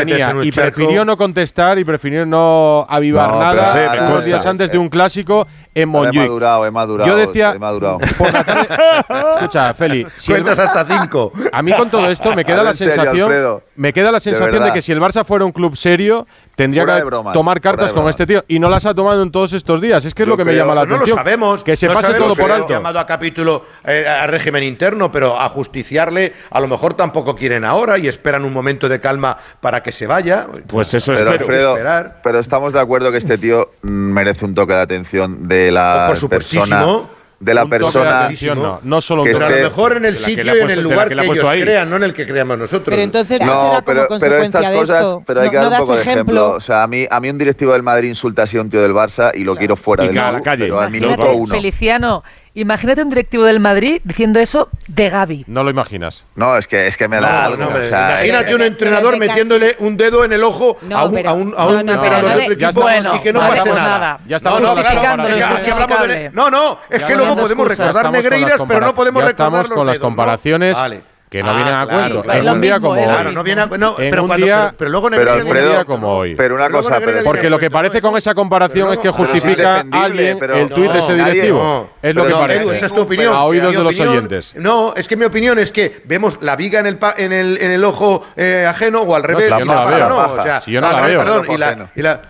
y, 0.45 0.49
y 0.49 0.53
prefirió 0.53 1.05
no 1.05 1.17
contestar 1.17 1.79
y 1.79 1.85
prefirió 1.85 2.27
no 2.27 2.80
avivar 2.89 3.35
nada 3.37 3.73
sí, 3.73 4.05
unos 4.05 4.25
días 4.25 4.45
antes 4.47 4.71
de 4.71 4.79
un 4.79 4.89
clásico 4.89 5.47
en 5.75 5.89
Montjuic. 5.89 6.23
He 6.23 6.29
madurado, 6.29 6.67
he 6.67 6.71
madurado. 6.71 7.11
Yo 7.11 7.17
decía, 7.17 7.55
he 7.55 7.59
escucha, 9.37 9.75
Feli, 9.75 10.07
cuentas 10.27 10.59
hasta 10.59 10.85
cinco. 10.85 11.33
A 11.53 11.63
mí 11.63 11.73
con 11.73 11.91
todo 11.91 12.09
esto 12.11 12.35
me 12.35 12.45
queda 12.45 12.63
la 12.65 12.75
sensación, 12.75 13.61
me 13.77 13.93
queda 13.93 14.13
la 14.13 14.21
sensación 14.21 14.65
de 14.65 14.73
que 14.73 14.83
si 14.83 14.93
el 14.93 15.01
Barça 15.01 15.25
fuera 15.25 15.45
un 15.45 15.53
club 15.53 15.77
serio, 15.77 16.27
tendría 16.63 16.83
Fuera 16.85 17.03
que 17.03 17.33
tomar 17.33 17.61
cartas 17.61 17.93
con 17.93 18.09
este 18.09 18.27
tío 18.27 18.45
y 18.49 18.59
no 18.59 18.69
las 18.69 18.85
ha 18.87 18.95
tomado 18.95 19.23
en 19.23 19.31
todos 19.31 19.53
estos 19.53 19.81
días. 19.81 20.05
Es 20.05 20.15
que 20.15 20.23
es 20.23 20.27
Yo 20.27 20.31
lo 20.33 20.37
que 20.37 20.45
me 20.45 20.53
creo- 20.53 20.65
llama 20.65 20.75
la 20.75 20.83
no 20.85 20.91
lo 20.91 20.95
atención. 20.97 21.17
sabemos. 21.19 21.63
Que 21.63 21.77
se 21.77 21.87
no 21.87 21.95
pase 21.95 22.07
sabemos 22.09 22.29
todo 22.35 22.37
por 22.43 22.53
alto. 22.53 22.69
llamado 22.69 22.99
a 22.99 23.07
capítulo 23.07 23.65
eh, 23.85 24.07
a 24.07 24.27
régimen 24.27 24.63
interno, 24.63 25.11
pero 25.11 25.39
a 25.41 25.49
justiciarle 25.49 26.33
a 26.51 26.61
lo 26.61 26.69
mejor 26.69 26.95
tampoco 26.95 27.35
quieren 27.35 27.65
ahora 27.65 27.99
y 27.99 28.09
esperan 28.09 28.45
un 28.45 28.53
momento 28.53 28.89
de 28.89 29.01
calma 29.01 29.37
para 29.61 29.83
que 29.83 29.93
se 29.93 30.07
vaya. 30.07 30.47
Pues 30.67 30.93
eso 30.95 31.13
Pero 31.15 31.31
espero. 31.31 31.41
Alfredo, 31.45 31.73
esperar. 31.77 32.21
pero 32.23 32.39
estamos 32.39 32.73
de 32.73 32.81
acuerdo 32.81 33.11
que 33.11 33.19
este 33.19 33.39
tío 33.39 33.71
merece 33.83 34.45
un 34.45 34.55
toque 34.55 34.75
de 34.75 34.81
atención 34.81 35.49
de 35.49 35.71
la 35.71 36.05
Por 36.09 36.17
supuestísimo. 36.19 36.63
persona, 36.63 37.11
de 37.41 37.55
la 37.55 37.65
de 37.65 37.71
persona 37.71 38.25
atención, 38.27 38.63
no, 38.63 38.81
no 38.83 39.01
solo 39.01 39.25
que 39.25 39.33
Pero 39.33 39.47
a 39.47 39.49
de 39.49 39.55
lo 39.55 39.57
esté- 39.57 39.69
mejor 39.71 39.97
en 39.97 40.05
el 40.05 40.13
de 40.15 40.21
sitio 40.21 40.45
y 40.57 40.61
en 40.61 40.71
el 40.71 40.77
de 40.77 40.83
lugar 40.83 41.09
que 41.09 41.15
que, 41.17 41.23
ellos 41.25 41.49
ahí. 41.49 41.63
crean, 41.63 41.89
no 41.89 41.97
en 41.97 42.03
el 42.03 42.13
que 42.13 42.27
creamos 42.27 42.59
nosotros. 42.59 42.85
Pero 42.91 43.01
entonces 43.01 43.41
no, 43.41 43.47
No, 43.47 43.55
será 43.55 43.83
pero, 43.83 44.07
como 44.07 44.21
pero 44.21 44.37
consecuencia 44.37 44.61
estas 44.61 44.71
de 44.73 44.79
cosas, 44.79 45.03
esto. 45.07 45.23
pero 45.27 45.41
hay 45.41 45.47
no, 45.47 45.51
que 45.51 45.57
dar 45.57 45.63
no 45.65 45.69
un 45.69 45.73
das 45.73 45.81
poco 45.81 45.95
de 45.95 46.01
ejemplo. 46.03 46.21
ejemplo. 46.35 46.57
O 46.57 46.61
sea, 46.61 46.83
a 46.83 46.87
mí, 46.87 47.07
a 47.11 47.19
mí 47.21 47.31
un 47.31 47.39
directivo 47.39 47.73
del 47.73 47.83
Madrid 47.83 48.11
insulta 48.11 48.43
así 48.43 48.59
a 48.59 48.61
un 48.61 48.69
tío 48.69 48.83
del 48.83 48.93
Barça 48.93 49.33
y 49.35 49.45
lo 49.45 49.57
quiero 49.57 49.75
fuera 49.77 50.05
Y 50.05 50.09
del 50.09 50.19
a 50.19 50.33
la 50.33 50.41
calle. 50.43 50.65
pero 50.65 50.81
al 50.81 50.91
minuto 50.91 51.33
uno. 51.33 51.55
Feliciano 51.55 52.23
Imagínate 52.53 53.03
un 53.03 53.11
directivo 53.11 53.45
del 53.45 53.61
Madrid 53.61 54.01
diciendo 54.03 54.41
eso 54.41 54.69
de 54.89 55.09
Gaby. 55.09 55.45
No 55.47 55.63
lo 55.63 55.71
imaginas. 55.71 56.25
No, 56.35 56.57
es 56.57 56.67
que, 56.67 56.89
es 56.89 56.97
que 56.97 57.07
me 57.07 57.21
da 57.21 57.31
No, 57.31 57.39
algo. 57.39 57.57
no, 57.59 57.67
hombre, 57.69 57.87
o 57.87 57.89
sea, 57.89 58.11
imagínate 58.27 58.55
un 58.57 58.63
entrenador 58.63 59.19
metiéndole 59.19 59.77
un 59.79 59.97
dedo 59.97 60.25
en 60.25 60.33
el 60.33 60.43
ojo 60.43 60.77
No, 60.83 60.99
a 60.99 61.05
un, 61.05 61.13
pero- 61.15 61.31
a 61.31 61.33
un, 61.35 61.55
a 61.57 61.65
no, 61.65 61.71
un 61.71 61.87
no, 61.87 62.01
pero 62.01 62.17
entrenador 62.17 62.31
de 62.31 62.43
otro 62.43 62.53
equipo 62.55 62.81
Bueno, 62.83 63.15
y 63.17 63.21
que 63.21 63.33
no 63.33 63.41
hacemos 63.43 63.77
nada. 63.79 64.19
Ya 64.27 64.37
estamos 64.37 64.63
no, 64.63 64.75
no, 64.75 64.83
claro, 64.83 65.27
es 65.27 66.09
de-. 66.09 66.31
No, 66.33 66.51
no, 66.51 66.79
es 66.91 67.01
Ya 67.01 67.07
que 67.07 67.15
luego 67.17 67.37
podemos 67.37 67.67
excusas. 67.67 67.79
recordar 67.95 68.11
Negreiras, 68.13 68.61
pero 68.67 68.81
no 68.81 68.95
podemos 68.95 69.23
ya 69.23 69.29
recordar 69.29 69.29
estamos 69.31 69.69
los 69.69 69.77
con 69.79 69.87
las 69.87 69.99
comparaciones 70.01 70.77
Vale. 70.77 71.03
Que 71.31 71.45
no 71.45 71.51
Ah, 71.51 71.55
vienen 71.55 71.75
a 71.75 71.87
claro, 71.87 72.01
cuento. 72.01 72.23
claro. 72.25 72.41
En 72.41 72.49
un 72.49 72.61
día 72.61 72.81
como 72.81 72.95
lo 72.97 73.01
hoy. 73.03 73.07
Claro, 73.07 73.31
no 73.33 73.43
viene 73.45 73.63
a- 73.63 73.67
no, 73.67 73.91
En 73.99 74.11
pero 74.11 74.23
un 74.23 74.29
cuando- 74.29 74.45
día- 74.47 74.57
pero- 74.67 74.77
pero 74.79 74.91
luego 74.91 75.11
pero 75.11 75.21
En 75.23 75.29
un 75.43 75.47
Alfredo, 75.47 75.71
día 75.71 75.85
como 75.85 76.09
hoy. 76.17 76.35
pero 76.35 76.55
una 76.57 76.69
cosa, 76.71 76.99
pero 76.99 77.23
Porque 77.23 77.49
lo 77.49 77.57
que 77.59 77.71
parece 77.71 78.03
con 78.03 78.17
esa 78.17 78.35
comparación 78.35 78.93
es 78.93 78.99
que 78.99 79.09
es 79.09 79.15
justifica 79.15 79.85
alguien 79.93 80.39
pero- 80.41 80.57
el 80.57 80.69
tuit 80.69 80.91
de 80.91 80.99
este 80.99 81.15
directivo. 81.15 81.59
nadie, 81.59 81.63
no. 81.63 81.91
Es 82.03 82.15
lo 82.17 82.25
que 82.25 82.31
no, 82.31 82.39
parece. 82.41 82.63
Edu, 82.63 82.71
esa 82.73 82.87
es 82.87 82.93
tu 82.93 83.01
opinión. 83.03 83.33
A 83.35 83.45
oídos 83.45 83.75
de 83.77 83.83
los 83.85 84.01
oyentes. 84.01 84.55
No, 84.57 84.93
es 84.97 85.07
que 85.07 85.17
mi 85.17 85.25
opinión 85.25 85.59
es 85.61 85.71
que 85.71 86.03
vemos 86.05 86.39
la 86.43 86.57
viga 86.57 86.81
en 86.81 86.87
el, 86.87 86.99
pa- 86.99 87.15
en 87.17 87.33
el, 87.33 87.59
en 87.59 87.71
el 87.71 87.85
ojo 87.85 88.27
eh, 88.37 88.67
ajeno 88.69 89.03
o 89.03 89.15
al 89.15 89.23
revés. 89.23 89.45
si 89.45 89.51
yo 89.51 89.61
y 89.61 89.65
no 89.69 89.75
la 89.75 89.85
veo. 89.87 90.09
no, 90.09 90.17
paja. 90.17 90.33
o 90.33 90.43
sea, 90.43 90.61
Si 90.63 90.73
yo 90.73 90.81
no 90.81 90.91
la 90.91 91.01
veo. 91.03 91.25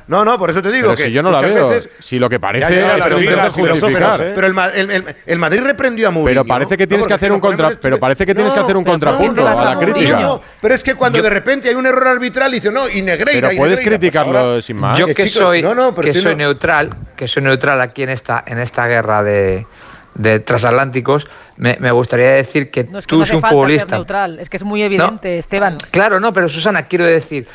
no, 0.09 0.25
no, 0.27 0.39
por 0.39 0.51
eso 0.51 0.61
te 0.61 0.71
digo 0.71 0.91
que 0.91 1.05
si 1.05 1.13
yo 1.13 1.23
no 1.23 1.31
la 1.31 1.41
veo. 1.41 1.71
Si 2.01 2.19
lo 2.19 2.29
que 2.29 2.39
parece 2.39 2.67
es 2.99 3.03
pero 3.05 3.17
que 3.17 3.23
intentas 3.25 3.55
justificar. 3.55 4.19
pero- 4.19 4.35
Pero 4.35 4.47
el, 4.47 4.53
Ma- 4.55 4.69
el- 4.69 4.91
el- 4.91 5.17
el 5.25 5.39
Madrid 5.39 5.61
reprendió 5.63 6.09
a 6.09 6.11
Mourinho. 6.11 6.43
Pero 6.43 6.45
parece 6.45 6.77
que 6.77 6.87
tienes 6.87 7.07
que 7.07 7.15
hacer 7.15 7.33
un 7.33 7.41
contra, 7.41 7.71
pero 7.81 7.99
parece 7.99 8.27
que 8.27 8.35
tienes 8.35 8.53
que 8.53 8.61
hacer 8.61 8.77
un 8.77 8.85
contrapunto 8.91 9.43
no, 9.43 9.59
a 9.59 9.75
la 9.75 9.79
crítica. 9.81 10.41
Pero 10.61 10.75
es 10.75 10.83
que 10.85 10.95
cuando 10.95 11.23
de 11.23 11.31
repente 11.31 11.69
hay 11.69 11.75
un 11.75 11.87
error 11.87 12.09
arbitral 12.09 12.53
dice 12.53 12.71
no 12.71 12.89
y 12.89 13.03
Negreira 13.03 13.49
Pero 13.49 13.53
y 13.53 13.57
puedes 13.59 13.79
Negreira, 13.79 13.99
criticarlo 14.01 14.63
sin 14.63 14.77
más. 14.77 14.99
Yo 14.99 15.07
Que 15.07 15.15
que 15.15 15.25
chicos, 15.25 15.43
soy, 15.43 15.63
no, 15.63 15.75
no, 15.75 15.95
pero 15.95 16.07
que 16.07 16.13
si 16.15 16.21
soy 16.23 16.33
no- 16.33 16.39
neutral, 16.45 16.91
que 17.17 17.29
soy 17.29 17.43
neutral 17.43 17.81
aquí 17.81 18.03
en 18.03 18.11
esta, 18.11 18.43
en 18.47 18.59
esta 18.59 18.87
guerra 18.87 19.23
de, 19.23 19.67
de 20.15 20.41
transatlánticos, 20.41 21.27
me, 21.57 21.77
me 21.81 21.91
gustaría 21.91 22.31
decir 22.31 22.71
que 22.71 22.85
No 22.85 22.99
es 22.99 23.07
que 23.07 23.11
tú 23.11 23.17
no 23.19 23.23
eres 23.25 23.35
un 23.35 23.41
falta 23.41 23.49
ser 23.49 23.55
futbolista. 23.57 23.97
neutral, 23.97 24.39
es 24.41 24.49
que 24.49 24.57
es 24.57 24.65
muy 24.65 24.83
evidente, 24.83 25.39
Esteban. 25.39 25.79
Claro, 25.91 26.21
no, 26.21 26.33
pero 26.33 26.49
Susana, 26.49 26.85
quiero 26.87 27.05
decir, 27.05 27.47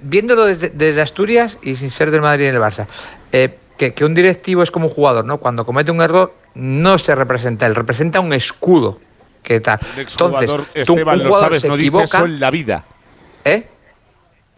viéndolo 0.00 0.44
desde, 0.44 0.70
desde 0.70 1.00
Asturias 1.00 1.58
y 1.62 1.76
sin 1.76 1.90
ser 1.90 2.10
del 2.10 2.20
Madrid 2.22 2.44
y 2.44 2.48
del 2.48 2.58
Barça, 2.60 2.86
eh, 3.32 3.56
que, 3.78 3.94
que 3.94 4.04
un 4.04 4.14
directivo 4.14 4.62
es 4.62 4.70
como 4.70 4.86
un 4.86 4.92
jugador, 4.92 5.24
¿no? 5.24 5.38
Cuando 5.38 5.64
comete 5.66 5.90
un 5.90 6.00
error, 6.02 6.34
no 6.54 6.98
se 6.98 7.14
representa 7.14 7.66
él, 7.66 7.74
representa 7.74 8.20
un 8.20 8.32
escudo. 8.32 9.00
¿Qué 9.42 9.60
tal? 9.60 9.78
Un 9.94 10.00
exjugador, 10.00 10.40
Entonces, 10.42 10.86
tú, 10.86 10.92
Esteban, 10.94 11.14
un 11.18 11.24
lo 11.24 11.28
jugador 11.30 11.46
sabes, 11.48 11.62
se 11.62 11.68
no 11.68 11.76
dice 11.76 11.88
equivoca, 11.88 12.18
eso 12.18 12.26
en 12.26 12.40
la 12.40 12.50
vida. 12.50 12.84
¿eh? 13.44 13.66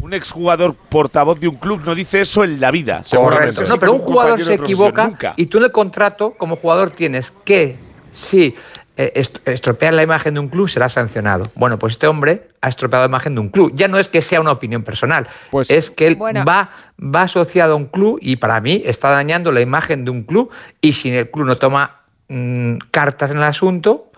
Un 0.01 0.13
exjugador 0.13 0.75
portavoz 0.75 1.41
de 1.41 1.49
un 1.49 1.57
club 1.57 1.81
no 1.85 1.95
dice 1.95 2.21
eso 2.21 2.45
en 2.45 2.61
la 2.61 2.71
vida. 2.71 3.03
Correcto. 3.11 3.63
No, 3.69 3.79
pero 3.79 3.93
un 3.93 3.99
jugador 4.01 4.43
se 4.43 4.55
equivoca 4.55 5.07
Nunca. 5.07 5.35
y 5.37 5.47
tú 5.47 5.59
en 5.59 5.65
el 5.65 5.73
contrato, 5.73 6.35
como 6.37 6.57
jugador, 6.57 6.91
tienes 6.91 7.33
que, 7.45 7.79
si 8.13 8.55
eh, 8.97 9.13
est- 9.15 9.39
estropeas 9.49 9.95
la 9.95 10.03
imagen 10.03 10.35
de 10.35 10.41
un 10.41 10.49
club, 10.49 10.69
será 10.69 10.89
sancionado. 10.91 11.45
Bueno, 11.55 11.79
pues 11.79 11.95
este 11.95 12.07
hombre 12.07 12.49
ha 12.61 12.69
estropeado 12.69 13.05
la 13.05 13.09
imagen 13.09 13.35
de 13.35 13.41
un 13.41 13.49
club. 13.49 13.73
Ya 13.75 13.89
no 13.89 13.99
es 13.99 14.09
que 14.09 14.21
sea 14.21 14.41
una 14.43 14.53
opinión 14.53 14.83
personal, 14.83 15.27
Pues- 15.51 15.71
es 15.71 15.91
que 15.91 16.07
él 16.07 16.17
Bueno. 16.17 16.45
va, 16.45 16.69
va 17.03 17.23
asociado 17.23 17.73
a 17.73 17.77
un 17.77 17.87
club 17.87 18.19
y 18.21 18.37
para 18.37 18.61
mí 18.61 18.83
está 18.85 19.09
dañando 19.11 19.51
la 19.53 19.63
imagen 19.63 20.05
de 20.05 20.11
un 20.11 20.23
club 20.25 20.51
y 20.83 20.93
si 20.93 21.09
el 21.17 21.31
club 21.31 21.47
no 21.47 21.57
toma 21.57 22.03
mm, 22.29 22.77
cartas 22.91 23.31
en 23.31 23.39
el 23.39 23.43
asunto, 23.43 24.11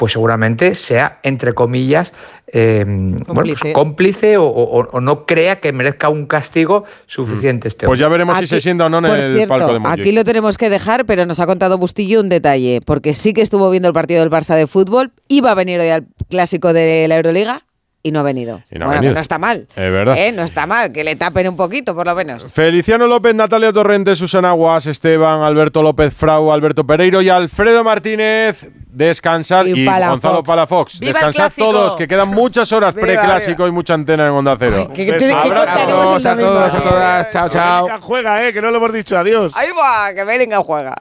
pues 0.00 0.12
seguramente 0.12 0.74
sea, 0.74 1.18
entre 1.22 1.52
comillas, 1.52 2.14
eh, 2.46 2.84
bueno, 2.86 3.18
pues 3.18 3.26
Cómplice. 3.26 3.72
cómplice 3.74 4.36
o, 4.38 4.44
o- 4.46 4.88
o 4.90 5.00
no 5.02 5.26
crea 5.26 5.60
que 5.60 5.74
merezca 5.74 6.08
un 6.08 6.24
castigo 6.24 6.84
suficiente 7.04 7.68
este 7.68 7.84
Pues 7.86 7.98
ya 7.98 8.08
veremos 8.08 8.38
si 8.38 8.46
se 8.46 8.62
sienta 8.62 8.86
o 8.86 8.88
no 8.88 8.96
en 8.98 9.04
por 9.04 9.18
el 9.18 9.34
cierto, 9.34 9.48
palco 9.58 9.72
de 9.74 9.78
Montjuic. 9.78 10.00
Aquí 10.00 10.12
lo 10.12 10.24
tenemos 10.24 10.56
que 10.56 10.70
dejar, 10.70 11.04
pero 11.04 11.26
nos 11.26 11.38
ha 11.38 11.44
contado 11.46 11.76
Bustillo 11.76 12.18
un 12.20 12.30
detalle, 12.30 12.80
porque 12.86 13.12
sí 13.12 13.34
que 13.34 13.42
estuvo 13.42 13.68
viendo 13.68 13.88
el 13.88 13.94
partido 13.94 14.20
del 14.20 14.30
Barça 14.30 14.56
de 14.56 14.66
fútbol, 14.66 15.12
iba 15.28 15.50
a 15.50 15.54
venir 15.54 15.78
hoy 15.80 15.88
al 15.90 16.06
clásico 16.30 16.72
de 16.72 17.06
la 17.06 17.16
Euroliga 17.16 17.62
y 18.02 18.12
no 18.12 18.20
ha 18.20 18.22
venido. 18.22 18.62
Y 18.70 18.78
no 18.78 18.84
ha 18.84 18.88
bueno, 18.88 19.00
venido. 19.00 19.12
que 19.12 19.14
no 19.16 19.20
está 19.20 19.38
mal. 19.38 19.66
Es 19.76 19.92
verdad. 19.92 20.16
¿eh? 20.16 20.32
No 20.32 20.42
está 20.42 20.66
mal, 20.66 20.90
que 20.92 21.04
le 21.04 21.16
tapen 21.16 21.48
un 21.48 21.56
poquito, 21.56 21.94
por 21.94 22.06
lo 22.06 22.14
menos. 22.14 22.50
Feliciano 22.52 23.06
López, 23.06 23.34
Natalia 23.34 23.72
Torrente, 23.72 24.16
Susana 24.16 24.52
Guas, 24.52 24.86
Esteban, 24.86 25.42
Alberto 25.42 25.82
López 25.82 26.14
Frau, 26.14 26.50
Alberto 26.50 26.86
Pereiro 26.86 27.20
y 27.22 27.28
Alfredo 27.28 27.84
Martínez. 27.84 28.70
Descansad 28.92 29.66
Y 29.66 29.82
y, 29.82 29.86
Palafox. 29.86 30.10
Gonzalo 30.22 30.42
Palafox. 30.42 30.98
¡Viva 30.98 31.10
el 31.10 31.14
Descansad 31.14 31.52
todos, 31.56 31.94
que 31.94 32.08
quedan 32.08 32.28
muchas 32.28 32.72
horas 32.72 32.94
preclásico 32.96 33.68
y 33.68 33.70
mucha 33.70 33.94
antena 33.94 34.26
en 34.26 34.32
Onda 34.32 34.56
Cero. 34.58 34.90
Que- 34.92 35.06
que 35.06 35.16
que 35.16 35.32
a 35.32 35.42
domingo. 35.44 35.64
todos, 35.86 36.26
a 36.26 36.36
todas. 36.82 37.30
Chao, 37.30 37.48
chao. 37.48 37.84
Venga, 37.84 38.00
juega, 38.00 38.48
eh, 38.48 38.52
que 38.52 38.60
no 38.60 38.70
lo 38.70 38.78
hemos 38.78 38.92
dicho. 38.92 39.16
Adiós. 39.16 39.52
Ahí 39.54 39.68
va, 39.78 40.12
que 40.14 40.24
Bellingham 40.24 40.62
juega. 40.64 40.94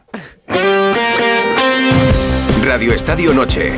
Radio 2.64 2.94
Estadio 2.94 3.34
Noche. 3.34 3.74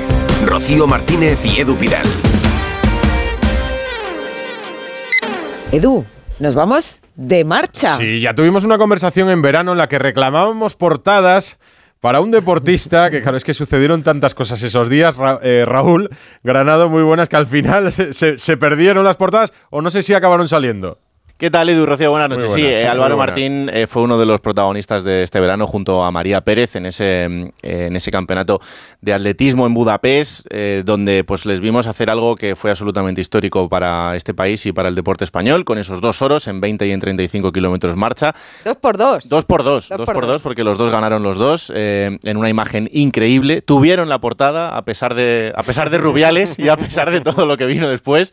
Rocío 0.46 0.88
Martínez 0.88 1.40
y 1.46 1.62
Edu 1.62 1.78
Pidal. 1.78 2.06
Edu, 5.72 6.04
nos 6.40 6.54
vamos 6.54 7.00
de 7.16 7.46
marcha. 7.46 7.96
Sí, 7.96 8.20
ya 8.20 8.36
tuvimos 8.36 8.66
una 8.66 8.78
conversación 8.78 9.30
en 9.30 9.42
verano 9.42 9.72
en 9.72 9.78
la 9.78 9.88
que 9.88 10.00
reclamábamos 10.00 10.76
portadas 10.76 11.60
para 12.02 12.20
un 12.20 12.30
deportista, 12.30 13.10
que 13.10 13.22
claro, 13.22 13.38
es 13.38 13.46
que 13.46 13.54
sucedieron 13.54 14.04
tantas 14.04 14.34
cosas 14.34 14.62
esos 14.64 14.90
días, 14.90 15.16
eh, 15.44 15.64
Raúl 15.66 16.10
Granado, 16.44 16.90
muy 16.90 17.04
buenas, 17.04 17.30
que 17.30 17.38
al 17.38 17.48
final 17.48 17.90
se 18.12 18.58
perdieron 18.58 19.06
las 19.06 19.16
portadas 19.16 19.54
o 19.70 19.82
no 19.82 19.92
sé 19.92 20.04
si 20.04 20.14
acabaron 20.14 20.50
saliendo. 20.50 21.00
¿Qué 21.42 21.50
tal, 21.50 21.68
Edu 21.70 21.88
Rocío? 21.88 22.12
Buenas 22.12 22.30
noches. 22.30 22.52
buenas, 22.52 22.70
sí, 22.70 22.72
eh, 22.72 22.88
Álvaro. 22.88 23.18
Martín 23.18 23.68
eh, 23.74 23.88
fue 23.88 24.04
uno 24.04 24.20
de 24.20 24.28
los 24.28 24.42
protagonistas 24.42 25.04
de 25.04 25.24
este 25.24 25.40
verano 25.40 25.66
junto 25.66 26.04
a 26.04 26.12
María 26.12 26.42
Pérez 26.42 26.76
en 26.76 26.86
ese, 26.86 27.24
eh, 27.24 27.86
en 27.88 27.96
ese 27.96 28.12
campeonato 28.12 28.62
de 29.02 29.12
atletismo 29.12 29.66
en 29.66 29.74
Budapest, 29.74 30.46
eh, 30.52 30.84
donde 30.86 31.24
pues 31.24 31.48
les 31.48 31.60
vimos 31.60 31.88
hacer 31.88 32.12
algo 32.12 32.36
que 32.36 32.56
fue 32.56 32.70
absolutamente 32.70 33.22
histórico 33.22 33.68
para 33.70 34.16
este 34.16 34.36
país 34.36 34.64
y 34.68 34.72
para 34.72 34.90
el 34.90 34.94
deporte 34.94 35.24
español, 35.24 35.66
con 35.66 35.80
esos 35.80 36.00
dos 36.00 36.22
oros 36.22 36.48
en 36.48 36.62
20 36.62 36.86
y 36.86 36.92
en 36.92 37.00
35 37.00 37.52
kilómetros 37.52 37.96
marcha. 37.96 38.36
Dos 38.64 38.78
por 38.78 39.00
dos. 39.00 39.28
Dos 39.28 39.46
por 39.46 39.64
dos, 39.64 39.90
Dos 39.90 39.98
dos, 39.98 40.06
por 40.06 40.14
por, 40.14 40.26
dos. 40.28 40.34
dos, 40.34 40.42
porque 40.44 40.64
los 40.64 40.78
dos 40.78 40.92
ganaron 40.92 41.24
los 41.24 41.40
dos 41.40 41.74
eh, 41.74 42.20
en 42.24 42.38
una 42.38 42.50
imagen 42.50 42.88
increíble. 42.94 43.64
Tuvieron 43.64 44.10
la 44.10 44.22
portada 44.22 44.78
a 44.78 44.86
pesar 44.86 45.16
de 45.16 45.52
a 45.56 45.64
pesar 45.64 45.90
de 45.90 45.98
Rubiales 45.98 46.60
y 46.60 46.70
a 46.70 46.78
pesar 46.78 47.10
de 47.10 47.22
todo 47.22 47.48
lo 47.48 47.58
que 47.58 47.66
vino 47.66 47.90
después 47.90 48.32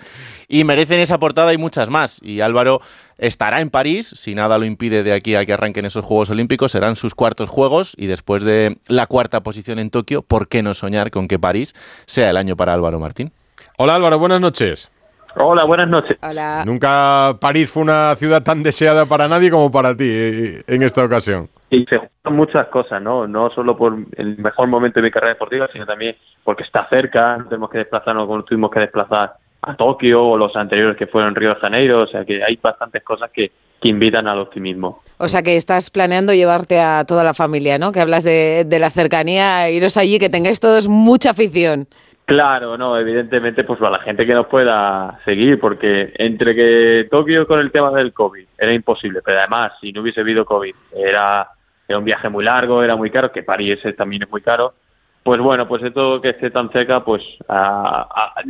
y 0.48 0.64
merecen 0.64 1.00
esa 1.00 1.18
portada 1.18 1.52
y 1.52 1.58
muchas 1.58 1.90
más. 1.90 2.20
Y 2.22 2.40
Álvaro 2.40 2.80
estará 3.18 3.60
en 3.60 3.70
París, 3.70 4.08
si 4.08 4.34
nada 4.34 4.58
lo 4.58 4.64
impide 4.64 5.02
de 5.02 5.12
aquí 5.12 5.34
a 5.34 5.44
que 5.44 5.52
arranquen 5.52 5.84
esos 5.84 6.04
Juegos 6.04 6.30
Olímpicos, 6.30 6.72
serán 6.72 6.96
sus 6.96 7.14
cuartos 7.14 7.48
Juegos 7.50 7.94
y 7.96 8.06
después 8.06 8.42
de 8.42 8.76
la 8.88 9.06
cuarta 9.06 9.42
posición 9.42 9.78
en 9.78 9.90
Tokio, 9.90 10.22
¿por 10.22 10.48
qué 10.48 10.62
no 10.62 10.74
soñar 10.74 11.10
con 11.10 11.28
que 11.28 11.38
París 11.38 11.74
sea 12.06 12.30
el 12.30 12.36
año 12.36 12.56
para 12.56 12.74
Álvaro 12.74 12.98
Martín? 12.98 13.30
Hola 13.76 13.96
Álvaro, 13.96 14.18
buenas 14.18 14.40
noches. 14.40 14.92
Hola, 15.40 15.64
buenas 15.64 15.88
noches. 15.88 16.18
Hola. 16.20 16.64
Nunca 16.66 17.36
París 17.40 17.70
fue 17.70 17.82
una 17.84 18.16
ciudad 18.16 18.42
tan 18.42 18.62
deseada 18.62 19.06
para 19.06 19.28
nadie 19.28 19.50
como 19.50 19.70
para 19.70 19.94
ti 19.94 20.08
eh, 20.08 20.62
en 20.66 20.82
esta 20.82 21.04
ocasión. 21.04 21.48
Y 21.70 21.84
se 21.84 21.98
juntan 21.98 22.34
muchas 22.34 22.66
cosas, 22.68 23.00
¿no? 23.00 23.28
No 23.28 23.50
solo 23.50 23.76
por 23.76 23.94
el 24.16 24.38
mejor 24.38 24.66
momento 24.68 24.98
de 24.98 25.04
mi 25.04 25.10
carrera 25.12 25.34
deportiva, 25.34 25.68
sino 25.72 25.86
también 25.86 26.16
porque 26.42 26.64
está 26.64 26.88
cerca, 26.88 27.36
no 27.36 27.44
tenemos 27.44 27.70
que 27.70 27.78
desplazarnos 27.78 28.26
como 28.26 28.42
tuvimos 28.42 28.70
que 28.70 28.80
desplazar 28.80 29.34
a 29.62 29.74
Tokio 29.76 30.24
o 30.24 30.36
los 30.36 30.54
anteriores 30.56 30.96
que 30.96 31.06
fueron 31.06 31.34
Río 31.34 31.50
de 31.50 31.60
Janeiro, 31.60 32.02
o 32.02 32.06
sea 32.06 32.24
que 32.24 32.42
hay 32.44 32.56
bastantes 32.62 33.02
cosas 33.02 33.30
que, 33.32 33.50
que 33.80 33.88
invitan 33.88 34.26
al 34.28 34.38
optimismo. 34.38 35.02
O 35.18 35.28
sea 35.28 35.42
que 35.42 35.56
estás 35.56 35.90
planeando 35.90 36.32
llevarte 36.32 36.80
a 36.80 37.04
toda 37.06 37.24
la 37.24 37.34
familia, 37.34 37.78
¿no? 37.78 37.90
Que 37.92 38.00
hablas 38.00 38.24
de, 38.24 38.64
de 38.64 38.78
la 38.78 38.90
cercanía, 38.90 39.68
iros 39.70 39.96
allí, 39.96 40.18
que 40.18 40.28
tengáis 40.28 40.60
todos 40.60 40.86
mucha 40.88 41.30
afición. 41.30 41.86
Claro, 42.24 42.76
no, 42.76 42.98
evidentemente, 42.98 43.64
pues 43.64 43.78
para 43.78 43.92
la 43.98 44.00
gente 44.04 44.26
que 44.26 44.34
nos 44.34 44.46
pueda 44.48 45.18
seguir, 45.24 45.58
porque 45.58 46.12
entre 46.16 46.54
que 46.54 47.08
Tokio 47.10 47.46
con 47.46 47.58
el 47.58 47.72
tema 47.72 47.90
del 47.90 48.12
COVID 48.12 48.44
era 48.58 48.72
imposible, 48.74 49.20
pero 49.24 49.38
además, 49.38 49.72
si 49.80 49.92
no 49.92 50.02
hubiese 50.02 50.20
habido 50.20 50.44
COVID, 50.44 50.74
era, 50.94 51.48
era 51.88 51.98
un 51.98 52.04
viaje 52.04 52.28
muy 52.28 52.44
largo, 52.44 52.82
era 52.82 52.96
muy 52.96 53.10
caro, 53.10 53.32
que 53.32 53.42
París 53.42 53.78
también 53.96 54.24
es 54.24 54.30
muy 54.30 54.42
caro, 54.42 54.74
pues 55.22 55.40
bueno, 55.40 55.66
pues 55.66 55.82
esto 55.82 56.20
que 56.20 56.28
esté 56.30 56.50
tan 56.50 56.70
cerca, 56.70 57.02
pues 57.02 57.22
a- 57.48 58.06
a- 58.14 58.42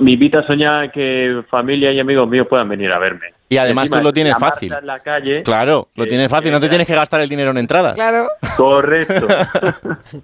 me 0.00 0.12
invita 0.12 0.40
a 0.40 0.46
soñar 0.46 0.90
que 0.92 1.42
familia 1.50 1.92
y 1.92 2.00
amigos 2.00 2.28
míos 2.28 2.46
puedan 2.48 2.68
venir 2.68 2.90
a 2.92 2.98
verme. 2.98 3.26
Y 3.48 3.56
además 3.58 3.84
Encima, 3.84 3.98
tú 3.98 4.04
lo 4.04 4.12
tienes 4.12 4.36
fácil. 4.38 4.72
en 4.72 4.86
la 4.86 5.00
calle, 5.00 5.42
Claro, 5.42 5.88
lo 5.94 6.06
tienes 6.06 6.28
fácil, 6.30 6.50
no 6.50 6.60
te 6.60 6.68
tienes 6.68 6.86
que 6.86 6.94
gastar 6.94 7.20
el 7.20 7.28
dinero 7.28 7.50
en 7.50 7.58
entradas. 7.58 7.94
Claro. 7.94 8.28
correcto. 8.56 9.26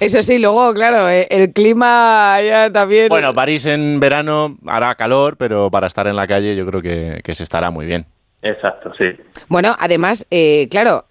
Eso 0.00 0.22
sí, 0.22 0.38
luego, 0.38 0.72
claro, 0.74 1.08
eh, 1.08 1.26
el 1.30 1.52
clima 1.52 2.38
ya 2.42 2.70
también. 2.72 3.08
Bueno, 3.08 3.32
París 3.34 3.66
en 3.66 4.00
verano 4.00 4.56
hará 4.66 4.94
calor, 4.94 5.36
pero 5.36 5.70
para 5.70 5.86
estar 5.86 6.06
en 6.06 6.16
la 6.16 6.26
calle 6.26 6.56
yo 6.56 6.66
creo 6.66 6.82
que, 6.82 7.20
que 7.22 7.34
se 7.34 7.42
estará 7.44 7.70
muy 7.70 7.86
bien. 7.86 8.06
Exacto, 8.42 8.92
sí. 8.98 9.04
Bueno, 9.48 9.76
además, 9.78 10.26
eh, 10.30 10.66
claro, 10.70 11.04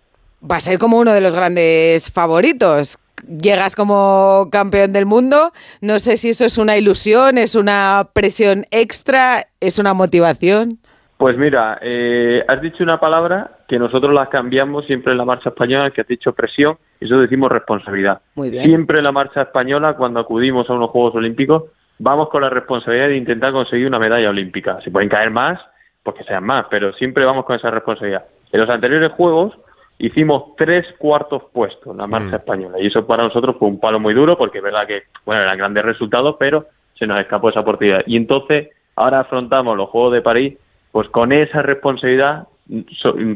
va 0.50 0.58
a 0.58 0.60
ser 0.60 0.78
como 0.80 0.98
uno 0.98 1.14
de 1.14 1.22
los 1.22 1.34
grandes 1.34 2.12
favoritos. 2.12 2.98
Llegas 3.28 3.76
como 3.76 4.50
campeón 4.52 4.94
del 4.94 5.06
mundo. 5.06 5.52
No 5.82 6.00
sé 6.00 6.18
si 6.18 6.30
eso 6.30 6.46
es 6.46 6.58
una 6.58 6.78
ilusión, 6.78 7.38
es 7.38 7.56
una 7.56 8.10
presión 8.14 8.66
extra, 8.72 9.48
es 9.60 9.80
una 9.80 9.94
motivación. 9.94 10.80
Pues 11.18 11.38
mira, 11.38 11.78
eh, 11.84 12.44
has 12.48 12.62
dicho 12.62 12.84
una 12.84 13.00
palabra 13.00 13.52
que 13.68 13.78
nosotros 13.78 14.12
la 14.12 14.28
cambiamos 14.28 14.86
siempre 14.88 15.12
en 15.12 15.20
la 15.20 15.26
marcha 15.26 15.50
española, 15.50 15.92
que 15.92 16.02
has 16.02 16.08
dicho 16.08 16.34
presión, 16.34 16.78
y 17.00 17.06
eso 17.06 17.20
decimos 17.20 17.52
responsabilidad. 17.52 18.22
Muy 18.34 18.50
bien. 18.50 18.64
Siempre 18.64 18.98
en 18.98 19.04
la 19.04 19.12
marcha 19.12 19.44
española, 19.44 19.94
cuando 19.94 20.20
acudimos 20.20 20.68
a 20.68 20.74
unos 20.74 20.90
Juegos 20.90 21.14
Olímpicos, 21.14 21.66
vamos 22.00 22.30
con 22.30 22.42
la 22.42 22.50
responsabilidad 22.50 23.10
de 23.10 23.18
intentar 23.18 23.52
conseguir 23.52 23.86
una 23.86 24.00
medalla 24.00 24.32
olímpica. 24.32 24.80
Si 24.84 24.90
pueden 24.90 25.10
caer 25.10 25.30
más, 25.30 25.60
pues 26.02 26.18
que 26.18 26.24
sean 26.24 26.44
más, 26.44 26.66
pero 26.72 26.92
siempre 26.94 27.24
vamos 27.24 27.46
con 27.46 27.56
esa 27.56 27.70
responsabilidad. 27.70 28.26
En 28.52 28.60
los 28.60 28.70
anteriores 28.70 29.12
Juegos 29.12 29.54
hicimos 30.02 30.56
tres 30.58 30.86
cuartos 30.98 31.44
puestos 31.54 31.92
en 31.92 31.98
la 31.98 32.08
marcha 32.08 32.38
española, 32.38 32.80
y 32.80 32.88
eso 32.88 33.06
para 33.06 33.24
nosotros 33.24 33.56
fue 33.60 33.68
un 33.68 33.80
palo 33.80 34.00
muy 34.00 34.14
duro, 34.14 34.38
porque 34.38 34.58
es 34.58 34.64
verdad 34.64 34.88
que, 34.88 35.04
bueno, 35.26 35.42
eran 35.44 35.58
grandes 35.58 35.86
resultados, 35.86 36.36
pero 36.40 36.66
se 36.96 37.06
nos 37.06 37.20
escapó 37.20 37.50
esa 37.50 37.60
oportunidad. 37.60 38.02
Y 38.08 38.18
entonces, 38.18 38.70
ahora 38.96 39.20
afrontamos 39.20 39.78
los 39.78 39.90
Juegos 39.90 40.14
de 40.14 40.22
París 40.22 40.58
pues 40.92 41.08
con 41.10 41.32
esa 41.32 41.62
responsabilidad, 41.62 42.48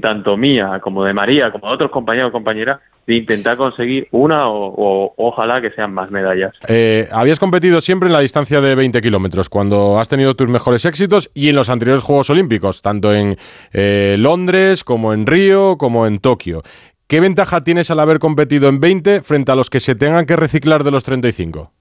tanto 0.01 0.35
mía 0.35 0.79
como 0.81 1.03
de 1.05 1.13
María, 1.13 1.51
como 1.51 1.67
de 1.67 1.73
otros 1.75 1.91
compañeros 1.91 2.29
o 2.29 2.33
compañeras, 2.33 2.79
de 3.07 3.15
intentar 3.15 3.57
conseguir 3.57 4.07
una 4.11 4.49
o, 4.49 4.73
o 4.75 5.13
ojalá 5.17 5.61
que 5.61 5.71
sean 5.71 5.93
más 5.93 6.09
medallas. 6.11 6.53
Eh, 6.67 7.07
habías 7.11 7.39
competido 7.39 7.81
siempre 7.81 8.07
en 8.07 8.13
la 8.13 8.19
distancia 8.19 8.61
de 8.61 8.75
20 8.75 9.01
kilómetros, 9.01 9.49
cuando 9.49 9.99
has 9.99 10.09
tenido 10.09 10.35
tus 10.35 10.49
mejores 10.49 10.85
éxitos 10.85 11.29
y 11.33 11.49
en 11.49 11.55
los 11.55 11.69
anteriores 11.69 12.03
Juegos 12.03 12.29
Olímpicos, 12.29 12.81
tanto 12.81 13.13
en 13.13 13.35
eh, 13.73 14.15
Londres 14.19 14.83
como 14.83 15.13
en 15.13 15.27
Río, 15.27 15.77
como 15.77 16.07
en 16.07 16.17
Tokio. 16.17 16.63
¿Qué 17.07 17.19
ventaja 17.19 17.63
tienes 17.63 17.91
al 17.91 17.99
haber 17.99 18.17
competido 18.17 18.67
en 18.67 18.79
20 18.79 19.21
frente 19.21 19.51
a 19.51 19.55
los 19.55 19.69
que 19.69 19.79
se 19.79 19.93
tengan 19.93 20.25
que 20.25 20.35
reciclar 20.35 20.83
de 20.83 20.91
los 20.91 21.03
35? 21.03 21.71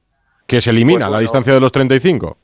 Que 0.46 0.60
se 0.60 0.70
elimina 0.70 1.06
Pues 1.06 1.12
la 1.12 1.18
distancia 1.20 1.55
de 1.55 1.60
los 1.60 1.72
35. 1.72 2.36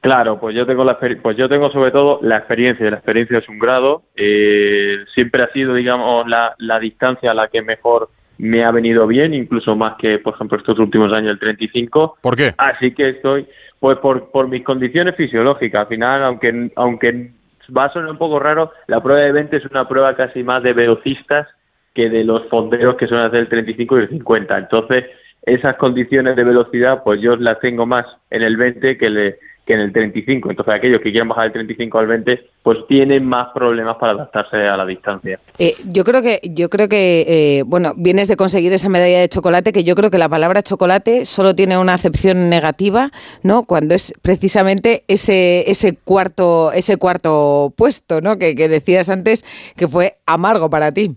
Claro, 0.00 0.40
pues 0.40 0.54
yo 0.54 0.64
tengo 0.64 0.82
la 0.84 0.98
pues 0.98 1.36
yo 1.36 1.48
tengo 1.48 1.70
sobre 1.70 1.90
todo 1.90 2.20
la 2.22 2.38
experiencia, 2.38 2.88
la 2.88 2.96
experiencia 2.96 3.38
es 3.38 3.48
un 3.50 3.58
grado, 3.58 4.04
eh, 4.16 4.96
siempre 5.14 5.42
ha 5.42 5.52
sido 5.52 5.74
digamos 5.74 6.26
la, 6.26 6.54
la 6.56 6.78
distancia 6.78 7.32
a 7.32 7.34
la 7.34 7.48
que 7.48 7.60
mejor 7.60 8.08
me 8.40 8.64
ha 8.64 8.70
venido 8.70 9.06
bien, 9.06 9.34
incluso 9.34 9.76
más 9.76 9.96
que 9.98 10.18
por 10.18 10.34
ejemplo 10.34 10.58
estos 10.58 10.78
últimos 10.78 11.12
años 11.12 11.32
el 11.32 11.38
35. 11.38 12.18
¿Por 12.22 12.36
qué? 12.36 12.54
Así 12.58 12.92
que 12.92 13.10
estoy 13.10 13.46
pues 13.78 13.98
por, 13.98 14.30
por 14.30 14.48
mis 14.48 14.62
condiciones 14.64 15.14
fisiológicas, 15.16 15.82
al 15.82 15.86
final 15.88 16.22
aunque 16.24 16.70
aunque 16.76 17.30
va 17.76 17.84
a 17.84 17.92
sonar 17.92 18.10
un 18.10 18.18
poco 18.18 18.38
raro, 18.38 18.72
la 18.88 19.00
prueba 19.02 19.20
de 19.20 19.32
20 19.32 19.56
es 19.56 19.64
una 19.66 19.86
prueba 19.86 20.14
casi 20.16 20.42
más 20.42 20.62
de 20.62 20.72
velocistas 20.72 21.46
que 21.94 22.08
de 22.08 22.24
los 22.24 22.46
fonderos 22.48 22.96
que 22.96 23.06
suelen 23.06 23.26
hacer 23.26 23.40
el 23.40 23.48
35 23.48 23.98
y 23.98 24.02
el 24.02 24.08
50. 24.08 24.58
Entonces, 24.58 25.04
esas 25.42 25.76
condiciones 25.76 26.36
de 26.36 26.44
velocidad, 26.44 27.02
pues 27.04 27.20
yo 27.20 27.36
las 27.36 27.58
tengo 27.60 27.86
más 27.86 28.06
en 28.30 28.42
el 28.42 28.56
20 28.56 28.96
que, 28.98 29.10
le- 29.10 29.38
que 29.70 29.74
en 29.74 29.80
el 29.80 29.92
35. 29.92 30.50
Entonces, 30.50 30.74
aquellos 30.74 31.00
que 31.00 31.12
quieran 31.12 31.28
bajar 31.28 31.44
del 31.44 31.52
35 31.52 31.98
al 31.98 32.06
20, 32.08 32.40
pues 32.62 32.78
tienen 32.88 33.24
más 33.24 33.48
problemas 33.54 33.96
para 33.98 34.12
adaptarse 34.12 34.56
a 34.56 34.76
la 34.76 34.84
distancia. 34.84 35.38
Eh, 35.58 35.74
yo 35.86 36.02
creo 36.02 36.22
que, 36.22 36.40
yo 36.42 36.68
creo 36.68 36.88
que 36.88 37.24
eh, 37.28 37.62
bueno, 37.64 37.92
vienes 37.96 38.26
de 38.26 38.36
conseguir 38.36 38.72
esa 38.72 38.88
medalla 38.88 39.20
de 39.20 39.28
chocolate, 39.28 39.72
que 39.72 39.84
yo 39.84 39.94
creo 39.94 40.10
que 40.10 40.18
la 40.18 40.28
palabra 40.28 40.62
chocolate 40.62 41.24
solo 41.24 41.54
tiene 41.54 41.78
una 41.78 41.94
acepción 41.94 42.50
negativa, 42.50 43.10
¿no? 43.44 43.62
Cuando 43.62 43.94
es 43.94 44.12
precisamente 44.22 45.04
ese, 45.06 45.70
ese 45.70 45.96
cuarto, 45.96 46.72
ese 46.72 46.96
cuarto 46.96 47.72
puesto, 47.76 48.20
¿no? 48.20 48.38
Que, 48.38 48.56
que 48.56 48.68
decías 48.68 49.08
antes 49.08 49.44
que 49.76 49.86
fue 49.86 50.14
amargo 50.26 50.68
para 50.68 50.90
ti. 50.90 51.14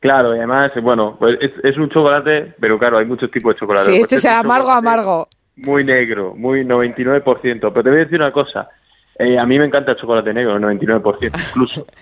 Claro, 0.00 0.34
y 0.34 0.38
además, 0.38 0.70
bueno, 0.82 1.16
pues 1.18 1.38
es, 1.40 1.52
es 1.62 1.78
un 1.78 1.88
chocolate, 1.88 2.54
pero 2.60 2.78
claro, 2.78 2.98
hay 2.98 3.06
muchos 3.06 3.30
tipos 3.30 3.54
de 3.54 3.60
chocolate. 3.60 3.86
Sí, 3.86 3.90
Pues 3.92 4.12
este 4.12 4.16
es 4.16 4.24
un 4.24 4.30
amargo, 4.32 4.68
chocolate 4.68 4.86
amargo. 4.86 5.28
Muy 5.56 5.84
negro, 5.84 6.34
muy 6.34 6.64
99%. 6.64 7.60
Pero 7.60 7.82
te 7.82 7.90
voy 7.90 7.98
a 7.98 8.04
decir 8.04 8.20
una 8.20 8.32
cosa. 8.32 8.68
eh, 9.18 9.38
a 9.38 9.46
mí 9.46 9.58
me 9.58 9.66
encanta 9.66 9.92
el 9.92 9.98
chocolate 9.98 10.34
negro, 10.34 10.56
el 10.56 10.62
99% 10.62 11.32
incluso. 11.50 11.86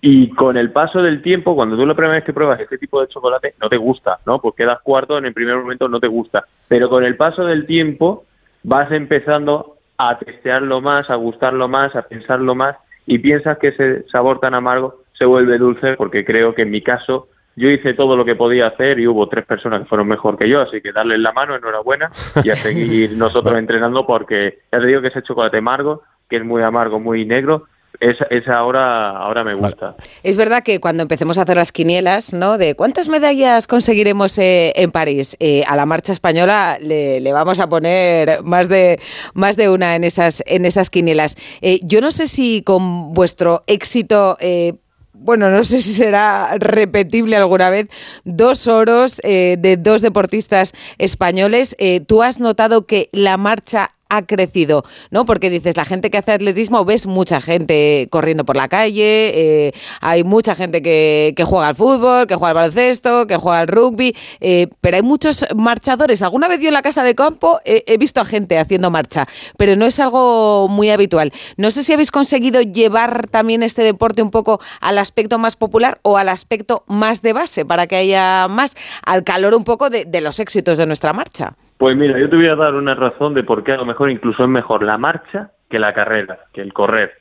Y 0.00 0.30
con 0.30 0.56
el 0.56 0.70
paso 0.70 1.02
del 1.02 1.20
tiempo, 1.22 1.56
cuando 1.56 1.76
tú 1.76 1.84
la 1.84 1.94
primera 1.94 2.14
vez 2.14 2.24
que 2.24 2.32
pruebas 2.32 2.60
este 2.60 2.78
tipo 2.78 3.00
de 3.00 3.08
chocolate, 3.08 3.54
no 3.60 3.68
te 3.68 3.76
gusta, 3.76 4.20
¿no? 4.26 4.40
Porque 4.40 4.62
quedas 4.62 4.80
cuarto, 4.80 5.18
en 5.18 5.24
el 5.26 5.34
primer 5.34 5.56
momento 5.56 5.88
no 5.88 5.98
te 5.98 6.06
gusta. 6.06 6.44
Pero 6.68 6.88
con 6.88 7.02
el 7.02 7.16
paso 7.16 7.44
del 7.44 7.66
tiempo 7.66 8.24
vas 8.62 8.92
empezando 8.92 9.78
a 9.96 10.16
testearlo 10.16 10.80
más, 10.80 11.10
a 11.10 11.16
gustarlo 11.16 11.66
más, 11.66 11.96
a 11.96 12.02
pensarlo 12.02 12.54
más 12.54 12.76
y 13.06 13.18
piensas 13.18 13.58
que 13.58 13.68
ese 13.68 14.04
sabor 14.12 14.38
tan 14.38 14.54
amargo 14.54 15.02
se 15.14 15.24
vuelve 15.24 15.58
dulce 15.58 15.94
porque 15.96 16.24
creo 16.24 16.54
que 16.54 16.62
en 16.62 16.70
mi 16.70 16.82
caso 16.82 17.26
yo 17.58 17.68
hice 17.68 17.94
todo 17.94 18.16
lo 18.16 18.24
que 18.24 18.36
podía 18.36 18.68
hacer 18.68 18.98
y 18.98 19.06
hubo 19.06 19.28
tres 19.28 19.44
personas 19.44 19.82
que 19.82 19.88
fueron 19.88 20.08
mejor 20.08 20.38
que 20.38 20.48
yo, 20.48 20.60
así 20.60 20.80
que 20.80 20.92
darles 20.92 21.18
la 21.18 21.32
mano, 21.32 21.56
enhorabuena, 21.56 22.10
y 22.42 22.50
a 22.50 22.54
seguir 22.56 23.12
nosotros 23.12 23.58
entrenando 23.58 24.06
porque 24.06 24.60
ya 24.72 24.78
te 24.78 24.86
digo 24.86 25.02
que 25.02 25.08
ese 25.08 25.22
chocolate 25.22 25.58
amargo, 25.58 26.02
que 26.28 26.36
es 26.36 26.44
muy 26.44 26.62
amargo, 26.62 27.00
muy 27.00 27.24
negro, 27.24 27.66
esa, 28.00 28.26
esa 28.30 28.54
ahora, 28.54 29.10
ahora 29.10 29.42
me 29.42 29.54
gusta. 29.54 29.96
Es 30.22 30.36
verdad 30.36 30.62
que 30.62 30.78
cuando 30.78 31.02
empecemos 31.02 31.36
a 31.38 31.42
hacer 31.42 31.56
las 31.56 31.72
quinielas, 31.72 32.32
¿no? 32.32 32.56
De 32.56 32.76
cuántas 32.76 33.08
medallas 33.08 33.66
conseguiremos 33.66 34.38
eh, 34.38 34.72
en 34.76 34.92
París, 34.92 35.36
eh, 35.40 35.64
a 35.66 35.74
la 35.74 35.84
marcha 35.84 36.12
española 36.12 36.78
le, 36.80 37.20
le 37.20 37.32
vamos 37.32 37.58
a 37.58 37.68
poner 37.68 38.42
más 38.44 38.68
de 38.68 39.00
más 39.34 39.56
de 39.56 39.68
una 39.68 39.96
en 39.96 40.04
esas 40.04 40.44
en 40.46 40.64
esas 40.64 40.90
quinielas. 40.90 41.36
Eh, 41.60 41.80
yo 41.82 42.00
no 42.00 42.12
sé 42.12 42.28
si 42.28 42.62
con 42.62 43.12
vuestro 43.12 43.64
éxito 43.66 44.36
eh, 44.40 44.74
bueno, 45.20 45.50
no 45.50 45.64
sé 45.64 45.82
si 45.82 45.92
será 45.94 46.56
repetible 46.58 47.36
alguna 47.36 47.70
vez, 47.70 47.88
dos 48.24 48.66
oros 48.66 49.20
eh, 49.24 49.56
de 49.58 49.76
dos 49.76 50.02
deportistas 50.02 50.72
españoles. 50.98 51.76
Eh, 51.78 52.00
¿Tú 52.00 52.22
has 52.22 52.40
notado 52.40 52.86
que 52.86 53.08
la 53.12 53.36
marcha 53.36 53.90
ha 54.08 54.22
crecido, 54.22 54.84
¿no? 55.10 55.24
Porque 55.24 55.50
dices, 55.50 55.76
la 55.76 55.84
gente 55.84 56.10
que 56.10 56.18
hace 56.18 56.32
atletismo, 56.32 56.84
ves 56.84 57.06
mucha 57.06 57.40
gente 57.40 58.08
corriendo 58.10 58.44
por 58.44 58.56
la 58.56 58.68
calle, 58.68 59.32
eh, 59.34 59.72
hay 60.00 60.24
mucha 60.24 60.54
gente 60.54 60.82
que, 60.82 61.34
que 61.36 61.44
juega 61.44 61.68
al 61.68 61.74
fútbol, 61.74 62.26
que 62.26 62.34
juega 62.34 62.48
al 62.48 62.54
baloncesto, 62.54 63.26
que 63.26 63.36
juega 63.36 63.60
al 63.60 63.68
rugby, 63.68 64.16
eh, 64.40 64.68
pero 64.80 64.96
hay 64.96 65.02
muchos 65.02 65.44
marchadores. 65.54 66.22
Alguna 66.22 66.48
vez 66.48 66.60
yo 66.60 66.68
en 66.68 66.74
la 66.74 66.82
casa 66.82 67.02
de 67.02 67.14
campo 67.14 67.60
eh, 67.64 67.84
he 67.86 67.98
visto 67.98 68.20
a 68.20 68.24
gente 68.24 68.58
haciendo 68.58 68.90
marcha, 68.90 69.26
pero 69.56 69.76
no 69.76 69.84
es 69.84 70.00
algo 70.00 70.68
muy 70.68 70.90
habitual. 70.90 71.32
No 71.56 71.70
sé 71.70 71.84
si 71.84 71.92
habéis 71.92 72.10
conseguido 72.10 72.62
llevar 72.62 73.28
también 73.28 73.62
este 73.62 73.82
deporte 73.82 74.22
un 74.22 74.30
poco 74.30 74.60
al 74.80 74.98
aspecto 74.98 75.38
más 75.38 75.56
popular 75.56 76.00
o 76.02 76.16
al 76.16 76.28
aspecto 76.28 76.84
más 76.86 77.20
de 77.22 77.32
base, 77.34 77.64
para 77.64 77.86
que 77.86 77.96
haya 77.96 78.48
más, 78.48 78.74
al 79.04 79.24
calor 79.24 79.54
un 79.54 79.64
poco 79.64 79.90
de, 79.90 80.04
de 80.04 80.20
los 80.20 80.40
éxitos 80.40 80.78
de 80.78 80.86
nuestra 80.86 81.12
marcha. 81.12 81.54
Pues 81.78 81.96
mira, 81.96 82.18
yo 82.18 82.28
te 82.28 82.36
voy 82.36 82.48
a 82.48 82.56
dar 82.56 82.74
una 82.74 82.94
razón 82.94 83.34
de 83.34 83.44
por 83.44 83.62
qué 83.62 83.72
a 83.72 83.76
lo 83.76 83.86
mejor 83.86 84.10
incluso 84.10 84.42
es 84.42 84.48
mejor 84.48 84.82
la 84.82 84.98
marcha 84.98 85.50
que 85.70 85.78
la 85.78 85.94
carrera, 85.94 86.38
que 86.52 86.60
el 86.60 86.72
correr. 86.72 87.12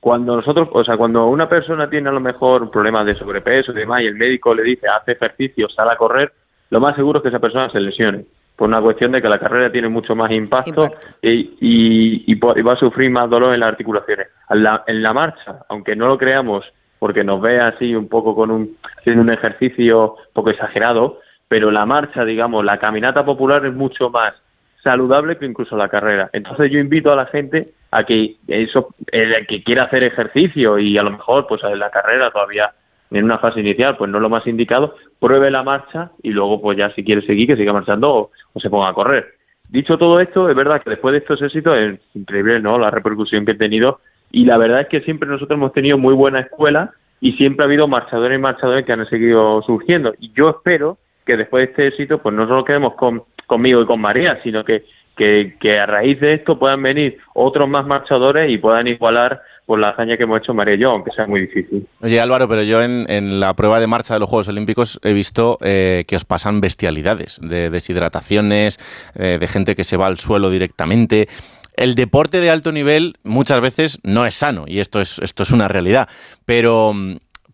Cuando 0.00 0.36
nosotros, 0.36 0.68
o 0.72 0.84
sea, 0.84 0.96
cuando 0.96 1.26
una 1.26 1.48
persona 1.48 1.90
tiene 1.90 2.08
a 2.08 2.12
lo 2.12 2.20
mejor 2.20 2.70
problemas 2.70 3.04
de 3.06 3.14
sobrepeso 3.14 3.72
y 3.72 3.74
demás 3.74 4.02
y 4.02 4.06
el 4.06 4.14
médico 4.14 4.54
le 4.54 4.62
dice 4.62 4.86
hace 4.88 5.12
ejercicio, 5.12 5.68
sal 5.68 5.90
a 5.90 5.96
correr, 5.96 6.32
lo 6.70 6.80
más 6.80 6.96
seguro 6.96 7.18
es 7.18 7.22
que 7.24 7.28
esa 7.28 7.38
persona 7.40 7.68
se 7.70 7.80
lesione. 7.80 8.24
Por 8.56 8.68
una 8.68 8.80
cuestión 8.80 9.12
de 9.12 9.20
que 9.20 9.28
la 9.28 9.38
carrera 9.38 9.70
tiene 9.70 9.88
mucho 9.88 10.14
más 10.16 10.30
impacto, 10.30 10.88
Y, 11.20 11.56
y- 11.60 12.24
y 12.26 12.36
po- 12.36 12.56
y 12.56 12.62
va 12.62 12.72
a 12.72 12.76
sufrir 12.76 13.10
más 13.10 13.28
dolor 13.28 13.52
en 13.52 13.60
las 13.60 13.68
articulaciones. 13.70 14.28
En 14.48 14.62
la, 14.62 14.82
en 14.86 15.02
la 15.02 15.12
marcha, 15.12 15.56
aunque 15.68 15.94
no 15.94 16.06
lo 16.08 16.16
creamos, 16.16 16.64
porque 16.98 17.22
nos 17.22 17.40
ve 17.42 17.60
así 17.60 17.94
un 17.94 18.08
poco 18.08 18.34
con 18.34 18.50
un, 18.50 18.76
haciendo 18.98 19.20
un 19.22 19.30
ejercicio 19.30 20.12
un 20.14 20.32
poco 20.32 20.50
exagerado, 20.50 21.18
pero 21.48 21.70
la 21.70 21.86
marcha, 21.86 22.24
digamos, 22.24 22.64
la 22.64 22.78
caminata 22.78 23.24
popular 23.24 23.64
es 23.66 23.74
mucho 23.74 24.10
más 24.10 24.34
saludable 24.82 25.36
que 25.36 25.46
incluso 25.46 25.76
la 25.76 25.88
carrera. 25.88 26.30
Entonces 26.32 26.70
yo 26.70 26.78
invito 26.78 27.12
a 27.12 27.16
la 27.16 27.26
gente 27.26 27.70
a 27.90 28.04
que 28.04 28.36
eso, 28.46 28.94
el 29.10 29.46
que 29.46 29.62
quiera 29.64 29.84
hacer 29.84 30.04
ejercicio 30.04 30.78
y 30.78 30.96
a 30.96 31.02
lo 31.02 31.10
mejor 31.10 31.46
pues 31.48 31.62
en 31.64 31.78
la 31.78 31.90
carrera 31.90 32.30
todavía 32.30 32.70
en 33.10 33.24
una 33.24 33.38
fase 33.38 33.60
inicial 33.60 33.96
pues 33.96 34.10
no 34.10 34.18
es 34.18 34.22
lo 34.22 34.28
más 34.28 34.46
indicado, 34.46 34.94
pruebe 35.18 35.50
la 35.50 35.62
marcha 35.62 36.10
y 36.22 36.30
luego 36.30 36.60
pues 36.60 36.78
ya 36.78 36.90
si 36.94 37.04
quiere 37.04 37.26
seguir 37.26 37.48
que 37.48 37.56
siga 37.56 37.72
marchando 37.72 38.14
o, 38.14 38.30
o 38.52 38.60
se 38.60 38.70
ponga 38.70 38.88
a 38.88 38.94
correr. 38.94 39.34
Dicho 39.68 39.98
todo 39.98 40.20
esto, 40.20 40.48
es 40.48 40.54
verdad 40.54 40.80
que 40.80 40.90
después 40.90 41.12
de 41.12 41.18
estos 41.18 41.42
éxitos 41.42 41.76
es 41.76 42.00
increíble 42.14 42.60
¿no? 42.60 42.78
la 42.78 42.90
repercusión 42.90 43.44
que 43.44 43.52
he 43.52 43.56
tenido 43.56 43.98
y 44.30 44.44
la 44.44 44.56
verdad 44.56 44.82
es 44.82 44.88
que 44.88 45.00
siempre 45.00 45.28
nosotros 45.28 45.56
hemos 45.56 45.72
tenido 45.72 45.98
muy 45.98 46.14
buena 46.14 46.40
escuela 46.40 46.92
y 47.20 47.32
siempre 47.32 47.64
ha 47.64 47.66
habido 47.66 47.88
marchadores 47.88 48.38
y 48.38 48.42
marchadores 48.42 48.84
que 48.84 48.92
han 48.92 49.08
seguido 49.08 49.62
surgiendo 49.62 50.14
y 50.20 50.32
yo 50.32 50.50
espero 50.50 50.98
que 51.26 51.36
después 51.36 51.66
de 51.66 51.70
este 51.70 51.86
éxito 51.88 52.18
pues 52.22 52.34
no 52.34 52.46
solo 52.46 52.64
quedemos 52.64 52.94
con, 52.94 53.24
conmigo 53.46 53.82
y 53.82 53.86
con 53.86 54.00
María, 54.00 54.40
sino 54.42 54.64
que, 54.64 54.84
que, 55.16 55.78
a 55.78 55.86
raíz 55.86 56.20
de 56.20 56.34
esto 56.34 56.58
puedan 56.58 56.82
venir 56.82 57.18
otros 57.34 57.68
más 57.68 57.86
marchadores 57.86 58.50
y 58.50 58.58
puedan 58.58 58.86
igualar 58.86 59.42
por 59.64 59.80
la 59.80 59.88
hazaña 59.88 60.16
que 60.16 60.22
hemos 60.22 60.40
hecho 60.40 60.54
María 60.54 60.74
y 60.74 60.78
yo, 60.78 60.90
aunque 60.90 61.10
sea 61.10 61.26
muy 61.26 61.40
difícil. 61.40 61.86
Oye 62.00 62.20
Álvaro, 62.20 62.48
pero 62.48 62.62
yo 62.62 62.82
en, 62.82 63.06
en 63.08 63.40
la 63.40 63.54
prueba 63.54 63.80
de 63.80 63.88
marcha 63.88 64.14
de 64.14 64.20
los 64.20 64.28
Juegos 64.28 64.48
Olímpicos 64.48 65.00
he 65.02 65.12
visto 65.12 65.58
eh, 65.62 66.04
que 66.06 66.14
os 66.14 66.24
pasan 66.24 66.60
bestialidades, 66.60 67.40
de 67.42 67.70
deshidrataciones, 67.70 68.78
eh, 69.16 69.38
de 69.40 69.46
gente 69.48 69.74
que 69.74 69.84
se 69.84 69.96
va 69.96 70.06
al 70.06 70.18
suelo 70.18 70.50
directamente. 70.50 71.28
El 71.76 71.94
deporte 71.94 72.40
de 72.40 72.50
alto 72.50 72.72
nivel 72.72 73.16
muchas 73.22 73.60
veces 73.60 74.00
no 74.02 74.24
es 74.24 74.34
sano 74.34 74.64
y 74.66 74.80
esto 74.80 75.00
es, 75.00 75.18
esto 75.18 75.42
es 75.42 75.50
una 75.50 75.68
realidad, 75.68 76.08
pero, 76.46 76.94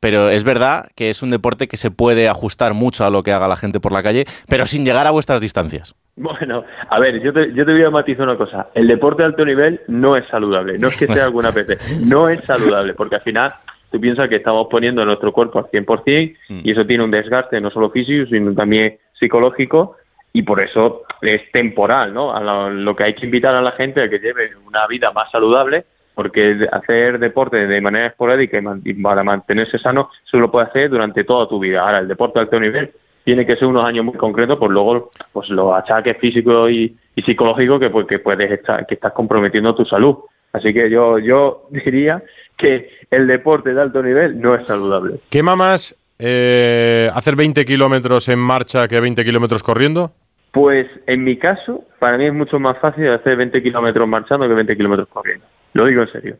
pero 0.02 0.30
es 0.30 0.42
verdad 0.42 0.86
que 0.96 1.10
es 1.10 1.22
un 1.22 1.30
deporte 1.30 1.68
que 1.68 1.76
se 1.76 1.92
puede 1.92 2.28
ajustar 2.28 2.74
mucho 2.74 3.04
a 3.04 3.10
lo 3.10 3.22
que 3.22 3.30
haga 3.30 3.46
la 3.46 3.54
gente 3.54 3.78
por 3.78 3.92
la 3.92 4.02
calle, 4.02 4.24
pero 4.48 4.66
sin 4.66 4.84
llegar 4.84 5.06
a 5.06 5.12
vuestras 5.12 5.40
distancias. 5.40 5.94
Bueno, 6.16 6.64
a 6.90 6.98
ver, 6.98 7.22
yo 7.22 7.32
te, 7.32 7.54
yo 7.54 7.64
te 7.64 7.70
voy 7.70 7.84
a 7.84 7.90
matizar 7.90 8.28
una 8.28 8.36
cosa. 8.36 8.66
El 8.74 8.88
deporte 8.88 9.22
de 9.22 9.28
alto 9.28 9.44
nivel 9.44 9.80
no 9.86 10.16
es 10.16 10.26
saludable. 10.26 10.76
No 10.76 10.88
es 10.88 10.96
que 10.96 11.06
sea 11.06 11.22
alguna 11.22 11.52
PT. 11.52 11.78
No 12.04 12.28
es 12.28 12.40
saludable, 12.40 12.94
porque 12.94 13.14
al 13.14 13.22
final 13.22 13.54
tú 13.92 14.00
piensas 14.00 14.28
que 14.28 14.36
estamos 14.36 14.66
poniendo 14.68 15.04
nuestro 15.04 15.32
cuerpo 15.32 15.60
al 15.60 15.66
100% 15.66 16.36
y 16.48 16.70
eso 16.72 16.84
tiene 16.84 17.04
un 17.04 17.12
desgaste 17.12 17.60
no 17.60 17.70
solo 17.70 17.90
físico, 17.90 18.26
sino 18.28 18.52
también 18.54 18.98
psicológico 19.20 19.96
y 20.32 20.42
por 20.42 20.60
eso 20.60 21.02
es 21.20 21.42
temporal, 21.52 22.12
¿no? 22.12 22.34
A 22.34 22.40
lo, 22.40 22.70
lo 22.70 22.96
que 22.96 23.04
hay 23.04 23.14
que 23.14 23.26
invitar 23.26 23.54
a 23.54 23.62
la 23.62 23.72
gente 23.72 24.02
a 24.02 24.10
que 24.10 24.18
lleve 24.18 24.50
una 24.66 24.84
vida 24.88 25.12
más 25.12 25.30
saludable 25.30 25.84
porque 26.14 26.66
hacer 26.70 27.18
deporte 27.18 27.66
de 27.66 27.80
manera 27.80 28.08
esporádica 28.08 28.60
y, 28.84 28.94
para 28.94 29.24
mantenerse 29.24 29.78
sano 29.78 30.10
solo 30.24 30.50
puede 30.50 30.66
hacer 30.66 30.90
durante 30.90 31.24
toda 31.24 31.48
tu 31.48 31.58
vida. 31.58 31.80
Ahora, 31.80 32.00
el 32.00 32.08
deporte 32.08 32.38
de 32.38 32.44
alto 32.44 32.60
nivel 32.60 32.90
tiene 33.24 33.46
que 33.46 33.56
ser 33.56 33.66
unos 33.66 33.84
años 33.84 34.04
muy 34.04 34.14
concretos, 34.14 34.58
pues 34.58 34.70
luego 34.70 35.10
pues 35.32 35.48
los 35.48 35.74
achaques 35.74 36.18
físicos 36.18 36.70
y, 36.70 36.96
y 37.14 37.22
psicológicos 37.22 37.80
que, 37.80 37.90
pues, 37.90 38.06
que 38.06 38.18
puedes 38.18 38.50
estar, 38.50 38.86
que 38.86 38.94
estás 38.94 39.12
comprometiendo 39.12 39.74
tu 39.74 39.84
salud. 39.84 40.16
Así 40.52 40.72
que 40.74 40.90
yo, 40.90 41.18
yo 41.18 41.66
diría 41.70 42.22
que 42.56 42.90
el 43.10 43.26
deporte 43.26 43.74
de 43.74 43.80
alto 43.80 44.02
nivel 44.02 44.40
no 44.40 44.54
es 44.54 44.66
saludable. 44.66 45.20
¿Quema 45.30 45.56
más 45.56 45.96
eh, 46.18 47.10
hacer 47.14 47.36
20 47.36 47.64
kilómetros 47.64 48.28
en 48.28 48.38
marcha 48.38 48.86
que 48.88 49.00
20 49.00 49.24
kilómetros 49.24 49.62
corriendo? 49.62 50.12
Pues 50.52 50.86
en 51.06 51.24
mi 51.24 51.38
caso, 51.38 51.84
para 51.98 52.18
mí 52.18 52.26
es 52.26 52.34
mucho 52.34 52.60
más 52.60 52.78
fácil 52.78 53.08
hacer 53.10 53.36
20 53.36 53.62
kilómetros 53.62 54.06
marchando 54.06 54.46
que 54.46 54.54
20 54.54 54.76
kilómetros 54.76 55.08
corriendo. 55.08 55.46
Lo 55.74 55.86
digo 55.86 56.02
en 56.02 56.12
serio. 56.12 56.36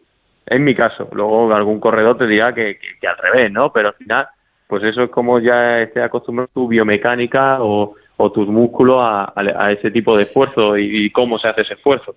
En 0.47 0.65
mi 0.65 0.75
caso. 0.75 1.09
Luego 1.13 1.53
algún 1.55 1.81
corredor 1.81 2.19
te 2.19 2.27
dirá 2.27 2.53
que, 2.55 2.79
al 3.09 3.17
revés, 3.19 3.53
¿no? 3.53 3.73
Pero 3.73 3.89
al 3.89 3.95
final, 3.95 4.27
pues 4.67 4.83
eso 4.85 5.05
es 5.05 5.11
como 5.11 5.39
ya 5.39 5.81
esté 5.81 6.03
acostumbrado 6.03 6.51
tu 6.53 6.69
biomecánica 6.69 7.59
o, 7.61 7.95
tus 8.35 8.47
músculos 8.47 8.99
a, 9.01 9.25
a- 9.35 9.67
a 9.67 9.73
ese 9.73 9.91
tipo 9.91 10.17
de 10.17 10.23
esfuerzo 10.25 10.79
y, 10.79 11.07
y 11.07 11.11
cómo 11.11 11.39
se 11.41 11.49
hace 11.49 11.63
ese 11.63 11.75
esfuerzo. 11.75 12.15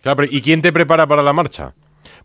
Claro, 0.00 0.16
pero 0.16 0.28
¿y 0.30 0.40
quién 0.40 0.62
te 0.62 0.72
prepara 0.72 1.06
para 1.06 1.20
la 1.22 1.32
marcha? 1.32 1.72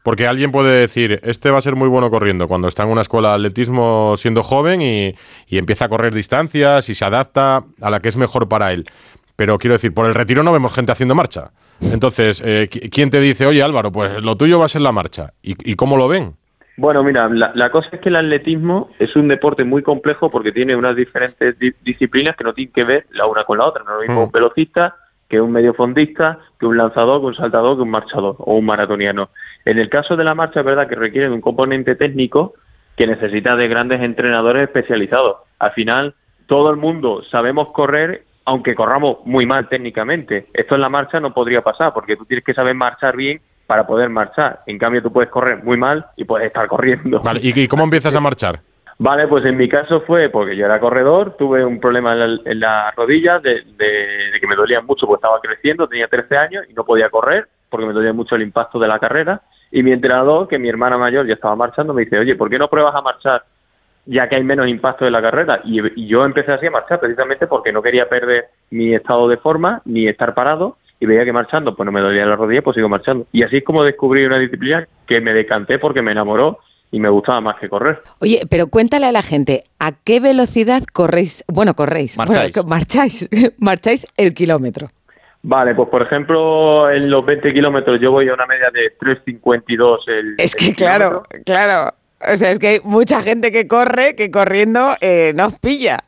Porque 0.03 0.27
alguien 0.27 0.51
puede 0.51 0.77
decir, 0.81 1.19
este 1.23 1.49
va 1.49 1.57
a 1.57 1.61
ser 1.61 1.75
muy 1.75 1.89
bueno 1.89 2.09
corriendo 2.11 2.47
cuando 2.47 2.67
está 2.67 2.83
en 2.83 2.89
una 2.89 3.01
escuela 3.01 3.29
de 3.29 3.35
atletismo 3.35 4.13
siendo 4.17 4.43
joven 4.43 4.81
y, 4.81 5.15
y 5.47 5.57
empieza 5.57 5.85
a 5.85 5.89
correr 5.89 6.13
distancias 6.13 6.89
y 6.89 6.95
se 6.95 7.05
adapta 7.05 7.63
a 7.81 7.89
la 7.89 7.99
que 7.99 8.09
es 8.09 8.17
mejor 8.17 8.47
para 8.47 8.71
él. 8.71 8.85
Pero 9.37 9.57
quiero 9.57 9.75
decir, 9.75 9.93
por 9.93 10.05
el 10.07 10.13
retiro 10.15 10.43
no 10.43 10.51
vemos 10.51 10.73
gente 10.75 10.91
haciendo 10.91 11.15
marcha. 11.15 11.51
Entonces, 11.79 12.41
eh, 12.45 12.67
¿qui- 12.69 12.89
¿quién 12.91 13.09
te 13.09 13.21
dice, 13.21 13.45
oye 13.45 13.63
Álvaro, 13.63 13.91
pues 13.91 14.21
lo 14.21 14.35
tuyo 14.35 14.59
va 14.59 14.65
a 14.65 14.69
ser 14.69 14.81
la 14.81 14.91
marcha? 14.91 15.27
¿Y, 15.41 15.55
y 15.71 15.75
cómo 15.75 15.95
lo 15.95 16.07
ven? 16.09 16.31
Bueno, 16.75 17.03
mira, 17.03 17.29
la, 17.29 17.51
la 17.55 17.71
cosa 17.71 17.87
es 17.93 18.01
que 18.01 18.09
el 18.09 18.15
atletismo 18.17 18.89
es 18.99 19.15
un 19.15 19.27
deporte 19.27 19.63
muy 19.63 19.81
complejo 19.83 20.29
porque 20.29 20.51
tiene 20.51 20.75
unas 20.75 20.95
diferentes 20.95 21.57
di- 21.57 21.73
disciplinas 21.83 22.35
que 22.35 22.43
no 22.43 22.53
tienen 22.53 22.73
que 22.73 22.83
ver 22.83 23.05
la 23.11 23.25
una 23.27 23.45
con 23.45 23.57
la 23.59 23.65
otra. 23.65 23.83
No 23.83 23.91
es 23.91 23.95
lo 23.95 24.01
mismo 24.01 24.21
Mm. 24.21 24.25
un 24.25 24.31
velocista 24.31 24.95
que 25.29 25.39
un 25.41 25.51
mediofondista, 25.51 26.39
que 26.59 26.65
un 26.65 26.77
lanzador, 26.77 27.19
que 27.21 27.27
un 27.27 27.35
saltador, 27.35 27.75
que 27.77 27.81
un 27.83 27.89
marchador 27.91 28.35
o 28.39 28.55
un 28.55 28.65
maratoniano. 28.65 29.29
En 29.65 29.77
el 29.77 29.89
caso 29.89 30.15
de 30.15 30.23
la 30.23 30.33
marcha 30.35 30.61
es 30.61 30.65
verdad 30.65 30.87
que 30.87 30.95
requiere 30.95 31.27
de 31.29 31.33
un 31.35 31.41
componente 31.41 31.95
técnico 31.95 32.53
que 32.95 33.05
necesita 33.07 33.55
de 33.55 33.67
grandes 33.67 34.01
entrenadores 34.01 34.65
especializados. 34.67 35.37
Al 35.59 35.71
final, 35.73 36.15
todo 36.47 36.69
el 36.71 36.77
mundo 36.77 37.23
sabemos 37.29 37.69
correr, 37.71 38.23
aunque 38.47 38.75
corramos 38.75 39.17
muy 39.25 39.45
mal 39.45 39.67
técnicamente. 39.67 40.47
Esto 40.53 40.75
en 40.75 40.81
la 40.81 40.87
marcha 40.87 41.17
no 41.19 41.33
podría 41.33 41.59
pasar, 41.59 41.93
porque 41.93 42.15
tú 42.15 42.23
tienes 42.25 42.45
que 42.45 42.53
saber 42.53 42.73
marchar 42.75 43.15
bien 43.17 43.41
para 43.67 43.85
poder 43.85 44.09
marchar. 44.09 44.61
En 44.65 44.77
cambio, 44.77 45.01
tú 45.03 45.11
puedes 45.11 45.29
correr 45.29 45.61
muy 45.65 45.75
mal 45.75 46.05
y 46.15 46.23
puedes 46.23 46.47
estar 46.47 46.65
corriendo. 46.69 47.19
Vale, 47.19 47.41
¿y, 47.43 47.67
cómo 47.67 47.83
empiezas 47.83 48.15
a 48.15 48.21
marchar? 48.21 48.61
Vale, 48.99 49.27
pues 49.27 49.43
en 49.43 49.57
mi 49.57 49.67
caso 49.67 49.99
fue 50.07 50.29
porque 50.29 50.55
yo 50.55 50.65
era 50.65 50.79
corredor, 50.79 51.35
tuve 51.37 51.63
un 51.65 51.79
problema 51.81 52.13
en 52.13 52.19
la, 52.19 52.41
en 52.51 52.59
la 52.61 52.91
rodilla 52.95 53.39
de, 53.39 53.63
de- 53.77 54.31
de 54.31 54.39
que 54.39 54.47
me 54.47 54.55
dolían 54.55 54.85
mucho 54.85 55.05
porque 55.05 55.19
estaba 55.19 55.41
creciendo, 55.41 55.85
tenía 55.87 56.07
13 56.07 56.37
años 56.37 56.63
y 56.69 56.73
no 56.73 56.85
podía 56.85 57.09
correr 57.09 57.47
porque 57.69 57.85
me 57.85 57.91
dolía 57.93 58.13
mucho 58.13 58.35
el 58.35 58.43
impacto 58.43 58.79
de 58.79 58.87
la 58.87 58.97
carrera. 58.97 59.41
Y 59.71 59.83
mi 59.83 59.91
entrenador, 59.91 60.47
que 60.47 60.57
mi 60.57 60.69
hermana 60.69 60.97
mayor 60.97 61.27
ya 61.27 61.33
estaba 61.33 61.55
marchando, 61.57 61.93
me 61.93 62.03
dice, 62.05 62.17
oye, 62.17 62.35
¿por 62.37 62.49
qué 62.49 62.57
no 62.57 62.69
pruebas 62.69 62.95
a 62.95 63.01
marchar 63.01 63.43
ya 64.07 64.27
que 64.27 64.35
hay 64.35 64.43
menos 64.43 64.67
impacto 64.67 65.05
de 65.05 65.11
la 65.11 65.21
carrera? 65.21 65.61
Y, 65.63 65.79
y 66.01 66.07
yo 66.07 66.25
empecé 66.25 66.51
así 66.51 66.65
a 66.65 66.71
marchar 66.71 66.99
precisamente 66.99 67.45
porque 67.47 67.71
no 67.71 67.81
quería 67.81 68.09
perder 68.09 68.45
mi 68.71 68.95
estado 68.95 69.27
de 69.27 69.37
forma 69.37 69.81
ni 69.85 70.07
estar 70.07 70.33
parado 70.33 70.77
y 70.99 71.05
veía 71.05 71.25
que 71.25 71.33
marchando 71.33 71.75
pues 71.75 71.85
no 71.85 71.91
me 71.91 72.01
dolía 72.01 72.25
la 72.25 72.35
rodilla, 72.35 72.61
pues 72.61 72.75
sigo 72.75 72.89
marchando. 72.89 73.27
Y 73.31 73.43
así 73.43 73.57
es 73.57 73.63
como 73.63 73.83
descubrí 73.83 74.25
una 74.25 74.39
disciplina 74.39 74.87
que 75.05 75.21
me 75.21 75.33
decanté 75.33 75.79
porque 75.79 76.01
me 76.01 76.11
enamoró 76.11 76.59
y 76.91 76.99
me 76.99 77.09
gustaba 77.09 77.41
más 77.41 77.59
que 77.59 77.69
correr. 77.69 77.99
Oye, 78.19 78.41
pero 78.49 78.67
cuéntale 78.67 79.05
a 79.05 79.11
la 79.11 79.21
gente, 79.21 79.63
¿a 79.79 79.91
qué 79.91 80.19
velocidad 80.19 80.83
corréis? 80.93 81.43
Bueno, 81.47 81.73
corréis. 81.73 82.17
Marcháis. 82.17 82.65
marcháis. 82.65 83.29
marcháis 83.59 84.07
el 84.17 84.33
kilómetro. 84.33 84.87
Vale, 85.43 85.75
pues 85.75 85.87
por 85.89 86.01
ejemplo, 86.01 86.89
en 86.89 87.09
los 87.09 87.25
20 87.25 87.53
kilómetros 87.53 88.01
yo 88.01 88.11
voy 88.11 88.27
a 88.27 88.33
una 88.33 88.45
media 88.45 88.69
de 88.71 88.97
3.52 88.97 89.99
el 90.07 90.35
Es 90.39 90.55
que 90.55 90.73
claro, 90.73 91.23
claro. 91.45 91.91
O 92.21 92.35
sea, 92.35 92.51
es 92.51 92.59
que 92.59 92.67
hay 92.67 92.79
mucha 92.83 93.21
gente 93.21 93.51
que 93.51 93.67
corre 93.67 94.15
que 94.15 94.31
corriendo 94.31 94.95
eh, 95.01 95.33
nos 95.35 95.59
pilla. 95.59 95.99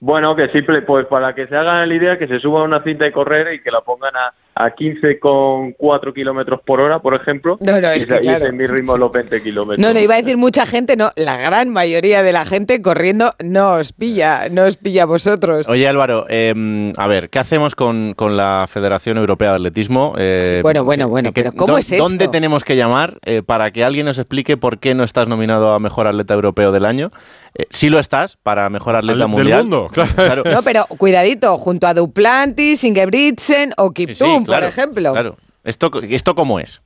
Bueno, 0.00 0.34
que 0.34 0.48
simple, 0.48 0.82
pues 0.82 1.06
para 1.06 1.32
que 1.32 1.46
se 1.46 1.56
hagan 1.56 1.88
la 1.88 1.94
idea, 1.94 2.18
que 2.18 2.26
se 2.26 2.40
suba 2.40 2.64
una 2.64 2.82
cinta 2.82 3.04
de 3.04 3.12
correr 3.12 3.54
y 3.54 3.62
que 3.62 3.70
la 3.70 3.82
pongan 3.82 4.12
a, 4.16 4.34
a 4.54 4.70
15,4 4.74 6.12
kilómetros 6.14 6.60
por 6.64 6.80
hora, 6.80 6.98
por 7.00 7.14
ejemplo. 7.14 7.56
No, 7.60 7.80
no, 7.80 7.92
y 7.92 7.96
es 7.96 8.06
que 8.06 8.20
claro. 8.20 8.46
es 8.46 8.52
mi 8.52 8.66
ritmo 8.66 8.96
los 8.96 9.10
20 9.12 9.42
kilómetros. 9.42 9.78
No, 9.78 9.92
no, 9.94 10.00
iba 10.00 10.14
a 10.14 10.18
decir 10.18 10.36
mucha 10.36 10.66
gente, 10.66 10.96
no, 10.96 11.10
la 11.16 11.36
gran 11.36 11.70
mayoría 11.70 12.22
de 12.22 12.32
la 12.32 12.44
gente 12.44 12.82
corriendo 12.82 13.30
no 13.42 13.74
os 13.74 13.92
pilla, 13.92 14.48
no 14.50 14.64
os 14.66 14.76
pilla 14.76 15.04
a 15.04 15.06
vosotros. 15.06 15.68
Oye 15.68 15.88
Álvaro, 15.88 16.26
eh, 16.28 16.92
a 16.96 17.06
ver, 17.06 17.28
¿qué 17.30 17.38
hacemos 17.38 17.74
con, 17.74 18.14
con 18.14 18.36
la 18.36 18.66
Federación 18.68 19.16
Europea 19.18 19.50
de 19.50 19.56
Atletismo? 19.56 20.14
Eh, 20.18 20.60
Bueno, 20.62 20.84
bueno, 20.84 21.08
bueno, 21.08 21.32
que- 21.32 21.42
pero 21.42 21.52
¿cómo 21.56 21.78
es 21.78 21.90
esto? 21.90 22.04
¿Dónde 22.04 22.28
tenemos 22.28 22.64
que 22.64 22.76
llamar 22.76 23.18
eh, 23.24 23.42
para 23.44 23.70
que 23.70 23.84
alguien 23.84 24.06
nos 24.06 24.18
explique 24.18 24.56
por 24.56 24.78
qué 24.78 24.94
no 24.94 25.04
estás 25.04 25.28
nominado 25.28 25.72
a 25.72 25.78
Mejor 25.78 26.06
Atleta 26.06 26.34
Europeo 26.34 26.72
del 26.72 26.84
Año? 26.84 27.10
Eh, 27.54 27.66
sí 27.70 27.90
lo 27.90 27.98
estás, 27.98 28.36
para 28.42 28.68
Mejor 28.70 28.96
Atleta 28.96 29.18
Del 29.20 29.28
Mundial. 29.28 29.62
mundo, 29.64 29.90
claro. 29.92 30.42
No, 30.44 30.62
pero 30.62 30.84
cuidadito, 30.96 31.58
junto 31.58 31.86
a 31.86 31.92
Duplantis, 31.94 32.82
Ingebrigtsen 32.84 33.74
o 33.76 33.90
Kiptum, 33.92 34.41
claro, 34.44 34.66
por 34.66 34.68
ejemplo. 34.68 35.12
Claro. 35.12 35.36
¿Esto, 35.64 35.90
¿Esto 36.02 36.34
cómo 36.34 36.58
es? 36.60 36.82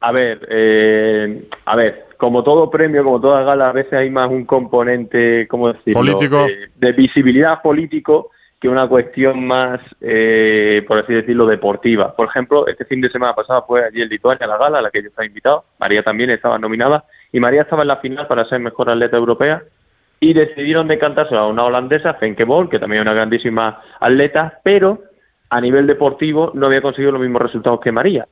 A 0.00 0.12
ver, 0.12 0.46
eh, 0.50 1.48
a 1.64 1.76
ver, 1.76 2.06
como 2.16 2.44
todo 2.44 2.70
premio, 2.70 3.02
como 3.02 3.20
toda 3.20 3.42
gala, 3.42 3.70
a 3.70 3.72
veces 3.72 3.92
hay 3.94 4.10
más 4.10 4.30
un 4.30 4.44
componente, 4.44 5.48
¿cómo 5.48 5.72
decirlo? 5.72 6.00
Político. 6.00 6.46
De, 6.46 6.70
de 6.76 6.92
visibilidad 6.92 7.60
político 7.62 8.30
que 8.60 8.68
una 8.68 8.88
cuestión 8.88 9.46
más, 9.46 9.80
eh, 10.00 10.84
por 10.88 10.98
así 10.98 11.14
decirlo, 11.14 11.46
deportiva. 11.46 12.14
Por 12.14 12.28
ejemplo, 12.28 12.66
este 12.66 12.84
fin 12.84 13.00
de 13.00 13.10
semana 13.10 13.34
pasado 13.34 13.64
fue 13.66 13.84
allí 13.84 14.02
en 14.02 14.08
Lituania 14.08 14.46
la 14.46 14.58
gala 14.58 14.78
a 14.78 14.82
la 14.82 14.90
que 14.90 15.00
yo 15.00 15.08
estaba 15.08 15.26
invitado. 15.26 15.64
María 15.78 16.02
también 16.02 16.30
estaba 16.30 16.58
nominada 16.58 17.04
y 17.32 17.38
María 17.38 17.62
estaba 17.62 17.82
en 17.82 17.88
la 17.88 17.98
final 17.98 18.26
para 18.26 18.44
ser 18.46 18.58
mejor 18.58 18.90
atleta 18.90 19.16
europea 19.16 19.62
y 20.20 20.34
decidieron 20.34 20.88
decantarse 20.88 21.36
a 21.36 21.46
una 21.46 21.64
holandesa, 21.64 22.14
Fenke 22.14 22.44
Bol, 22.44 22.68
que 22.68 22.80
también 22.80 23.02
es 23.02 23.06
una 23.06 23.14
grandísima 23.14 23.80
atleta, 24.00 24.58
pero 24.64 25.02
a 25.50 25.60
nivel 25.60 25.86
deportivo 25.86 26.50
no 26.54 26.66
había 26.66 26.82
conseguido 26.82 27.12
los 27.12 27.20
mismos 27.20 27.42
resultados 27.42 27.80
que 27.80 27.92
María. 27.92 28.26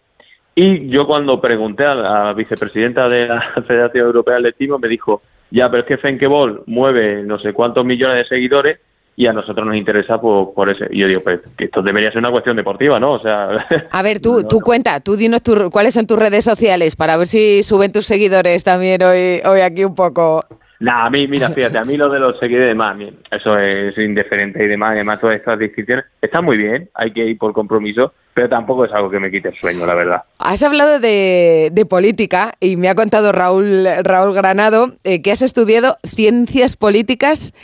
Y 0.54 0.88
yo 0.88 1.06
cuando 1.06 1.40
pregunté 1.40 1.84
a 1.84 1.94
la 1.94 2.32
vicepresidenta 2.32 3.08
de 3.08 3.26
la 3.26 3.40
Federación 3.66 4.06
Europea 4.06 4.34
de 4.34 4.38
Atletismo 4.40 4.78
me 4.78 4.88
dijo, 4.88 5.22
ya, 5.50 5.70
pero 5.70 5.82
es 5.82 5.88
que 5.88 5.98
Fenke 5.98 6.26
Bol 6.26 6.62
mueve 6.66 7.22
no 7.22 7.38
sé 7.38 7.52
cuántos 7.52 7.84
millones 7.84 8.16
de 8.18 8.24
seguidores 8.36 8.78
y 9.18 9.26
a 9.26 9.32
nosotros 9.32 9.66
nos 9.66 9.76
interesa 9.76 10.20
por, 10.20 10.52
por 10.52 10.68
ese. 10.68 10.86
Y 10.90 11.00
yo 11.00 11.06
digo, 11.06 11.20
pues 11.22 11.40
que 11.56 11.64
esto 11.66 11.80
debería 11.82 12.10
ser 12.10 12.18
una 12.18 12.30
cuestión 12.30 12.56
deportiva, 12.56 12.98
¿no? 13.00 13.12
O 13.12 13.18
sea, 13.20 13.66
A 13.90 14.02
ver, 14.02 14.20
tú, 14.20 14.44
tú 14.48 14.60
cuenta, 14.60 15.00
tú 15.00 15.16
dinos 15.16 15.42
tu- 15.42 15.70
cuáles 15.70 15.94
son 15.94 16.06
tus 16.06 16.18
redes 16.18 16.44
sociales 16.44 16.96
para 16.96 17.16
ver 17.16 17.26
si 17.26 17.62
suben 17.62 17.92
tus 17.92 18.06
seguidores 18.06 18.62
también 18.64 19.02
hoy, 19.02 19.40
hoy 19.46 19.60
aquí 19.60 19.84
un 19.84 19.94
poco. 19.94 20.44
Nah, 20.80 21.06
a 21.06 21.10
mí, 21.10 21.26
mira, 21.26 21.48
fíjate, 21.54 21.78
a 21.78 21.84
mí 21.84 21.96
lo 21.96 22.08
de 22.08 22.18
los 22.18 22.38
seguidores 22.38 22.68
demás, 22.68 22.96
eso 23.30 23.58
es 23.58 23.96
indiferente 23.98 24.62
y 24.62 24.68
demás, 24.68 24.92
además 24.94 25.20
todas 25.20 25.36
estas 25.36 25.58
distinciones 25.58 26.04
están 26.20 26.44
muy 26.44 26.56
bien, 26.56 26.88
hay 26.94 27.12
que 27.12 27.24
ir 27.24 27.38
por 27.38 27.52
compromiso, 27.52 28.12
pero 28.34 28.48
tampoco 28.48 28.84
es 28.84 28.92
algo 28.92 29.10
que 29.10 29.18
me 29.18 29.30
quite 29.30 29.48
el 29.48 29.56
sueño, 29.56 29.86
la 29.86 29.94
verdad. 29.94 30.22
Has 30.38 30.62
hablado 30.62 30.98
de, 31.00 31.70
de 31.72 31.86
política 31.86 32.52
y 32.60 32.76
me 32.76 32.88
ha 32.88 32.94
contado 32.94 33.32
Raúl, 33.32 33.86
Raúl 34.02 34.34
Granado 34.34 34.92
eh, 35.04 35.22
que 35.22 35.32
has 35.32 35.42
estudiado 35.42 35.96
ciencias 36.04 36.76
políticas 36.76 37.54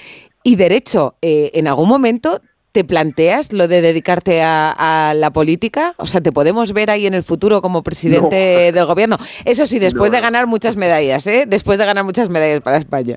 y 0.42 0.56
derecho. 0.56 1.14
Eh, 1.22 1.50
¿En 1.54 1.68
algún 1.68 1.88
momento 1.88 2.40
te 2.72 2.84
planteas 2.84 3.52
lo 3.52 3.68
de 3.68 3.82
dedicarte 3.82 4.42
a, 4.42 4.70
a 5.10 5.14
la 5.14 5.30
política? 5.30 5.94
O 5.98 6.06
sea, 6.06 6.20
¿te 6.20 6.32
podemos 6.32 6.72
ver 6.72 6.90
ahí 6.90 7.06
en 7.06 7.14
el 7.14 7.22
futuro 7.22 7.60
como 7.62 7.82
presidente 7.82 8.72
del 8.72 8.86
gobierno? 8.86 9.18
Eso 9.44 9.66
sí, 9.66 9.78
después 9.78 10.10
No. 10.10 10.16
de 10.16 10.22
ganar 10.22 10.46
muchas 10.46 10.76
medallas, 10.76 11.26
¿eh? 11.26 11.44
Después 11.46 11.78
de 11.78 11.84
ganar 11.86 12.04
muchas 12.04 12.28
medallas 12.30 12.60
para 12.60 12.78
España. 12.78 13.16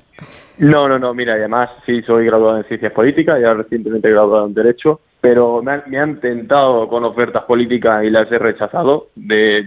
No, 0.58 0.88
no, 0.88 0.98
no, 0.98 1.12
mira, 1.14 1.34
y 1.36 1.40
además 1.40 1.70
sí 1.84 2.00
soy 2.06 2.26
graduado 2.26 2.58
en 2.58 2.64
ciencias 2.64 2.92
políticas, 2.92 3.38
ya 3.42 3.52
recientemente 3.54 4.08
graduado 4.10 4.46
en 4.46 4.54
Derecho, 4.54 5.00
pero 5.28 5.60
me 5.60 5.72
han, 5.72 5.82
me 5.88 5.98
han 5.98 6.20
tentado 6.20 6.86
con 6.88 7.02
ofertas 7.04 7.42
políticas 7.44 8.04
y 8.04 8.10
las 8.10 8.30
he 8.30 8.38
rechazado 8.38 9.08
de, 9.16 9.66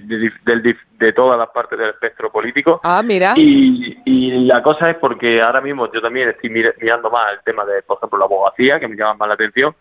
todas 1.13 1.37
las 1.37 1.49
partes 1.49 1.77
del 1.77 1.89
espectro 1.89 2.31
político. 2.31 2.79
Ah, 2.81 3.01
mira. 3.05 3.33
Y, 3.35 3.97
y 4.05 4.45
la 4.45 4.63
cosa 4.63 4.89
es 4.89 4.95
porque 4.97 5.41
ahora 5.41 5.59
mismo 5.59 5.91
yo 5.91 5.99
también 6.01 6.29
estoy 6.29 6.49
mir- 6.49 6.73
mirando 6.79 7.09
más 7.11 7.33
el 7.33 7.43
tema 7.43 7.65
de, 7.65 7.81
por 7.81 7.97
ejemplo, 7.97 8.17
la 8.19 8.23
abogacía, 8.25 8.79
que 8.79 8.87
me 8.87 8.95
llama 8.95 9.15
más 9.15 9.27
la 9.27 9.33
atención, 9.33 9.75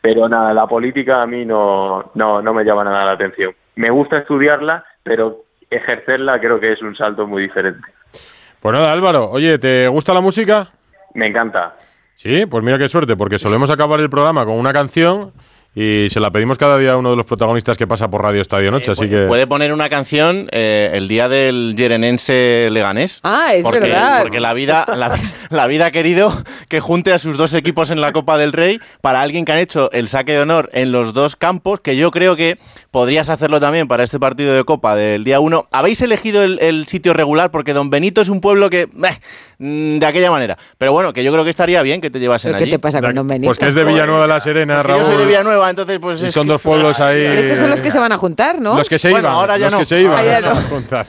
pero 0.00 0.28
nada, 0.28 0.52
la 0.52 0.66
política 0.66 1.22
a 1.22 1.26
mí 1.28 1.44
no, 1.44 2.10
no, 2.14 2.42
no 2.42 2.52
me 2.52 2.64
llama 2.64 2.82
nada 2.82 3.04
la 3.04 3.12
atención. 3.12 3.54
Me 3.76 3.90
gusta 3.90 4.18
estudiarla, 4.18 4.84
pero 5.04 5.44
ejercerla 5.70 6.40
creo 6.40 6.58
que 6.58 6.72
es 6.72 6.82
un 6.82 6.96
salto 6.96 7.24
muy 7.28 7.42
diferente. 7.42 7.86
Pues 8.60 8.74
nada, 8.74 8.90
Álvaro, 8.90 9.30
oye, 9.30 9.60
¿te 9.60 9.86
gusta 9.86 10.12
la 10.12 10.20
música? 10.20 10.70
Me 11.14 11.28
encanta. 11.28 11.76
Sí, 12.22 12.44
pues 12.44 12.62
mira 12.62 12.76
qué 12.76 12.86
suerte, 12.86 13.16
porque 13.16 13.38
solemos 13.38 13.70
acabar 13.70 13.98
el 13.98 14.10
programa 14.10 14.44
con 14.44 14.56
una 14.56 14.74
canción 14.74 15.32
y 15.74 16.08
se 16.10 16.18
la 16.18 16.30
pedimos 16.32 16.58
cada 16.58 16.76
día 16.78 16.92
a 16.92 16.96
uno 16.96 17.10
de 17.10 17.16
los 17.16 17.26
protagonistas 17.26 17.76
que 17.76 17.86
pasa 17.86 18.10
por 18.10 18.22
Radio 18.22 18.40
Estadio 18.42 18.70
Noche, 18.72 18.90
así 18.90 19.08
que... 19.08 19.26
Puede 19.26 19.46
poner 19.46 19.72
una 19.72 19.88
canción 19.88 20.48
eh, 20.50 20.90
el 20.94 21.06
día 21.06 21.28
del 21.28 21.74
Yerenense 21.76 22.68
Leganés. 22.72 23.20
Ah, 23.22 23.54
es 23.54 23.62
porque, 23.62 23.80
verdad. 23.80 24.22
Porque 24.22 24.40
la 24.40 24.52
vida, 24.52 24.84
la, 24.96 25.16
la 25.50 25.66
vida 25.68 25.86
ha 25.86 25.90
querido 25.92 26.32
que 26.68 26.80
junte 26.80 27.12
a 27.12 27.18
sus 27.18 27.36
dos 27.36 27.54
equipos 27.54 27.90
en 27.92 28.00
la 28.00 28.12
Copa 28.12 28.36
del 28.36 28.52
Rey 28.52 28.80
para 29.00 29.22
alguien 29.22 29.44
que 29.44 29.52
han 29.52 29.58
hecho 29.58 29.90
el 29.92 30.08
saque 30.08 30.32
de 30.32 30.40
honor 30.40 30.70
en 30.72 30.90
los 30.90 31.12
dos 31.12 31.36
campos, 31.36 31.80
que 31.80 31.96
yo 31.96 32.10
creo 32.10 32.34
que 32.34 32.58
podrías 32.90 33.28
hacerlo 33.28 33.60
también 33.60 33.86
para 33.86 34.02
este 34.02 34.18
partido 34.18 34.54
de 34.54 34.64
Copa 34.64 34.96
del 34.96 35.22
día 35.22 35.38
1. 35.38 35.68
Habéis 35.70 36.02
elegido 36.02 36.42
el, 36.42 36.58
el 36.60 36.86
sitio 36.88 37.14
regular 37.14 37.52
porque 37.52 37.72
Don 37.74 37.90
Benito 37.90 38.20
es 38.20 38.28
un 38.28 38.40
pueblo 38.40 38.70
que... 38.70 38.80
eh, 38.80 38.88
mm, 39.58 39.98
de 39.98 40.06
aquella 40.06 40.30
manera. 40.30 40.58
Pero 40.78 40.92
bueno, 40.92 41.12
que 41.12 41.22
yo 41.22 41.30
creo 41.32 41.44
que 41.44 41.50
estaría 41.50 41.82
bien 41.82 42.00
que 42.00 42.10
te 42.10 42.18
llevasen 42.18 42.50
¿Pero 42.50 42.58
qué 42.58 42.64
allí. 42.64 42.72
te 42.72 42.78
pasa 42.78 43.00
con 43.00 43.14
Don 43.14 43.28
Benito? 43.28 43.48
Pues 43.48 43.58
que 43.58 43.68
es 43.68 43.74
de 43.74 43.84
Villanueva 43.84 44.22
de 44.22 44.28
la 44.28 44.40
Serena, 44.40 44.76
Porque 44.78 44.92
Raúl. 44.92 45.02
Yo 45.04 45.08
soy 45.08 45.18
de 45.18 45.26
Villanueva, 45.26 45.59
entonces 45.68 45.98
pues 46.00 46.22
Y 46.22 46.26
es 46.28 46.32
son 46.34 46.44
que- 46.44 46.52
dos 46.52 46.62
pueblos 46.62 46.98
ahí... 47.00 47.26
Pero 47.28 47.40
estos 47.40 47.58
son 47.58 47.70
los 47.70 47.82
que 47.82 47.90
se 47.90 47.98
van 47.98 48.12
a 48.12 48.16
juntar, 48.16 48.60
¿no? 48.60 48.76
Los 48.78 48.88
que 48.88 48.98
se 48.98 49.10
Bueno, 49.10 49.28
iban, 49.28 49.38
ahora 49.38 49.58
ya 49.58 49.64
los 49.66 49.72
no. 49.74 49.78
que 49.80 49.84
se 49.84 50.00
iban. 50.00 50.16
Ah, 50.18 50.24
ya 50.24 50.40
no. 50.40 50.50
a 50.50 50.62
contar. 50.70 51.06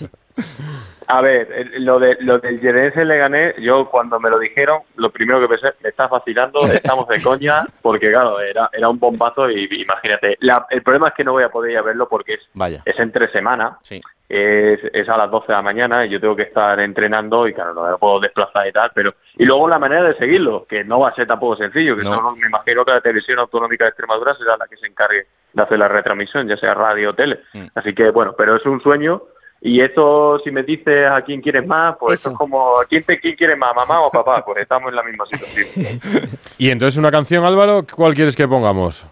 A 1.07 1.19
ver, 1.19 1.71
lo, 1.79 1.99
de, 1.99 2.15
lo 2.21 2.39
del 2.39 2.61
Yerense 2.61 3.03
le 3.03 3.17
gané, 3.17 3.53
yo 3.61 3.89
cuando 3.89 4.17
me 4.19 4.29
lo 4.29 4.39
dijeron, 4.39 4.79
lo 4.95 5.09
primero 5.11 5.41
que 5.41 5.47
pensé, 5.49 5.67
me 5.83 5.89
estás 5.89 6.09
vacilando, 6.09 6.61
estamos 6.61 7.05
de 7.09 7.21
coña, 7.21 7.65
porque 7.81 8.09
claro, 8.11 8.39
era, 8.39 8.69
era 8.71 8.87
un 8.87 8.97
bombazo 8.97 9.49
y 9.49 9.67
imagínate. 9.81 10.37
La- 10.39 10.65
el 10.69 10.81
problema 10.83 11.09
es 11.09 11.13
que 11.15 11.25
no 11.25 11.33
voy 11.33 11.43
a 11.43 11.49
poder 11.49 11.71
ir 11.71 11.77
a 11.79 11.81
verlo 11.81 12.07
porque 12.07 12.35
es, 12.35 12.39
Vaya. 12.53 12.81
es 12.85 12.97
entre 12.97 13.29
semana, 13.33 13.77
Sí. 13.83 13.99
Es, 14.33 14.79
es 14.93 15.09
a 15.09 15.17
las 15.17 15.29
12 15.29 15.47
de 15.47 15.53
la 15.53 15.61
mañana 15.61 16.05
y 16.05 16.09
yo 16.09 16.19
tengo 16.21 16.35
que 16.35 16.43
estar 16.43 16.79
entrenando 16.79 17.47
y 17.47 17.53
claro, 17.53 17.73
no 17.73 17.83
me 17.89 17.97
puedo 17.97 18.19
desplazar 18.21 18.65
y 18.67 18.71
tal, 18.71 18.89
pero... 18.95 19.13
Y 19.37 19.43
luego 19.45 19.67
la 19.67 19.77
manera 19.79 20.03
de 20.03 20.15
seguirlo, 20.15 20.65
que 20.69 20.83
no 20.85 20.99
va 21.01 21.09
a 21.09 21.15
ser 21.15 21.27
tampoco 21.27 21.57
sencillo, 21.57 21.97
que 21.97 22.03
No. 22.03 22.15
solo 22.15 22.35
me 22.35 22.47
imagino 22.47 22.85
que 22.85 22.91
la 22.91 23.01
televisión 23.01 23.39
autonómica 23.39 23.83
de 23.85 23.89
Extremadura 23.89 24.33
será 24.35 24.55
la 24.57 24.67
que 24.67 24.77
se 24.77 24.87
encargue 24.87 25.27
de 25.51 25.61
hacer 25.61 25.77
la 25.77 25.87
retransmisión, 25.89 26.47
ya 26.47 26.55
sea 26.57 26.73
radio 26.73 27.09
o 27.09 27.13
tele. 27.13 27.41
Mm. 27.53 27.65
Así 27.75 27.93
que 27.93 28.09
bueno, 28.11 28.33
pero 28.37 28.55
es 28.55 28.65
un 28.65 28.81
sueño 28.81 29.21
y 29.63 29.79
esto, 29.81 30.39
si 30.43 30.49
me 30.49 30.63
dices 30.63 31.07
a 31.15 31.21
quién 31.21 31.39
quieres 31.41 31.67
más, 31.67 31.95
pues 31.99 32.13
esto 32.13 32.31
es 32.31 32.37
como, 32.37 32.79
¿a 32.79 32.85
quién, 32.85 33.03
te, 33.03 33.19
¿quién 33.19 33.35
quieres 33.35 33.57
más, 33.57 33.75
mamá 33.75 34.01
o 34.01 34.09
papá? 34.09 34.43
Pues 34.45 34.57
estamos 34.59 34.89
en 34.89 34.95
la 34.95 35.03
misma 35.03 35.25
situación. 35.25 35.99
Y 36.57 36.69
entonces 36.71 36.97
una 36.97 37.11
canción, 37.11 37.43
Álvaro, 37.43 37.81
¿cuál 37.95 38.13
quieres 38.13 38.35
que 38.35 38.47
pongamos? 38.47 39.05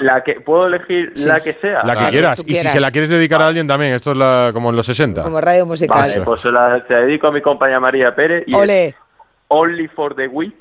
La 0.00 0.22
que, 0.22 0.40
¿Puedo 0.40 0.66
elegir 0.66 1.12
la 1.26 1.40
que 1.40 1.52
sea? 1.54 1.82
La 1.84 1.96
que 1.96 2.10
quieras. 2.10 2.42
Y 2.46 2.54
si 2.54 2.68
se 2.68 2.80
la 2.80 2.90
quieres 2.90 3.10
dedicar 3.10 3.40
a 3.42 3.46
alguien 3.46 3.66
también, 3.66 3.94
esto 3.94 4.12
es 4.12 4.16
la, 4.16 4.50
como 4.52 4.70
en 4.70 4.76
los 4.76 4.86
60. 4.86 5.22
Como 5.22 5.40
radio 5.40 5.66
musical. 5.66 6.00
Vale, 6.00 6.20
pues 6.22 6.40
se 6.40 6.50
la, 6.50 6.84
se 6.86 6.92
la 6.92 7.00
dedico 7.00 7.28
a 7.28 7.32
mi 7.32 7.40
compañera 7.40 7.80
María 7.80 8.14
Pérez 8.14 8.44
y 8.46 8.54
Ole. 8.54 8.94
Only 9.48 9.88
for 9.88 10.14
the 10.14 10.26
Weak, 10.28 10.56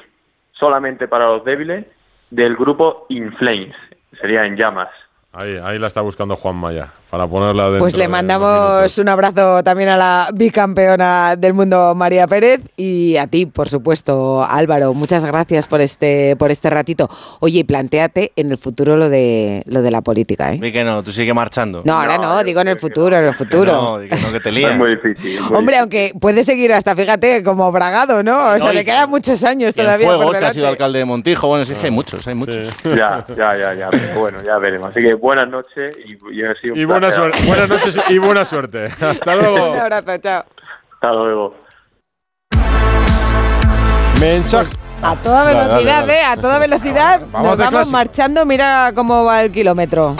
solamente 0.53 1.07
para 1.07 1.25
los 1.25 1.43
débiles, 1.43 1.85
del 2.29 2.55
grupo 2.55 3.05
In 3.09 3.33
Flames, 3.33 3.75
sería 4.19 4.45
En 4.45 4.55
Llamas. 4.55 4.89
Ahí, 5.39 5.55
ahí 5.63 5.77
la 5.77 5.85
está 5.85 6.01
buscando 6.01 6.35
Juan 6.35 6.55
Maya, 6.55 6.91
para 7.11 7.27
ponerla 7.27 7.65
dentro 7.65 7.81
Pues 7.81 7.95
le 7.95 8.05
de- 8.05 8.07
mandamos 8.07 8.97
un 8.97 9.07
abrazo 9.07 9.61
también 9.63 9.89
a 9.89 9.95
la 9.97 10.29
bicampeona 10.33 11.35
del 11.35 11.53
mundo 11.53 11.93
María 11.93 12.25
Pérez 12.25 12.61
y 12.75 13.17
a 13.17 13.27
ti, 13.27 13.45
por 13.45 13.69
supuesto, 13.69 14.43
Álvaro. 14.43 14.95
Muchas 14.95 15.23
gracias 15.23 15.67
por 15.67 15.79
este 15.79 16.35
por 16.37 16.49
este 16.49 16.71
ratito. 16.71 17.07
Oye, 17.39 17.59
y 17.59 17.63
planteate 17.63 18.31
en 18.35 18.49
el 18.49 18.57
futuro 18.57 18.97
lo 18.97 19.09
de 19.09 19.61
lo 19.67 19.83
de 19.83 19.91
la 19.91 20.01
política, 20.01 20.53
¿eh? 20.53 20.57
Di 20.59 20.71
que 20.71 20.83
no, 20.83 21.03
tú 21.03 21.11
sigue 21.11 21.35
marchando. 21.35 21.83
No, 21.85 21.93
ahora 21.99 22.17
no, 22.17 22.43
digo 22.43 22.61
en 22.61 22.69
el 22.69 22.79
futuro, 22.79 23.15
en 23.15 23.25
el 23.25 23.35
futuro. 23.35 23.71
No, 23.71 23.99
di 23.99 24.09
que 24.09 24.15
no, 24.15 24.31
que 24.31 24.39
te 24.39 24.51
lías. 24.51 24.71
Es 24.71 24.77
muy 24.79 24.89
difícil. 24.95 25.39
muy 25.41 25.55
Hombre, 25.55 25.77
aunque 25.77 26.13
puede 26.19 26.43
seguir 26.43 26.73
hasta, 26.73 26.95
fíjate, 26.95 27.43
como 27.43 27.71
bragado, 27.71 28.23
¿no? 28.23 28.53
O 28.53 28.57
sea, 28.57 28.67
No, 28.69 28.73
le 28.73 28.81
y- 28.81 28.85
quedan 28.85 29.07
muchos 29.09 29.43
años 29.43 29.75
todavía 29.75 30.07
Fuegos, 30.07 30.25
por 30.25 30.39
que 30.39 30.45
ha 30.45 30.51
sido 30.53 30.67
alcalde 30.67 30.97
de 30.97 31.05
Montijo. 31.05 31.47
Bueno, 31.47 31.63
sí 31.63 31.75
que 31.75 31.85
hay 31.85 31.91
muchos, 31.91 32.27
hay 32.27 32.33
muchos. 32.33 32.69
Ya, 32.83 33.23
ya, 33.37 33.55
ya, 33.55 33.73
ya. 33.75 33.87
pero 33.91 34.19
bueno, 34.19 34.39
ya 34.43 34.57
veremos. 34.57 34.87
Así 34.89 35.01
que 35.01 35.15
buenas 35.27 35.49
noches 35.49 35.91
y, 36.05 36.13
y 36.33 36.41
ha 36.45 36.55
sido 36.55 36.73
un 36.73 36.79
Y 36.79 36.85
buena 36.85 37.11
suerte, 37.11 37.37
buenas 37.45 37.67
noches 37.67 37.99
y 38.07 38.17
buena 38.17 38.45
suerte. 38.45 38.85
Hasta 39.01 39.35
luego. 39.35 39.71
Un 39.73 39.77
abrazo, 39.77 40.17
chao. 40.19 40.45
Hasta 40.93 41.11
luego. 41.11 41.53
Mensaje. 44.21 44.73
A 45.01 45.15
toda 45.17 45.43
Dale, 45.43 45.57
dale, 45.57 45.67
velocidad, 45.69 45.99
dale. 45.99 46.13
¿eh? 46.13 46.23
A 46.23 46.37
toda 46.37 46.59
velocidad. 46.59 47.21
Vamos 47.31 47.47
nos 47.49 47.57
de 47.57 47.63
vamos 47.65 47.71
clásico. 47.71 47.91
marchando, 47.91 48.45
mira 48.45 48.91
cómo 48.95 49.25
va 49.25 49.43
el 49.43 49.51
kilómetro. 49.51 50.15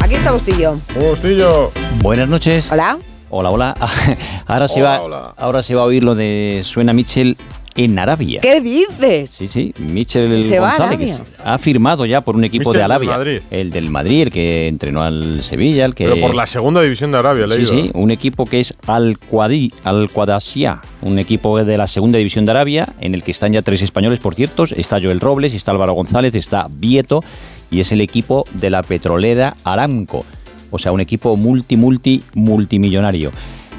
Aquí 0.00 0.14
está 0.14 0.32
Bustillo. 0.32 0.78
Bustillo. 0.98 1.70
Buenas 2.02 2.28
noches. 2.30 2.72
Hola. 2.72 2.98
Hola, 3.28 3.50
hola. 3.50 3.74
Ahora 4.46 4.68
se 4.68 4.80
Hola, 4.80 4.88
va, 4.90 5.02
hola. 5.02 5.34
ahora 5.36 5.62
se 5.62 5.74
va 5.74 5.82
a 5.82 5.84
oír 5.84 6.02
lo 6.02 6.14
de 6.14 6.60
suena 6.64 6.92
Mitchell 6.94 7.36
en 7.76 7.98
Arabia. 7.98 8.40
¿Qué 8.40 8.60
dices? 8.60 9.30
Sí, 9.30 9.48
sí, 9.48 9.74
Mitchell 9.78 10.42
Se 10.42 10.58
va 10.60 10.70
a 10.74 10.78
González 10.78 11.20
Arabia. 11.20 11.34
ha 11.44 11.58
firmado 11.58 12.06
ya 12.06 12.22
por 12.22 12.34
un 12.36 12.44
equipo 12.44 12.72
de 12.72 12.78
del 12.78 12.84
Arabia. 12.90 13.10
Madrid. 13.10 13.40
El 13.50 13.70
del 13.70 13.90
Madrid, 13.90 14.22
el 14.22 14.30
que 14.30 14.68
entrenó 14.68 15.02
al 15.02 15.42
Sevilla, 15.42 15.84
el 15.84 15.94
que 15.94 16.04
Pero 16.08 16.20
por 16.20 16.34
la 16.34 16.46
segunda 16.46 16.80
división 16.80 17.12
de 17.12 17.18
Arabia, 17.18 17.44
he 17.44 17.48
Sí, 17.48 17.54
leído. 17.56 17.70
sí, 17.70 17.90
un 17.94 18.10
equipo 18.10 18.46
que 18.46 18.60
es 18.60 18.74
Al 18.86 19.18
Quadi, 19.18 19.72
Al 19.84 20.10
Qadasiyah, 20.10 20.80
un 21.02 21.18
equipo 21.18 21.62
de 21.62 21.76
la 21.78 21.86
segunda 21.86 22.18
división 22.18 22.44
de 22.46 22.52
Arabia, 22.52 22.88
en 23.00 23.14
el 23.14 23.22
que 23.22 23.30
están 23.30 23.52
ya 23.52 23.62
tres 23.62 23.82
españoles, 23.82 24.18
por 24.20 24.34
cierto. 24.34 24.64
Está 24.64 25.00
Joel 25.00 25.20
Robles, 25.20 25.52
está 25.54 25.72
Álvaro 25.72 25.92
González, 25.92 26.34
está 26.34 26.66
Vieto, 26.70 27.22
y 27.70 27.80
es 27.80 27.92
el 27.92 28.00
equipo 28.00 28.44
de 28.54 28.70
la 28.70 28.82
petrolera 28.82 29.54
Aramco. 29.64 30.24
O 30.70 30.78
sea, 30.78 30.92
un 30.92 31.00
equipo 31.00 31.36
multi, 31.36 31.76
multi, 31.76 32.22
multimillonario. 32.34 33.30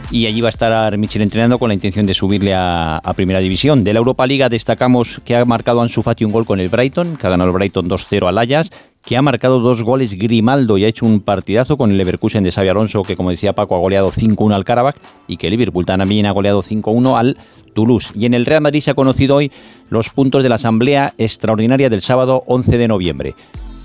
Y 0.10 0.26
allí 0.26 0.40
va 0.40 0.48
a 0.48 0.50
estar 0.50 0.98
Michel 0.98 1.22
entrenando 1.22 1.60
con 1.60 1.68
la 1.68 1.74
intención 1.74 2.06
de 2.06 2.14
subirle 2.14 2.54
a, 2.56 3.02
Primera 3.16 3.40
División. 3.40 3.84
De 3.84 3.92
la 3.92 4.00
Europa 4.00 4.26
Liga 4.26 4.48
destacamos 4.48 5.20
que 5.26 5.36
ha 5.36 5.44
marcado 5.44 5.82
Ansu 5.82 6.02
Fati 6.02 6.24
un 6.24 6.32
gol 6.32 6.46
con 6.46 6.62
el 6.62 6.70
Brighton, 6.70 7.18
que 7.18 7.28
ha 7.28 7.30
ganado 7.30 7.50
el 7.50 7.54
Brighton 7.54 7.90
2-0 7.90 8.28
al 8.28 8.38
Ajax, 8.38 8.72
que 9.04 9.18
ha 9.18 9.22
marcado 9.22 9.60
dos 9.60 9.84
goles 9.84 10.14
Grimaldo 10.14 10.78
y 10.78 10.86
ha 10.86 10.88
hecho 10.88 11.06
un 11.06 11.20
partidazo 11.20 11.78
con 11.78 11.92
el 11.92 11.98
Leverkusen 11.98 12.44
de 12.44 12.52
Xavi 12.52 12.70
Alonso, 12.70 13.04
que 13.04 13.18
como 13.18 13.32
decía 13.32 13.54
Paco 13.54 13.76
ha 13.76 13.80
goleado 13.80 14.12
5-1 14.12 14.54
al 14.54 14.64
Karabakh 14.64 14.98
y 15.28 15.36
que 15.36 15.50
Liverpool 15.50 15.86
también 15.86 16.26
ha 16.26 16.32
goleado 16.32 16.64
5-1 16.64 17.18
al 17.18 17.38
Toulouse. 17.74 18.14
Y 18.16 18.26
en 18.26 18.34
el 18.34 18.46
Real 18.46 18.62
Madrid 18.62 18.82
se 18.82 18.92
ha 18.92 18.96
conocido 18.96 19.36
hoy 19.36 19.52
los 19.90 20.10
puntos 20.10 20.42
de 20.42 20.50
la 20.50 20.56
Asamblea 20.56 21.14
Extraordinaria 21.18 21.90
del 21.90 22.02
sábado 22.02 22.44
11 22.48 22.78
de 22.78 22.88
noviembre. 22.88 23.36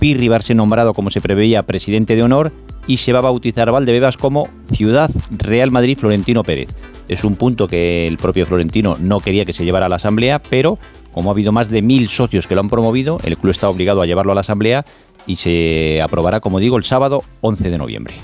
Pirri 0.03 0.27
va 0.27 0.35
a 0.35 0.43
ser 0.43 0.57
nombrado 0.57 0.95
como 0.95 1.11
se 1.11 1.21
preveía 1.21 1.63
presidente 1.63 2.17
de 2.17 2.25
honor 2.25 2.51
y 2.89 2.97
se 2.97 3.13
va 3.13 3.21
a 3.21 3.23
bautizar 3.23 3.71
Valdebebas 3.71 4.17
como 4.17 4.49
Ciudad 4.65 5.09
Real 5.31 5.71
Madrid 5.71 5.97
Florentino 5.97 6.43
Pérez. 6.43 6.75
Es 7.07 7.23
un 7.23 7.37
punto 7.37 7.69
que 7.69 8.09
el 8.09 8.19
propio 8.19 8.45
Florentino 8.45 8.97
no 8.99 9.21
quería 9.21 9.45
que 9.45 9.53
se 9.53 9.65
llevara 9.65 9.87
a 9.87 9.89
la 9.89 9.95
Asamblea, 9.95 10.41
pero 10.41 10.77
como 11.13 11.31
ha 11.31 11.35
habido 11.35 11.53
más 11.53 11.71
de 11.71 11.83
mil 11.83 12.09
socios 12.09 12.49
que 12.49 12.57
lo 12.57 12.63
han 12.63 12.69
promovido, 12.69 13.21
el 13.23 13.37
club 13.37 13.53
está 13.53 13.69
obligado 13.69 14.03
a 14.03 14.07
llevarlo 14.07 14.33
a 14.33 14.35
la 14.35 14.41
Asamblea 14.41 14.85
y 15.25 15.37
se 15.37 16.03
aprobará, 16.03 16.41
como 16.41 16.59
digo, 16.59 16.77
el 16.79 16.83
sábado 16.83 17.23
11 17.41 17.71
de 17.71 17.79
noviembre. 17.79 18.15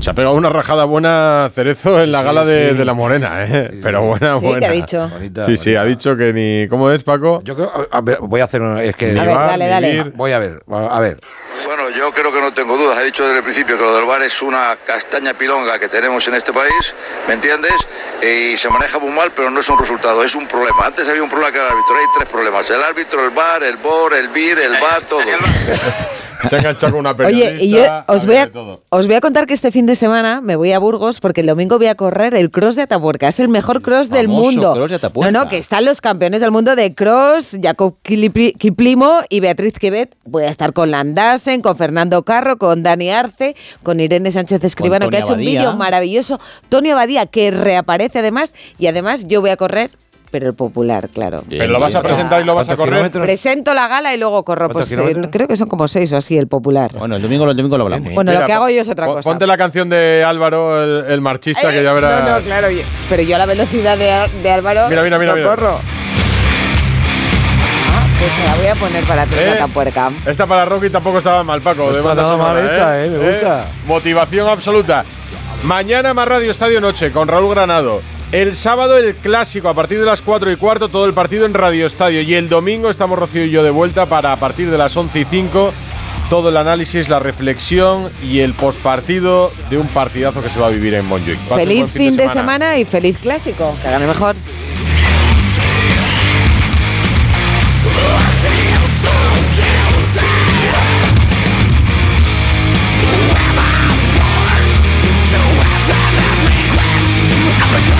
Se 0.00 0.10
ha 0.10 0.14
pegado 0.14 0.34
una 0.34 0.50
rajada 0.50 0.84
buena 0.84 1.50
Cerezo 1.52 2.00
en 2.00 2.12
la 2.12 2.20
Sí, 2.20 2.24
gala 2.26 2.44
de, 2.44 2.70
sí. 2.70 2.76
de 2.76 2.84
la 2.84 2.92
Morena, 2.92 3.44
¿eh? 3.44 3.70
Pero 3.82 4.02
buena, 4.02 4.38
Sí, 4.38 4.44
buena. 4.44 4.60
¿qué 4.60 4.66
ha 4.66 4.70
dicho? 4.70 5.08
Bonita, 5.08 5.46
Sí, 5.46 5.56
sí, 5.56 5.74
ha 5.74 5.82
dicho 5.84 6.16
que 6.16 6.32
ni. 6.32 6.68
¿Cómo 6.68 6.90
es, 6.92 7.02
Paco? 7.02 7.40
Yo 7.42 7.56
creo, 7.56 7.72
a 7.90 8.00
ver, 8.02 8.18
voy 8.20 8.40
a 8.40 8.44
hacer 8.44 8.60
una, 8.62 8.82
es 8.84 8.94
que 8.94 9.06
A 9.10 9.14
ver, 9.14 9.26
Llevar, 9.26 9.46
dale, 9.48 9.66
dale. 9.66 9.90
vivir. 9.90 10.12
voy 10.14 10.30
a 10.32 10.38
ver, 10.38 10.62
a 10.70 11.00
ver. 11.00 11.18
Bueno, 11.64 11.90
yo 11.90 12.12
creo 12.12 12.32
que 12.32 12.40
no 12.40 12.52
tengo 12.52 12.76
dudas. 12.76 12.98
He 13.00 13.04
dicho 13.06 13.24
desde 13.24 13.38
el 13.38 13.42
principio 13.42 13.76
que 13.76 13.82
lo 13.82 13.96
del 13.96 14.04
bar 14.04 14.22
es 14.22 14.40
una 14.42 14.76
castaña 14.86 15.34
pilonga 15.34 15.78
que 15.80 15.88
tenemos 15.88 16.26
en 16.28 16.34
este 16.34 16.52
país, 16.52 16.94
¿me 17.26 17.34
entiendes? 17.34 17.72
Y 18.22 18.56
se 18.58 18.68
maneja 18.68 18.98
muy 19.00 19.10
mal, 19.10 19.32
pero 19.34 19.50
no 19.50 19.58
es 19.58 19.68
un 19.68 19.78
resultado, 19.78 20.22
es 20.22 20.36
un 20.36 20.46
problema. 20.46 20.86
Antes 20.86 21.08
había 21.08 21.22
un 21.22 21.28
problema 21.28 21.50
que 21.50 21.58
era 21.58 21.66
el 21.68 21.72
árbitro, 21.72 21.96
hay 21.96 22.04
tres 22.16 22.28
problemas. 22.30 22.70
El 22.70 22.82
árbitro, 22.82 23.24
el 23.24 23.30
bar, 23.30 23.62
el 23.64 23.76
bor, 23.78 24.14
el 24.14 24.28
bir, 24.28 24.56
el 24.58 24.72
bar, 24.80 25.00
todo. 25.08 25.20
Se 26.48 26.56
ha 26.56 26.58
enganchado 26.58 26.92
con 26.92 27.00
una 27.00 27.16
periodista. 27.16 27.50
Oye, 27.50 27.64
y 27.64 27.70
yo 27.70 27.82
os 28.06 28.26
voy, 28.26 28.36
a, 28.36 28.46
de 28.46 28.52
todo. 28.52 28.82
os 28.88 29.06
voy 29.06 29.16
a 29.16 29.20
contar 29.20 29.46
que 29.46 29.54
este 29.54 29.70
fin 29.70 29.86
de 29.86 29.96
semana 29.96 30.40
me 30.40 30.56
voy 30.56 30.72
a 30.72 30.78
Burgos 30.78 31.20
porque 31.20 31.40
el 31.40 31.46
domingo 31.46 31.78
voy 31.78 31.86
a 31.86 31.94
correr 31.94 32.34
el 32.34 32.50
cross 32.50 32.76
de 32.76 32.82
Atapuerca. 32.82 33.28
Es 33.28 33.40
el 33.40 33.48
mejor 33.48 33.82
cross 33.82 34.10
del 34.10 34.28
mundo. 34.28 34.74
cross 34.74 34.90
de 34.90 34.96
Atapuerca. 34.96 35.30
No, 35.30 35.44
no, 35.44 35.48
que 35.48 35.58
están 35.58 35.84
los 35.84 36.00
campeones 36.00 36.40
del 36.40 36.50
mundo 36.50 36.76
de 36.76 36.94
cross, 36.94 37.56
Jacob 37.60 37.96
Kiplimo 38.02 39.20
y 39.28 39.40
Beatriz 39.40 39.78
Quevet. 39.78 40.14
Voy 40.24 40.44
a 40.44 40.50
estar 40.50 40.72
con 40.72 40.90
Landasen, 40.90 41.62
con 41.62 41.76
Fernando 41.76 42.22
Carro, 42.24 42.58
con 42.58 42.82
Dani 42.82 43.10
Arce, 43.10 43.56
con 43.82 44.00
Irene 44.00 44.30
Sánchez 44.30 44.62
Escribano, 44.64 45.08
que 45.08 45.16
ha 45.16 45.20
hecho 45.20 45.34
un 45.34 45.40
vídeo 45.40 45.74
maravilloso. 45.74 46.38
Tony 46.68 46.90
Abadía, 46.90 47.26
que 47.26 47.50
reaparece 47.50 48.18
además. 48.18 48.54
Y 48.78 48.86
además 48.86 49.26
yo 49.26 49.40
voy 49.40 49.50
a 49.50 49.56
correr 49.56 49.90
pero 50.38 50.50
el 50.50 50.54
popular, 50.54 51.08
claro. 51.08 51.44
Pero 51.48 51.66
lo 51.68 51.80
vas 51.80 51.94
a 51.96 52.02
presentar 52.02 52.42
y 52.42 52.44
lo 52.44 52.54
vas 52.54 52.68
a 52.68 52.76
correr. 52.76 53.10
Presento 53.10 53.72
la 53.72 53.88
gala 53.88 54.14
y 54.14 54.18
luego 54.18 54.44
corro. 54.44 54.68
¿Cuántos 54.68 54.94
Pues 54.94 55.16
eh, 55.16 55.28
creo 55.32 55.48
que 55.48 55.56
son 55.56 55.66
como 55.66 55.88
seis 55.88 56.12
o 56.12 56.18
así, 56.18 56.36
el 56.36 56.46
popular. 56.46 56.90
Bueno, 56.92 57.16
el 57.16 57.22
domingo, 57.22 57.48
el 57.50 57.56
domingo 57.56 57.78
lo 57.78 57.84
hablamos. 57.84 58.12
Bueno, 58.12 58.32
lo 58.34 58.44
que 58.44 58.52
hago 58.52 58.68
yo 58.68 58.82
es 58.82 58.88
otra 58.90 59.06
cosa. 59.06 59.22
Ponte 59.30 59.46
la 59.46 59.56
canción 59.56 59.88
de 59.88 60.24
Álvaro, 60.24 60.84
el, 61.06 61.10
el 61.10 61.20
marchista, 61.22 61.70
que 61.70 61.82
ya 61.82 61.94
verás. 61.94 62.22
No, 62.22 62.36
no, 62.38 62.44
claro. 62.44 62.70
yo- 62.70 62.82
Pero 63.08 63.22
yo 63.22 63.36
a 63.36 63.38
la 63.38 63.46
velocidad 63.46 63.96
de, 63.96 64.12
de 64.42 64.50
Álvaro. 64.50 64.88
Mira, 64.90 65.02
mira, 65.02 65.18
mira, 65.18 65.42
corro. 65.42 65.78
Pues 68.18 68.32
me 68.38 68.44
la 68.46 68.54
voy 68.56 68.66
a 68.66 68.74
poner 68.74 69.04
para 69.04 69.22
¿Eh? 69.22 69.26
Teresa 69.30 69.68
Puerca. 69.68 70.10
Esta 70.26 70.46
para 70.46 70.66
Rocky 70.66 70.90
tampoco 70.90 71.16
estaba 71.18 71.42
mal, 71.44 71.62
Paco. 71.62 71.84
No 71.86 71.92
de 71.92 71.96
está 71.96 72.08
banda 72.08 72.22
nada 72.24 72.36
mal 72.36 72.46
sonora, 72.56 72.64
esta, 72.74 73.04
eh, 73.04 73.08
me 73.10 73.30
gusta. 73.32 73.66
Motivación 73.86 74.48
absoluta. 74.50 75.04
Mañana 75.64 76.12
más 76.12 76.28
Radio 76.28 76.50
Estadio 76.50 76.80
Noche 76.82 77.10
con 77.10 77.26
Raúl 77.26 77.50
Granado. 77.54 78.02
El 78.36 78.54
sábado 78.54 78.98
el 78.98 79.14
clásico 79.14 79.70
a 79.70 79.72
partir 79.72 79.98
de 79.98 80.04
las 80.04 80.20
4 80.20 80.52
y 80.52 80.56
cuarto, 80.56 80.90
todo 80.90 81.06
el 81.06 81.14
partido 81.14 81.46
en 81.46 81.54
Radio 81.54 81.86
Estadio. 81.86 82.20
Y 82.20 82.34
el 82.34 82.50
domingo 82.50 82.90
estamos 82.90 83.18
Rocío 83.18 83.46
y 83.46 83.50
yo 83.50 83.62
de 83.62 83.70
vuelta 83.70 84.04
para 84.04 84.30
a 84.30 84.36
partir 84.36 84.70
de 84.70 84.76
las 84.76 84.94
11 84.94 85.20
y 85.20 85.24
5 85.24 85.72
todo 86.28 86.50
el 86.50 86.58
análisis, 86.58 87.08
la 87.08 87.18
reflexión 87.18 88.10
y 88.22 88.40
el 88.40 88.52
postpartido 88.52 89.50
de 89.70 89.78
un 89.78 89.86
partidazo 89.86 90.42
que 90.42 90.50
se 90.50 90.60
va 90.60 90.66
a 90.66 90.70
vivir 90.70 90.92
en 90.92 91.06
Montjuic. 91.06 91.38
Pase 91.48 91.64
Feliz 91.64 91.90
fin 91.90 92.14
de 92.14 92.28
semana 92.28 92.76
y 92.76 92.84
feliz 92.84 93.16
clásico. 93.16 93.74
Que 93.82 93.90
gane 93.90 94.06
mejor. 94.06 94.36